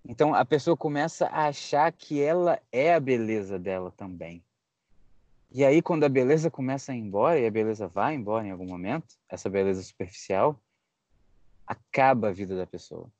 Então 0.04 0.34
a 0.34 0.44
pessoa 0.44 0.76
começa 0.76 1.26
a 1.26 1.46
achar 1.46 1.90
que 1.92 2.20
ela 2.20 2.60
é 2.70 2.92
a 2.92 3.00
beleza 3.00 3.58
dela 3.58 3.90
também. 3.90 4.44
E 5.50 5.64
aí 5.64 5.80
quando 5.80 6.04
a 6.04 6.08
beleza 6.08 6.50
começa 6.50 6.92
a 6.92 6.94
ir 6.94 7.00
embora 7.00 7.38
e 7.38 7.46
a 7.46 7.50
beleza 7.50 7.86
vai 7.86 8.14
embora 8.14 8.46
em 8.46 8.50
algum 8.50 8.66
momento, 8.66 9.16
essa 9.28 9.48
beleza 9.48 9.82
superficial 9.82 10.60
acaba 11.66 12.28
a 12.28 12.32
vida 12.32 12.56
da 12.56 12.66
pessoa, 12.66 13.10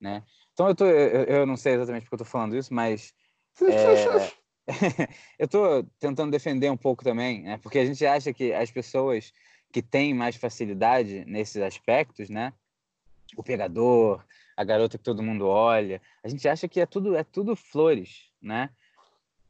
né? 0.00 0.22
Então 0.52 0.68
eu 0.68 0.74
tô, 0.74 0.86
eu, 0.86 1.24
eu 1.24 1.46
não 1.46 1.56
sei 1.56 1.74
exatamente 1.74 2.02
porque 2.04 2.14
eu 2.14 2.18
tô 2.18 2.24
falando 2.24 2.56
isso, 2.56 2.72
mas 2.72 3.14
é, 3.60 4.32
eu 5.38 5.44
estou 5.46 5.84
tentando 5.98 6.30
defender 6.30 6.70
um 6.70 6.76
pouco 6.76 7.02
também, 7.02 7.42
né? 7.42 7.58
Porque 7.58 7.78
a 7.78 7.84
gente 7.84 8.04
acha 8.06 8.32
que 8.32 8.52
as 8.52 8.70
pessoas 8.70 9.32
que 9.74 9.82
têm 9.82 10.14
mais 10.14 10.36
facilidade 10.36 11.24
nesses 11.26 11.60
aspectos, 11.60 12.30
né? 12.30 12.52
O 13.36 13.42
pegador, 13.42 14.24
a 14.56 14.62
garota 14.62 14.96
que 14.96 15.02
todo 15.02 15.20
mundo 15.20 15.48
olha, 15.48 16.00
a 16.22 16.28
gente 16.28 16.48
acha 16.48 16.68
que 16.68 16.80
é 16.80 16.86
tudo 16.86 17.16
é 17.16 17.24
tudo 17.24 17.56
flores, 17.56 18.30
né? 18.40 18.70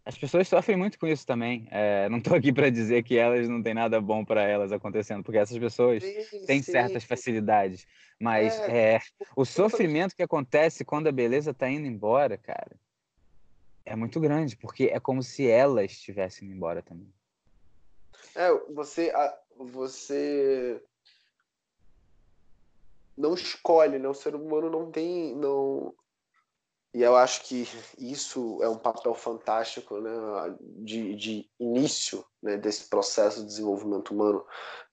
As 0.03 0.17
pessoas 0.17 0.49
sofrem 0.49 0.79
muito 0.79 0.99
com 0.99 1.07
isso 1.07 1.27
também. 1.27 1.69
É, 1.71 2.09
não 2.09 2.17
estou 2.17 2.35
aqui 2.35 2.55
para 2.55 2.71
dizer 2.71 3.03
que 3.03 3.19
elas 3.19 3.51
não 3.51 3.63
têm 3.63 3.75
nada 3.75 4.01
bom 4.01 4.25
para 4.25 4.41
elas 4.45 4.73
acontecendo, 4.73 5.23
porque 5.23 5.37
essas 5.37 5.59
pessoas 5.59 6.03
sim, 6.03 6.47
têm 6.47 6.63
sim. 6.63 6.73
certas 6.73 7.05
facilidades. 7.05 7.87
Mas 8.19 8.59
é, 8.61 8.95
é, 8.95 9.01
o 9.37 9.45
sofrimento 9.45 10.17
que 10.17 10.23
acontece 10.23 10.87
quando 10.87 11.07
a 11.07 11.13
beleza 11.13 11.51
está 11.51 11.69
indo 11.69 11.87
embora, 11.87 12.39
cara, 12.39 12.77
é 13.85 13.95
muito 13.95 14.19
grande, 14.21 14.57
porque 14.57 14.85
é 14.85 14.99
como 14.99 15.23
se 15.23 15.47
elas 15.47 15.93
estivessem 15.93 16.49
indo 16.49 16.57
embora 16.57 16.81
também. 16.81 17.13
É, 18.35 18.51
você, 18.73 19.13
você 19.57 20.83
não 23.17 23.35
escolhe, 23.35 23.99
né? 23.99 24.09
O 24.09 24.15
ser 24.15 24.35
humano 24.35 24.71
não 24.71 24.91
tem, 24.91 25.35
não. 25.37 25.95
E 26.93 27.03
eu 27.03 27.17
acho 27.17 27.43
que 27.43 27.67
isso 27.99 28.63
é 28.63 28.69
um 28.69 28.79
papel 28.79 29.15
fantástico, 29.15 30.01
né? 30.01 30.11
De, 30.61 31.15
de 31.15 31.51
início, 31.59 32.25
né? 32.43 32.57
Desse 32.57 32.89
processo 32.89 33.41
de 33.41 33.47
desenvolvimento 33.47 34.13
humano, 34.13 34.45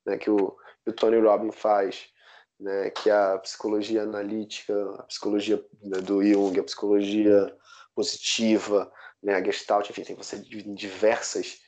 né? 0.06 0.18
Que 0.18 0.30
o, 0.30 0.56
o 0.86 0.94
Tony 0.94 1.20
Robbins 1.20 1.56
faz, 1.56 2.10
né? 2.60 2.90
Que 2.92 3.10
é 3.10 3.14
a 3.14 3.40
psicologia 3.40 4.04
analítica, 4.04 4.96
a 5.00 5.04
psicologia 5.04 5.64
né, 5.82 6.00
do 6.00 6.24
Jung, 6.24 6.60
a 6.60 6.64
psicologia 6.64 7.56
positiva, 7.96 8.92
né, 9.22 9.36
a 9.36 9.44
Gestalt, 9.44 9.90
enfim, 9.90 10.04
tem 10.04 10.16
você 10.16 10.38
diversas 10.40 11.61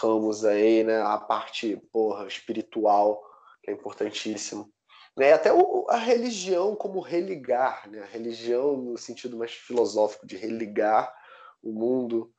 ramos 0.00 0.44
aí, 0.44 0.82
né, 0.82 1.00
a 1.00 1.18
parte, 1.18 1.76
porra, 1.92 2.26
espiritual, 2.26 3.22
que 3.62 3.70
é 3.70 3.74
importantíssimo. 3.74 4.72
Né, 5.16 5.32
até 5.32 5.52
o, 5.52 5.86
a 5.88 5.96
religião 5.96 6.74
como 6.74 7.00
religar, 7.00 7.88
né, 7.88 8.02
a 8.02 8.06
religião 8.06 8.76
no 8.76 8.98
sentido 8.98 9.36
mais 9.36 9.52
filosófico 9.52 10.26
de 10.26 10.36
religar 10.36 11.14
o 11.62 11.72
mundo 11.72 12.32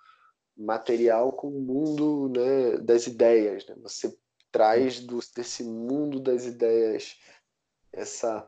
material 0.57 1.31
com 1.31 1.47
o 1.47 1.61
mundo 1.61 2.29
né, 2.35 2.77
das 2.77 3.07
ideias. 3.07 3.65
Né? 3.65 3.75
Você 3.81 4.17
traz 4.51 4.99
do, 4.99 5.19
desse 5.35 5.63
mundo 5.63 6.19
das 6.19 6.45
ideias 6.45 7.17
essa, 7.91 8.47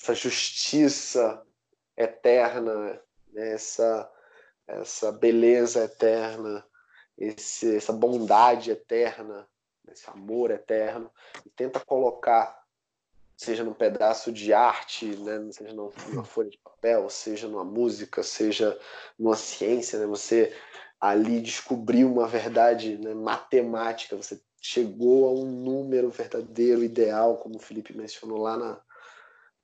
essa 0.00 0.14
justiça 0.14 1.44
eterna, 1.96 3.00
né? 3.32 3.52
essa, 3.52 4.10
essa 4.66 5.12
beleza 5.12 5.84
eterna, 5.84 6.64
esse, 7.22 7.76
essa 7.76 7.92
bondade 7.92 8.72
eterna, 8.72 9.48
esse 9.88 10.08
amor 10.10 10.50
eterno, 10.50 11.10
e 11.46 11.50
tenta 11.50 11.78
colocar 11.78 12.60
seja 13.36 13.64
num 13.64 13.74
pedaço 13.74 14.30
de 14.30 14.52
arte, 14.52 15.06
né? 15.16 15.50
seja 15.50 15.72
numa 15.72 15.90
folha 16.24 16.50
de 16.50 16.58
papel, 16.58 17.08
seja 17.10 17.48
numa 17.48 17.64
música, 17.64 18.22
seja 18.22 18.78
numa 19.18 19.36
ciência, 19.36 19.98
né? 19.98 20.06
você 20.06 20.54
ali 21.00 21.40
descobriu 21.40 22.10
uma 22.12 22.28
verdade 22.28 22.96
né, 22.98 23.12
matemática, 23.14 24.16
você 24.16 24.40
chegou 24.60 25.28
a 25.28 25.32
um 25.32 25.44
número 25.44 26.08
verdadeiro, 26.08 26.84
ideal, 26.84 27.38
como 27.38 27.56
o 27.56 27.60
Felipe 27.60 27.96
mencionou 27.96 28.38
lá, 28.38 28.56
na, 28.56 28.80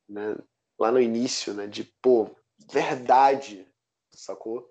né, 0.09 0.37
lá 0.77 0.91
no 0.91 1.01
início, 1.01 1.55
né, 1.55 1.69
de, 1.69 1.85
pô, 2.03 2.31
verdade, 2.73 3.65
sacou? 4.11 4.69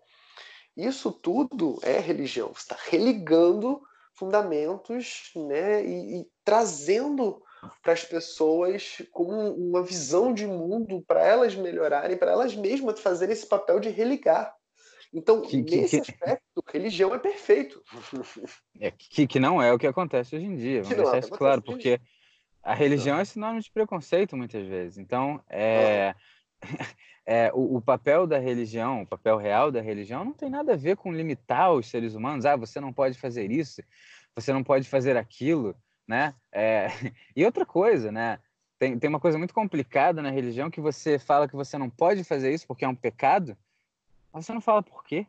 Isso 0.78 1.12
tudo 1.12 1.80
é 1.82 2.00
religião, 2.00 2.50
você 2.50 2.62
está 2.62 2.78
religando 2.90 3.82
fundamentos 4.14 5.32
né, 5.36 5.84
e, 5.84 6.20
e 6.22 6.28
trazendo 6.44 7.42
para 7.82 7.94
as 7.94 8.04
pessoas 8.04 9.02
como 9.12 9.32
uma 9.54 9.84
visão 9.84 10.32
de 10.32 10.46
mundo 10.46 11.04
para 11.08 11.26
elas 11.26 11.56
melhorarem, 11.56 12.16
para 12.16 12.32
elas 12.32 12.56
mesmas 12.56 13.00
fazerem 13.00 13.34
esse 13.34 13.48
papel 13.48 13.80
de 13.80 13.90
religar. 13.90 14.56
Então, 15.12 15.42
que, 15.42 15.58
nesse 15.62 16.02
que, 16.02 16.12
aspecto, 16.12 16.64
religião 16.68 17.14
é 17.16 17.20
perfeito. 17.20 17.82
É, 18.80 18.92
que, 18.92 19.26
que 19.26 19.40
não 19.40 19.60
é 19.60 19.74
o 19.74 19.80
que 19.80 19.88
acontece 19.88 20.36
hoje 20.36 20.46
em 20.46 20.56
dia, 20.56 20.84
vamos 20.84 20.98
deixar 20.98 21.18
isso 21.18 21.32
claro, 21.32 21.64
porque 21.64 22.00
a 22.62 22.76
religião 22.76 23.18
é 23.18 23.26
sinônimo 23.26 23.60
de 23.60 23.72
preconceito 23.72 24.38
muitas 24.38 24.68
vezes. 24.68 25.00
Então, 25.00 25.44
é, 25.50 26.10
é 26.10 26.16
o, 27.54 27.78
o, 27.78 27.82
papel 27.82 28.26
da 28.26 28.38
religião, 28.38 29.02
o 29.02 29.08
papel 29.08 29.38
real 29.38 29.72
da 29.72 29.82
religião, 29.82 30.24
não 30.24 30.34
tem 30.34 30.50
nada 30.50 30.74
a 30.74 30.78
ver 30.78 30.96
com 30.98 31.12
limitar 31.12 31.74
os 31.74 31.88
seres 31.88 32.16
humanos. 32.16 32.46
Ah, 32.46 32.56
você 32.56 32.80
não 32.80 32.94
pode 32.94 33.18
fazer 33.18 33.52
isso, 33.52 33.82
você 34.36 34.54
não 34.54 34.64
pode 34.64 34.88
fazer 34.88 35.18
aquilo, 35.18 35.76
né? 36.08 36.34
É, 36.52 36.88
e 37.36 37.46
outra 37.46 37.66
coisa, 37.66 38.12
né? 38.12 38.40
Tem, 38.80 38.98
tem 38.98 39.10
uma 39.10 39.20
coisa 39.20 39.38
muito 39.38 39.54
complicada 39.54 40.22
na 40.22 40.30
religião 40.30 40.70
que 40.70 40.80
você 40.80 41.18
fala 41.18 41.48
que 41.48 41.56
você 41.56 41.78
não 41.78 41.90
pode 41.90 42.24
fazer 42.24 42.54
isso 42.54 42.68
porque 42.68 42.86
é 42.86 42.88
um 42.88 42.96
pecado, 42.96 43.58
mas 44.32 44.46
você 44.46 44.54
não 44.54 44.62
fala 44.62 44.84
por 44.84 45.04
quê. 45.04 45.26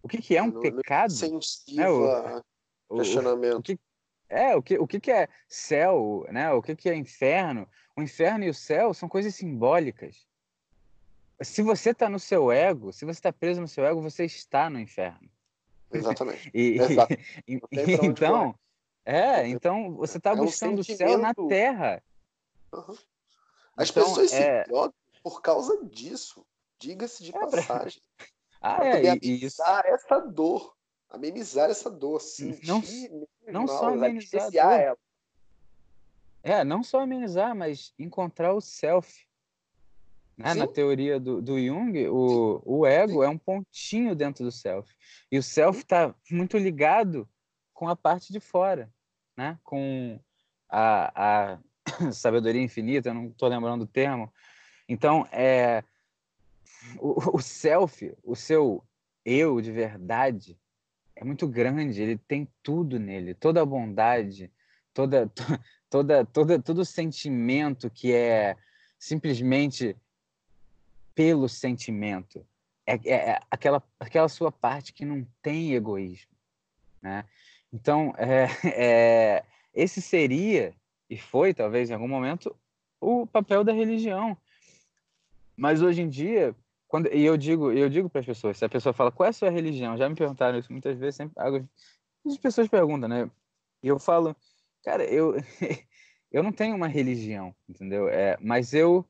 O 0.00 0.08
que, 0.08 0.18
que 0.18 0.36
é 0.36 0.42
um 0.42 0.60
pecado? 0.60 1.12
Né? 1.72 1.88
O, 2.88 2.96
questionamento. 2.98 3.54
O, 3.54 3.58
o, 3.58 3.62
que, 3.62 3.78
é, 4.28 4.54
o 4.54 4.62
que, 4.62 4.78
o 4.78 4.86
que, 4.86 5.00
que 5.00 5.10
é 5.10 5.28
céu, 5.48 6.24
né? 6.30 6.52
O 6.52 6.62
que, 6.62 6.76
que 6.76 6.88
é 6.88 6.94
inferno? 6.94 7.68
O 7.96 8.02
inferno 8.02 8.44
e 8.44 8.50
o 8.50 8.54
céu 8.54 8.92
são 8.92 9.08
coisas 9.08 9.34
simbólicas. 9.34 10.26
Se 11.40 11.62
você 11.62 11.90
está 11.90 12.08
no 12.08 12.18
seu 12.18 12.50
ego, 12.50 12.92
se 12.92 13.04
você 13.04 13.18
está 13.18 13.32
preso 13.32 13.60
no 13.60 13.68
seu 13.68 13.84
ego, 13.84 14.00
você 14.00 14.24
está 14.24 14.68
no 14.68 14.80
inferno. 14.80 15.28
Exatamente. 15.92 16.50
e, 16.54 16.78
e, 17.46 17.54
então, 18.04 18.54
é, 19.04 19.46
então 19.46 19.94
você 19.94 20.18
está 20.18 20.30
é 20.30 20.36
buscando 20.36 20.78
um 20.78 20.80
o 20.80 20.84
céu 20.84 21.18
na 21.18 21.34
terra. 21.34 22.02
Uhum. 22.72 22.96
As 23.76 23.90
então, 23.90 24.04
pessoas 24.04 24.32
é... 24.32 24.62
se 24.62 24.70
drogam 24.70 24.94
por 25.22 25.40
causa 25.40 25.84
disso. 25.86 26.44
Diga-se 26.78 27.22
de 27.22 27.34
é, 27.34 27.38
passagem. 27.38 28.02
Ah, 28.66 28.76
pra 28.76 28.98
é, 28.98 29.18
e 29.20 29.44
isso. 29.44 29.62
essa 29.62 30.20
dor. 30.20 30.74
Amenizar 31.10 31.68
essa 31.68 31.90
dor. 31.90 32.18
Sentir 32.18 32.66
não, 32.66 32.82
não 33.52 33.68
só 33.68 33.88
amenizar 33.90 34.80
ela. 34.80 34.96
É, 36.44 36.62
não 36.62 36.82
só 36.82 37.00
amenizar, 37.00 37.56
mas 37.56 37.94
encontrar 37.98 38.52
o 38.52 38.60
self. 38.60 39.26
Né? 40.36 40.52
Na 40.52 40.66
teoria 40.66 41.18
do, 41.18 41.40
do 41.40 41.58
Jung, 41.58 42.06
o, 42.08 42.62
o 42.64 42.86
ego 42.86 43.22
Sim. 43.22 43.24
é 43.24 43.28
um 43.30 43.38
pontinho 43.38 44.14
dentro 44.14 44.44
do 44.44 44.52
self. 44.52 44.94
E 45.32 45.38
o 45.38 45.42
self 45.42 45.78
está 45.80 46.14
muito 46.30 46.58
ligado 46.58 47.26
com 47.72 47.88
a 47.88 47.96
parte 47.96 48.30
de 48.30 48.40
fora, 48.40 48.92
né? 49.34 49.58
com 49.64 50.20
a, 50.68 51.54
a 51.54 51.58
sabedoria 52.12 52.60
infinita, 52.60 53.08
eu 53.08 53.14
não 53.14 53.28
estou 53.28 53.48
lembrando 53.48 53.82
o 53.82 53.86
termo. 53.86 54.30
Então, 54.86 55.26
é, 55.32 55.82
o, 56.98 57.38
o 57.38 57.40
self, 57.40 58.14
o 58.22 58.36
seu 58.36 58.84
eu 59.24 59.62
de 59.62 59.72
verdade, 59.72 60.58
é 61.16 61.24
muito 61.24 61.48
grande, 61.48 62.02
ele 62.02 62.18
tem 62.18 62.46
tudo 62.62 62.98
nele, 62.98 63.32
toda 63.32 63.62
a 63.62 63.66
bondade, 63.66 64.52
toda, 64.92 65.30
toda, 65.94 66.24
toda, 66.24 66.60
todo 66.60 66.84
sentimento 66.84 67.88
que 67.88 68.12
é 68.12 68.56
simplesmente 68.98 69.96
pelo 71.14 71.48
sentimento. 71.48 72.44
É, 72.84 72.94
é, 72.94 73.30
é, 73.30 73.40
aquela, 73.48 73.80
aquela 74.00 74.28
sua 74.28 74.50
parte 74.50 74.92
que 74.92 75.04
não 75.04 75.24
tem 75.40 75.72
egoísmo. 75.72 76.32
Né? 77.00 77.24
Então, 77.72 78.12
é, 78.18 78.48
é, 78.74 79.44
esse 79.72 80.02
seria, 80.02 80.74
e 81.08 81.16
foi 81.16 81.54
talvez 81.54 81.90
em 81.90 81.94
algum 81.94 82.08
momento, 82.08 82.56
o 83.00 83.24
papel 83.24 83.62
da 83.62 83.72
religião. 83.72 84.36
Mas 85.56 85.80
hoje 85.80 86.02
em 86.02 86.08
dia, 86.08 86.56
quando, 86.88 87.06
e 87.14 87.24
eu 87.24 87.36
digo, 87.36 87.70
eu 87.70 87.88
digo 87.88 88.10
para 88.10 88.18
as 88.18 88.26
pessoas, 88.26 88.58
se 88.58 88.64
a 88.64 88.68
pessoa 88.68 88.92
fala 88.92 89.12
qual 89.12 89.28
é 89.28 89.30
a 89.30 89.32
sua 89.32 89.48
religião, 89.48 89.96
já 89.96 90.08
me 90.08 90.16
perguntaram 90.16 90.58
isso 90.58 90.72
muitas 90.72 90.98
vezes, 90.98 91.14
sempre, 91.14 91.40
as 92.26 92.36
pessoas 92.38 92.66
perguntam, 92.66 93.08
né? 93.08 93.30
E 93.80 93.86
eu 93.86 94.00
falo, 94.00 94.34
cara, 94.84 95.04
eu 95.04 95.34
eu 96.30 96.42
não 96.42 96.52
tenho 96.52 96.76
uma 96.76 96.88
religião, 96.88 97.54
entendeu? 97.68 98.08
É, 98.08 98.36
mas 98.40 98.74
eu 98.74 99.04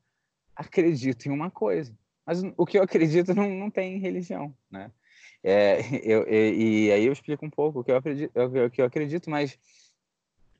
acredito 0.55 1.27
em 1.27 1.31
uma 1.31 1.51
coisa. 1.51 1.97
Mas 2.27 2.43
o 2.57 2.65
que 2.65 2.79
eu 2.79 2.83
acredito 2.83 3.35
não, 3.35 3.49
não 3.51 3.71
tem 3.71 3.99
religião, 3.99 4.57
né? 4.71 4.91
É, 5.43 5.81
eu, 6.03 6.27
e, 6.29 6.91
aí 6.93 7.05
eu 7.05 7.13
explico 7.13 7.45
um 7.45 7.51
pouco 7.51 7.81
o 7.81 7.85
que 7.85 7.91
eu 7.91 7.97
acredito, 7.97 8.33
o 8.37 8.71
que 8.71 8.81
eu 8.81 8.87
acredito 8.87 9.29
mas 9.29 9.59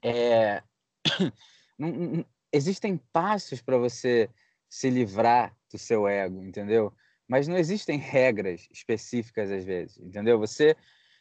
é, 0.03 0.63
não, 1.79 1.91
não, 1.91 2.27
existem 2.53 2.99
passos 3.13 3.63
para 3.63 3.79
você 3.79 4.29
se 4.69 4.91
livrar 4.91 5.57
do 5.71 5.79
seu 5.79 6.07
ego, 6.07 6.43
entendeu? 6.43 6.93
mas 7.29 7.49
não 7.49 7.57
existem 7.57 7.99
regras 7.99 8.69
específicas 8.71 9.51
às 9.51 9.65
vezes, 9.65 9.99
entendeu? 9.99 10.39
Você 10.39 10.77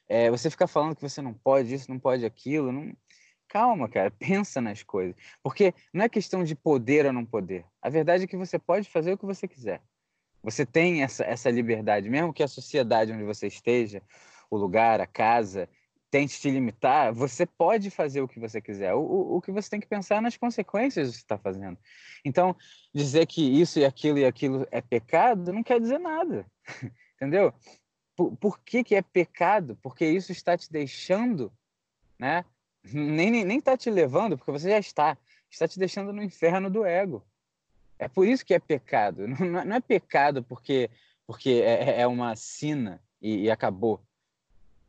é, 0.08 0.30
você 0.30 0.50
fica 0.50 0.68
falando 0.68 0.96
que 0.96 1.02
você 1.02 1.22
não 1.22 1.34
pode 1.34 1.74
isso, 1.74 1.90
não 1.90 2.00
pode 2.00 2.26
aquilo, 2.26 2.72
não... 2.72 2.96
calma, 3.54 3.88
cara, 3.88 4.10
pensa 4.10 4.60
nas 4.60 4.82
coisas, 4.82 5.16
porque 5.44 5.76
não 5.94 6.04
é 6.04 6.10
questão 6.10 6.44
de 6.44 6.56
poder 6.56 7.06
ou 7.06 7.14
não 7.14 7.24
poder. 7.24 7.64
A 7.80 7.88
verdade 7.88 8.24
é 8.24 8.28
que 8.28 8.36
você 8.36 8.58
pode 8.58 8.90
fazer 8.90 9.14
o 9.14 9.18
que 9.18 9.28
você 9.28 9.48
quiser. 9.48 9.80
Você 10.42 10.66
tem 10.66 11.04
essa, 11.04 11.24
essa 11.24 11.52
liberdade, 11.52 12.10
mesmo 12.10 12.34
que 12.34 12.42
a 12.42 12.48
sociedade 12.48 13.12
onde 13.12 13.24
você 13.24 13.46
esteja, 13.46 14.02
o 14.50 14.58
lugar, 14.58 15.00
a 15.00 15.06
casa, 15.06 15.70
tente 16.10 16.40
te 16.40 16.50
limitar, 16.50 17.14
você 17.14 17.46
pode 17.46 17.92
fazer 17.92 18.22
o 18.22 18.28
que 18.28 18.40
você 18.40 18.60
quiser. 18.60 18.96
O, 18.96 19.02
o, 19.02 19.38
o 19.38 19.42
que 19.42 19.52
você 19.52 19.70
tem 19.70 19.80
que 19.80 19.88
pensar 19.88 20.16
é 20.16 20.22
nas 20.22 20.36
consequências 20.36 21.10
do 21.10 21.14
que 21.14 21.20
está 21.20 21.38
fazendo. 21.38 21.78
Então, 22.26 22.56
dizer 22.94 23.28
que 23.28 23.42
isso 23.42 23.78
e 23.78 23.86
aquilo 23.86 24.18
e 24.18 24.26
aquilo 24.26 24.68
é 24.72 24.82
pecado 24.82 25.54
não 25.54 25.62
quer 25.62 25.80
dizer 25.80 26.00
nada. 26.00 26.44
Entendeu? 27.16 27.54
Por, 28.16 28.36
por 28.36 28.60
que, 28.60 28.84
que 28.84 28.96
é 28.96 29.02
pecado? 29.04 29.78
Porque 29.82 30.06
isso 30.06 30.32
está 30.32 30.58
te 30.58 30.72
deixando, 30.72 31.54
né? 32.20 32.44
Nem, 32.84 33.32
nem, 33.32 33.46
nem 33.46 33.60
está 33.60 33.78
te 33.78 33.90
levando, 33.90 34.38
porque 34.38 34.52
você 34.52 34.70
já 34.70 34.80
está. 34.80 35.18
Está 35.50 35.68
te 35.68 35.80
deixando 35.80 36.12
no 36.12 36.24
inferno 36.24 36.70
do 36.70 36.86
ego. 36.86 37.24
É 38.00 38.08
por 38.08 38.28
isso 38.28 38.46
que 38.46 38.54
é 38.54 38.60
pecado. 38.60 39.28
Não, 39.28 39.64
não 39.66 39.76
é 39.76 39.80
pecado 39.80 40.44
porque, 40.44 40.90
porque 41.26 41.62
é, 41.64 42.02
é 42.02 42.08
uma 42.08 42.36
sina 42.36 43.02
e, 43.22 43.44
e 43.44 43.52
acabou 43.52 44.04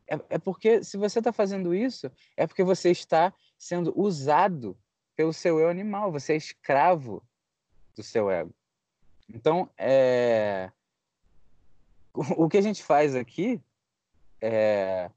é, 0.07 0.19
é 0.29 0.37
porque 0.37 0.83
se 0.83 0.97
você 0.97 1.19
está 1.19 1.31
fazendo 1.31 1.73
isso, 1.73 2.11
é 2.37 2.45
porque 2.45 2.63
você 2.63 2.91
está 2.91 3.33
sendo 3.57 3.93
usado 3.99 4.77
pelo 5.15 5.33
seu 5.33 5.59
eu 5.59 5.69
animal, 5.69 6.11
você 6.11 6.33
é 6.33 6.37
escravo 6.37 7.23
do 7.95 8.03
seu 8.03 8.29
ego. 8.29 8.53
Então, 9.29 9.69
é... 9.77 10.71
o 12.13 12.47
que 12.47 12.57
a 12.57 12.61
gente 12.61 12.83
faz 12.83 13.15
aqui 13.15 13.59
é, 14.41 15.09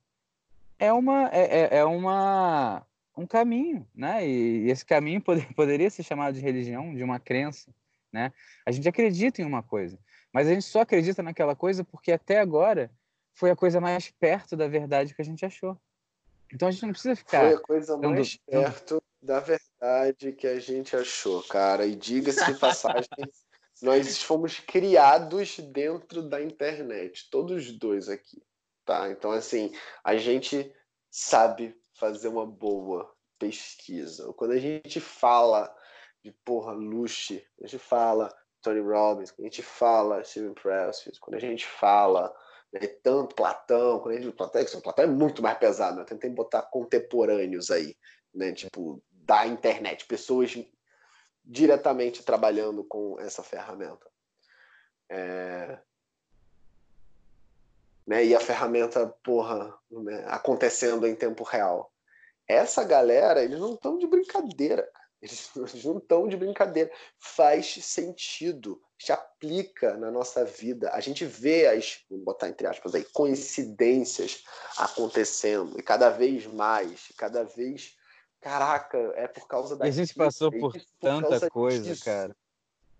é, 0.78 0.92
uma, 0.92 1.28
é, 1.32 1.60
é, 1.60 1.78
é 1.78 1.84
uma, 1.84 2.86
um 3.16 3.26
caminho, 3.26 3.86
né? 3.94 4.26
E 4.26 4.70
esse 4.70 4.84
caminho 4.84 5.22
poderia 5.54 5.90
ser 5.90 6.02
chamado 6.02 6.34
de 6.34 6.40
religião, 6.40 6.94
de 6.94 7.02
uma 7.02 7.18
crença, 7.18 7.74
né? 8.12 8.32
A 8.64 8.70
gente 8.70 8.88
acredita 8.88 9.42
em 9.42 9.44
uma 9.44 9.62
coisa, 9.62 9.98
mas 10.32 10.46
a 10.46 10.54
gente 10.54 10.64
só 10.64 10.80
acredita 10.80 11.22
naquela 11.22 11.56
coisa 11.56 11.84
porque 11.84 12.12
até 12.12 12.38
agora 12.40 12.90
foi 13.34 13.50
a 13.50 13.56
coisa 13.56 13.80
mais 13.80 14.10
perto 14.10 14.56
da 14.56 14.66
verdade 14.66 15.14
que 15.14 15.22
a 15.22 15.24
gente 15.24 15.44
achou. 15.44 15.78
Então 16.52 16.68
a 16.68 16.70
gente 16.70 16.84
não 16.84 16.92
precisa 16.92 17.14
ficar. 17.14 17.40
Foi 17.40 17.54
a 17.54 17.60
coisa 17.60 17.96
mais 17.96 18.36
perto 18.36 19.02
da 19.22 19.40
verdade 19.40 20.32
que 20.32 20.46
a 20.46 20.58
gente 20.58 20.96
achou, 20.96 21.42
cara. 21.42 21.86
E 21.86 21.94
diga-se 21.94 22.44
de 22.46 22.58
passagem, 22.58 23.08
nós 23.82 24.22
fomos 24.22 24.58
criados 24.58 25.58
dentro 25.58 26.22
da 26.22 26.42
internet, 26.42 27.28
todos 27.30 27.70
dois 27.72 28.08
aqui, 28.08 28.42
tá? 28.88 29.10
Então 29.10 29.32
assim, 29.32 29.72
a 30.02 30.16
gente 30.16 30.74
sabe 31.10 31.76
fazer 31.94 32.28
uma 32.28 32.46
boa 32.46 33.12
pesquisa. 33.38 34.32
Quando 34.32 34.52
a 34.52 34.58
gente 34.58 34.98
fala 35.00 35.74
de 36.24 36.32
porra 36.44 36.72
Lucy, 36.72 37.46
a 37.62 37.66
gente 37.66 37.78
fala 37.78 38.34
Tony 38.62 38.80
Robbins, 38.80 39.30
quando 39.30 39.46
a 39.46 39.50
gente 39.50 39.62
fala 39.62 40.24
Steven 40.24 40.54
Pressfield, 40.54 41.20
quando 41.20 41.34
a 41.36 41.40
gente 41.40 41.66
fala 41.66 42.34
né? 42.72 42.80
Tanto 43.02 43.34
Platão, 43.34 44.00
quando 44.00 44.16
a 44.16 44.20
gente 44.20 44.32
Platão, 44.34 44.60
é 44.60 44.80
Platão 44.80 45.04
é 45.04 45.08
muito 45.08 45.42
mais 45.42 45.58
pesado, 45.58 45.98
né? 45.98 46.04
Tentei 46.04 46.30
botar 46.30 46.62
contemporâneos 46.62 47.70
aí, 47.70 47.96
né? 48.34 48.52
Tipo, 48.52 49.02
da 49.10 49.46
internet, 49.46 50.06
pessoas 50.06 50.54
diretamente 51.44 52.22
trabalhando 52.22 52.84
com 52.84 53.18
essa 53.20 53.42
ferramenta. 53.42 54.06
É... 55.10 55.78
Né? 58.08 58.24
E 58.24 58.34
a 58.34 58.40
ferramenta, 58.40 59.06
porra, 59.22 59.78
né? 59.90 60.24
acontecendo 60.28 61.06
em 61.06 61.14
tempo 61.14 61.44
real. 61.44 61.92
Essa 62.48 62.82
galera, 62.82 63.44
eles 63.44 63.60
não 63.60 63.74
estão 63.74 63.98
de 63.98 64.06
brincadeira. 64.06 64.90
Eles 65.20 65.50
não 65.84 65.98
estão 65.98 66.26
de 66.26 66.34
brincadeira. 66.34 66.90
Faz 67.18 67.66
sentido. 67.84 68.80
Se 68.98 69.12
aplica 69.12 69.94
na 69.98 70.10
nossa 70.10 70.42
vida. 70.42 70.90
A 70.92 71.00
gente 71.00 71.26
vê 71.26 71.66
as, 71.66 72.00
vou 72.08 72.18
botar 72.20 72.48
entre 72.48 72.66
aspas 72.66 72.94
aí, 72.94 73.04
coincidências 73.12 74.42
acontecendo. 74.78 75.78
E 75.78 75.82
cada 75.82 76.08
vez 76.08 76.46
mais, 76.46 77.12
cada 77.18 77.44
vez. 77.44 77.94
Caraca, 78.40 78.96
é 79.16 79.28
por 79.28 79.46
causa 79.46 79.76
da. 79.76 79.84
E 79.84 79.90
a 79.90 79.92
gente 79.92 80.14
passou 80.14 80.50
por, 80.50 80.72
por 80.72 80.82
tanta 80.98 81.50
coisa, 81.50 81.82
disso. 81.82 82.04
cara. 82.04 82.34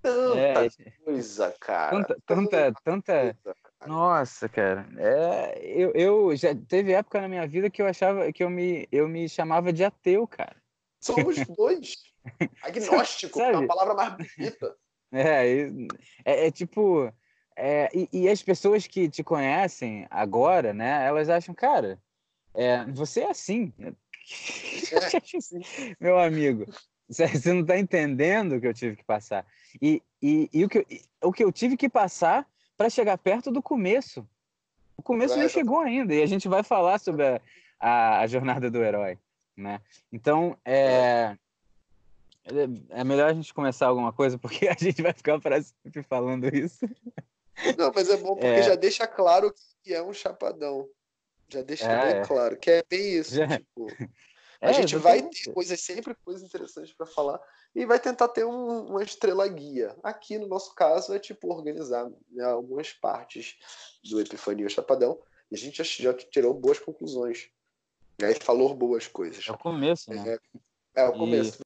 Tanta 0.03 0.39
é, 0.39 0.69
coisa, 1.03 1.55
cara. 1.59 2.05
Tanta, 2.05 2.17
tanta, 2.27 2.73
tanta. 2.85 3.57
Nossa, 3.87 4.49
cara. 4.49 4.87
É, 4.97 5.61
eu, 5.63 5.93
eu 5.93 6.37
já 6.37 6.55
teve 6.55 6.93
época 6.93 7.21
na 7.21 7.29
minha 7.29 7.47
vida 7.47 7.71
que 7.71 7.81
eu 7.81 7.87
achava 7.87 8.33
que 8.33 8.43
eu 8.43 8.51
me, 8.51 8.89
eu 8.91 9.09
me 9.09 9.29
chamava 9.29 9.73
de 9.73 9.85
ateu, 9.85 10.27
cara. 10.27 10.57
Somos 11.01 11.37
dois. 11.57 11.95
Agnóstico, 12.63 13.41
é 13.41 13.57
uma 13.57 13.67
palavra 13.67 13.95
mais 13.95 14.15
bonita. 14.17 14.75
É, 15.11 15.63
é, 16.23 16.47
é 16.49 16.51
tipo. 16.51 17.11
É, 17.57 17.89
e, 17.95 18.09
e, 18.13 18.29
as 18.29 18.43
pessoas 18.43 18.87
que 18.87 19.09
te 19.09 19.25
conhecem 19.25 20.07
agora, 20.11 20.75
né? 20.75 21.07
Elas 21.07 21.31
acham, 21.31 21.55
cara, 21.55 21.99
é, 22.53 22.85
você 22.93 23.23
é 23.23 23.31
assim. 23.31 23.73
É, 24.93 25.95
Meu 25.99 26.19
amigo, 26.19 26.67
você 27.09 27.55
não 27.55 27.63
está 27.63 27.79
entendendo 27.79 28.57
o 28.57 28.61
que 28.61 28.67
eu 28.67 28.75
tive 28.75 28.97
que 28.97 29.05
passar. 29.05 29.47
E, 29.81 30.03
e, 30.21 30.51
e 30.53 30.63
o, 30.63 30.69
que 30.69 30.79
eu, 30.79 30.87
o 31.23 31.33
que 31.33 31.43
eu 31.43 31.51
tive 31.51 31.75
que 31.75 31.89
passar 31.89 32.47
para 32.79 32.89
chegar 32.89 33.19
perto 33.19 33.51
do 33.51 33.61
começo. 33.61 34.27
O 34.97 35.03
começo 35.03 35.35
vai, 35.35 35.41
nem 35.41 35.49
chegou 35.49 35.81
ainda. 35.81 36.15
E 36.15 36.23
a 36.23 36.27
gente 36.27 36.47
vai 36.49 36.63
falar 36.63 36.99
sobre 37.01 37.27
a, 37.27 37.41
a, 37.81 38.21
a 38.21 38.27
jornada 38.29 38.71
do 38.71 38.83
herói. 38.83 39.19
Né? 39.57 39.81
Então, 40.13 40.57
é, 40.65 41.37
é 42.91 43.03
melhor 43.03 43.29
a 43.29 43.35
gente 43.35 43.53
começar 43.53 43.89
alguma 43.89 44.13
coisa, 44.13 44.39
porque 44.39 44.69
a 44.69 44.77
gente 44.79 45.03
vai 45.03 45.13
ficar 45.13 45.41
para 45.41 45.61
sempre 45.61 46.05
falando 46.05 46.47
isso. 46.55 46.89
Não, 47.77 47.91
mas 47.93 48.09
é 48.09 48.17
bom 48.17 48.35
porque 48.35 48.47
é. 48.47 48.63
já 48.63 48.77
deixa 48.77 49.07
claro 49.07 49.53
que 49.83 49.93
é 49.93 50.01
um 50.01 50.13
chapadão. 50.13 50.89
Já 51.49 51.63
deixa 51.63 51.91
é, 51.91 52.15
bem 52.15 52.25
claro 52.25 52.57
que 52.57 52.71
é 52.71 52.85
bem 52.89 53.15
isso. 53.15 53.35
Já... 53.35 53.49
Tipo, 53.59 53.89
a 54.61 54.73
gente 54.73 54.97
vai 54.97 55.23
ter 55.23 55.53
coisas, 55.53 55.81
sempre 55.81 56.15
coisas 56.25 56.43
interessantes 56.43 56.93
para 56.93 57.07
falar 57.07 57.41
e 57.75 57.87
vai 57.87 57.99
tentar 58.01 58.29
ter 58.29 58.45
um, 58.45 58.87
uma 58.87 59.03
estrela 59.03 59.47
guia. 59.47 59.97
Aqui, 60.03 60.37
no 60.39 60.49
nosso 60.49 60.75
caso, 60.75 61.15
é 61.15 61.19
tipo 61.19 61.53
organizar 61.53 62.11
né, 62.31 62.45
algumas 62.45 62.93
partes 62.93 63.57
do 64.05 64.21
Epifania 64.21 64.69
Chapadão 64.69 65.21
e 65.51 65.55
a 65.55 65.59
gente 65.59 65.77
já, 65.77 65.85
já 65.85 66.13
tirou 66.13 66.53
boas 66.55 66.79
conclusões. 66.79 67.51
Né, 68.21 68.33
e 68.33 68.45
falou 68.45 68.75
boas 68.75 69.07
coisas. 69.07 69.47
É 69.47 69.53
o 69.53 69.59
começo, 69.59 70.11
né? 70.11 70.39
É, 70.97 71.03
é 71.03 71.09
o 71.09 71.13
começo. 71.13 71.57